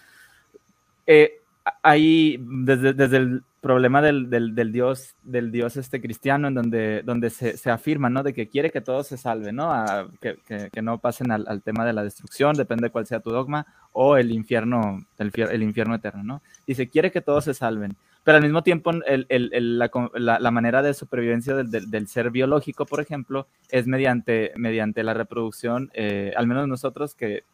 [1.06, 6.48] Eh, a- hay, desde, desde el problema del, del, del Dios, del Dios este cristiano,
[6.48, 8.22] en donde, donde se, se afirma, ¿no?
[8.22, 9.72] De que quiere que todos se salven, ¿no?
[9.72, 10.36] A- que,
[10.70, 14.16] que, no pasen al, tema de la destrucción, depende de cuál sea tu dogma, o
[14.16, 16.42] el infierno, el, el infierno eterno, ¿no?
[16.66, 20.10] Dice, quiere que todos se salven, pero al mismo tiempo el, el, el, la, co-
[20.14, 25.02] la, la manera de supervivencia del, del, del ser biológico, por ejemplo, es mediante, mediante
[25.04, 27.44] la reproducción, eh, al menos nosotros, que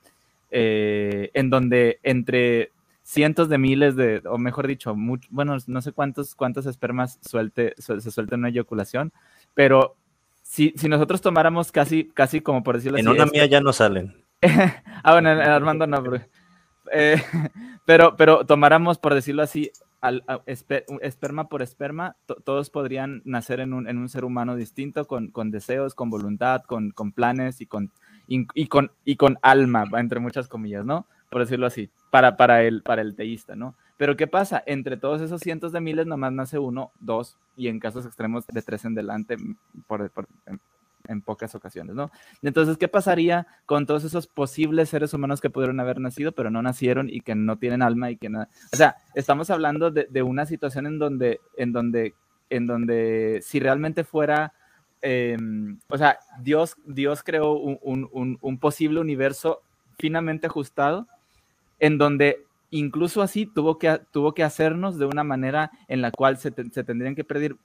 [0.50, 2.72] eh, en donde entre
[3.02, 7.74] cientos de miles de, o mejor dicho, much- bueno, no sé cuántos, cuántos espermas suelte,
[7.78, 9.12] su- se suelta en una eyaculación,
[9.54, 9.96] pero
[10.42, 13.60] si, si nosotros tomáramos casi, casi como por decirlo En así, una este- mía ya
[13.60, 14.14] no salen.
[14.42, 16.20] ah, bueno, en- en Armando no, pero,
[16.92, 17.20] eh,
[17.86, 22.70] pero, pero tomáramos, por decirlo así, al, a- espe- un- esperma por esperma, to- todos
[22.70, 26.90] podrían nacer en un, en un ser humano distinto, con, con deseos, con voluntad, con,
[26.90, 27.90] con planes y con,
[28.26, 31.06] y, y con, y con alma, entre muchas comillas, ¿no?
[31.30, 33.74] Por decirlo así, para, para, el, para el teísta, ¿no?
[33.96, 34.62] Pero ¿qué pasa?
[34.66, 38.62] Entre todos esos cientos de miles nomás nace uno, dos, y en casos extremos de
[38.62, 39.36] tres en delante,
[39.86, 40.26] por, por-
[41.10, 42.10] en, pocas ocasiones, ¿no?
[42.42, 46.62] Entonces, ¿qué pasaría con todos esos posibles seres humanos que pudieron haber nacido, pero no
[46.62, 48.48] nacieron y que no tienen alma y que nada?
[48.72, 52.14] O sea, estamos hablando de, una situación en donde, en donde,
[52.48, 54.52] en donde si realmente fuera,
[55.02, 55.36] eh,
[55.88, 59.62] o sea, Dios, Dios creó un- un- un posible universo
[59.98, 61.06] finamente ajustado,
[61.78, 66.36] en donde incluso así tuvo que, tuvo que hacernos de una manera en la cual
[66.38, 67.56] se, te- se tendrían que perder,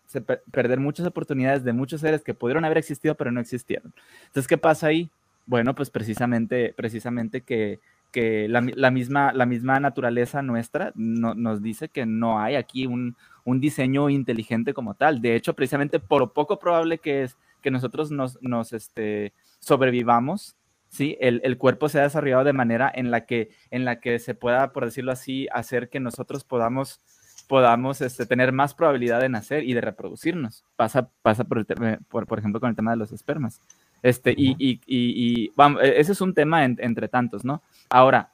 [0.51, 3.93] perder muchas oportunidades de muchos seres que pudieron haber existido, pero no existieron.
[4.27, 5.09] Entonces, ¿qué pasa ahí?
[5.45, 7.79] Bueno, pues precisamente, precisamente que,
[8.11, 12.55] que la, mi- la misma, la misma naturaleza nuestra no- nos dice que no hay
[12.55, 15.21] aquí un, un diseño inteligente como tal.
[15.21, 20.55] De hecho, precisamente por poco probable que es que nosotros nos, nos este, sobrevivamos,
[20.95, 21.17] ¿sí?
[21.19, 24.33] El, el cuerpo se ha desarrollado de manera en la que, en la que se
[24.35, 27.01] pueda, por decirlo así, hacer que nosotros podamos,
[27.47, 30.63] podamos este, tener más probabilidad de nacer y de reproducirnos.
[30.75, 31.65] Pasa, pasa por, el
[32.09, 33.61] por, por ejemplo, con el tema de los espermas.
[34.01, 37.61] Este, y, y, y, y, vamos, e- ese es un tema en- entre tantos, ¿no?
[37.89, 38.29] Ahora,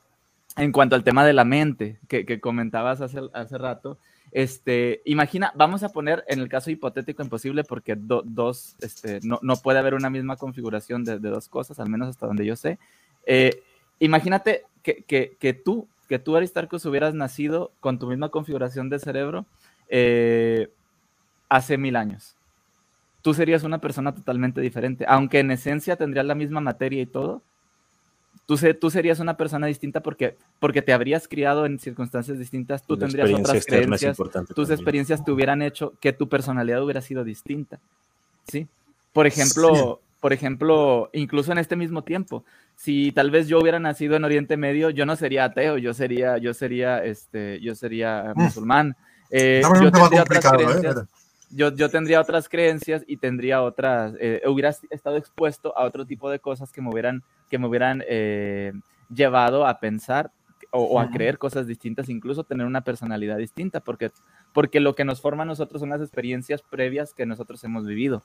[0.58, 3.98] en cuanto al tema de la mente que, que comentabas hace, hace rato,
[4.32, 9.40] este, imagina, vamos a poner en el caso hipotético imposible porque do- dos, este, no,
[9.42, 12.80] no puede haber una misma configuración de, dos cosas, al menos hasta donde yo sé.
[13.26, 13.62] Eh,
[14.00, 19.00] imagínate que, que, que tú, que tú, Aristarcus, hubieras nacido con tu misma configuración de
[19.00, 19.46] cerebro
[19.90, 20.70] eh,
[21.50, 22.36] hace mil años.
[23.22, 27.44] Tú serías una persona totalmente diferente, aunque en esencia tendrías la misma materia y todo,
[28.52, 32.84] tú, se, tú serías una persona distinta porque, porque te habrías criado en circunstancias distintas,
[32.84, 34.72] tú La tendrías otras creencias, tus también.
[34.74, 37.80] experiencias te hubieran hecho que tu personalidad hubiera sido distinta.
[38.50, 38.68] ¿Sí?
[39.14, 42.44] Por ejemplo, por ejemplo, incluso en este mismo tiempo,
[42.76, 46.38] si tal vez yo hubiera nacido en Oriente Medio, yo no sería ateo, yo sería,
[46.38, 48.42] yo sería, este, yo sería Mm.
[48.42, 48.98] musulmán.
[49.30, 51.06] Eh, yo tendría otras complicado, ¿eh?
[51.54, 56.30] Yo, yo tendría otras creencias y tendría otras, eh, hubiera estado expuesto a otro tipo
[56.30, 58.74] de cosas que me hubieran, que me hubieran eh,
[59.14, 60.32] llevado a pensar
[60.72, 64.12] o, o a creer cosas distintas, incluso tener una personalidad distinta, porque,
[64.54, 68.24] porque lo que nos forma a nosotros son las experiencias previas que nosotros hemos vivido.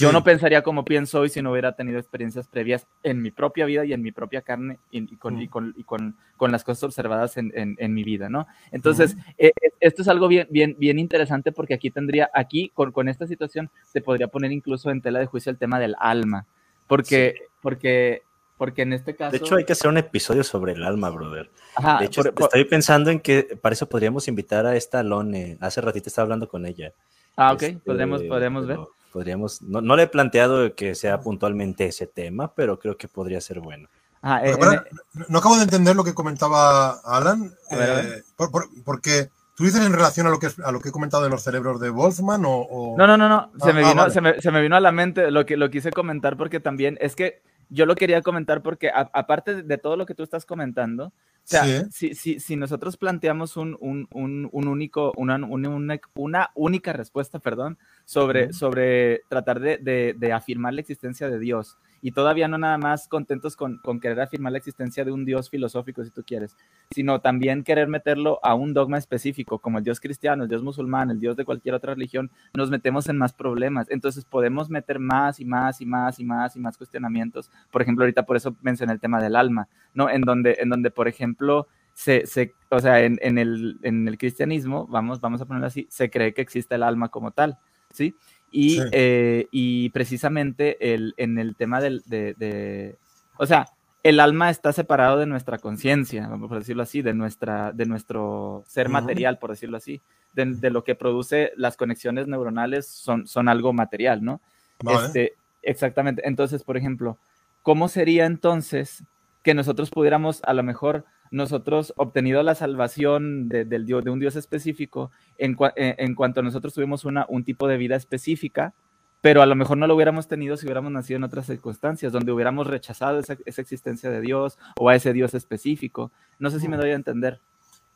[0.00, 3.66] Yo no pensaría como pienso hoy si no hubiera tenido experiencias previas en mi propia
[3.66, 6.64] vida y en mi propia carne y, y con, y con, y con, con las
[6.64, 8.46] cosas observadas en, en, en mi vida, ¿no?
[8.72, 12.90] Entonces, eh, eh, esto es algo bien, bien, bien interesante porque aquí tendría, aquí con,
[12.90, 16.46] con esta situación se podría poner incluso en tela de juicio el tema del alma,
[16.86, 18.22] porque, porque,
[18.56, 19.32] porque en este caso...
[19.32, 21.50] De hecho, hay que hacer un episodio sobre el alma, brother.
[21.76, 25.02] Ajá, De hecho, por- por- estoy pensando en que para eso podríamos invitar a esta
[25.02, 25.58] Lone.
[25.60, 26.92] Hace ratito estaba hablando con ella.
[27.36, 28.76] ah, ok, Este, podremos, podremos ver.
[28.76, 28.90] pero
[29.20, 33.40] Podríamos, no, no le he planteado que sea puntualmente ese tema, pero creo que podría
[33.40, 33.88] ser bueno.
[34.20, 37.94] Ah, eh, para- en- no acabo de entender lo que comentaba Alan, A ver, a
[37.94, 38.04] ver.
[38.18, 40.92] eh, por- por- porque tú dices en relación a lo que, a lo que he
[40.92, 42.58] comentado de los cerebros de Wolfman o...
[42.58, 43.50] o- No, no, no, no.
[43.58, 44.12] Se, Ah, me ah, vino, vale.
[44.12, 46.98] se, me, se me vino a la mente lo que lo quise comentar porque también
[47.00, 50.44] es que yo lo quería comentar porque a- aparte de, todo lo que tú estás
[50.46, 51.12] comentando, o
[51.48, 51.84] sea, Sí.
[51.90, 56.92] si, si, si nosotros planteamos un, un, un, un único, una, una, una- una única
[56.92, 62.48] respuesta, perdón, sobre, sobre tratar de, de- de afirmar la existencia de Dios y todavía
[62.48, 66.10] no nada más contentos con, con querer afirmar la existencia de un Dios filosófico, si
[66.10, 66.56] tú quieres,
[66.90, 71.10] sino también querer meterlo a un dogma específico, como el Dios cristiano, el Dios musulmán,
[71.10, 73.88] el Dios de cualquier otra religión, nos metemos en más problemas.
[73.90, 77.50] Entonces podemos meter más y más y más y más y más cuestionamientos.
[77.70, 80.10] Por ejemplo, ahorita por eso mencioné el tema del alma, ¿no?
[80.10, 84.18] En donde, en donde por ejemplo, se, se, o sea, en, en el, en el
[84.18, 87.58] cristianismo, vamos, vamos a ponerlo así, se cree que existe el alma como tal,
[87.90, 88.14] ¿sí?
[88.50, 88.82] Y, Sí.
[88.92, 92.96] eh, y precisamente el, en el tema del, de, de-
[93.38, 93.66] o sea,
[94.02, 98.88] el alma está separado de nuestra conciencia, a decirlo así, de, nuestra, de nuestro ser
[98.88, 100.00] material, por decirlo así,
[100.32, 104.40] de, de lo que produce las conexiones neuronales son, son algo material, ¿no?
[104.82, 105.06] Vale.
[105.06, 105.32] Este,
[105.62, 106.22] exactamente.
[106.24, 107.18] Entonces, por ejemplo,
[107.62, 109.02] ¿cómo sería entonces
[109.42, 114.18] que nosotros pudiéramos, a lo mejor, nosotros obtenido la salvación de, del Dios, de un
[114.20, 118.74] Dios específico, en, cua- en, en cuanto nosotros tuvimos una, un tipo de vida específica,
[119.20, 122.32] pero a lo mejor no lo hubiéramos tenido si hubiéramos nacido en otras circunstancias, donde
[122.32, 126.12] hubiéramos rechazado esa, esa existencia de Dios o a ese Dios específico.
[126.38, 127.40] No sé si me doy a entender.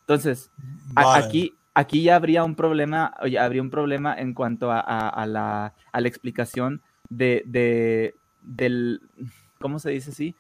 [0.01, 0.51] Entonces,
[0.97, 5.09] a- aquí, aquí ya habría un problema, oye, habría un problema en cuanto a, a-
[5.09, 9.01] a la, la explicación de, de- del,
[9.61, 10.35] ¿cómo se dice así?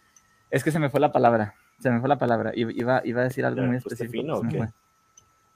[0.51, 3.25] Es que se me fue la palabra, se me fue la palabra, iba, iba a
[3.25, 4.23] decir algo ¿Ya muy específico.
[4.23, 4.59] fino se o me qué?
[4.59, 4.69] fue.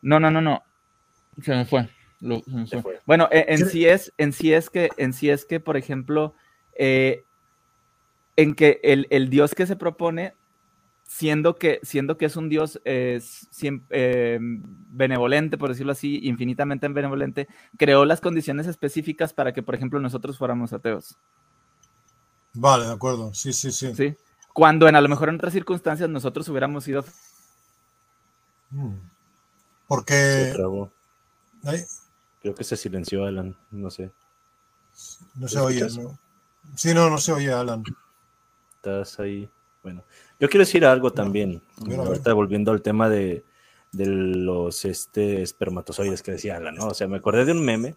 [0.02, 0.62] No, no, no, no,
[1.42, 1.88] se me fue.
[2.20, 2.94] lo- se me Se fue.
[2.94, 3.01] fue.
[3.06, 5.76] Bueno, e- en ¿Quiere- sí es, en sí es que, en sí es que, por
[5.76, 6.34] ejemplo,
[6.78, 7.22] eh,
[8.36, 10.34] en que el, el Dios que se propone,
[11.06, 16.88] siendo que, siendo que es un Dios eh, siem- eh, benevolente, por decirlo así, infinitamente
[16.88, 17.46] benevolente,
[17.78, 21.16] creó las condiciones específicas para que, por ejemplo, nosotros fuéramos ateos.
[22.55, 23.32] Vale, de acuerdo.
[23.34, 23.94] Sí, sí, sí.
[23.94, 24.16] ¿sí?
[24.55, 27.05] Cuando en a lo mejor en otras circunstancias nosotros hubiéramos sido
[28.74, 28.94] Mm.
[28.94, 29.05] Se
[29.86, 30.55] Porque...
[32.43, 34.10] Creo que se silenció Alan, no sé.
[35.35, 35.86] no se ¿Me oye?
[35.97, 36.18] ¿no?
[36.76, 37.82] Sí, no, no se oye, Alan.
[38.76, 39.48] Estás ahí.
[39.82, 40.02] Bueno,
[40.39, 41.62] yo quiero decir algo también.
[41.97, 43.44] Ahorita volviendo al tema de,
[43.93, 46.89] de los este, espermatozoides que decía Alan, ¿no?
[46.89, 47.94] O sea, me acordé de un meme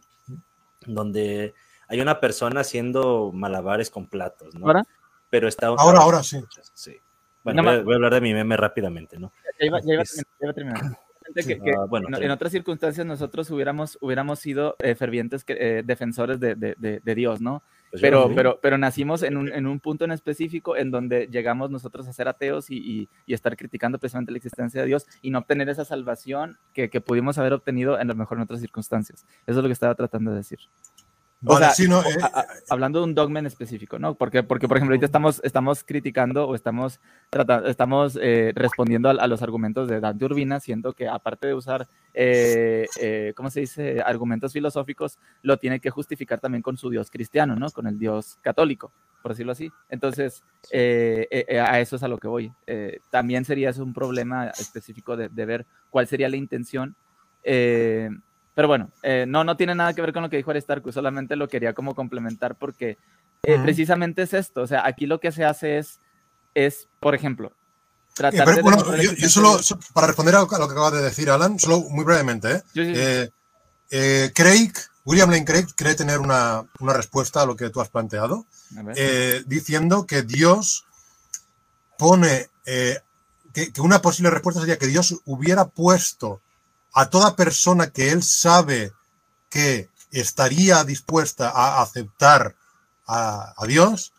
[0.85, 1.53] donde
[1.89, 4.67] hay una persona haciendo malabares con platos, ¿no?
[4.67, 4.84] ¿Ahora?
[5.29, 5.67] Pero está...
[5.67, 6.41] Ahora, ahora sí.
[6.73, 6.95] Sí.
[7.43, 9.31] Bueno, voy a, voy a hablar de mi meme rápidamente, ¿no?
[9.59, 10.97] Ya iba, ya iba a Es- terminar, ya iba a terminar.
[11.35, 11.59] Que- Sí.
[11.59, 15.83] que Ah, bueno, en, en otras circunstancias nosotros hubiéramos, hubiéramos sido eh, fervientes que- eh,
[15.83, 17.63] defensores de, de- de- de Dios, ¿no?
[17.91, 21.69] Pues Pero, pero, pero nacimos en un, en un punto en específico en donde llegamos
[21.69, 25.31] nosotros a ser ateos y, y- y estar criticando precisamente la existencia de Dios y
[25.31, 29.25] no obtener esa salvación que, que pudimos haber obtenido en lo mejor en otras circunstancias.
[29.45, 30.59] Eso es lo que estaba tratando de decir.
[31.45, 34.15] O Vale, sea, sí, no, eh, a- a- hablando de un dogma en específico, ¿no?
[34.15, 36.99] Porque, porque por ejemplo, ahorita estamos, estamos criticando o estamos,
[37.30, 41.53] trata- estamos eh, respondiendo a, a los argumentos de Dante Urbina, siendo que aparte de
[41.53, 46.89] usar, eh, eh, ¿cómo se dice?, argumentos filosóficos, lo tiene que justificar también con su
[46.89, 47.69] Dios cristiano, ¿no?
[47.69, 48.91] Con el Dios católico,
[49.22, 49.72] por decirlo así.
[49.89, 52.51] Entonces, eh, eh, eh, a eso es a lo que voy.
[52.65, 56.95] Eh, también sería eso un problema específico de, de ver cuál sería la intención.
[57.43, 58.09] eh,
[58.57, 61.35] pero bueno, eh, no, no tiene nada que ver con lo que dijo Aristarco, solamente
[61.35, 62.97] lo quería como complementar porque
[63.43, 63.61] eh, Ujú.
[63.61, 65.99] precisamente es esto, o sea, aquí lo que se hace es,
[66.55, 67.51] es por ejemplo,
[68.15, 68.61] tratar pero, de...
[68.63, 69.59] bueno, yo, yo solo,
[69.93, 72.63] para responder a lo que acaba de decir Alan, solo muy brevemente, ¿eh?
[72.73, 72.99] Sí, sí, sí.
[72.99, 73.29] Eh,
[73.91, 74.71] eh, Craig,
[75.05, 78.47] William Lane Craig, cree tener una, una respuesta a lo que tú has planteado,
[78.95, 80.84] eh, diciendo que Dios
[81.95, 86.41] pone, que, que una posible respuesta sería que Dios hubiera puesto
[86.98, 88.91] a toda persona que él sabe
[89.52, 92.56] que estaría dispuesta a aceptar
[93.06, 94.14] a, Dios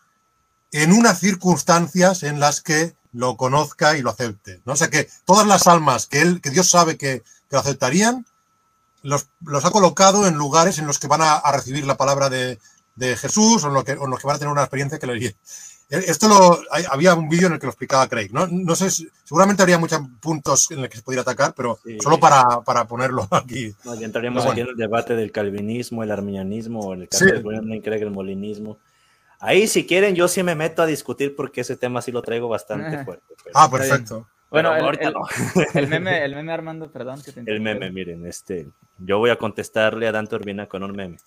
[0.71, 4.61] en unas circunstancias en las que lo conozca y lo acepte.
[4.63, 4.73] ¿no?
[4.73, 8.25] O sea que todas las almas que él, que Dios sabe que, que lo aceptarían,
[9.03, 12.59] los, los ha colocado en lugares en los que van a, recibir la palabra de,
[12.95, 15.35] de Jesús o en, o en los que van a tener una experiencia que le.
[15.89, 18.29] Esto lo, hay- había un vídeo en el que lo explicaba Craig.
[18.31, 21.79] No, no sé, si- seguramente habría muchos puntos en los que se podría atacar, pero
[21.83, 21.97] Sí.
[21.99, 23.73] solo para, para ponerlo aquí.
[23.83, 24.51] No, ya entraríamos Bueno.
[24.51, 27.31] aquí en el debate del calvinismo, el arminianismo, el caso Sí.
[27.81, 28.77] Craig, el molinismo.
[29.39, 32.47] Ahí, si quieren, yo sí me meto a discutir porque ese tema sí lo traigo
[32.49, 33.05] bastante Ajá.
[33.05, 33.23] fuerte.
[33.43, 34.27] pero- Ah, perfecto.
[34.51, 35.21] bueno, el, ahorita el- no.
[35.73, 37.21] el meme, el meme Armando, perdón.
[37.23, 38.67] que te El meme, miren, este,
[38.99, 41.17] yo voy a contestarle a Dante Urbina con un meme.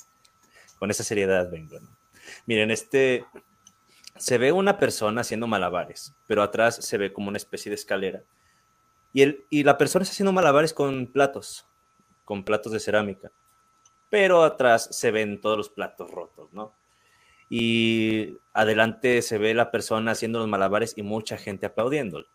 [0.78, 1.80] Con esa seriedad vengo.
[1.80, 1.88] ¿no?
[2.46, 3.24] Miren, este,
[4.22, 8.22] se ve una persona haciendo malabares, pero atrás se ve como una especie de escalera.
[9.12, 11.66] Y, el, y la persona está haciendo malabares con platos,
[12.24, 13.32] con platos de cerámica,
[14.10, 16.72] pero atrás se ven todos los platos rotos, ¿no?
[17.50, 22.28] Y adelante se ve la persona haciendo los malabares y mucha gente aplaudiéndolo.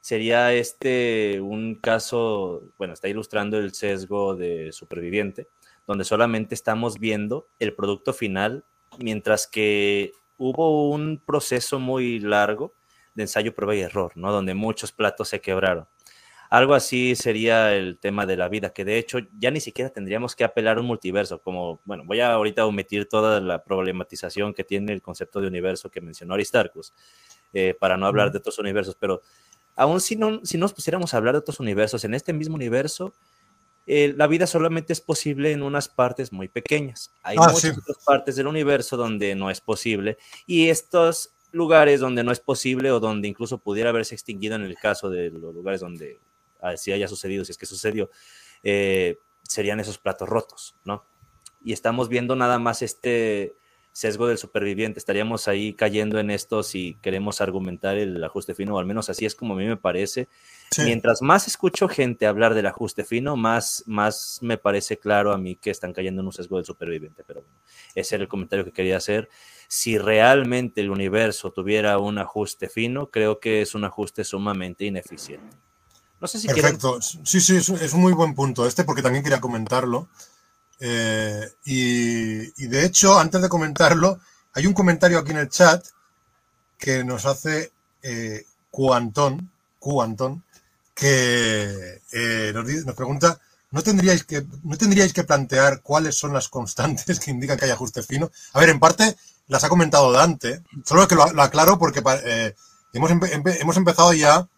[0.00, 5.46] Sería este un caso, bueno, está ilustrando el sesgo de superviviente,
[5.86, 8.64] donde solamente estamos viendo el producto final,
[8.98, 12.72] mientras que hubo un proceso muy largo
[13.14, 14.32] de ensayo, prueba y error, ¿no?
[14.32, 15.86] Donde muchos platos se quebraron.
[16.48, 20.34] Algo así sería el tema de la vida, que de hecho ya ni siquiera tendríamos
[20.34, 24.64] que apelar a un multiverso, como, bueno, voy a ahorita omitir toda la problematización que
[24.64, 26.94] tiene el concepto de universo que mencionó Aristarchus,
[27.52, 29.20] eh, para no hablar de otros universos, pero
[29.76, 33.12] aún si, no, si nos pusiéramos a hablar de otros universos, en este mismo universo,
[33.92, 37.12] eh, la vida solamente es posible en unas partes muy pequeñas.
[37.22, 37.80] Hay Ah, muchas sí.
[37.80, 42.92] otras partes del universo donde no es posible y estos lugares donde no es posible
[42.92, 46.20] o donde incluso pudiera haberse extinguido en el caso de los lugares donde
[46.60, 48.10] así haya sucedido, si es que sucedió,
[48.62, 51.04] eh, serían esos platos rotos, ¿no?
[51.64, 53.54] Y estamos viendo nada más este
[54.00, 58.78] sesgo del superviviente, estaríamos ahí cayendo en esto si queremos argumentar el ajuste fino, o
[58.78, 60.26] al menos así es como a mí me parece,
[60.72, 60.82] Sí.
[60.82, 65.56] Mientras más escucho gente hablar del ajuste fino, más, más me parece claro a mí
[65.56, 67.24] que están cayendo en un sesgo del superviviente.
[67.26, 67.56] Pero bueno,
[67.96, 69.28] ese era el comentario que quería hacer.
[69.66, 75.56] Si realmente el universo tuviera un ajuste fino, creo que es un ajuste sumamente ineficiente.
[76.20, 77.00] No sé si quieren- Perfecto.
[77.02, 80.06] Sí, sí, es, es un muy buen punto este porque también quería comentarlo.
[80.80, 84.18] Eh, y, y de hecho, antes de comentarlo,
[84.54, 85.84] hay un comentario aquí en el chat
[86.78, 90.42] que nos hace eh, Cuantón, Cuantón,
[90.94, 93.38] que eh, nos, pregunta,
[93.70, 97.70] ¿no tendríais, que, ¿no tendríais que plantear cuáles son las constantes que indican que hay
[97.70, 98.30] ajuste fino?
[98.54, 99.16] A ver, en parte
[99.48, 102.54] las ha comentado Dante, solo que lo, lo aclaro porque eh,
[102.92, 104.48] hemos, empe- hemos empezado ya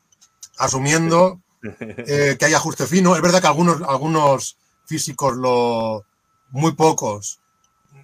[0.59, 1.41] asumiendo
[1.81, 3.17] eh, que hay ajuste fino.
[3.17, 6.05] Es verdad que algunos, algunos físicos, lo,
[6.53, 7.41] muy pocos,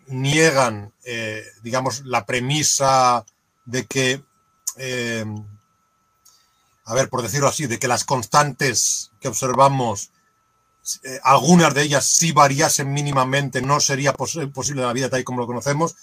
[0.09, 3.25] niegan, eh, digamos, la premisa
[3.67, 4.25] de que,
[4.77, 5.25] eh,
[6.85, 10.11] a ver, por decirlo así, de que las constantes que observamos,
[11.05, 15.25] eh, algunas de ellas si variasen mínimamente, no sería pos- posible la vida tal y
[15.25, 15.95] como lo conocemos.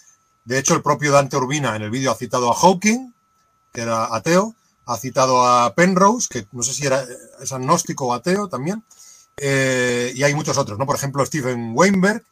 [0.46, 3.12] De hecho, el propio Dante Urbina en el vídeo ha citado a Hawking,
[3.74, 4.56] que era ateo,
[4.86, 7.04] ha citado a Penrose, que no sé si era,
[7.42, 8.84] es agnóstico o ateo también,
[9.38, 10.86] eh, y hay muchos otros, ¿no?
[10.86, 12.24] Por ejemplo, Stephen Weinberg.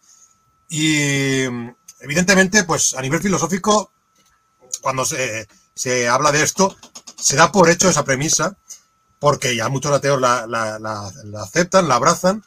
[0.70, 1.70] Y mm,
[2.02, 3.92] evidentemente, pues a nivel filosófico,
[4.82, 6.76] cuando se, se habla de esto,
[7.18, 8.58] se da por hecho esa premisa,
[9.20, 11.12] porque ya muchos ateos la, la-
[11.44, 12.44] aceptan, la abrazan,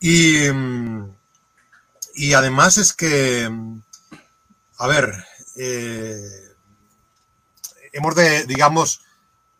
[0.00, 1.10] y, mm,
[2.14, 3.80] y además es que, mm,
[4.78, 5.24] a ver,
[5.56, 6.20] eh,
[7.92, 9.00] hemos de, digamos,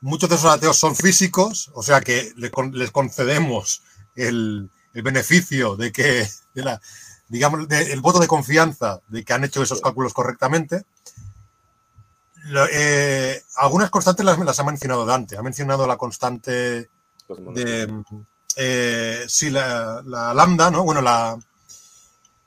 [0.00, 3.82] muchos de esos ateos son físicos, o sea que les concedemos
[4.16, 6.80] el, el beneficio de que, de la,
[7.28, 10.84] digamos, de- el voto de confianza de que han hecho esos cálculos correctamente.
[12.44, 15.36] Lo- eh, algunas constantes las, las ha mencionado Dante.
[15.36, 16.88] Ha mencionado la constante
[17.28, 18.04] de
[18.56, 20.84] eh, sí, la, la lambda, ¿no?
[20.84, 21.38] Bueno, la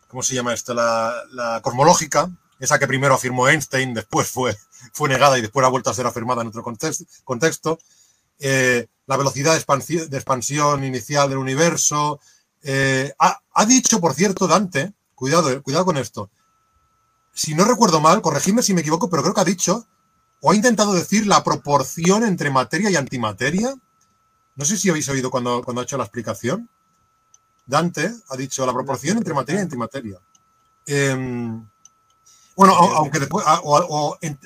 [0.08, 0.74] ¿cómo se llama esto?
[0.74, 2.30] La, la cosmológica,
[2.60, 4.56] esa que primero afirmó Einstein, después fue,
[4.94, 7.80] fue negada y después ha vuelto a ser afirmada en otro context- contexto.
[8.40, 12.20] Eh, la velocidad de expansión, de expansión inicial del universo.
[12.62, 16.30] Eh, ha, ha dicho, por cierto, Dante, cuidado, eh, cuidado con esto.
[17.34, 19.88] Si no recuerdo mal, corregidme si me equivoco, pero creo que ha dicho
[20.42, 23.74] o ha intentado decir la proporción entre materia y antimateria.
[24.56, 26.70] No sé si habéis oído cuando, cuando ha hecho la explicación.
[27.66, 30.20] Dante ha dicho la proporción entre materia y antimateria.
[30.86, 31.66] Em,
[32.56, 34.40] bueno, au- aunque después a- o- o en-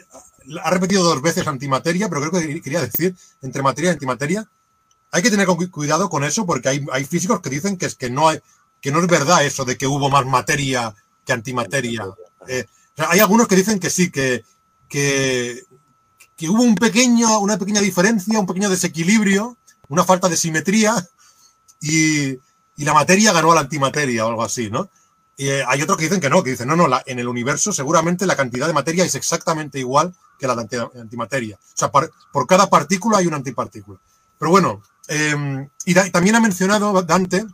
[0.64, 4.48] ha repetido dos veces antimateria, pero creo que quería decir entre materia y antimateria.
[5.12, 7.96] Hay que tener cu- cuidado con eso porque hay, hay físicos que dicen que es
[7.96, 8.40] que no hay,
[8.82, 10.94] que no es verdad eso de que hubo más materia
[11.26, 12.06] que antimateria.
[12.48, 14.44] Eh, o sea, hay algunos que dicen que sí, que,
[14.90, 15.64] que,
[16.38, 19.58] que hubo un pequeño, una pequeña diferencia, un pequeño desequilibrio,
[19.90, 20.96] una falta de simetría
[21.80, 22.32] y,
[22.78, 24.90] y la materia ganó a la antimateria o algo así, ¿no?
[25.38, 27.28] Y eh, hay otros que dicen que no, que dicen, no, no, la- en el
[27.28, 30.54] universo seguramente la cantidad de materia es exactamente igual que la
[31.00, 31.56] antimateria.
[31.56, 34.00] O sea, por cada partícula hay una antipartícula.
[34.40, 37.46] Pero bueno, eh, y, también ha mencionado Dante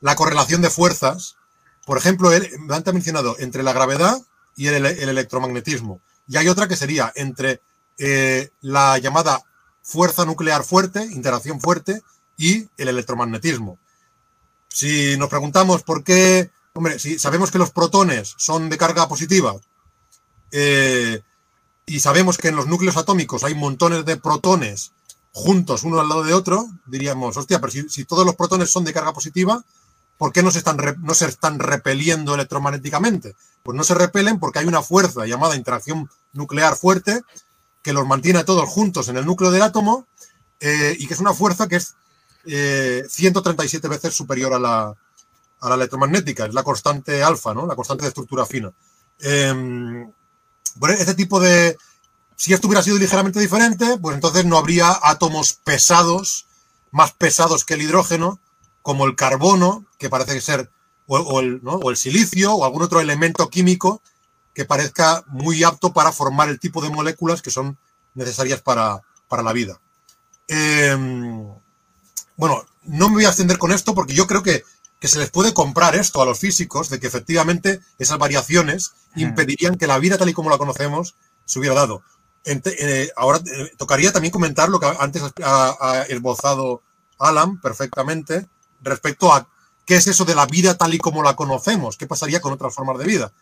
[0.00, 1.36] la correlación de fuerzas.
[1.84, 4.16] Por ejemplo, él- Dante ha mencionado entre la gravedad
[4.56, 6.00] y el electromagnetismo.
[6.26, 7.60] Y hay otra que sería entre
[7.98, 9.42] eh, la llamada
[9.82, 12.02] fuerza nuclear fuerte, interacción fuerte,
[12.38, 13.78] y el electromagnetismo.
[14.68, 19.54] Si nos preguntamos por qué, hombre, si sabemos que los protones son de carga positiva,
[20.50, 21.20] eh,
[21.90, 24.92] y sabemos que en los núcleos atómicos hay montones de protones
[25.32, 28.92] juntos uno al lado de otro, diríamos, hostia, pero si, todos los protones son de
[28.92, 29.64] carga positiva,
[30.16, 33.34] ¿por qué no se, están no se están repeliendo electromagnéticamente?
[33.64, 37.22] Pues no se repelen porque hay una fuerza llamada interacción nuclear fuerte
[37.82, 40.06] que los mantiene a todos juntos en el núcleo del átomo
[40.60, 41.96] eh, y que es una fuerza que es
[42.44, 44.94] 137 eh, veces superior a la,
[45.60, 47.66] a la electromagnética, es la constante alfa, ¿no?
[47.66, 48.72] La constante de estructura fina.
[49.18, 50.04] Eh,
[50.76, 51.76] bueno, este tipo de...
[52.36, 56.46] Si esto hubiera sido ligeramente diferente, pues entonces no habría átomos pesados,
[56.90, 58.40] más pesados que el hidrógeno,
[58.82, 60.70] como el carbono, que parece ser,
[61.06, 64.00] o, el, o el silicio, o algún otro elemento químico
[64.54, 67.78] que parezca muy apto para formar el tipo de moléculas que son
[68.14, 69.78] necesarias para, para la vida.
[70.48, 71.46] Em,
[72.36, 74.64] bueno, no me voy a extender con esto porque yo creo que
[75.00, 79.76] que se les puede comprar esto a los físicos, de que efectivamente esas variaciones impedirían
[79.76, 81.16] que la vida tal y como la conocemos
[81.46, 82.02] se hubiera dado.
[82.44, 86.82] Eh, ahora eh, tocaría también comentar lo que antes ha, esbozado
[87.18, 88.46] Alan perfectamente
[88.82, 89.48] respecto a
[89.84, 92.74] qué es eso de la vida tal y como la conocemos, qué pasaría con otras
[92.74, 93.32] formas de vida.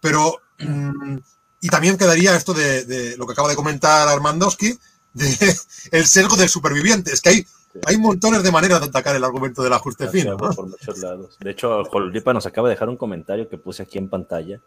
[0.00, 1.16] Pero, mm,
[1.60, 4.78] y también quedaría esto de, de, lo que acaba de comentar Armandowski,
[5.14, 5.56] de
[5.90, 7.12] el sesgo del superviviente.
[7.12, 7.46] Es que hay
[7.86, 10.36] hay montones de maneras de atacar el argumento del ajuste fino.
[10.36, 11.38] Por muchos lados.
[11.38, 14.60] De hecho, Jolipa nos acaba de dejar un comentario que puse aquí en pantalla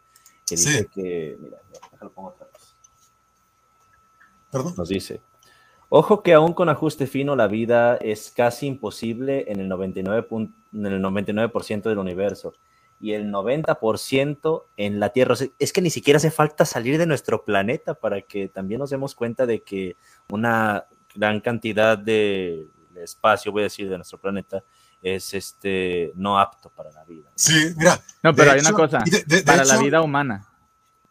[0.47, 1.37] que dice que.
[1.39, 1.57] Mira,
[1.91, 2.75] déjalo pongo otra vez.
[4.51, 4.73] ¿Perdón?
[4.77, 5.21] Nos dice.
[5.89, 10.85] Ojo que aún con ajuste fino la vida es casi imposible en el 99%, en
[10.85, 11.51] el 99
[11.83, 12.53] del universo
[13.01, 15.35] y el 90% en la Tierra.
[15.59, 19.15] es que ni siquiera hace falta salir de nuestro planeta para que también nos demos
[19.15, 19.97] cuenta de que
[20.29, 24.63] una gran cantidad de espacio, voy a decir, de nuestro planeta,
[25.01, 27.29] es este no apto para la vida.
[27.35, 27.99] Sí, mira.
[28.21, 29.03] No, pero hay una cosa,
[29.45, 30.47] para la vida humana.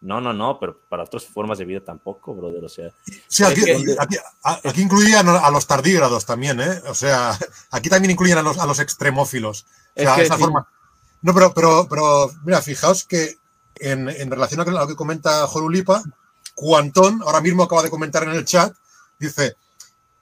[0.02, 2.64] No, no, no, pero para otras formas de vida tampoco, brother.
[2.64, 2.90] O sea.
[3.28, 6.80] Sí, aquí, incluían a los tardígrados también, ¿eh?
[6.88, 7.36] O sea,
[7.70, 9.66] aquí también incluyen a los, a los extremófilos.
[9.94, 10.66] O sea, esa forma.
[11.20, 13.36] No, pero, pero, pero, mira, fijaos que
[13.76, 16.02] en, en relación a lo que comenta Jorulipa,
[16.54, 18.74] Cuantón, ahora mismo acaba de comentar en el chat,
[19.18, 19.56] dice: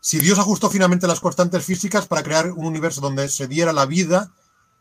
[0.01, 3.87] si Dios ajustó finalmente las constantes físicas para crear un universo donde se diera la
[3.87, 4.31] vida,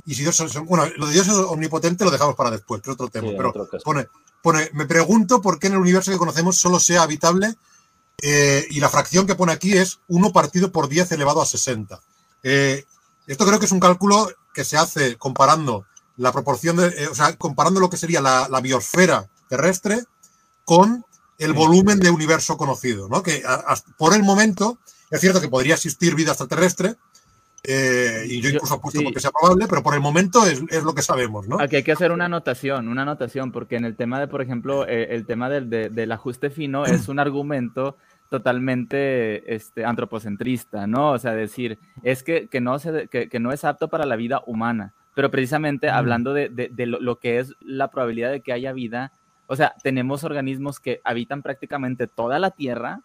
[0.05, 2.93] y si Dios, bueno, lo de Dios es omnipotente lo dejamos para después, que es
[2.93, 3.53] otro tema, pero
[3.83, 4.07] pone,
[4.41, 7.55] pone, me pregunto por qué en el universo que conocemos solo sea habitable,
[8.21, 11.99] eh, y la fracción que pone aquí es 1 partido por 10 elevado a 60.
[12.43, 12.85] Eh,
[13.27, 15.85] esto creo que es un cálculo que se hace comparando
[16.15, 20.03] la proporción de, eh, o sea, comparando lo que sería la, biosfera terrestre
[20.65, 21.05] con
[21.37, 23.21] el volumen de universo conocido, ¿no?
[23.21, 23.43] Que
[23.97, 24.79] por el momento
[25.09, 26.95] es cierto que podría existir vida extraterrestre,
[27.63, 31.01] eh, y yo incluso apuesto porque sea probable, pero por el momento es, lo que
[31.01, 31.59] sabemos, ¿no?
[31.59, 34.87] Aquí hay que hacer una anotación, una anotación, porque en el tema de, por ejemplo,
[34.87, 37.97] eh, el tema del, del, ajuste fino es un argumento
[38.29, 41.11] totalmente este, antropocentrista, ¿no?
[41.11, 44.15] O sea, decir, es que, que no, se, que, que, no es apto para la
[44.15, 48.53] vida humana, pero precisamente hablando de, de, lo, lo, que es la probabilidad de que
[48.53, 49.11] haya vida,
[49.47, 53.01] o sea, tenemos organismos que habitan prácticamente toda la Tierra,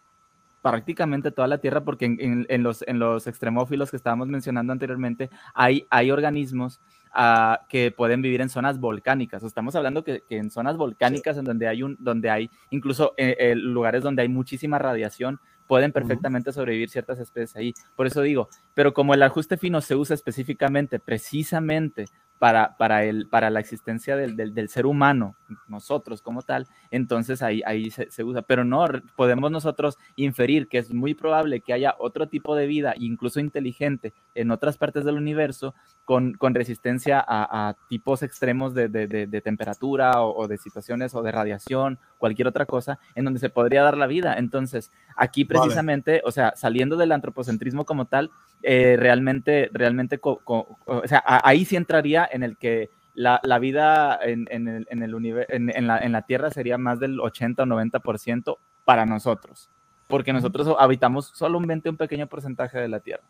[0.62, 5.86] prácticamente toda la Tierra, porque en, los, en los extremófilos que estábamos mencionando anteriormente, hay,
[5.90, 6.80] hay organismos
[7.12, 9.42] ah, que pueden vivir en zonas volcánicas.
[9.42, 13.54] Estamos hablando que, en zonas volcánicas, en donde hay, un, donde hay incluso eh, eh,
[13.56, 17.74] lugares donde hay muchísima radiación, pueden perfectamente sobrevivir ciertas especies ahí.
[17.96, 22.06] Por eso digo, pero como el ajuste fino se usa específicamente, precisamente
[22.42, 25.36] para, para, el, para la existencia del, del, ser humano,
[25.68, 28.42] nosotros como tal, entonces ahí, ahí se, se, usa.
[28.42, 32.94] Pero no, podemos nosotros inferir que es muy probable que haya otro tipo de vida,
[32.98, 35.72] incluso inteligente, en otras partes del universo,
[36.04, 41.30] con, con resistencia a, tipos extremos de, de, de, temperatura o, de situaciones o de
[41.30, 44.34] radiación, cualquier otra cosa, en donde se podría dar la vida.
[44.36, 48.30] Entonces, aquí precisamente, o sea, saliendo del antropocentrismo como tal,
[48.62, 54.46] eh, realmente, realmente, o sea, ahí sí entraría en el que la, la vida en,
[54.50, 57.66] en, el, en, el en, en, la, en la Tierra sería más del 80 o
[57.66, 59.68] 90% para nosotros,
[60.08, 63.22] porque nosotros habitamos solamente un pequeño porcentaje de la Tierra,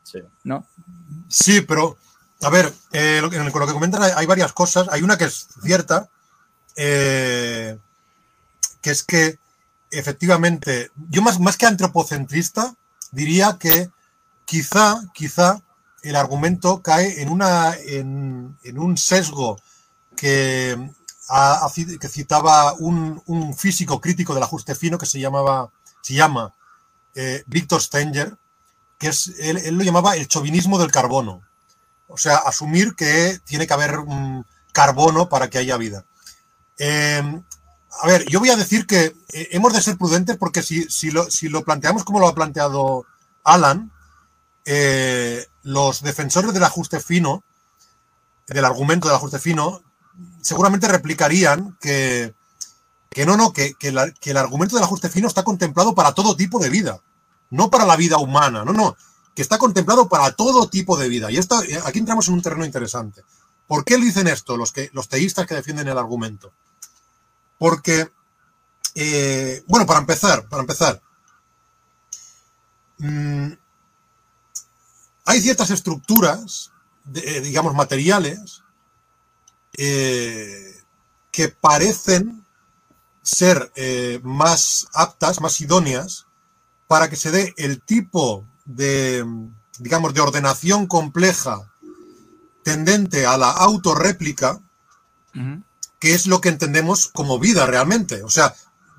[0.45, 0.65] ¿no?
[1.29, 1.97] Sí, pero,
[2.43, 4.89] a ver, eh, lo, con lo que comentan hay, varias cosas.
[4.91, 6.09] Hay una que es cierta,
[6.77, 7.79] eh,
[8.81, 9.39] que es que
[9.91, 12.75] efectivamente, yo más, más que antropocentrista,
[13.11, 13.91] diría que
[14.45, 15.63] quizá, quizá
[16.03, 19.61] el argumento cae en, un sesgo
[20.17, 20.77] que,
[22.09, 25.71] citaba un, físico crítico del ajuste fino que se, llamaba,
[26.03, 26.53] se llama
[27.15, 28.37] eh, Victor Stenger,
[28.99, 31.43] que es, él, lo llamaba el chauvinismo del carbono.
[32.09, 33.97] O sea, asumir que tiene que haber
[34.73, 36.05] carbono para que haya vida.
[36.79, 37.43] Em,
[38.01, 41.11] a ver, yo voy a decir que eh, hemos de ser prudentes porque si, si,
[41.11, 43.07] lo, si lo planteamos como lo ha planteado
[43.45, 43.93] Alan,
[44.65, 47.43] eh, los defensores del ajuste fino,
[48.47, 49.83] del argumento del ajuste fino,
[50.41, 52.35] seguramente replicarían que,
[53.11, 56.59] que no, no, que, que, el argumento del ajuste fino está contemplado para todo tipo
[56.59, 57.01] de vida,
[57.51, 58.97] no para la vida humana, no, no,
[59.35, 61.31] que está contemplado para todo tipo de vida.
[61.31, 63.23] Y esto, eh, aquí entramos en un terreno interesante.
[63.67, 66.53] ¿Por qué dicen esto los, que, los teístas que defienden el argumento?
[67.59, 68.11] Porque,
[68.95, 71.01] eh, bueno, para empezar, para empezar,
[72.99, 73.53] mm,
[75.25, 76.71] hay ciertas estructuras,
[77.05, 78.63] de- eh, digamos, materiales,
[79.77, 80.77] eh,
[81.31, 82.45] que parecen
[83.23, 86.27] ser eh, más aptas, más idóneas,
[86.89, 89.25] para que se dé el tipo de,
[89.79, 91.71] digamos, de ordenación compleja
[92.65, 94.61] tendente a la autorréplica,
[95.99, 98.23] que es lo que entendemos como vida realmente.
[98.23, 98.55] O sea,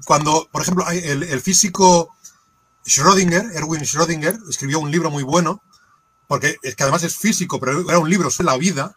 [0.05, 2.15] cuando, por ejemplo, el, el físico
[2.85, 5.61] Schrödinger, Erwin Schrödinger, escribió un libro muy bueno,
[6.33, 8.95] porque es que además es físico, pero era un libro sobre la vida,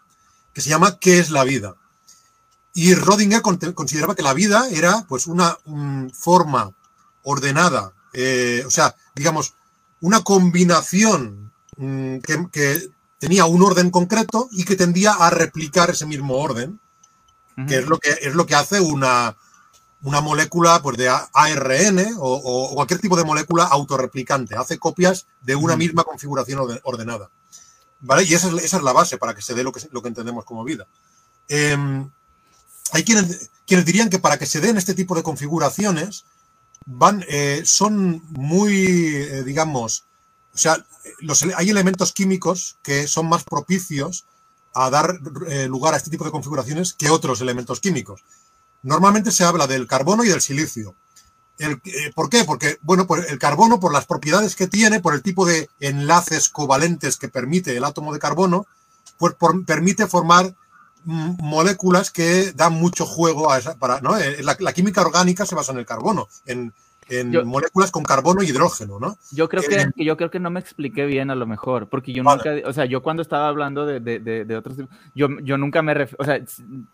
[0.53, 1.75] que se llama ¿Qué es la vida?
[2.73, 6.71] Y Schrödinger con- consideraba que la vida era pues una mm, forma
[7.21, 9.53] ordenada, eh, o sea, digamos,
[10.01, 12.89] una combinación mm, que, que
[13.19, 16.79] tenía un orden concreto y que tendía a replicar ese mismo orden
[17.67, 19.35] que es lo que es lo que hace una,
[20.03, 24.55] una molécula pues de ARN o, o cualquier tipo de molécula autorreplicante.
[24.55, 25.79] Hace copias de una Ujú.
[25.79, 27.29] misma configuración orde- ordenada.
[27.99, 28.23] ¿Vale?
[28.23, 30.07] Y esa es, esa es la base para que se dé lo que, lo que
[30.09, 30.85] entendemos como vida.
[31.47, 32.09] Em,
[32.91, 36.25] hay quienes, quienes dirían que para que se den este tipo de configuraciones
[36.85, 40.05] van, eh, son muy, eh, digamos,
[40.53, 40.85] o sea,
[41.19, 44.25] los, hay elementos químicos que son más propicios
[44.73, 48.23] a dar eh, lugar a este tipo de configuraciones que otros elementos químicos.
[48.83, 50.95] Normalmente se habla del carbono y del silicio.
[51.57, 52.43] El- eh, ¿Por qué?
[52.45, 56.49] Porque, bueno, por el carbono, por las propiedades que tiene, por el tipo de enlaces
[56.49, 58.67] covalentes que permite el átomo de carbono,
[59.17, 59.35] pues
[59.65, 60.53] permite formar
[61.05, 64.17] mm, moléculas que dan mucho juego a esa, para, ¿no?
[64.17, 66.27] Eh, La, química orgánica se basa en el carbono,
[67.09, 69.17] en Yo- moléculas con carbono y hidrógeno, ¿no?
[69.31, 72.13] Yo creo Eh, que, yo creo que no me expliqué bien a lo mejor, porque
[72.13, 72.41] yo Vale.
[72.53, 74.77] nunca, o sea, yo cuando estaba hablando de, de, de, de otros,
[75.15, 76.39] yo, yo nunca me ref- o sea,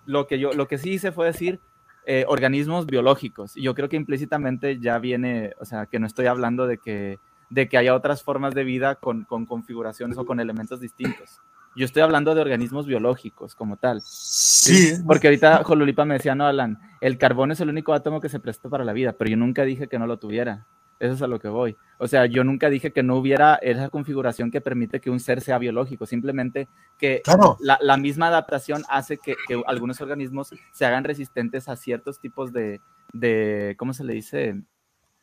[0.06, 1.60] lo que yo, lo que sí hice fue decir
[2.06, 6.26] eh, organismos biológicos, y yo creo que implícitamente ya viene, o sea, que no estoy
[6.26, 7.18] hablando de que,
[7.49, 11.40] de que haya otras formas de vida con, con configuraciones o con elementos distintos.
[11.75, 14.01] Yo estoy hablando de organismos biológicos como tal.
[14.01, 18.29] Sí, Porque ahorita Jolulipa me decía, no, Alan, el carbono es el único átomo que
[18.29, 20.67] se presta para la vida, pero yo nunca dije que no lo tuviera.
[20.99, 21.75] Eso es a lo que voy.
[21.97, 25.41] O sea, yo nunca dije que no hubiera esa configuración que permite que un ser
[25.41, 27.57] sea biológico, simplemente que claro.
[27.59, 32.53] la, la misma adaptación hace que, que algunos organismos se hagan resistentes a ciertos tipos
[32.53, 32.79] de,
[33.11, 34.61] de ¿cómo se le dice?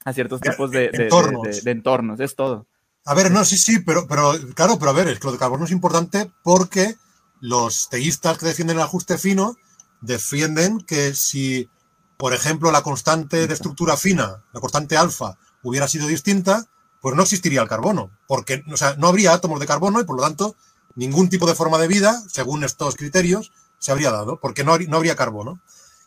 [0.05, 1.67] A ciertos tipos de, de- de- entornos.
[1.67, 2.67] entornos, es todo.
[3.05, 5.39] A ver, no, sí, sí, pero, pero claro, pero a ver, es que lo de
[5.39, 6.97] carbono es importante porque
[7.41, 9.57] los teístas que defienden el ajuste fino
[10.03, 11.69] defienden que si,
[12.17, 16.67] por ejemplo, la constante de estructura fina, la constante alfa, hubiera sido distinta,
[17.01, 20.17] pues no existiría el carbono, porque o sea, no habría átomos de carbono y por
[20.17, 20.55] lo tanto
[20.95, 24.89] ningún tipo de forma de vida, según estos criterios, se habría dado, porque no, habría-
[24.89, 25.61] no habría carbono.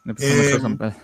[0.03, 0.27] Me puse
[0.59, 0.95] mucho Eh,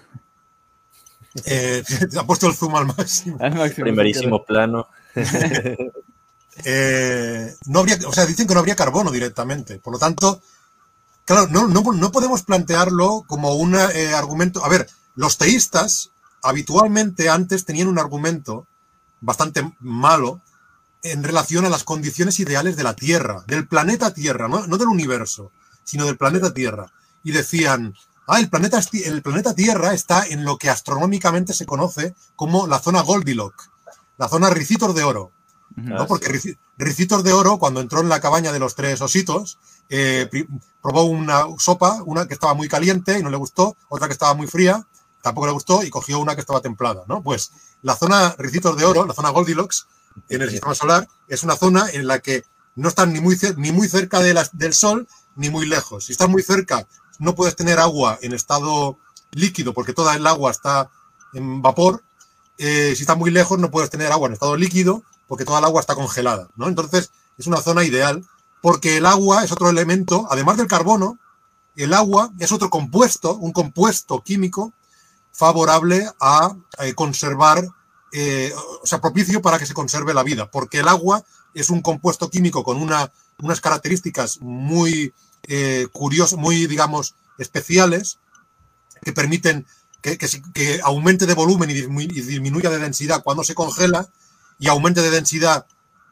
[1.45, 1.83] Eh,
[2.19, 3.37] ha puesto el zoom al máximo.
[3.39, 4.87] Al máximo, Primerísimo plano.
[6.65, 9.79] Eh, no habría, o sea, dicen que no habría carbono directamente.
[9.79, 10.41] Por lo tanto,
[11.23, 14.65] claro, no, no, no podemos plantearlo como un eh, argumento.
[14.65, 18.67] A ver, los teístas habitualmente antes tenían un argumento
[19.21, 20.41] bastante malo
[21.01, 24.87] en relación a las condiciones ideales de la Tierra, del planeta Tierra, no, no del
[24.87, 25.51] universo,
[25.83, 26.91] sino del planeta Tierra.
[27.23, 27.95] Y decían,
[28.27, 32.79] ah, el planeta, el planeta Tierra está en lo que astronómicamente se conoce como la
[32.79, 33.69] zona Goldilocks,
[34.19, 35.31] la zona Ricitos de Oro.
[35.75, 36.01] ¿no?
[36.01, 36.27] Ah, Porque
[36.77, 39.57] Ricitos de Oro, cuando entró en la cabaña de los tres ositos,
[39.89, 40.29] eh,
[40.81, 44.33] probó una sopa, una que estaba muy caliente y no le gustó, otra que estaba
[44.33, 44.85] muy fría,
[45.23, 47.23] tampoco le gustó, y cogió una que estaba templada, ¿no?
[47.23, 47.51] Pues
[47.81, 49.87] la zona Ricitos de Oro, la zona Goldilocks,
[50.27, 52.43] en el sistema solar, es una zona en la que
[52.75, 56.05] no están ni muy, ni muy cerca de del Sol ni muy lejos.
[56.05, 56.87] Si estás muy cerca,
[57.19, 58.97] no puedes tener agua en estado
[59.31, 60.89] líquido porque toda el agua está
[61.33, 62.03] en vapor.
[62.59, 65.65] Eh, si estás muy lejos, no puedes tener agua en estado líquido porque toda el
[65.65, 66.49] agua está congelada.
[66.55, 66.67] ¿no?
[66.67, 68.23] Entonces, es una zona ideal
[68.61, 71.17] porque el agua es otro elemento, además del carbono,
[71.75, 74.73] el agua es otro compuesto, un compuesto químico
[75.31, 77.65] favorable a eh, conservar,
[78.11, 78.53] eh,
[78.83, 81.23] o sea, propicio para que se conserve la vida, porque el agua
[81.53, 83.11] es un compuesto químico con una,
[83.41, 85.13] unas características muy
[85.47, 88.19] eh, curiosas, muy, digamos, especiales,
[89.01, 89.65] que permiten
[90.01, 94.07] que, que, aumente de volumen y, dismi- y disminuya de densidad cuando se congela
[94.57, 95.65] y aumente de densidad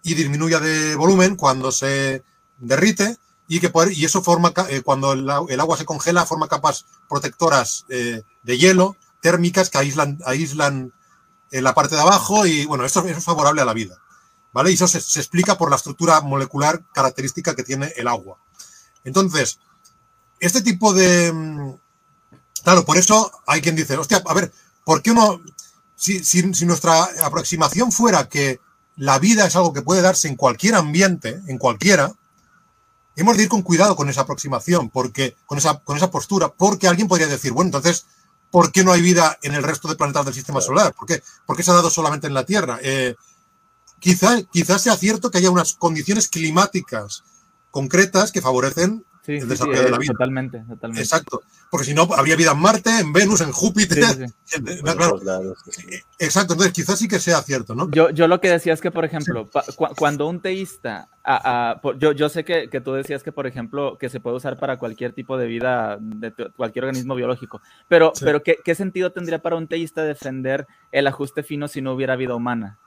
[0.03, 2.23] y disminuya de volumen cuando se
[2.57, 7.85] derrite y que y eso forma eh, cuando el, agua se congela forma capas protectoras
[7.89, 10.93] eh, de hielo térmicas que aíslan aíslan
[11.51, 13.97] en la parte de abajo y bueno eso es favorable a la vida
[14.51, 18.38] vale y eso se, se explica por la estructura molecular característica que tiene el agua.
[19.03, 19.59] Entonces
[20.39, 21.73] este tipo de mm,
[22.68, 24.52] claro por eso hay quien dice hostia a ver
[24.84, 25.39] por qué uno
[25.95, 28.60] si, si, si nuestra aproximación fuera que
[28.98, 32.14] la vida es algo que puede darse en cualquier ambiente, en cualquiera,
[33.15, 36.88] hemos de ir con cuidado con esa aproximación, porque con esa, con esa postura, porque
[36.88, 38.06] alguien podría decir, bueno, entonces,
[38.52, 40.94] ¿por qué no hay vida en el resto de planetas del sistema solar?
[40.94, 42.80] ¿Por qué, por qué se ha dado solamente en la Tierra?
[42.81, 43.15] Eh,
[43.99, 47.23] quizá, quizás sea cierto que haya unas condiciones climáticas
[47.72, 50.13] concretas que favorecen Sí, el sí, sí, desarrollo de la eh, vida.
[50.13, 51.01] totalmente, totalmente.
[51.03, 51.41] Exacto.
[51.69, 54.01] Porque si no, habría vida en Marte, en Venus, en Júpiter.
[54.05, 54.55] Sí, sí, sí.
[54.57, 55.53] en- Por claro,
[56.17, 56.53] exacto.
[56.53, 57.91] Entonces, quizás sí que sea cierto, ¿no?
[57.91, 61.81] Yo, yo lo que decía es que, por ejemplo, cu- cuando un teísta, a- a-
[61.99, 64.77] yo, yo sé que, que tú decías que, por ejemplo, que se puede usar para
[64.77, 68.23] cualquier tipo de vida, de cualquier organismo biológico, pero, Sí.
[68.23, 72.15] pero ¿qué, ¿qué sentido tendría para un teísta defender el ajuste fino si no hubiera
[72.15, 72.77] vida humana?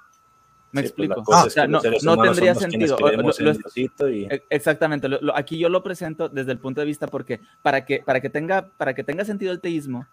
[0.73, 1.25] ¿Me Sí, pues explico?
[1.27, 1.69] o sea, que
[2.03, 2.97] no, tendría sentido.
[2.99, 5.09] Lo- lo- y- E- Exactamente.
[5.09, 8.21] lo- lo- aquí yo lo presento desde el punto de vista porque para que, para
[8.21, 10.07] que, tenga, para que tenga sentido el teísmo,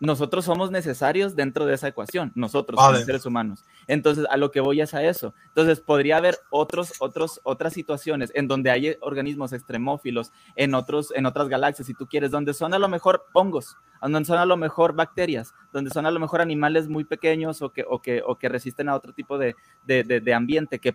[0.00, 2.94] nosotros somos necesarios dentro de esa ecuación, nosotros Vale.
[2.98, 3.64] como seres humanos.
[3.86, 5.34] Entonces, a lo que voy es a eso.
[5.48, 11.26] Entonces, podría haber otros, otros, otras situaciones en donde hay organismos extremófilos en, otros, en
[11.26, 14.56] otras galaxias, si tú quieres, donde son a lo mejor hongos, donde son a lo
[14.56, 18.38] mejor bacterias, donde son a lo mejor animales muy pequeños o que, o que, o
[18.38, 20.94] que resisten a otro tipo de, de, de- de ambiente que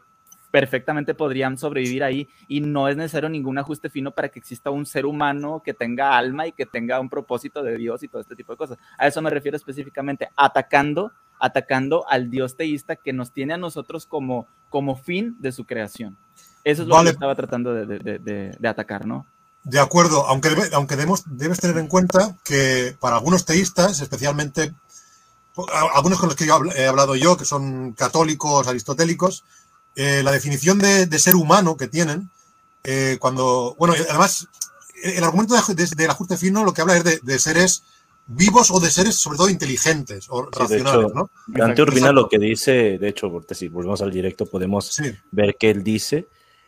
[0.54, 4.86] perfectamente podrían sobrevivir ahí y no es necesario ningún ajuste fino para que exista un
[4.86, 8.36] ser humano que tenga alma y que tenga un propósito de Dios y todo este
[8.36, 8.78] tipo de cosas.
[9.00, 14.06] A eso me refiero específicamente, atacando, atacando al Dios teísta que nos tiene a nosotros
[14.06, 16.16] como, como fin de su creación.
[16.64, 17.10] Eso es lo Vale.
[17.10, 19.26] que estaba tratando de, de- de- de atacar, ¿no?
[19.64, 24.72] De acuerdo, aunque, aunque debemos, debes tener en cuenta que para algunos teístas, especialmente
[25.96, 29.44] algunos con los que yo he hablado yo, que son católicos, aristotélicos,
[29.96, 32.30] eh, la definición de, de ser humano que tienen,
[32.84, 34.48] eh, cuando, bueno, además,
[35.04, 37.84] el argumento de- de- del ajuste fino lo que habla es de, de seres
[38.26, 41.30] vivos o de seres sobre todo inteligentes o Sí, racionales, hecho, ¿no?
[41.48, 42.22] Dante Urbina exacto.
[42.22, 45.84] lo que dice, de hecho, porque si volvemos al directo, podemos Sí, ver que él
[45.84, 46.28] dice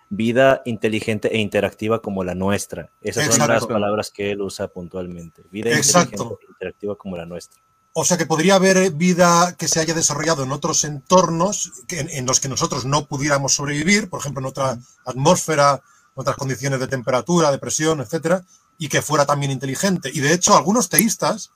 [0.10, 2.90] vida inteligente e interactiva como la nuestra.
[3.02, 5.44] Esas son las palabras que él usa puntualmente.
[5.50, 6.12] Vida Exacto.
[6.12, 7.60] inteligente e interactiva como la nuestra.
[7.98, 12.26] O sea que podría haber vida que se haya desarrollado en otros entornos en, en
[12.26, 15.82] los que nosotros no pudiéramos sobrevivir, por ejemplo, en otra atmósfera,
[16.14, 18.44] otras condiciones de temperatura, de presión, etcétera,
[18.78, 20.12] y que fuera también inteligente.
[20.14, 21.52] Y de hecho, algunos teístas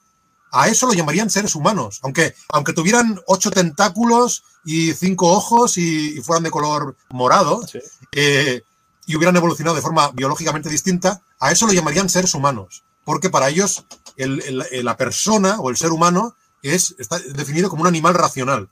[0.52, 6.18] a eso lo llamarían seres humanos, aunque, aunque tuvieran ocho tentáculos y cinco ojos y,
[6.18, 7.80] y fueran de color morado Sí.
[8.14, 8.62] eh,
[9.06, 13.50] y hubieran evolucionado de forma biológicamente distinta, a eso lo llamarían seres humanos, porque para
[13.50, 13.86] ellos
[14.18, 18.14] el- el- el- la persona o el ser humano es, está definido como un animal
[18.14, 18.70] racional.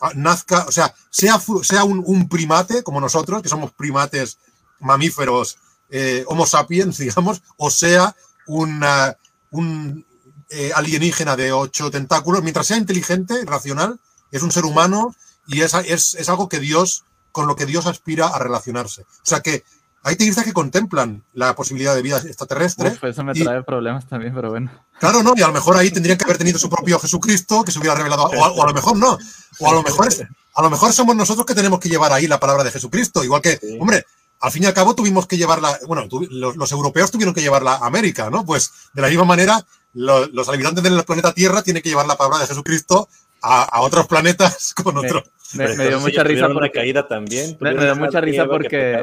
[0.00, 4.38] Ah, Nazca, o sea, sea, sea un, un primate como nosotros, que somos primates
[4.80, 5.58] mamíferos,
[5.88, 8.16] eh, Homo sapiens, digamos, o sea
[8.48, 9.16] una-
[9.52, 10.04] un
[10.50, 14.00] eh, alienígena de ocho tentáculos, mientras sea inteligente, racional,
[14.32, 15.14] es un ser humano
[15.46, 19.02] y es, es, es algo que Dios, con lo que Dios aspira a relacionarse.
[19.02, 19.62] O sea que
[20.06, 22.88] hay teístas que contemplan la posibilidad de vida extraterrestre.
[22.90, 24.70] Uf, eso me y- trae problemas también, pero bueno.
[25.00, 27.72] Claro, no, y a lo mejor ahí tendrían que haber tenido su propio Jesucristo, que
[27.72, 29.18] se hubiera revelado, o a, o a lo mejor no,
[29.60, 30.22] o a lo mejor es-
[30.54, 33.42] a lo mejor somos nosotros que tenemos que llevar ahí la palabra de Jesucristo, igual
[33.42, 33.76] que, Sí.
[33.80, 34.04] hombre,
[34.40, 37.40] al fin y al cabo tuvimos que llevarla, bueno, tu- los, los europeos tuvieron que
[37.42, 38.44] llevarla a América, ¿no?
[38.46, 42.16] Pues de la misma manera, lo- los habitantes del planeta Tierra tienen que llevar la
[42.16, 43.08] palabra de Jesucristo
[43.42, 45.24] a, a otros planetas con Me- otro.
[45.54, 46.70] Me, dio mucha risa una porque...
[46.72, 47.56] caída también.
[47.60, 49.02] Me- una mucha risa porque-.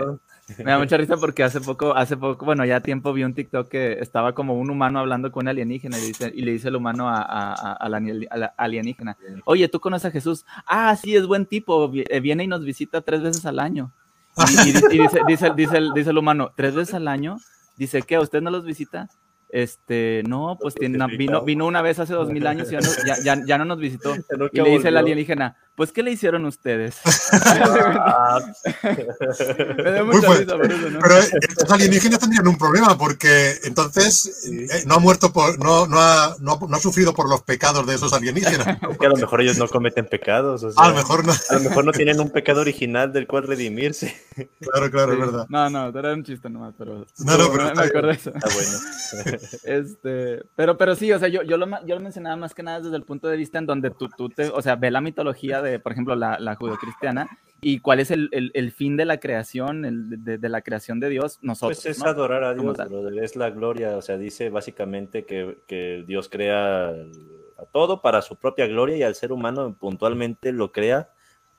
[0.58, 3.70] Me da mucha risa porque hace poco, hace poco, bueno, ya tiempo vi un TikTok
[3.70, 6.76] que estaba como un humano hablando con un alienígena y, dice, y le dice el
[6.76, 10.46] humano a, la, alienígena, oye, ¿tú conoces a Jesús?
[10.68, 13.92] Ah, sí, es buen tipo, eh, viene y nos visita tres veces al año.
[14.36, 17.38] Y, y di- y dice, dice, dice, el, dice el humano, ¿tres veces al año?
[17.78, 18.20] Dice, ¿qué?
[18.20, 19.08] ¿Usted no los visita?
[19.54, 22.80] Este, no, pues tiene una- vino, vino una vez hace dos mil años y ya
[22.80, 24.16] no, ya, ya- ya no nos visitó.
[24.52, 26.98] Y le dice el alienígena, pues, ¿qué le hicieron ustedes?
[28.84, 31.00] Me da mucha risa por eso, ¿no?
[31.00, 36.00] Pero estos alienígenas tendrían un problema porque entonces eh, no ha muerto por, no, no,
[36.00, 38.68] ha, no, ha, sufrido por los pecados de esos alienígenas.
[38.94, 40.64] Es que a lo mejor ellos no cometen pecados.
[40.78, 41.34] a, lo mejor no.
[41.34, 44.16] a lo mejor no tienen un pecado original del cual redimirse.
[44.60, 45.46] Claro, claro, es verdad.
[45.50, 47.06] No, no, era un chiste nomás, pero.
[47.20, 47.76] No, no, pero.
[47.76, 48.32] Me, acuerdo de eso.
[48.34, 49.40] Está bueno.
[49.64, 52.82] Este, pero, pero sí, o sea, yo, yo, lo, yo lo mencionaba más que nada
[52.82, 55.62] desde el punto de vista en donde tú, tú te, o sea, ve la mitología
[55.62, 57.30] de, por ejemplo, la, la judio-cristiana
[57.62, 61.00] y cuál es el, el, el, fin de la creación, el, de, de, la creación
[61.00, 61.82] de Dios, nosotros.
[61.84, 62.78] Pues es adorar a Dios,
[63.22, 68.36] es la gloria, o sea, dice básicamente que, que Dios crea a todo para su
[68.36, 71.10] propia gloria y al ser humano puntualmente lo crea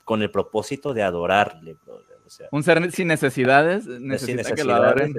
[0.05, 1.77] con el propósito de adorarle,
[2.27, 5.15] O sea, un ser sin necesidades necesita que lo adoren.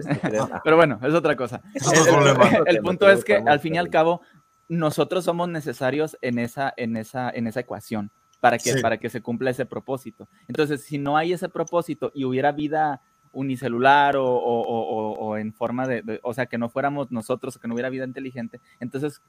[0.64, 1.62] Pero bueno, es otra cosa.
[1.74, 4.22] el, el, punto es que al fin y al cabo
[4.68, 9.22] nosotros somos necesarios en esa, en esa, en esa ecuación para que, para que se
[9.22, 10.28] cumpla ese propósito.
[10.48, 13.02] Entonces, si no hay ese propósito y hubiera vida
[13.32, 17.60] unicelular o, o, o, o en forma de, o sea, que no fuéramos nosotros o
[17.60, 19.22] que no hubiera vida inteligente, entonces,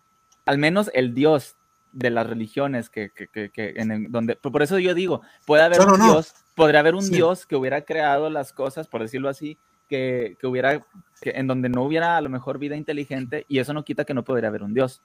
[0.45, 1.57] al menos el Dios
[1.97, 5.99] de las religiones que, que, que, en donde, por eso yo digo, puede haber un
[5.99, 9.57] Dios, podría haber un Dios que hubiera creado las cosas, por decirlo así,
[9.89, 10.85] que, que hubiera,
[11.23, 14.13] que en donde no hubiera a lo mejor vida inteligente y eso no quita que
[14.13, 15.01] no podría haber un Dios.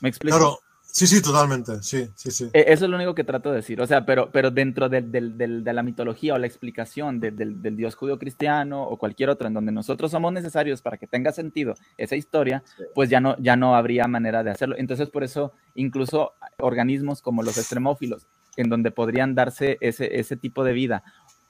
[0.00, 0.36] ¿Me explico?
[0.36, 2.50] Claro, sí, sí, totalmente, sí, sí, sí.
[2.52, 5.02] E, eso es lo único que trato de decir, o sea, pero, pero dentro de,
[5.02, 9.54] de la mitología o la explicación del, del, Dios judío cristiano o cualquier otro en
[9.54, 12.62] donde nosotros somos necesarios para que tenga sentido esa historia,
[12.94, 14.76] pues ya no, ya no habría manera de hacerlo.
[14.78, 20.64] Entonces, por eso, incluso organismos como los extremófilos, en donde podrían darse ese, ese tipo
[20.64, 21.02] de vida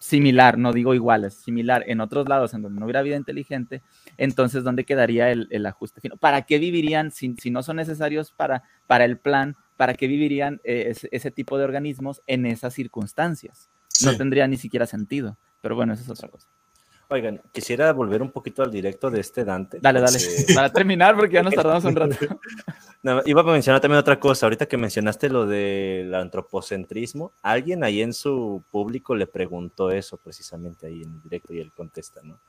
[0.04, 3.80] similar, no digo iguales, similar en otros lados en donde no hubiera vida inteligente,
[4.18, 6.18] entonces ¿dónde quedaría el, el ajuste fino?
[6.18, 9.56] ¿Para qué vivirían si, si, no son necesarios para, para el plan?
[9.78, 13.70] ¿Para qué vivirían eh, ese, ese, tipo de organismos en esas circunstancias?
[13.88, 14.04] Sí.
[14.04, 16.48] No tendría ni siquiera sentido, pero bueno, eso es otra cosa.
[17.08, 19.78] Oigan, quisiera volver un poquito al directo de este Dante.
[19.80, 20.18] Dale, dale.
[20.18, 20.52] Porque...
[20.54, 22.16] Para terminar, porque ya nos tardamos un rato.
[23.02, 24.46] No, iba a mencionar también otra cosa.
[24.46, 30.86] Ahorita que mencionaste lo del antropocentrismo, alguien ahí en su público le preguntó eso precisamente
[30.86, 32.40] ahí en el directo y él contesta, ¿no?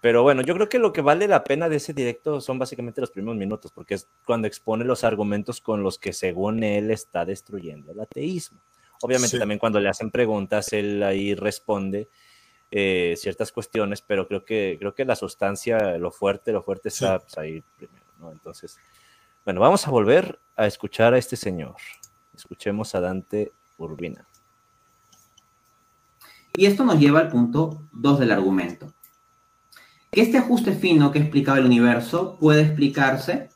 [0.00, 3.00] Pero bueno, yo creo que lo que vale la pena de ese directo son básicamente
[3.00, 7.24] los primeros minutos, porque es cuando expone los argumentos con los que según él está
[7.24, 8.60] destruyendo el ateísmo.
[9.02, 9.38] Obviamente sí.
[9.38, 12.08] también cuando le hacen preguntas, él ahí responde
[12.70, 17.18] eh, ciertas cuestiones, pero creo que, creo que la sustancia, lo fuerte, lo fuerte está
[17.18, 17.24] sí.
[17.24, 18.32] pues, ahí primero, ¿no?
[18.32, 18.78] Entonces,
[19.44, 21.76] bueno, vamos a volver a escuchar a este señor.
[22.36, 24.26] Escuchemos a Dante Urbina.
[26.54, 28.92] Y esto nos lleva al punto 2 del argumento.
[30.10, 33.48] Que este ajuste fino que explicaba el universo puede explicarse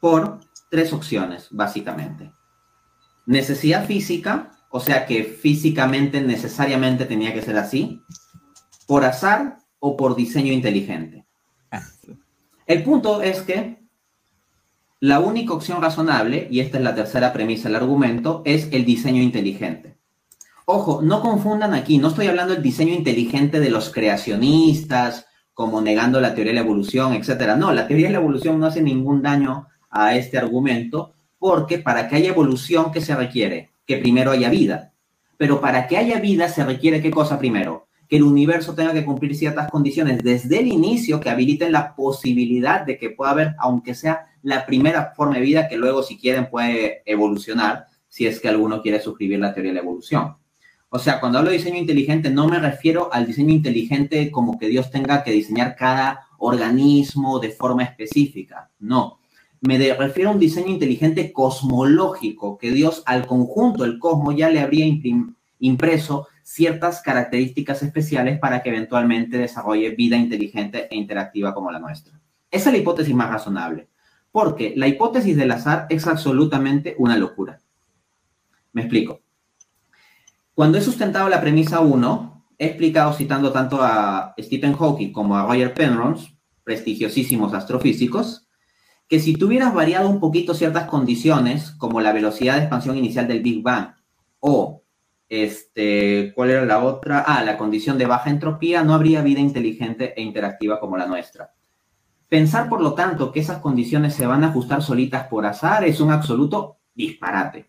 [0.00, 2.32] por tres opciones, básicamente.
[3.26, 8.00] Necesidad física, o sea que físicamente necesariamente tenía que ser así,
[8.86, 11.26] por azar o por diseño inteligente.
[12.66, 13.80] El punto es que
[15.00, 19.22] la única opción razonable, y esta es la tercera premisa del argumento, es el diseño
[19.22, 19.96] inteligente.
[20.66, 26.20] Ojo, no confundan aquí, no estoy hablando del diseño inteligente de los creacionistas, como negando
[26.20, 27.56] la teoría de la evolución, etcétera.
[27.56, 32.08] No, la teoría de la evolución no hace ningún daño a este argumento, porque para
[32.08, 33.70] que haya evolución, ¿qué se requiere?
[33.86, 34.92] Que primero haya vida.
[35.36, 37.88] Pero para que haya vida se requiere qué cosa primero?
[38.08, 42.84] Que el universo tenga que cumplir ciertas condiciones desde el inicio que habiliten la posibilidad
[42.84, 46.50] de que pueda haber, aunque sea la primera forma de vida, que luego si quieren
[46.50, 50.36] puede evolucionar, si es que alguno quiere suscribir la teoría de la evolución.
[50.92, 54.66] O sea, cuando hablo de diseño inteligente, no me refiero al diseño inteligente como que
[54.66, 58.70] Dios tenga que diseñar cada organismo de forma específica.
[58.80, 59.19] No.
[59.62, 64.60] Me refiero a un diseño inteligente cosmológico, que Dios al conjunto, el cosmos, ya le
[64.60, 64.86] habría
[65.58, 72.18] impreso ciertas características especiales para que eventualmente desarrolle vida inteligente e interactiva como la nuestra.
[72.50, 73.88] Esa es la hipótesis más razonable,
[74.32, 77.60] porque la hipótesis del azar es absolutamente una locura.
[78.72, 79.20] Me explico.
[80.54, 85.46] Cuando he sustentado la premisa 1, he explicado citando tanto a Stephen Hawking como a
[85.46, 86.34] Roger Penrose,
[86.64, 88.48] prestigiosísimos astrofísicos,
[89.10, 93.42] que si tuvieras variado un poquito ciertas condiciones, como la velocidad de expansión inicial del
[93.42, 93.88] Big Bang,
[94.38, 94.84] o
[95.28, 97.24] este, ¿cuál era la otra?
[97.26, 101.52] Ah, la condición de baja entropía, no habría vida inteligente e interactiva como la nuestra.
[102.28, 106.00] Pensar, por lo tanto, que esas condiciones se van a ajustar solitas por azar es
[106.00, 107.68] un absoluto disparate.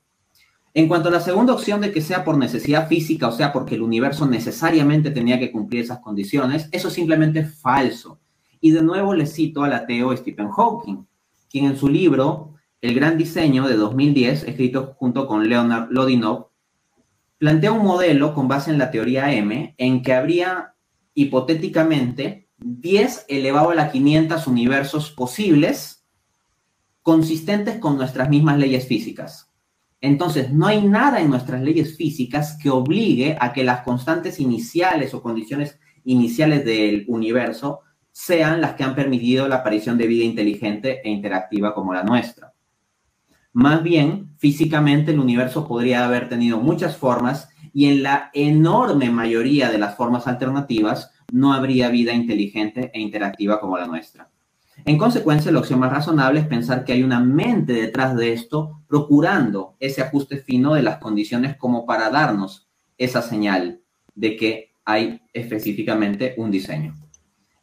[0.75, 3.73] En cuanto a la segunda opción de que sea por necesidad física, o sea, porque
[3.73, 8.19] el universo necesariamente tenía que cumplir esas condiciones, eso es simplemente falso.
[8.59, 11.07] Y de nuevo le cito al ateo Stephen Hawking,
[11.51, 16.49] quien en su libro El Gran Diseño de 2010, escrito junto con Leonard Lodinov,
[17.37, 20.75] plantea un modelo con base en la teoría M en que habría
[21.13, 26.05] hipotéticamente 10 elevado a la 500 universos posibles
[27.01, 29.51] consistentes con nuestras mismas leyes físicas.
[29.99, 35.13] Entonces, no hay nada en nuestras leyes físicas que obligue a que las constantes iniciales
[35.13, 41.01] o condiciones iniciales del universo sean las que han permitido la aparición de vida inteligente
[41.03, 42.53] e interactiva como la nuestra.
[43.53, 49.69] Más bien, físicamente el universo podría haber tenido muchas formas y en la enorme mayoría
[49.69, 54.29] de las formas alternativas no habría vida inteligente e interactiva como la nuestra.
[54.85, 58.81] En consecuencia, la opción más razonable es pensar que hay una mente detrás de esto
[58.87, 62.67] procurando ese ajuste fino de las condiciones como para darnos
[62.97, 63.81] esa señal
[64.15, 67.00] de que hay específicamente un diseño.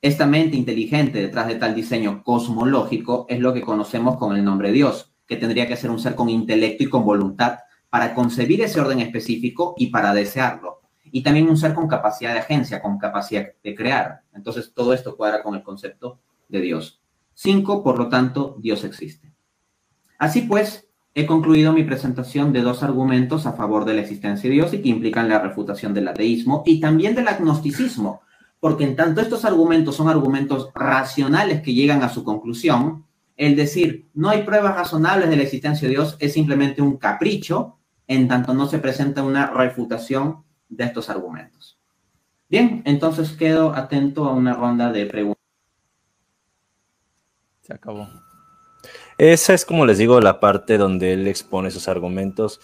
[0.01, 4.71] Esta mente inteligente detrás de tal diseño cosmológico es lo que conocemos con el nombre
[4.71, 7.59] Dios, que tendría que ser un ser con intelecto y con voluntad
[7.91, 10.83] para concebir ese orden específico y para desearlo.
[11.11, 14.23] Y también un ser con capacidad de agencia, con capacidad de crear.
[14.35, 17.01] Entonces, todo esto cuadra con el concepto de Dios.
[17.35, 19.33] Cinco, por lo tanto, Dios existe.
[20.19, 24.55] Así pues, he concluido mi presentación de dos argumentos a favor de la existencia de
[24.55, 28.23] Dios y que implican la refutación del ateísmo y también del agnosticismo,
[28.61, 33.05] porque en tanto estos argumentos son argumentos racionales que llegan a su conclusión,
[33.37, 37.77] el decir no hay pruebas razonables de la existencia de Dios es simplemente un capricho,
[38.07, 41.79] en tanto no se presenta una refutación de estos argumentos.
[42.49, 45.43] Bien, entonces quedo atento a una ronda de preguntas.
[47.61, 48.09] Se acabó.
[49.19, 52.61] Esa es, como les digo, la parte donde él expone sus argumentos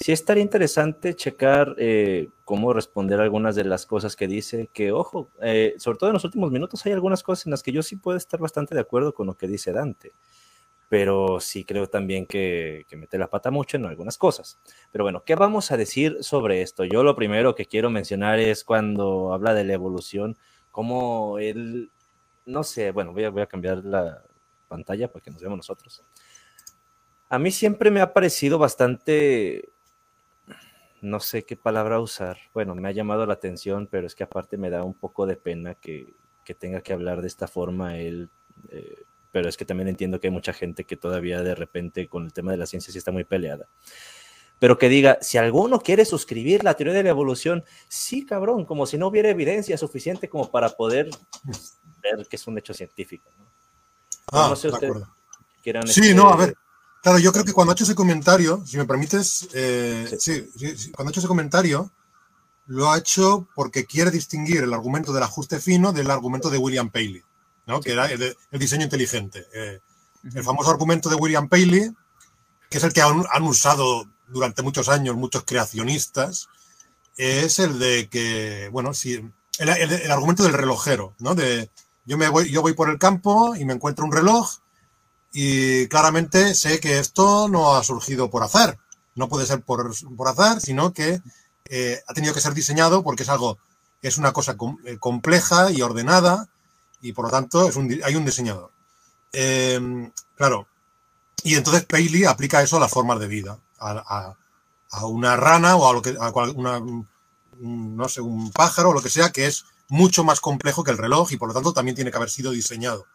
[0.00, 5.30] sí estaría interesante checar eh, cómo responder algunas de las cosas que dice, que ojo,
[5.42, 7.96] eh, sobre todo en los últimos minutos hay algunas cosas en las que yo sí
[7.96, 10.12] puedo estar bastante de acuerdo con lo que dice Dante,
[10.88, 14.58] pero sí creo también que, que mete la pata mucho en algunas cosas.
[14.90, 16.84] Pero bueno, ¿qué vamos a decir sobre esto?
[16.84, 20.38] Yo lo primero que quiero mencionar es cuando habla de la evolución,
[20.70, 21.92] cómo él,
[22.46, 24.24] no sé, bueno, voy a, voy a cambiar la
[24.66, 26.02] pantalla para que nos veamos nosotros.
[27.28, 29.68] A mí siempre me ha parecido bastante
[31.02, 32.38] no sé qué palabra usar.
[32.52, 35.36] Bueno, me ha llamado la atención, pero es que aparte me da un poco de
[35.36, 36.14] pena que,
[36.58, 38.28] tenga que hablar de esta forma él.
[38.70, 42.24] Eh, pero es que también entiendo que hay mucha gente que todavía de repente con
[42.24, 43.68] el tema de la ciencia sí está muy peleada.
[44.58, 48.84] Pero que diga, si alguno quiere suscribir la teoría de la evolución, sí, cabrón, como
[48.84, 51.08] si no hubiera evidencia suficiente como para poder
[52.02, 53.30] ver que es un hecho científico.
[53.38, 53.46] ¿no?
[54.32, 54.70] Ah, no sé
[55.86, 56.54] Sí, no, a este ver,
[57.02, 60.50] Claro, yo creo que cuando ha hecho ese comentario, si me permites, eh, sí.
[60.92, 61.90] cuando ha hecho ese comentario,
[62.66, 66.90] lo ha hecho porque quiere distinguir el argumento del ajuste fino del argumento de William
[66.90, 67.22] Paley,
[67.66, 67.80] ¿no?
[67.80, 69.46] que era el, diseño inteligente.
[69.54, 69.80] Eh,
[70.34, 71.90] el famoso argumento de William Paley,
[72.68, 76.48] que es el que han, usado durante muchos años muchos creacionistas,
[77.16, 79.14] es el de que, bueno, si
[79.58, 81.34] el, el, argumento del relojero, ¿no?
[81.34, 81.70] De
[82.04, 84.58] yo me voy, yo voy por el campo y me encuentro un reloj
[85.32, 88.78] y claramente sé que esto no ha surgido por azar.
[89.14, 91.20] No puede ser por, por azar, sino que
[91.66, 93.58] eh, ha tenido que ser diseñado porque es algo,
[94.02, 96.48] es una cosa eh, compleja y ordenada
[97.00, 98.72] y por lo tanto es un, hay un diseñador.
[99.32, 100.66] Em, claro.
[101.42, 104.34] Y entonces Paley aplica eso a las formas de vida, a,
[104.90, 106.82] a, una rana o a lo que a una,
[107.58, 110.98] no sé, un pájaro o lo que sea, que es mucho más complejo que el
[110.98, 113.06] reloj y por lo tanto también tiene que haber sido diseñado.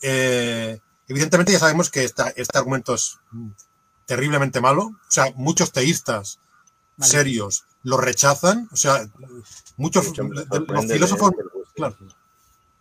[0.00, 3.18] Eh, Evidentemente ya sabemos que este argumento es
[4.06, 4.84] terriblemente malo.
[4.84, 6.38] O sea, muchos teístas
[7.00, 8.68] serios lo rechazan.
[8.72, 9.08] O sea,
[9.76, 11.32] muchos los filósofos...
[11.74, 11.96] Claro.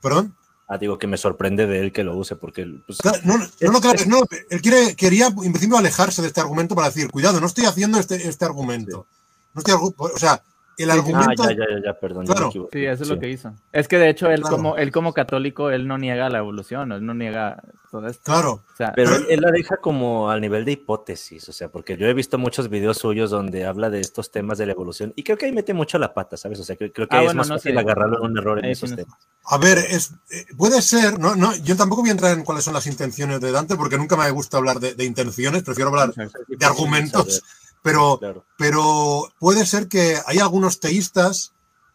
[0.01, 0.35] ¿Perdón?
[0.67, 2.65] Ah, digo que me sorprende de él que lo use porque...
[2.87, 6.87] Pues, no, no, claro, no, él quiere, quería en principio alejarse de este argumento para
[6.87, 9.05] decir, cuidado, no estoy haciendo este, este argumento.
[9.53, 10.41] No estoy, o sea,
[10.77, 11.43] el argumento.
[11.43, 12.25] Ah, ya, ya, ya, perdón.
[12.71, 13.53] sí, eso es lo que hizo.
[13.71, 17.05] Es que de hecho, él, como, él como católico, él no niega la evolución, él
[17.05, 17.61] no niega
[17.91, 18.23] todo esto.
[18.23, 18.63] Claro.
[18.95, 22.37] pero él, la deja como al nivel de hipótesis, o sea, porque yo he visto
[22.37, 25.51] muchos videos suyos donde habla de estos temas de la evolución y creo que ahí
[25.51, 26.59] mete mucho la pata, ¿sabes?
[26.59, 29.17] O sea, creo, que ah, es más fácil agarrarlo en un error en esos temas.
[29.45, 32.63] A ver, es, eh, puede ser, no, no, yo tampoco voy a entrar en cuáles
[32.63, 36.13] son las intenciones de Dante porque nunca me gusta hablar de, de intenciones, prefiero hablar
[36.13, 37.43] de argumentos.
[37.85, 38.19] Pero,
[38.57, 41.51] pero puede ser que hay algunos teístas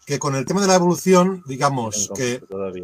[0.07, 2.41] que con el tema de la evolución, digamos, que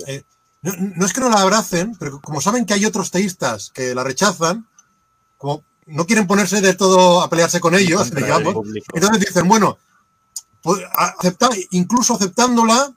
[0.09, 0.25] eh,
[0.63, 4.03] no, es que no la abracen, pero como saben que hay otros teístas que la
[4.03, 4.67] rechazan,
[5.39, 8.57] como no quieren ponerse de todo a pelearse con ellos, digamos,
[8.93, 9.79] entonces dicen, bueno,
[10.61, 12.93] pues, aceptar, incluso aceptándola,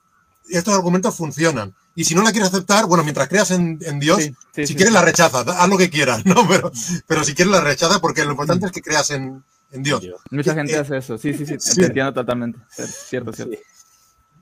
[0.48, 1.76] estos argumentos funcionan.
[1.94, 5.42] Y si no la quieres aceptar, bueno, mientras creas en, Dios, si quieres la rechaza,
[5.42, 6.48] haz lo que quieras, ¿no?
[6.48, 6.72] Pero,
[7.06, 10.02] pero si quieres la rechaza, porque lo importante es que creas en, en Dios.
[10.32, 11.80] Mucha Eh, gente eh, hace eso, sí, sí, sí, sí.
[11.80, 12.60] te entiendo totalmente.
[12.70, 13.54] Cierto, cierto.
[13.56, 13.60] Sí.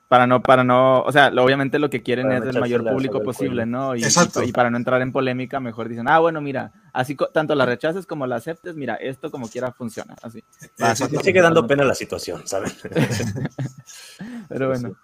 [0.07, 3.21] Para no, para no, o sea, obviamente lo que quieren Para es el mayor público
[3.21, 3.65] posible.
[3.65, 3.93] ¿no?
[3.93, 4.41] Y, Exacto.
[4.41, 7.65] y- y para no entrar en polémica, mejor dicen, ah, bueno, mira, así tanto la
[7.65, 10.41] rechaces como la aceptes, mira, esto como quiera funciona, así.
[10.59, 11.17] Sí, Exacto.
[11.17, 12.71] Me sigue dando pena la situación, ¿saben?
[14.47, 14.95] Pero bueno,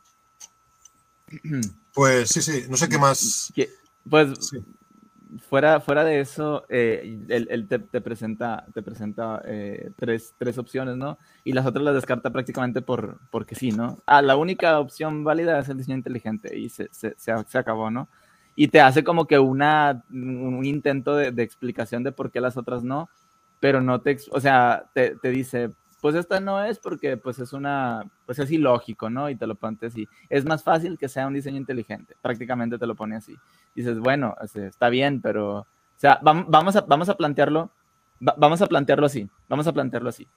[1.94, 3.52] Pues sí, sí, no sé qué más.
[3.54, 3.70] que-
[4.10, 4.58] pues Sí.
[5.40, 11.18] Fuera, fuera de eso, eh, él, te, presenta, te presenta eh, tres, tres opciones, ¿no?
[11.44, 14.00] Y las otras las descarta prácticamente por, porque sí, ¿no?
[14.06, 18.08] Ah, la única opción válida es el diseño inteligente y se, se, se, acabó, ¿no?
[18.56, 22.58] Y te hace como que una, un intento de, de explicación de por qué las
[22.58, 23.10] otras no,
[23.60, 25.72] pero no te, o sea, te, te dice,
[26.04, 29.30] pues esta no es porque pues es una, pues es ilógico, ¿no?
[29.30, 30.06] Y te lo pone así.
[30.30, 33.36] Es más fácil que sea un diseño inteligente, prácticamente te lo pone así
[33.74, 35.66] dices, bueno, este, está bien, pero, o
[35.96, 37.72] sea, vam- vamos a, vamos a plantearlo,
[38.22, 40.28] va- vamos a plantearlo así, vamos a plantearlo así.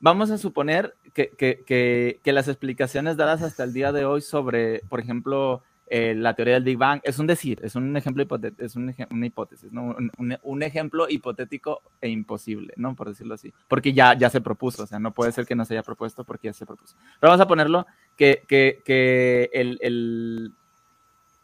[0.00, 4.80] Vamos a suponer que- que- que las explicaciones dadas hasta el día de hoy sobre,
[4.88, 8.24] por ejemplo, eh, la teoría del Big Bang, es un decir, es un ejemplo
[8.58, 9.84] es un eje- una hipótesis, ¿no?
[9.84, 12.94] Un, un- un ejemplo hipotético e imposible, ¿no?
[12.94, 15.64] Por decirlo así, porque ya, ya se propuso, o sea, no puede ser que no
[15.64, 16.96] se haya propuesto porque ya se propuso.
[17.20, 17.86] Pero vamos a ponerlo
[18.16, 20.52] que, que, que el, el-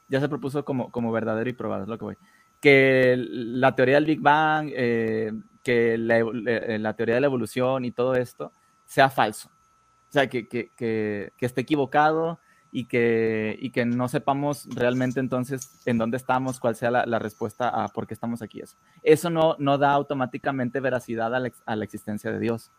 [0.08, 2.16] ya se propuso como, como verdadero y probado, es lo que voy.
[2.60, 5.32] Que la teoría del Big Bang, eh,
[5.62, 8.52] que la, eh, la teoría de la evolución y todo esto
[8.86, 9.50] sea falso.
[10.08, 12.38] O sea, que, que, que, que esté equivocado
[12.70, 17.68] y que, y que no sepamos realmente entonces en dónde estamos, cuál sea la, respuesta
[17.68, 18.60] a por qué estamos aquí.
[18.60, 21.40] Eso, eso no, no da automáticamente veracidad a
[21.76, 22.70] la, existencia de Dios.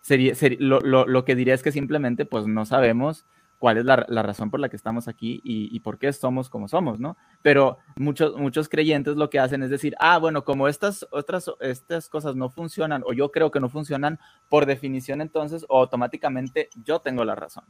[0.00, 3.24] Sería, lo, lo, lo que diría es que simplemente pues no sabemos
[3.58, 6.68] cuál es la, razón por la que estamos aquí y, y por qué somos como
[6.68, 7.16] somos, ¿no?
[7.42, 12.08] Pero muchos, muchos creyentes lo que hacen es decir, ah, bueno, como estas otras estas
[12.08, 14.18] cosas no funcionan o yo creo que no funcionan,
[14.48, 17.64] por definición entonces automáticamente yo tengo la razón,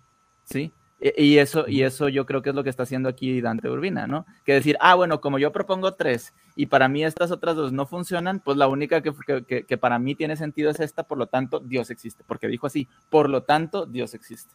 [0.45, 0.73] ¿sí?
[0.99, 4.07] Y eso, y eso yo creo que es lo que está haciendo aquí Dante Urbina,
[4.07, 4.25] ¿no?
[4.45, 7.87] Que decir, ah, bueno, como yo propongo tres y para mí estas otras dos no
[7.87, 9.13] funcionan, pues la única que,
[9.47, 12.67] que, que- para mí tiene sentido es esta, por lo tanto Dios existe, porque dijo
[12.67, 14.55] así, por lo tanto Dios existe.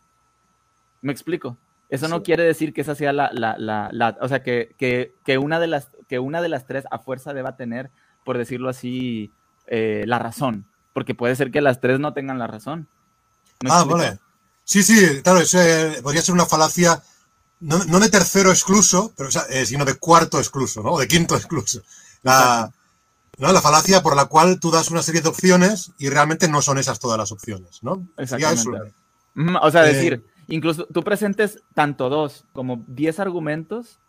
[1.02, 1.58] ¿Me explico?
[1.90, 2.24] Eso no Sí.
[2.24, 5.60] quiere decir que esa sea la, la, la, la- o sea, que, que, que una
[5.60, 7.92] de las, que una de las tres a fuerza deba tener,
[8.24, 9.32] por decirlo así,
[9.68, 12.88] eh, la razón, porque puede ser que las tres no tengan la razón.
[13.64, 13.98] ¿Me Ah, explico?
[14.00, 14.20] vale.
[14.64, 17.02] Sí, sí, claro, eso, eh, podría ser una falacia,
[17.60, 20.94] no, no de tercero excluso, pero, o sea, eh, sino de cuarto excluso, ¿no?
[20.94, 21.82] O de quinto excluso.
[22.24, 22.72] La,
[23.38, 23.52] ¿no?
[23.52, 26.78] la falacia por la cual tú das una serie de opciones y realmente no son
[26.78, 28.08] esas todas las opciones, ¿no?
[28.18, 28.36] Eso.
[28.36, 28.94] Exactamente.
[29.36, 34.00] Ujú, O sea, Eh, decir, incluso tú presentes tanto dos como diez argumentos,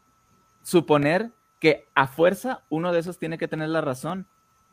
[0.63, 1.31] suponer
[1.61, 4.27] que a fuerza uno de esos tiene que tener la razón,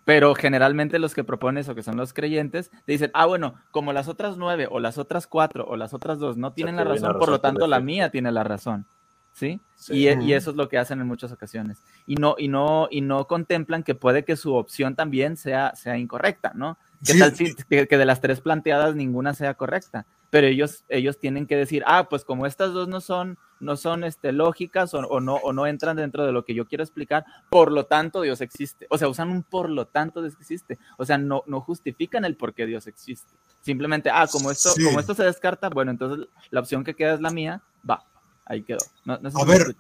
[0.06, 3.94] pero generalmente los que propones o que son los creyentes te dicen, ah, bueno, como
[3.94, 7.18] las otras nueve o las otras cuatro o las otras dos no tienen la razón,
[7.20, 8.86] por lo tanto la mía tiene la razón,
[9.34, 9.60] ¿sí?
[9.76, 9.94] Sí.
[9.96, 11.84] Y, e- y eso es lo que hacen en muchas ocasiones.
[12.08, 15.98] Y no, y no, y no contemplan que puede que su opción también sea, sea
[15.98, 16.78] incorrecta, ¿no?
[17.06, 17.20] ¿Qué Sí.
[17.20, 20.06] tal si que, que de las tres planteadas ninguna sea correcta?
[20.30, 24.04] Pero ellos, ellos tienen que decir, ah, pues como estas dos no son, no son
[24.04, 27.26] este, lógicas o, o no, o no entran dentro de lo que yo quiero explicar,
[27.50, 28.86] por lo tanto Dios existe.
[28.92, 30.78] O sea, usan un por lo tanto Dios existe.
[30.98, 33.34] O sea, no, no justifican el por qué Dios existe.
[33.62, 34.84] Simplemente, ah, como esto, Sí.
[34.84, 38.04] como esto se descarta, bueno, entonces la opción que queda es la mía, va,
[38.46, 38.80] ahí quedó.
[39.06, 39.76] No, no sé A ver.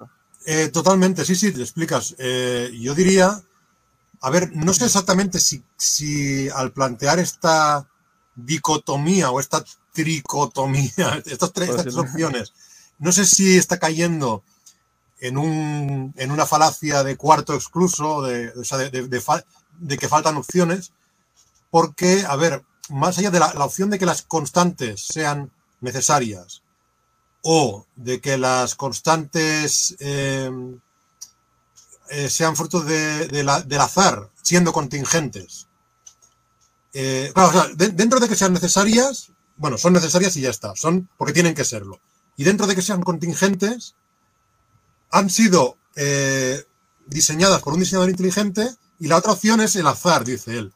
[0.47, 2.15] Eh, totalmente, sí, sí, te explicas.
[2.17, 3.39] Eh, yo diría,
[4.21, 7.87] a ver, no sé exactamente si, si al plantear esta
[8.35, 12.53] dicotomía o esta tricotomía, estas tres, estas opciones,
[12.97, 14.43] no sé si está cayendo
[15.19, 19.45] en, un, en una falacia de cuarto excluso, de, o sea, de, de- de fal-
[19.79, 20.91] de que faltan opciones,
[21.71, 26.63] porque, a ver, más allá de la, la opción de que las constantes sean necesarias
[27.41, 30.49] o de que las constantes eh,
[32.09, 35.67] eh, sean fruto de- del azar, siendo contingentes.
[36.93, 40.49] Eh, claro, o sea, de- dentro de que sean necesarias, bueno, son necesarias y ya
[40.49, 41.99] está, son porque tienen que serlo.
[42.37, 43.95] Y dentro de que sean contingentes,
[45.11, 46.63] han sido eh,
[47.07, 50.73] diseñadas por un diseñador inteligente y la otra opción es el azar, dice él.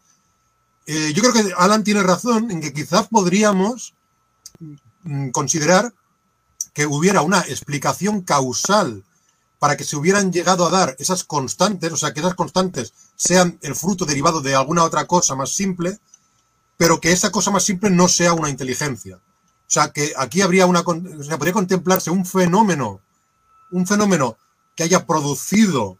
[0.86, 3.94] Yo creo que Alan tiene razón en que quizás podríamos
[5.04, 5.94] mm, considerar
[6.74, 9.06] que hubiera una explicación causal
[9.64, 13.58] para que se hubieran llegado a dar esas constantes, o sea, que esas constantes sean
[13.62, 16.00] el fruto derivado de alguna otra cosa más simple,
[16.76, 19.16] pero que esa cosa más simple no sea una inteligencia.
[19.16, 19.22] O
[19.66, 23.00] sea, que aquí habría una, o sea, podría contemplarse un fenómeno,
[23.72, 24.36] un fenómeno
[24.76, 25.98] que haya producido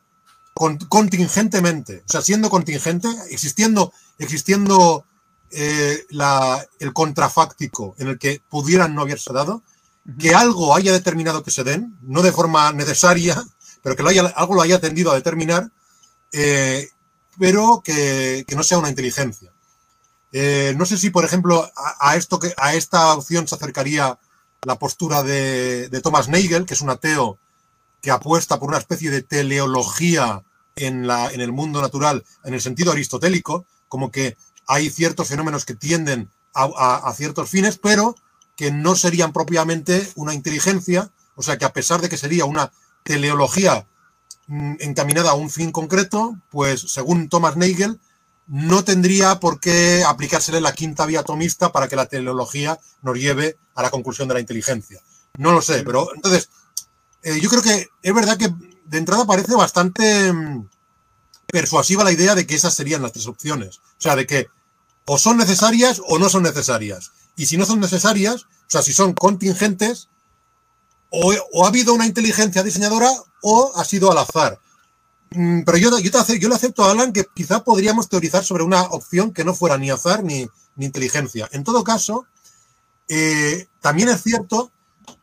[0.54, 5.06] con- contingentemente, o sea, siendo contingente, existiendo, existiendo
[5.52, 9.64] eh, la, el contrafáctico en el que pudieran no haberse dado,
[10.20, 13.42] que algo haya determinado que se den, no de forma necesaria,
[13.84, 15.70] pero que algo lo haya tendido a determinar,
[16.32, 16.90] eh,
[17.38, 19.52] pero que, no sea una inteligencia.
[20.32, 24.18] Eh, no sé si, por ejemplo, a, esto a esta opción se acercaría
[24.64, 27.38] la postura de, Thomas Nagel, que es un ateo
[28.02, 30.44] que apuesta por una especie de teleología
[30.76, 36.30] en, el mundo natural, en el sentido aristotélico, como que hay ciertos fenómenos que tienden
[36.56, 38.16] a, ciertos fines, pero
[38.56, 42.72] que no serían propiamente una inteligencia, o sea que a pesar de que sería una
[43.04, 43.88] teleología
[44.48, 48.00] mm, encaminada a un fin concreto, pues según Thomas Nagel,
[48.48, 53.58] no tendría por qué aplicársele la quinta vía atomista para que la teleología nos lleve
[53.76, 55.02] a la conclusión de la inteligencia.
[55.38, 56.50] No lo sé, pero entonces,
[57.24, 58.54] eh, yo creo que es verdad que
[58.86, 60.70] de entrada parece bastante mm,
[61.48, 63.78] persuasiva la idea de que esas serían las tres opciones.
[63.78, 64.48] O sea, de que
[65.06, 67.12] o son necesarias o no son necesarias.
[67.36, 70.10] Y si no son necesarias, o sea, si son contingentes,
[71.14, 73.10] o, ha habido una inteligencia diseñadora
[73.44, 74.60] o ha sido al azar.
[75.32, 79.32] Mm, pero yo, yo, le acepto a Alan que quizá podríamos teorizar sobre una opción
[79.32, 81.48] que no fuera ni azar ni, inteligencia.
[81.52, 82.26] En todo caso,
[83.08, 84.72] eh, también es cierto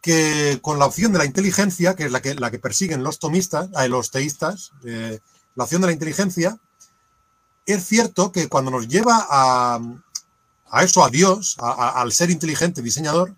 [0.01, 3.19] que con la opción de la inteligencia, que es la que, la que persiguen los
[3.19, 5.19] tomistas, eh, los teístas, eh,
[5.57, 6.57] la opción de la inteligencia,
[7.67, 9.81] es cierto que cuando nos lleva a,
[10.71, 13.35] a eso, a Dios, al ser inteligente diseñador,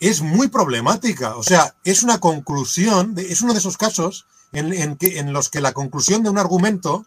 [0.00, 1.36] es muy problemática.
[1.36, 5.48] O sea, es una conclusión, es uno de esos casos en, en, que, en, los
[5.48, 7.06] que la conclusión de un argumento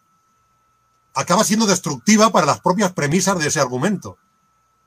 [1.14, 4.16] acaba siendo destructiva para las propias premisas de ese argumento.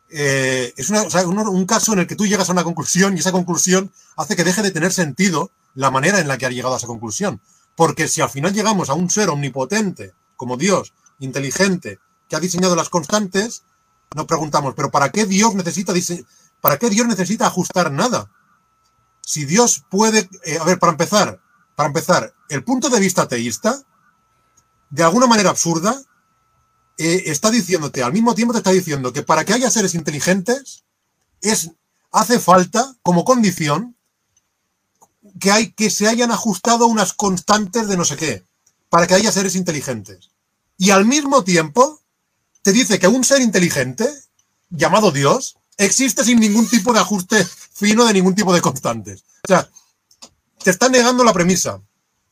[0.10, 2.64] Eh, es una, o sea, un, un, caso en el que tú llegas a una
[2.64, 6.46] conclusión y esa conclusión hace que deje de tener sentido la manera en la que
[6.46, 7.42] ha llegado a esa conclusión.
[7.76, 12.00] Porque si al final llegamos a un ser omnipotente, como Dios, inteligente,
[12.30, 13.64] que ha diseñado las constantes,
[14.16, 15.94] nos preguntamos, ¿pero para qué Dios necesita,
[16.64, 18.32] para qué Dios necesita ajustar nada?
[19.22, 21.42] Si Dios puede, eh, a ver, para empezar,
[21.76, 23.84] para empezar, el punto de vista teísta,
[24.90, 26.02] de alguna manera absurda,
[26.98, 30.86] eh, está diciéndote, al mismo tiempo te está diciendo que para que haya seres inteligentes,
[31.42, 31.72] es,
[32.14, 33.98] hace falta, como condición,
[35.42, 38.46] que, hay, que se hayan ajustado unas constantes de no sé qué,
[38.88, 40.32] para que haya seres inteligentes.
[40.78, 42.00] Y al mismo tiempo,
[42.62, 44.10] te dice que un ser inteligente,
[44.70, 49.24] llamado Dios, existe sin ningún tipo de ajuste fino de ningún tipo de constantes.
[49.44, 49.70] O sea,
[50.64, 51.82] te está negando la premisa.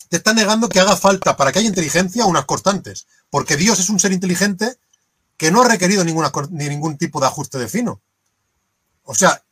[0.10, 3.08] Te está negando que haga falta para que haya inteligencia unas constantes.
[3.30, 4.78] Porque Dios es un ser inteligente
[5.38, 8.02] que no ha requerido ninguna, ni ningún tipo de ajuste de fino.
[9.04, 9.44] O sea,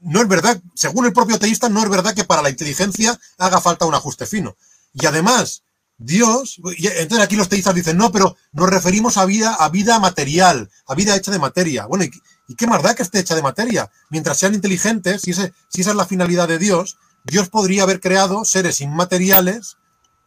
[0.00, 3.60] no es verdad, según el propio teísta, no es verdad que para la inteligencia haga
[3.60, 4.56] falta un ajuste fino.
[4.92, 5.62] Y además,
[5.98, 10.70] Dios, entonces aquí los teístas dicen, no, pero nos referimos a vida, a vida material,
[10.86, 11.86] a vida hecha de materia.
[11.86, 12.10] Bueno, ¿y,
[12.48, 13.90] y qué más da que esté hecha de materia?
[14.10, 18.00] Mientras sean inteligentes, si, ese, si esa es la finalidad de Dios, Dios podría haber
[18.00, 19.76] creado seres inmateriales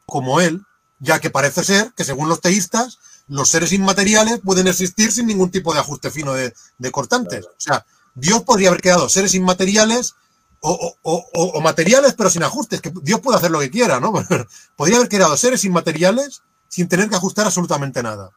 [0.06, 0.66] como Él,
[1.00, 5.52] ya que parece ser que según los teístas, los seres inmateriales pueden existir sin ningún
[5.52, 7.46] tipo de ajuste fino de, de cortantes.
[7.46, 10.16] O sea, Dios podría haber creado seres inmateriales
[10.62, 14.00] o, o, o, o, materiales pero sin ajustes, que Dios puede hacer lo que quiera,
[14.00, 14.12] ¿no?
[14.76, 18.32] Podría haber creado seres inmateriales sin tener que ajustar absolutamente nada.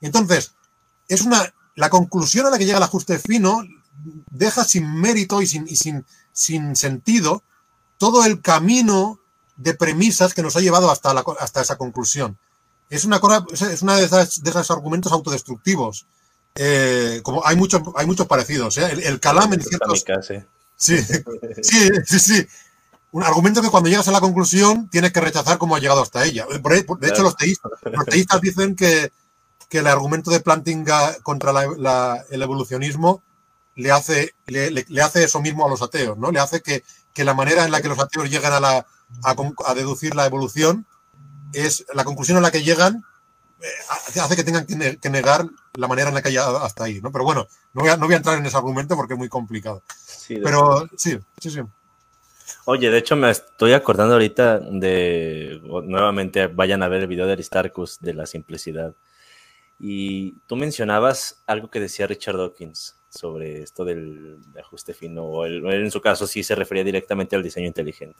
[0.00, 0.52] Entonces,
[1.08, 3.62] es una, la conclusión a la que llega el ajuste fino
[4.30, 7.42] deja sin mérito y sin, y sin, sin sentido
[7.98, 9.20] todo el camino
[9.56, 12.38] de premisas que nos ha llevado hasta, la, hasta esa conclusión.
[12.90, 16.06] Es una, cosa, es una de, esas, de esos argumentos autodestructivos.
[16.54, 18.76] Eh, como hay muchos, hay muchos parecidos.
[18.78, 18.88] ¿eh?
[18.92, 20.04] El, el calam en ciertos...
[20.76, 20.98] Sí,
[21.62, 22.46] sí, sí, sí.
[23.12, 26.24] Un argumento que cuando llegas a la conclusión tienes que rechazar cómo ha llegado hasta
[26.24, 26.46] ella.
[26.48, 29.12] De hecho, los teístas, los teístas dicen que,
[29.74, 33.22] que, el argumento de Plantinga contra la, la, el evolucionismo
[33.74, 36.30] le hace, le, le, le, hace eso mismo a los ateos, ¿no?
[36.30, 38.86] Le hace que, que la manera en la que los ateos llegan a, la,
[39.22, 39.36] a,
[39.66, 40.86] a deducir la evolución
[41.52, 43.04] es la conclusión a la que llegan
[43.60, 47.10] eh, hace que tengan que negar la manera en la que haya hasta ahí, ¿no?
[47.10, 49.28] Pero bueno, no voy a, no voy a entrar en ese argumento porque es muy
[49.28, 49.82] complicado.
[50.06, 51.60] Sí, Pero sí, sí, sí.
[52.66, 57.32] Oye, de hecho me estoy acordando ahorita de, nuevamente vayan a ver el video de
[57.32, 58.94] Aristarchus de la simplicidad.
[59.78, 65.64] Y tú mencionabas algo que decía Richard Dawkins sobre esto del ajuste fino, o el,
[65.66, 68.18] en su caso sí se refería directamente al diseño inteligente.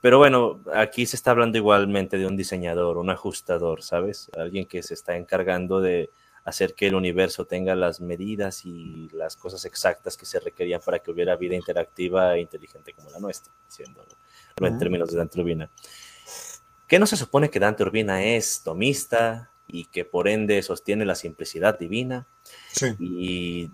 [0.00, 4.30] Pero bueno, aquí se está hablando igualmente de un diseñador, un ajustador, ¿sabes?
[4.36, 6.10] Alguien que se está encargando de
[6.44, 11.00] hacer que el universo tenga las medidas y las cosas exactas que se requerían para
[11.00, 14.08] que hubiera vida interactiva e inteligente como la nuestra, diciéndolo
[14.56, 15.70] en términos de Dante Urbina.
[16.86, 21.14] ¿Qué no se supone que Dante Urbina es tomista, y que por ende sostiene la
[21.14, 22.26] simplicidad divina.
[22.72, 22.86] Sí.
[22.98, 23.70] Y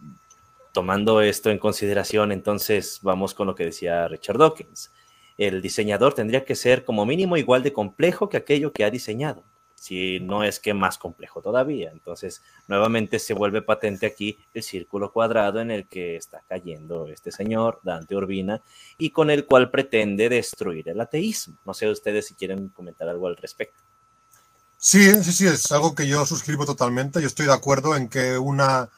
[0.73, 4.93] tomando esto en consideración, entonces vamos con lo que decía Richard Dawkins.
[5.39, 9.43] El diseñador tendría que ser como mínimo igual de complejo que aquello que ha diseñado
[9.85, 11.91] si no es que más complejo todavía.
[11.93, 17.31] Entonces, nuevamente se vuelve patente aquí el círculo cuadrado en el que está cayendo este
[17.31, 18.63] señor, Dante Urbina,
[18.97, 21.59] y con el cual pretende destruir el ateísmo.
[21.67, 23.79] No sé ustedes si quieren comentar algo al respecto.
[24.87, 27.23] Sí, sí, sí, es algo que yo suscribo totalmente.
[27.23, 28.91] Yo estoy de acuerdo en que una...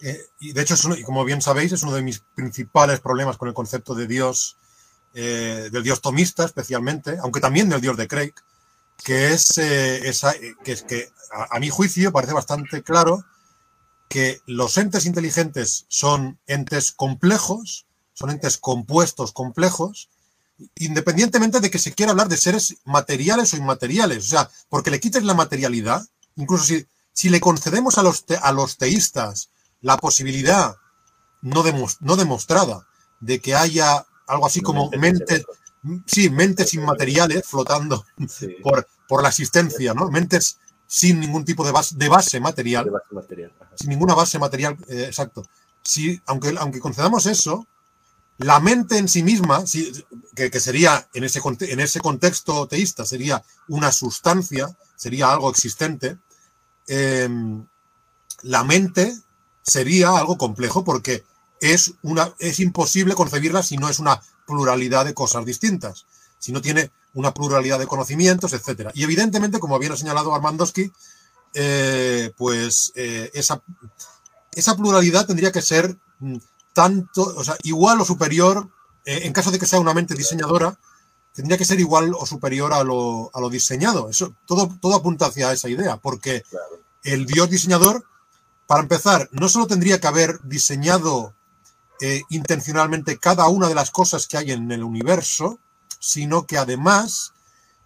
[0.00, 2.98] Eh, y de hecho, es uno, y como bien sabéis, es uno de mis principales
[2.98, 4.56] problemas con el concepto de Dios,
[5.14, 8.32] eh, del Dios tomista especialmente, aunque también del Dios de Craig,
[9.04, 10.34] que es, eh, esa,
[10.64, 13.24] que, es que a, a, mi juicio parece bastante claro
[14.08, 20.08] que los entes inteligentes son entes complejos, son entes compuestos complejos,
[20.76, 24.24] independientemente de que se quiera hablar de seres materiales o inmateriales.
[24.24, 26.06] O sea, porque le quites la materialidad,
[26.36, 30.76] incluso si, si le concedemos a los, te, a los teístas la posibilidad
[31.42, 32.86] no, demos, no demostrada
[33.20, 35.44] de que haya algo así como mentes,
[36.06, 38.48] sí, mentes inmateriales flotando sí.
[38.62, 40.10] por, por la existencia, ¿no?
[40.10, 42.84] Mentes sin ningún tipo de base, de base material.
[42.84, 43.52] De base material.
[43.74, 45.42] Sin ninguna base material, eh, exacto.
[45.82, 47.66] Si, aunque, aunque concedamos eso,
[48.38, 49.64] la mente en sí misma,
[50.34, 56.18] que, sería en ese, en ese contexto teísta, sería una sustancia, sería algo existente,
[56.86, 57.28] eh,
[58.42, 59.16] la mente
[59.62, 61.24] sería algo complejo porque
[61.60, 66.06] es, una, es imposible concebirla si no es una pluralidad de cosas distintas,
[66.38, 68.92] si no tiene una pluralidad de conocimientos, etcétera.
[68.94, 70.92] Y evidentemente, como bien ha señalado Armandowski,
[71.54, 73.62] eh, pues eh, esa,
[74.52, 75.96] esa, pluralidad tendría que ser
[76.72, 78.68] tanto, o sea, igual o superior,
[79.04, 80.78] eh, en caso de que sea una mente diseñadora,
[81.32, 84.08] tendría que ser igual o superior a lo, a lo diseñado.
[84.08, 86.80] Eso, todo, todo apunta hacia esa idea, porque claro.
[87.02, 88.04] el Dios diseñador,
[88.66, 91.34] para empezar, no solo tendría que haber diseñado
[92.00, 95.58] eh, intencionalmente cada una de las cosas que hay en el universo,
[95.98, 97.32] sino que además,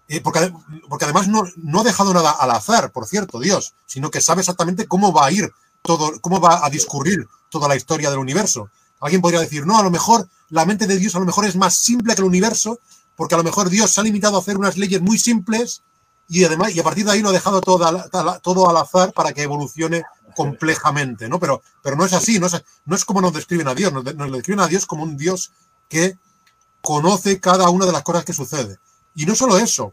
[0.08, 0.52] eh, porque,
[0.88, 4.40] porque, además no, no, ha dejado nada al azar, por cierto, Dios, sino que sabe
[4.40, 5.52] exactamente cómo va a ir
[5.82, 8.70] todo, cómo va a discurrir toda la historia del universo.
[9.00, 11.56] Alguien podría decir, no, a lo mejor la mente de Dios a lo mejor es
[11.56, 12.80] más simple que el universo,
[13.16, 15.82] porque a lo mejor Dios se ha limitado a hacer unas leyes muy simples
[16.28, 17.84] y además, y a partir de ahí lo ha dejado todo,
[18.42, 20.02] todo al azar para que evolucione
[20.34, 21.38] complejamente, ¿no?
[21.38, 24.14] Pero, pero no es así, no es, no es como nos describen a Dios, nos,
[24.14, 25.52] nos describen a Dios como un Dios
[25.88, 26.16] que
[26.80, 28.78] conoce cada una de las cosas que sucede.
[29.14, 29.92] Y no solo eso,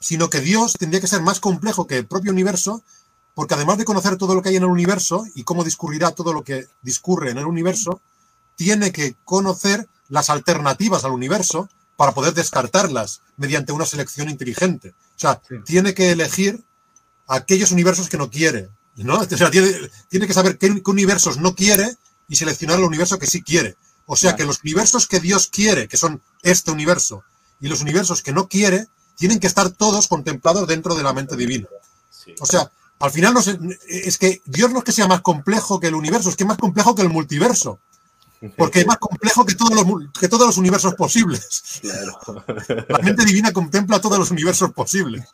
[0.00, 2.82] sino que Dios tendría que ser más complejo que el propio universo,
[3.34, 6.32] porque además de conocer todo lo que hay en el universo y cómo discurrirá todo
[6.32, 8.00] lo que discurre en el universo,
[8.56, 14.90] tiene que conocer las alternativas al universo para poder descartarlas mediante una selección inteligente.
[14.90, 15.56] O sea, sí.
[15.64, 16.62] tiene que elegir
[17.28, 19.20] aquellos universos que no quiere, ¿no?
[19.20, 19.72] O sea, tiene,
[20.08, 21.96] tiene que saber qué, qué, universos no quiere
[22.28, 23.76] y seleccionar el universo que sí quiere.
[24.06, 27.22] O sea, que los universos que Dios quiere, que son este universo,
[27.60, 31.36] y los universos que no quiere, tienen que estar todos contemplados dentro de la mente
[31.36, 31.68] divina.
[32.40, 32.70] O sea,
[33.02, 33.58] al final no sé,
[33.88, 36.48] es que Dios no es que sea más complejo que el universo, es que es
[36.48, 37.80] más complejo que el multiverso.
[38.56, 41.80] Porque es más complejo que todos los, que todos los universos posibles.
[41.80, 42.18] Claro.
[42.88, 45.32] La mente divina contempla todos los universos posibles.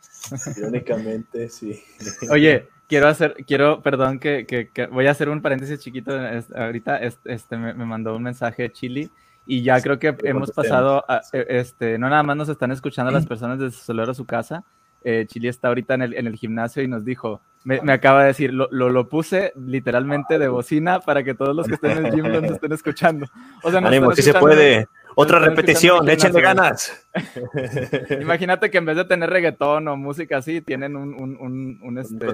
[0.56, 1.82] Irónicamente, sí.
[2.30, 6.12] Oye, quiero hacer, quiero, perdón, que, que, que, voy a hacer un paréntesis chiquito.
[6.54, 9.10] Ahorita este, me, me mandó un mensaje de Chili
[9.46, 13.26] y ya creo que hemos pasado, a, este, no nada más nos están escuchando las
[13.26, 14.64] personas desde su celular a su casa.
[15.04, 18.22] Eh, Chili está ahorita en el, en el gimnasio y nos dijo, me, me acaba
[18.22, 21.98] de decir, lo, lo, lo, puse literalmente de bocina para que todos los que estén
[21.98, 23.26] en el gym nos estén escuchando.
[23.62, 24.86] O sea, Ánimo, si se puede.
[25.20, 27.08] Otra repetición, échenle ganas.
[28.20, 31.98] Imagínate que en vez de tener reggaetón o música así, tienen un, un, un, un,
[31.98, 32.24] este,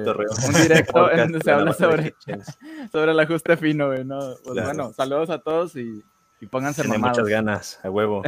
[0.63, 2.15] directo en donde se habla sobre,
[2.93, 3.95] sobre el ajuste fino.
[4.05, 4.19] ¿no?
[4.19, 4.67] pues claro.
[4.67, 6.05] Bueno, saludos a todos y,
[6.41, 7.19] y pónganse Tiene mamados.
[7.19, 8.23] muchas ganas, a huevo.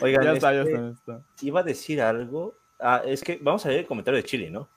[0.00, 2.54] Oigan, ya está, este, ya está, iba a decir algo.
[2.78, 4.68] Ah, es que vamos a ver el comentario de Chile, ¿no?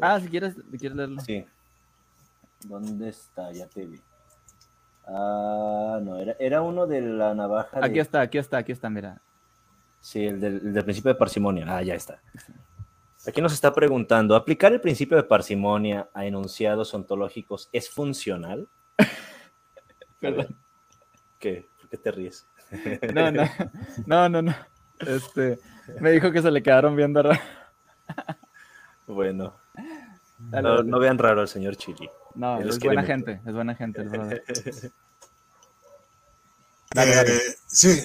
[0.00, 1.20] Ah, si quieres, quieres leerlo.
[1.22, 1.44] Sí.
[2.64, 3.52] ¿Dónde está?
[3.52, 4.00] Ya te vi.
[5.06, 7.78] Ah, no, era, era uno de la navaja.
[7.82, 8.00] Aquí de...
[8.00, 9.20] está, aquí está, aquí está, mira.
[10.00, 11.64] Sí, el del, el del, principio de parsimonia.
[11.68, 12.20] Ah, ya está.
[13.26, 18.68] Aquí nos está preguntando, ¿aplicar el principio de parsimonia a enunciados ontológicos es funcional?
[20.20, 20.56] Perdón.
[21.38, 21.68] ¿Qué?
[21.80, 22.46] ¿Por qué te ríes?
[23.14, 23.48] No, no,
[24.06, 24.54] no, no, no.
[24.98, 25.58] Este,
[26.00, 27.40] me dijo que se le quedaron viendo raro.
[29.06, 29.54] Bueno.
[30.38, 30.90] Dale, no, dale.
[30.90, 32.10] no, vean raro al señor Chili.
[32.34, 34.02] No, es buena gente, es buena gente.
[34.02, 34.10] El
[36.94, 38.02] dale, eh, sí.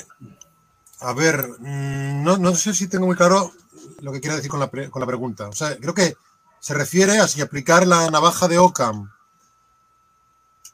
[0.99, 3.51] A ver, mm, no, no, sé si tengo muy claro
[4.01, 5.49] lo que quiero decir con la, pre, con la pregunta.
[5.49, 6.15] O sea, creo que
[6.59, 9.11] se refiere a si aplicar la navaja de Ockham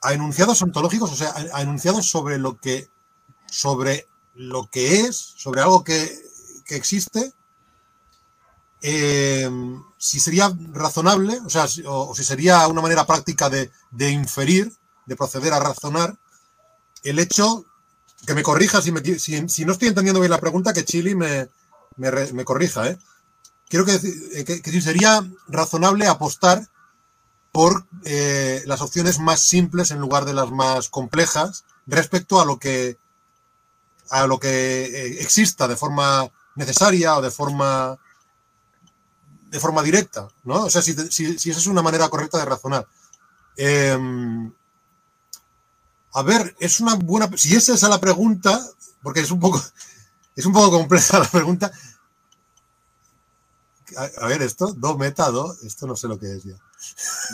[0.02, 2.90] a enunciados ontológicos, o sea, a enunciados sobre lo que
[3.50, 6.10] sobre lo que es, sobre algo que,
[6.66, 7.34] que existe,
[8.82, 9.50] eh,
[9.98, 14.72] si sería razonable, o sea, o, si sería una manera práctica de, de, inferir,
[15.06, 16.16] de proceder a razonar,
[17.04, 17.66] el hecho,
[18.26, 21.50] que me corrija si, me, si, no estoy entendiendo bien la pregunta, que Chili me,
[21.96, 22.98] me, corrija, ¿eh?
[23.70, 24.00] Quiero que,
[24.46, 26.68] que, que, si sería razonable apostar
[27.52, 32.60] por eh, las opciones más simples en lugar de las más complejas respecto a lo
[32.60, 32.98] que
[34.10, 37.98] a lo que eh, exista de forma necesaria o de forma
[39.50, 40.66] de forma directa, ¿no?
[40.66, 42.86] O sea, si, si, esa es una manera correcta de razonar.
[43.56, 43.98] Eh,
[46.14, 47.30] a ver, es una buena.
[47.38, 48.60] Si esa es la pregunta,
[49.04, 49.62] porque es un poco,
[50.36, 51.72] es un poco compleja la pregunta.
[54.20, 56.56] A, ver, esto, do meta, do, esto no sé lo que es ya.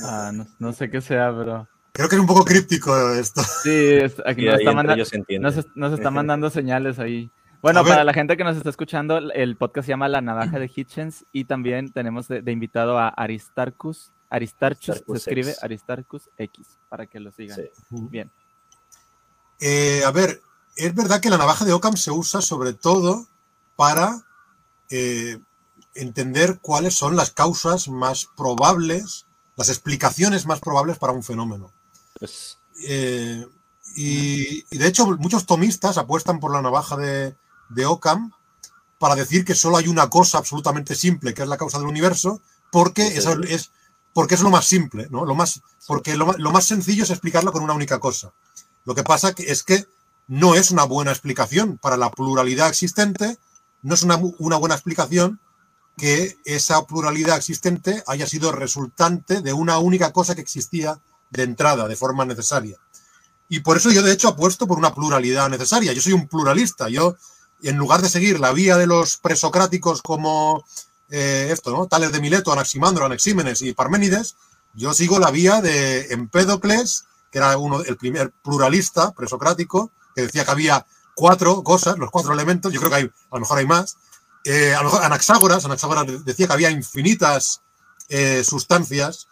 [0.05, 1.67] Ah, no, no sé qué sea, pero.
[1.93, 3.43] Creo que es un poco críptico esto.
[3.43, 7.29] Sí, es, aquí nos, está manda, nos, nos, está mandando señales ahí.
[7.61, 10.69] Bueno, para la gente que nos está escuchando, el podcast se llama La Navaja de
[10.73, 14.11] Hitchens y también tenemos de, de invitado a Aristarchus.
[14.31, 15.63] Aristarchus, Aristarchus se escribe X.
[15.63, 17.57] Aristarchus X, para que lo sigan.
[17.57, 17.69] Sí.
[17.91, 18.31] Bien.
[19.59, 20.41] Eh, a ver,
[20.75, 23.27] es verdad que la navaja de Occam se usa sobre todo
[23.75, 24.25] para
[24.89, 25.37] eh,
[25.93, 31.71] entender cuáles son las causas más probables, las explicaciones más probables para un fenómeno.
[32.23, 32.57] Pues...
[32.87, 33.45] Eh,
[33.95, 37.35] y, y, de hecho, muchos tomistas apuestan por la navaja de,
[37.67, 38.31] de Occam
[38.97, 42.41] para decir que solo hay una cosa absolutamente simple, que es la causa del universo,
[42.71, 43.71] porque sí, es,
[44.13, 45.25] porque es lo más simple, ¿no?
[45.25, 48.31] Lo más, porque lo, lo, más sencillo es explicarlo con una única cosa.
[48.85, 49.85] Lo que pasa es que
[50.27, 53.37] no es una buena explicación para la pluralidad existente,
[53.81, 55.41] no es una, una buena explicación
[55.97, 61.01] que esa pluralidad existente haya sido resultante de una única cosa que existía
[61.33, 62.77] de entrada, de forma necesaria.
[63.49, 65.93] Y por eso yo, de hecho, apuesto por una pluralidad necesaria.
[65.93, 66.89] Yo soy un pluralista.
[66.89, 67.15] Yo,
[67.61, 70.63] en lugar de seguir la vía de los presocráticos como
[71.09, 71.87] eh, esto, ¿no?
[71.87, 74.35] Tales de Mileto, Anaximandro, Anexímenes y Parménides,
[74.73, 80.45] yo sigo la vía de Empédocles, que era uno, el primer pluralista presocrático, que decía
[80.45, 82.73] que había cuatro cosas, los cuatro elementos.
[82.73, 83.97] Yo creo que hay, a lo mejor hay más.
[84.45, 87.61] Eh, Anaxágoras, Anaxágoras decía que había infinitas
[88.09, 89.27] eh, sustancias,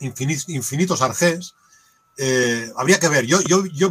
[0.00, 1.54] infinit, infinitos arjés.
[2.16, 3.26] Eh, habría que ver.
[3.26, 3.90] Yo, yo, yo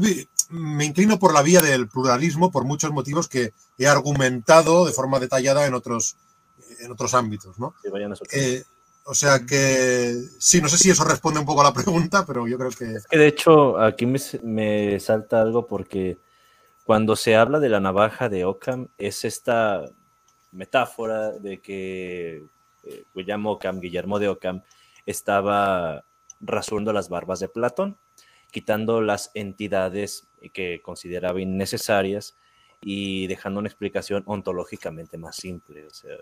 [0.50, 5.20] me inclino por la vía del pluralismo por muchos motivos que he argumentado de forma
[5.20, 6.16] detallada en otros,
[6.80, 7.60] en otros ámbitos.
[7.60, 7.76] ¿no?
[7.82, 8.64] Sí, vayan a eh,
[9.06, 12.48] o sea que sí, no sé si eso responde un poco a la pregunta, pero
[12.48, 12.94] yo creo que...
[12.94, 16.18] Es que de hecho aquí me, me salta algo porque
[16.84, 19.84] cuando se habla de la navaja de Ockham es esta
[20.52, 22.44] metáfora de que
[22.84, 24.62] eh, William Ockham, Guillermo de Ockham,
[25.06, 26.06] estaba
[26.40, 27.98] rasurando las barbas de Platón,
[28.52, 32.36] quitando las entidades que consideraba innecesarias
[32.82, 35.88] y dejando una explicación ontológicamente más simple.
[35.88, 36.16] O sea,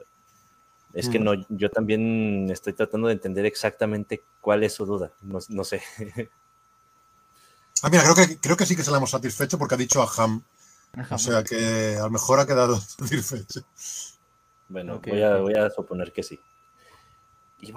[0.94, 5.12] es que no, yo también estoy tratando de entender exactamente cuál es su duda.
[5.22, 5.82] No, no sé.
[7.86, 10.02] Ah, mira, creo que, creo que sí que se la hemos satisfecho porque ha dicho
[10.02, 10.42] a Ham.
[10.94, 11.16] Ajá.
[11.16, 13.60] O sea que a lo mejor ha quedado satisfecho.
[14.70, 15.12] Bueno, okay.
[15.12, 16.40] voy, a, voy, a, suponer que sí.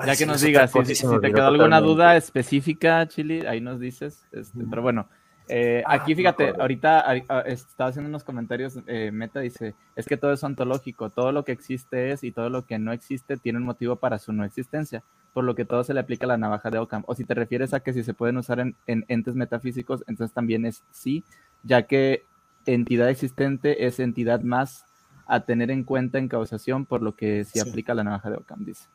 [0.07, 4.27] Ya que nos digas, si, si, te quedó alguna duda específica, Chili, ahí nos dices.
[4.33, 5.09] Este, pero bueno,
[5.49, 7.15] eh, ah, aquí fíjate, ahorita
[7.47, 11.53] estaba haciendo unos comentarios, eh, Meta dice, es que todo es ontológico, todo lo que
[11.53, 15.05] existe es y todo lo que no existe tiene un motivo para su no existencia,
[15.33, 17.05] por lo que todo se le aplica a la navaja de Ockham.
[17.07, 20.35] O si te refieres a que si se pueden usar en, en entes metafísicos, entonces
[20.35, 21.23] también es sí,
[21.63, 22.25] ya que
[22.65, 24.85] entidad existente es entidad más
[25.27, 27.69] a tener en cuenta en causación, por lo que se sí.
[27.69, 28.89] aplica la navaja de Ockham, dice.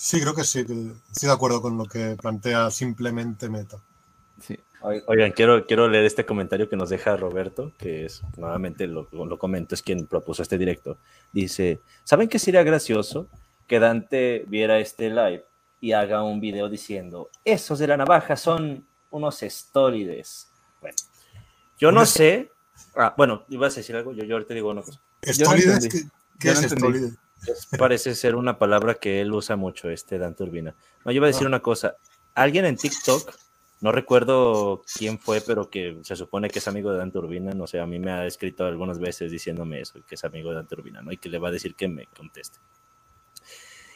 [0.00, 3.78] Sí, creo que sí, estoy de acuerdo con lo que plantea simplemente Meta.
[4.40, 4.56] Sí.
[4.80, 9.38] Oigan, quiero, quiero leer este comentario que nos deja Roberto, que es, nuevamente lo, lo
[9.40, 10.98] comento, es quien propuso este directo.
[11.32, 13.26] Dice, ¿saben qué sería gracioso?
[13.66, 15.44] Que Dante viera este live
[15.80, 20.48] y haga un video diciendo, esos de la navaja son unos estólides.
[20.80, 20.96] Bueno,
[21.76, 22.52] yo no sé,
[22.94, 25.00] ah, bueno, ibas a decir algo, yo, yo ahorita digo una cosa.
[25.22, 25.84] ¿Estólides?
[25.86, 26.02] No ¿Qué,
[26.38, 27.18] qué es estólides?
[27.78, 30.74] Parece ser una palabra que él usa mucho, este Dante Urbina.
[31.04, 31.48] No, yo iba a decir ah.
[31.48, 31.96] una cosa.
[32.34, 33.34] Alguien en TikTok
[33.80, 37.66] no recuerdo quién fue, pero que se supone que es amigo de Dante Urbina, no
[37.68, 40.74] sé, a mí me ha escrito algunas veces diciéndome eso, que es amigo de Dante
[40.74, 41.12] Urbina, ¿no?
[41.12, 42.58] Y que le va a decir que me conteste.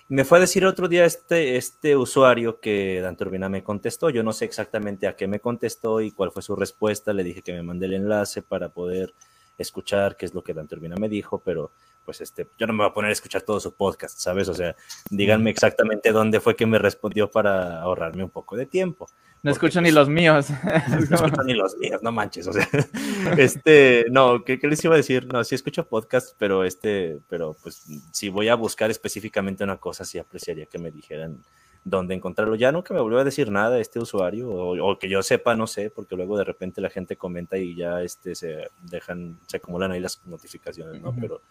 [0.09, 4.23] Me fue a decir otro día este, este usuario que Dante Urbina me contestó, yo
[4.23, 7.53] no sé exactamente a qué me contestó y cuál fue su respuesta, le dije que
[7.53, 9.15] me mande el enlace para poder
[9.59, 11.73] escuchar qué es lo que Dante Urbina me dijo, pero
[12.05, 14.49] pues este, yo no me voy a poner a escuchar todo su podcast, ¿sabes?
[14.49, 14.75] O sea,
[15.11, 19.09] díganme exactamente dónde fue que me respondió para ahorrarme un poco de tiempo.
[19.43, 20.49] No escucho ni los míos.
[21.11, 22.47] No escucho ni los míos, no manches.
[22.47, 22.69] O sea,
[23.39, 25.27] este, no, ¿qué, ¿qué, les iba a decir?
[25.33, 30.05] No, sí escucho podcast, pero este, pero pues si voy a buscar específicamente una cosa,
[30.05, 31.43] sí apreciaría que me dijeran
[31.85, 32.55] dónde encontrarlo.
[32.55, 35.67] Ya nunca me volvió a decir nada este usuario, o, o, que yo sepa, no
[35.67, 39.93] sé, porque luego de repente la gente comenta y ya este se dejan, se acumulan
[39.93, 41.11] ahí las notificaciones, ¿no?
[41.11, 41.21] Uh -huh.
[41.21, 41.43] Pero,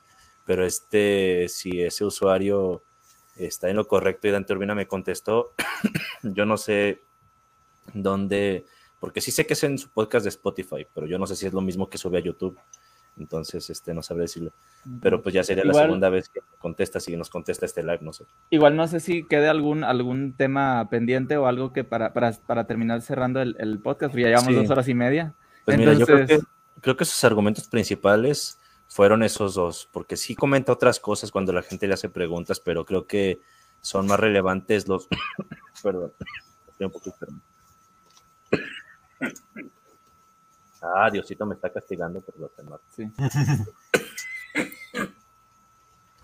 [0.46, 2.84] pero este, si ese usuario
[3.36, 5.54] está en lo correcto y Dante Urbina me contestó,
[6.24, 7.02] yo no sé
[7.94, 8.66] dónde,
[9.00, 11.46] porque sí sé que es en su podcast de Spotify, pero yo no sé si
[11.48, 12.58] es lo mismo que sube a YouTube.
[13.18, 14.54] Entonces, este, no sabré decirlo.
[15.02, 18.00] Pero pues ya sería igual, la segunda vez que contesta, si nos contesta este live,
[18.02, 18.24] no sé.
[18.50, 22.68] Igual no sé si quede algún, algún tema pendiente o algo que para, para, para
[22.68, 24.56] terminar cerrando el, el podcast, ya llevamos sí.
[24.56, 25.34] dos horas y media.
[25.66, 26.08] Pues Entonces...
[26.08, 26.46] mira, yo creo que,
[26.80, 28.61] creo que sus argumentos principales
[28.92, 32.84] fueron esos dos, porque sí comenta otras cosas cuando la gente le hace preguntas, pero
[32.84, 33.40] creo que
[33.80, 35.08] son más relevantes los...
[35.82, 36.12] Perdón,
[36.68, 37.40] estoy un poco enfermo.
[40.82, 42.82] Ah, Diosito me está castigando por los temas.
[42.94, 43.10] Sí.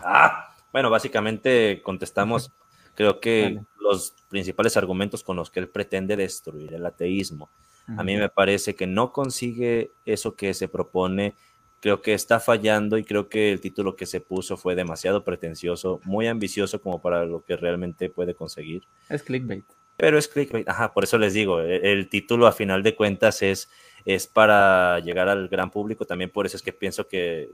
[0.00, 2.52] ah, bueno, básicamente contestamos,
[2.94, 3.66] creo que vale.
[3.80, 7.48] los principales argumentos con los que él pretende destruir el ateísmo.
[7.88, 8.00] Uh -huh.
[8.00, 11.34] A mí me parece que no consigue eso que se propone,
[11.80, 16.00] creo que está fallando y creo que el título que se puso fue demasiado pretencioso,
[16.04, 18.84] muy ambicioso como para lo que realmente puede conseguir.
[19.08, 19.64] Es clickbait.
[19.96, 23.42] Pero es clickbait, ajá, por eso les digo, el, el título a final de cuentas
[23.42, 23.68] es
[24.08, 26.06] es para llegar al gran público.
[26.06, 27.50] También por eso es que pienso que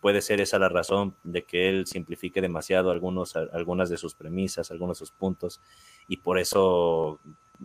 [0.00, 4.70] puede ser esa la razón de que él simplifique demasiado algunos, algunas de sus premisas,
[4.70, 5.60] algunos de sus puntos,
[6.08, 7.20] y por eso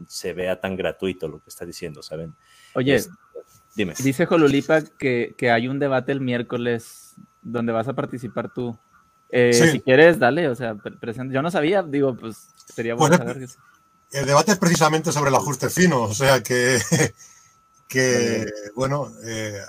[0.07, 2.33] se vea tan gratuito lo que está diciendo, ¿saben?
[2.73, 3.09] Oye, es,
[3.75, 3.93] dime.
[3.99, 8.77] Dice Jolulipa que, que, hay un debate el miércoles donde vas a participar tú.
[9.29, 9.71] Eh, sí.
[9.71, 11.33] Si quieres, dale, o sea, presente.
[11.33, 13.47] Yo no sabía, digo, pues sería bueno pues saber.
[13.47, 14.19] Que...
[14.19, 16.79] El debate es precisamente sobre el ajuste fino, o sea que
[17.91, 19.61] que, bueno, eh,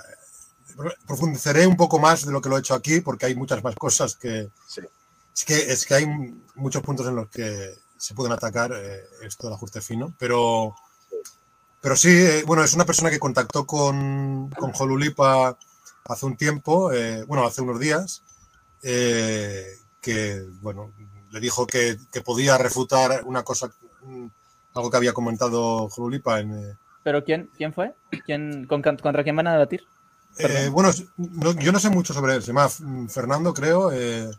[1.05, 3.75] profundizaré un poco más de lo que lo he hecho aquí, porque hay muchas más
[3.75, 4.49] cosas que...
[4.65, 4.81] Sí.
[5.35, 6.05] Es, que es que hay
[6.55, 10.73] muchos puntos en los que se pueden atacar eh, esto del ajuste fino, pero,
[11.83, 15.57] pero sí, eh, bueno, es una persona que contactó con, con Jolulipa
[16.05, 18.23] hace un tiempo, eh, bueno, hace unos días,
[18.81, 19.67] eh,
[20.01, 20.93] que, bueno,
[21.29, 23.69] le dijo que, que, podía refutar una cosa,
[24.73, 27.93] algo que había comentado Jolulipa en ¿Pero quién, quién fue?
[28.25, 29.85] ¿Quién, con, ¿Contra quién van a debatir?
[30.37, 32.41] Eh, bueno, no, yo no sé mucho sobre él.
[32.41, 32.69] Se llama
[33.09, 33.91] Fernando, creo.
[33.91, 34.31] Eh,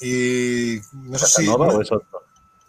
[0.00, 1.46] y no sé si.
[1.46, 2.23] No, es, otro?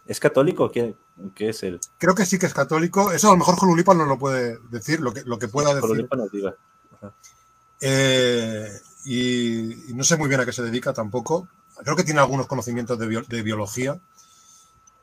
[0.05, 0.71] ¿Es católico?
[0.71, 0.95] ¿Qué,
[1.33, 1.79] ¿Qué, es él?
[1.97, 3.11] Creo que sí que es católico.
[3.11, 5.81] Eso a lo mejor Jolulipa no lo puede decir, lo que, lo que pueda decir.
[5.81, 6.55] Jolulipa nos diga.
[7.81, 8.71] Eh,
[9.05, 11.47] y, y, no sé muy bien a qué se dedica tampoco.
[11.83, 13.99] Creo que tiene algunos conocimientos de, bio, de biología.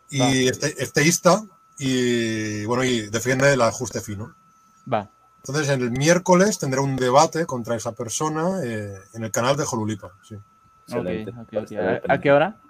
[0.09, 1.43] Y este, es teísta,
[1.79, 4.35] y bueno, y defiende el ajuste fino.
[4.93, 5.11] Va.
[5.39, 10.13] Entonces, el miércoles tendrá un debate contra esa persona eh, en el canal de Jolulipa.
[10.23, 10.37] Sí.
[10.93, 11.77] Okay, okay, okay.
[11.79, 12.61] ¿A, ¿A, qué hora?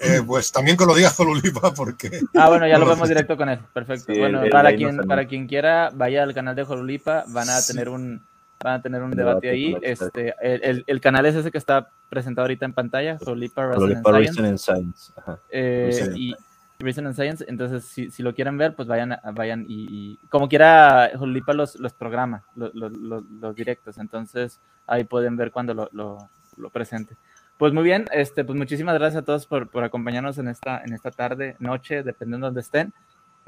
[0.00, 2.20] Eh, pues también que lo diga Jolulipa, porque.
[2.34, 3.58] Ah, bueno, ya lo vemos directo con él.
[3.72, 4.12] Perfecto.
[4.12, 7.60] Sí, bueno, el, para, quien, para quien quiera, vaya al canal de Jolulipa, van a
[7.62, 8.22] tener un.
[8.62, 9.76] Van a tener un debate ahí.
[9.82, 14.44] Este, el, el, el, canal es ese que está presentado ahorita en pantalla, Jolulipa Reason
[14.44, 15.12] and Science.
[15.16, 15.38] Ajá.
[15.48, 16.34] Eh, y,
[16.80, 20.48] Reason and Science, entonces si, si, lo quieren ver, pues vayan, vayan y, y como
[20.48, 25.88] quiera, Jolipa los, los programa, los, los, los, directos, entonces ahí pueden ver cuando lo,
[25.90, 27.16] lo, lo, presente.
[27.58, 30.94] Pues muy bien, este, pues muchísimas gracias a todos por, por acompañarnos en esta, en
[30.94, 32.94] esta tarde, noche, dependiendo de donde estén.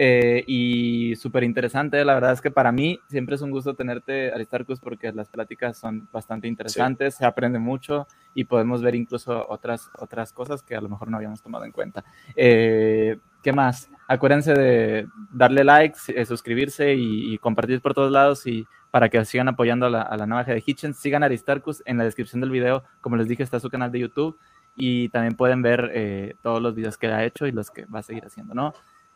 [0.02, 4.32] Eh, y súper interesante, la verdad es que para mí siempre es un gusto tenerte,
[4.32, 7.18] Aristarcus, porque las pláticas son bastante interesantes, sí.
[7.18, 11.18] se aprende mucho y podemos ver incluso otras, otras cosas que a lo mejor no
[11.18, 12.02] habíamos tomado en cuenta.
[12.34, 13.90] Eh, ¿Qué más?
[14.08, 19.24] Acuérdense de darle likes, eh, suscribirse y, y, compartir por todos lados y para que
[19.24, 20.96] sigan apoyando a la, a la nueva de Hitchens.
[20.96, 24.00] Sigan a Aristarcus en la descripción del video, como les dije, está su canal de
[24.00, 24.38] YouTube
[24.76, 28.00] y también pueden ver eh, todos los videos que ha hecho y los que va
[28.00, 28.72] a seguir haciendo, ¿no?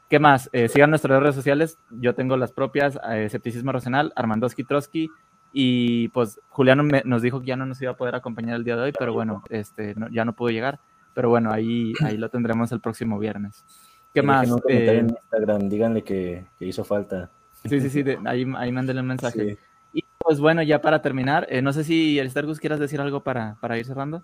[0.08, 0.50] ¿Qué más?
[0.52, 1.78] Eh, sigan nuestras redes sociales.
[1.90, 5.08] Yo tengo las propias, eh, Escepticismo Racional, Armandoski Trotsky.
[5.52, 8.64] Y pues Juliano me, nos dijo que ya no nos iba a poder acompañar el
[8.64, 10.80] día de hoy, pero bueno, este, no, ya no pudo llegar.
[11.14, 13.64] Pero bueno, ahí, ahí lo tendremos el próximo viernes.
[14.12, 14.50] ¿Qué y más?
[14.68, 17.30] Eh, en Instagram, díganle que, que, hizo falta.
[17.68, 19.55] Sí, sí, sí, de, ahí, ahí mándenle un mensaje.
[19.55, 19.59] Sí.
[20.01, 23.57] Y pues bueno, ya para terminar, eh, no sé si Aristargus quieras decir algo para,
[23.60, 24.23] para ir cerrando.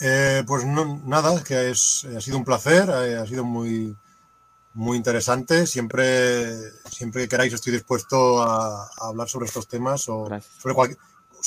[0.00, 3.96] Eh, pues no, nada, que es, ha sido un placer, ha sido muy,
[4.74, 5.66] muy interesante.
[5.66, 6.56] Siempre,
[6.90, 10.28] siempre que queráis estoy dispuesto a, a hablar sobre estos temas o
[10.60, 10.96] sobre, cual,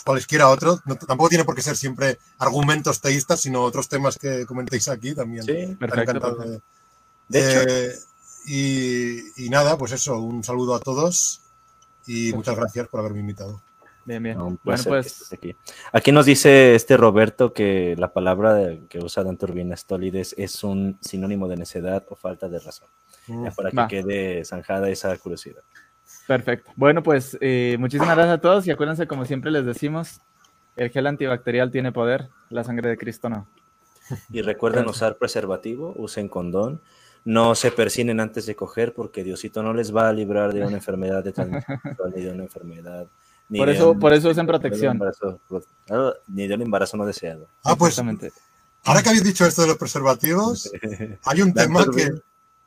[0.06, 0.80] cualesquiera otro.
[0.86, 5.14] No- tampoco tiene por qué ser siempre argumentos teístas, sino otros temas que comentéis aquí
[5.16, 5.44] también.
[5.44, 6.64] Sí, Estaré perfecto, encantado perfecto.
[7.30, 7.96] de- De hecho- Eh,
[8.45, 11.42] y, y nada, pues eso, un saludo a todos
[12.08, 13.61] y muchas gracias por haberme invitado.
[14.03, 14.38] Bien, bien.
[14.38, 15.56] No, bueno, pues aquí.
[15.94, 20.98] Aquí nos dice este Roberto que la palabra que usa Dante Urbina Stólides es un
[21.02, 22.88] sinónimo de necedad o falta de razón.
[23.28, 23.88] Ya para que Va.
[23.88, 25.61] quede zanjada esa curiosidad.
[26.28, 26.72] perfecto.
[26.76, 30.20] Bueno, pues eh, muchísimas gracias a todos y acuérdense, como siempre les decimos,
[30.76, 33.48] el gel antibacterial tiene poder, la sangre de Cristo no.
[34.32, 34.98] Y recuerden Gracias.
[34.98, 36.82] usar preservativo, usen condón,
[37.25, 40.77] no se persinen antes de coger porque Diosito no les va a librar de una
[40.77, 41.33] enfermedad de
[42.16, 43.08] ni de una enfermedad.
[43.50, 44.98] Ni Por de eso- un- por eso usen ni de un protección.
[45.00, 47.48] embarazo- ni de un embarazo no deseado.
[47.64, 48.00] Ah, pues
[48.83, 50.72] ahora que habéis dicho esto de los preservativos,
[51.25, 52.11] hay un tema que...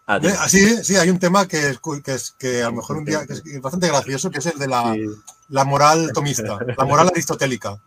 [0.07, 2.99] Ah, Eh, Sí, sí, hay un tema que es, que es que a lo mejor
[2.99, 5.01] un día que es bastante gracioso, que es el de la, Sí.
[5.49, 7.79] la moral tomista, la moral aristotélica.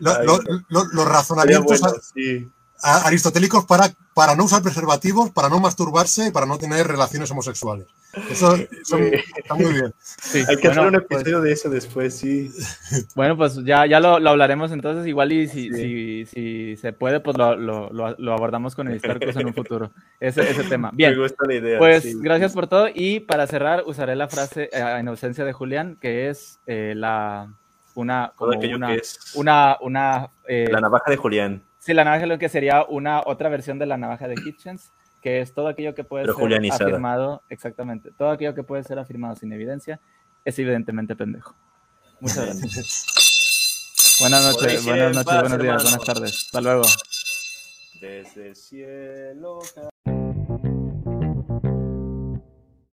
[0.00, 0.64] Lo- Ay, lo- no.
[0.68, 2.48] lo- los razonamientos bueno, sí.
[2.82, 7.86] Aristotélicos para, para no usar preservativos, para no masturbarse y para no tener relaciones homosexuales.
[8.30, 9.92] Eso, está muy bien.
[10.04, 12.50] Sí, Hay que bueno, hacer un pues- episodio de eso después, sí.
[13.14, 15.74] Bueno, pues ya, ya lo, lo hablaremos entonces, igual y si, Sí.
[15.74, 19.90] si, si se puede, pues lo, lo, abordamos con el Cruz en un futuro,
[20.20, 20.90] ese, ese tema.
[20.94, 21.78] Bien, Me gusta la idea.
[21.78, 22.14] pues sí.
[22.18, 26.30] gracias por todo y para cerrar usaré la frase eh, en ausencia de Julián, que
[26.30, 27.52] es eh, la,
[27.94, 32.04] una, como aquello una, que es una, una, eh, la navaja de Julián, sí, la
[32.04, 34.92] navaja lo que sería una otra versión de la navaja de Hitchens,
[35.22, 36.84] que es todo aquello que puede Pero ser julianizada.
[36.84, 40.00] afirmado, exactamente, todo aquello que puede ser afirmado sin evidencia
[40.44, 41.54] es evidentemente pendejo.
[42.20, 43.06] Muchas gracias.
[44.18, 46.44] Buenas noches, buenas en noches, buenos días, buenas tardes.
[46.46, 46.82] Hasta luego.
[48.00, 49.60] desde el cielo.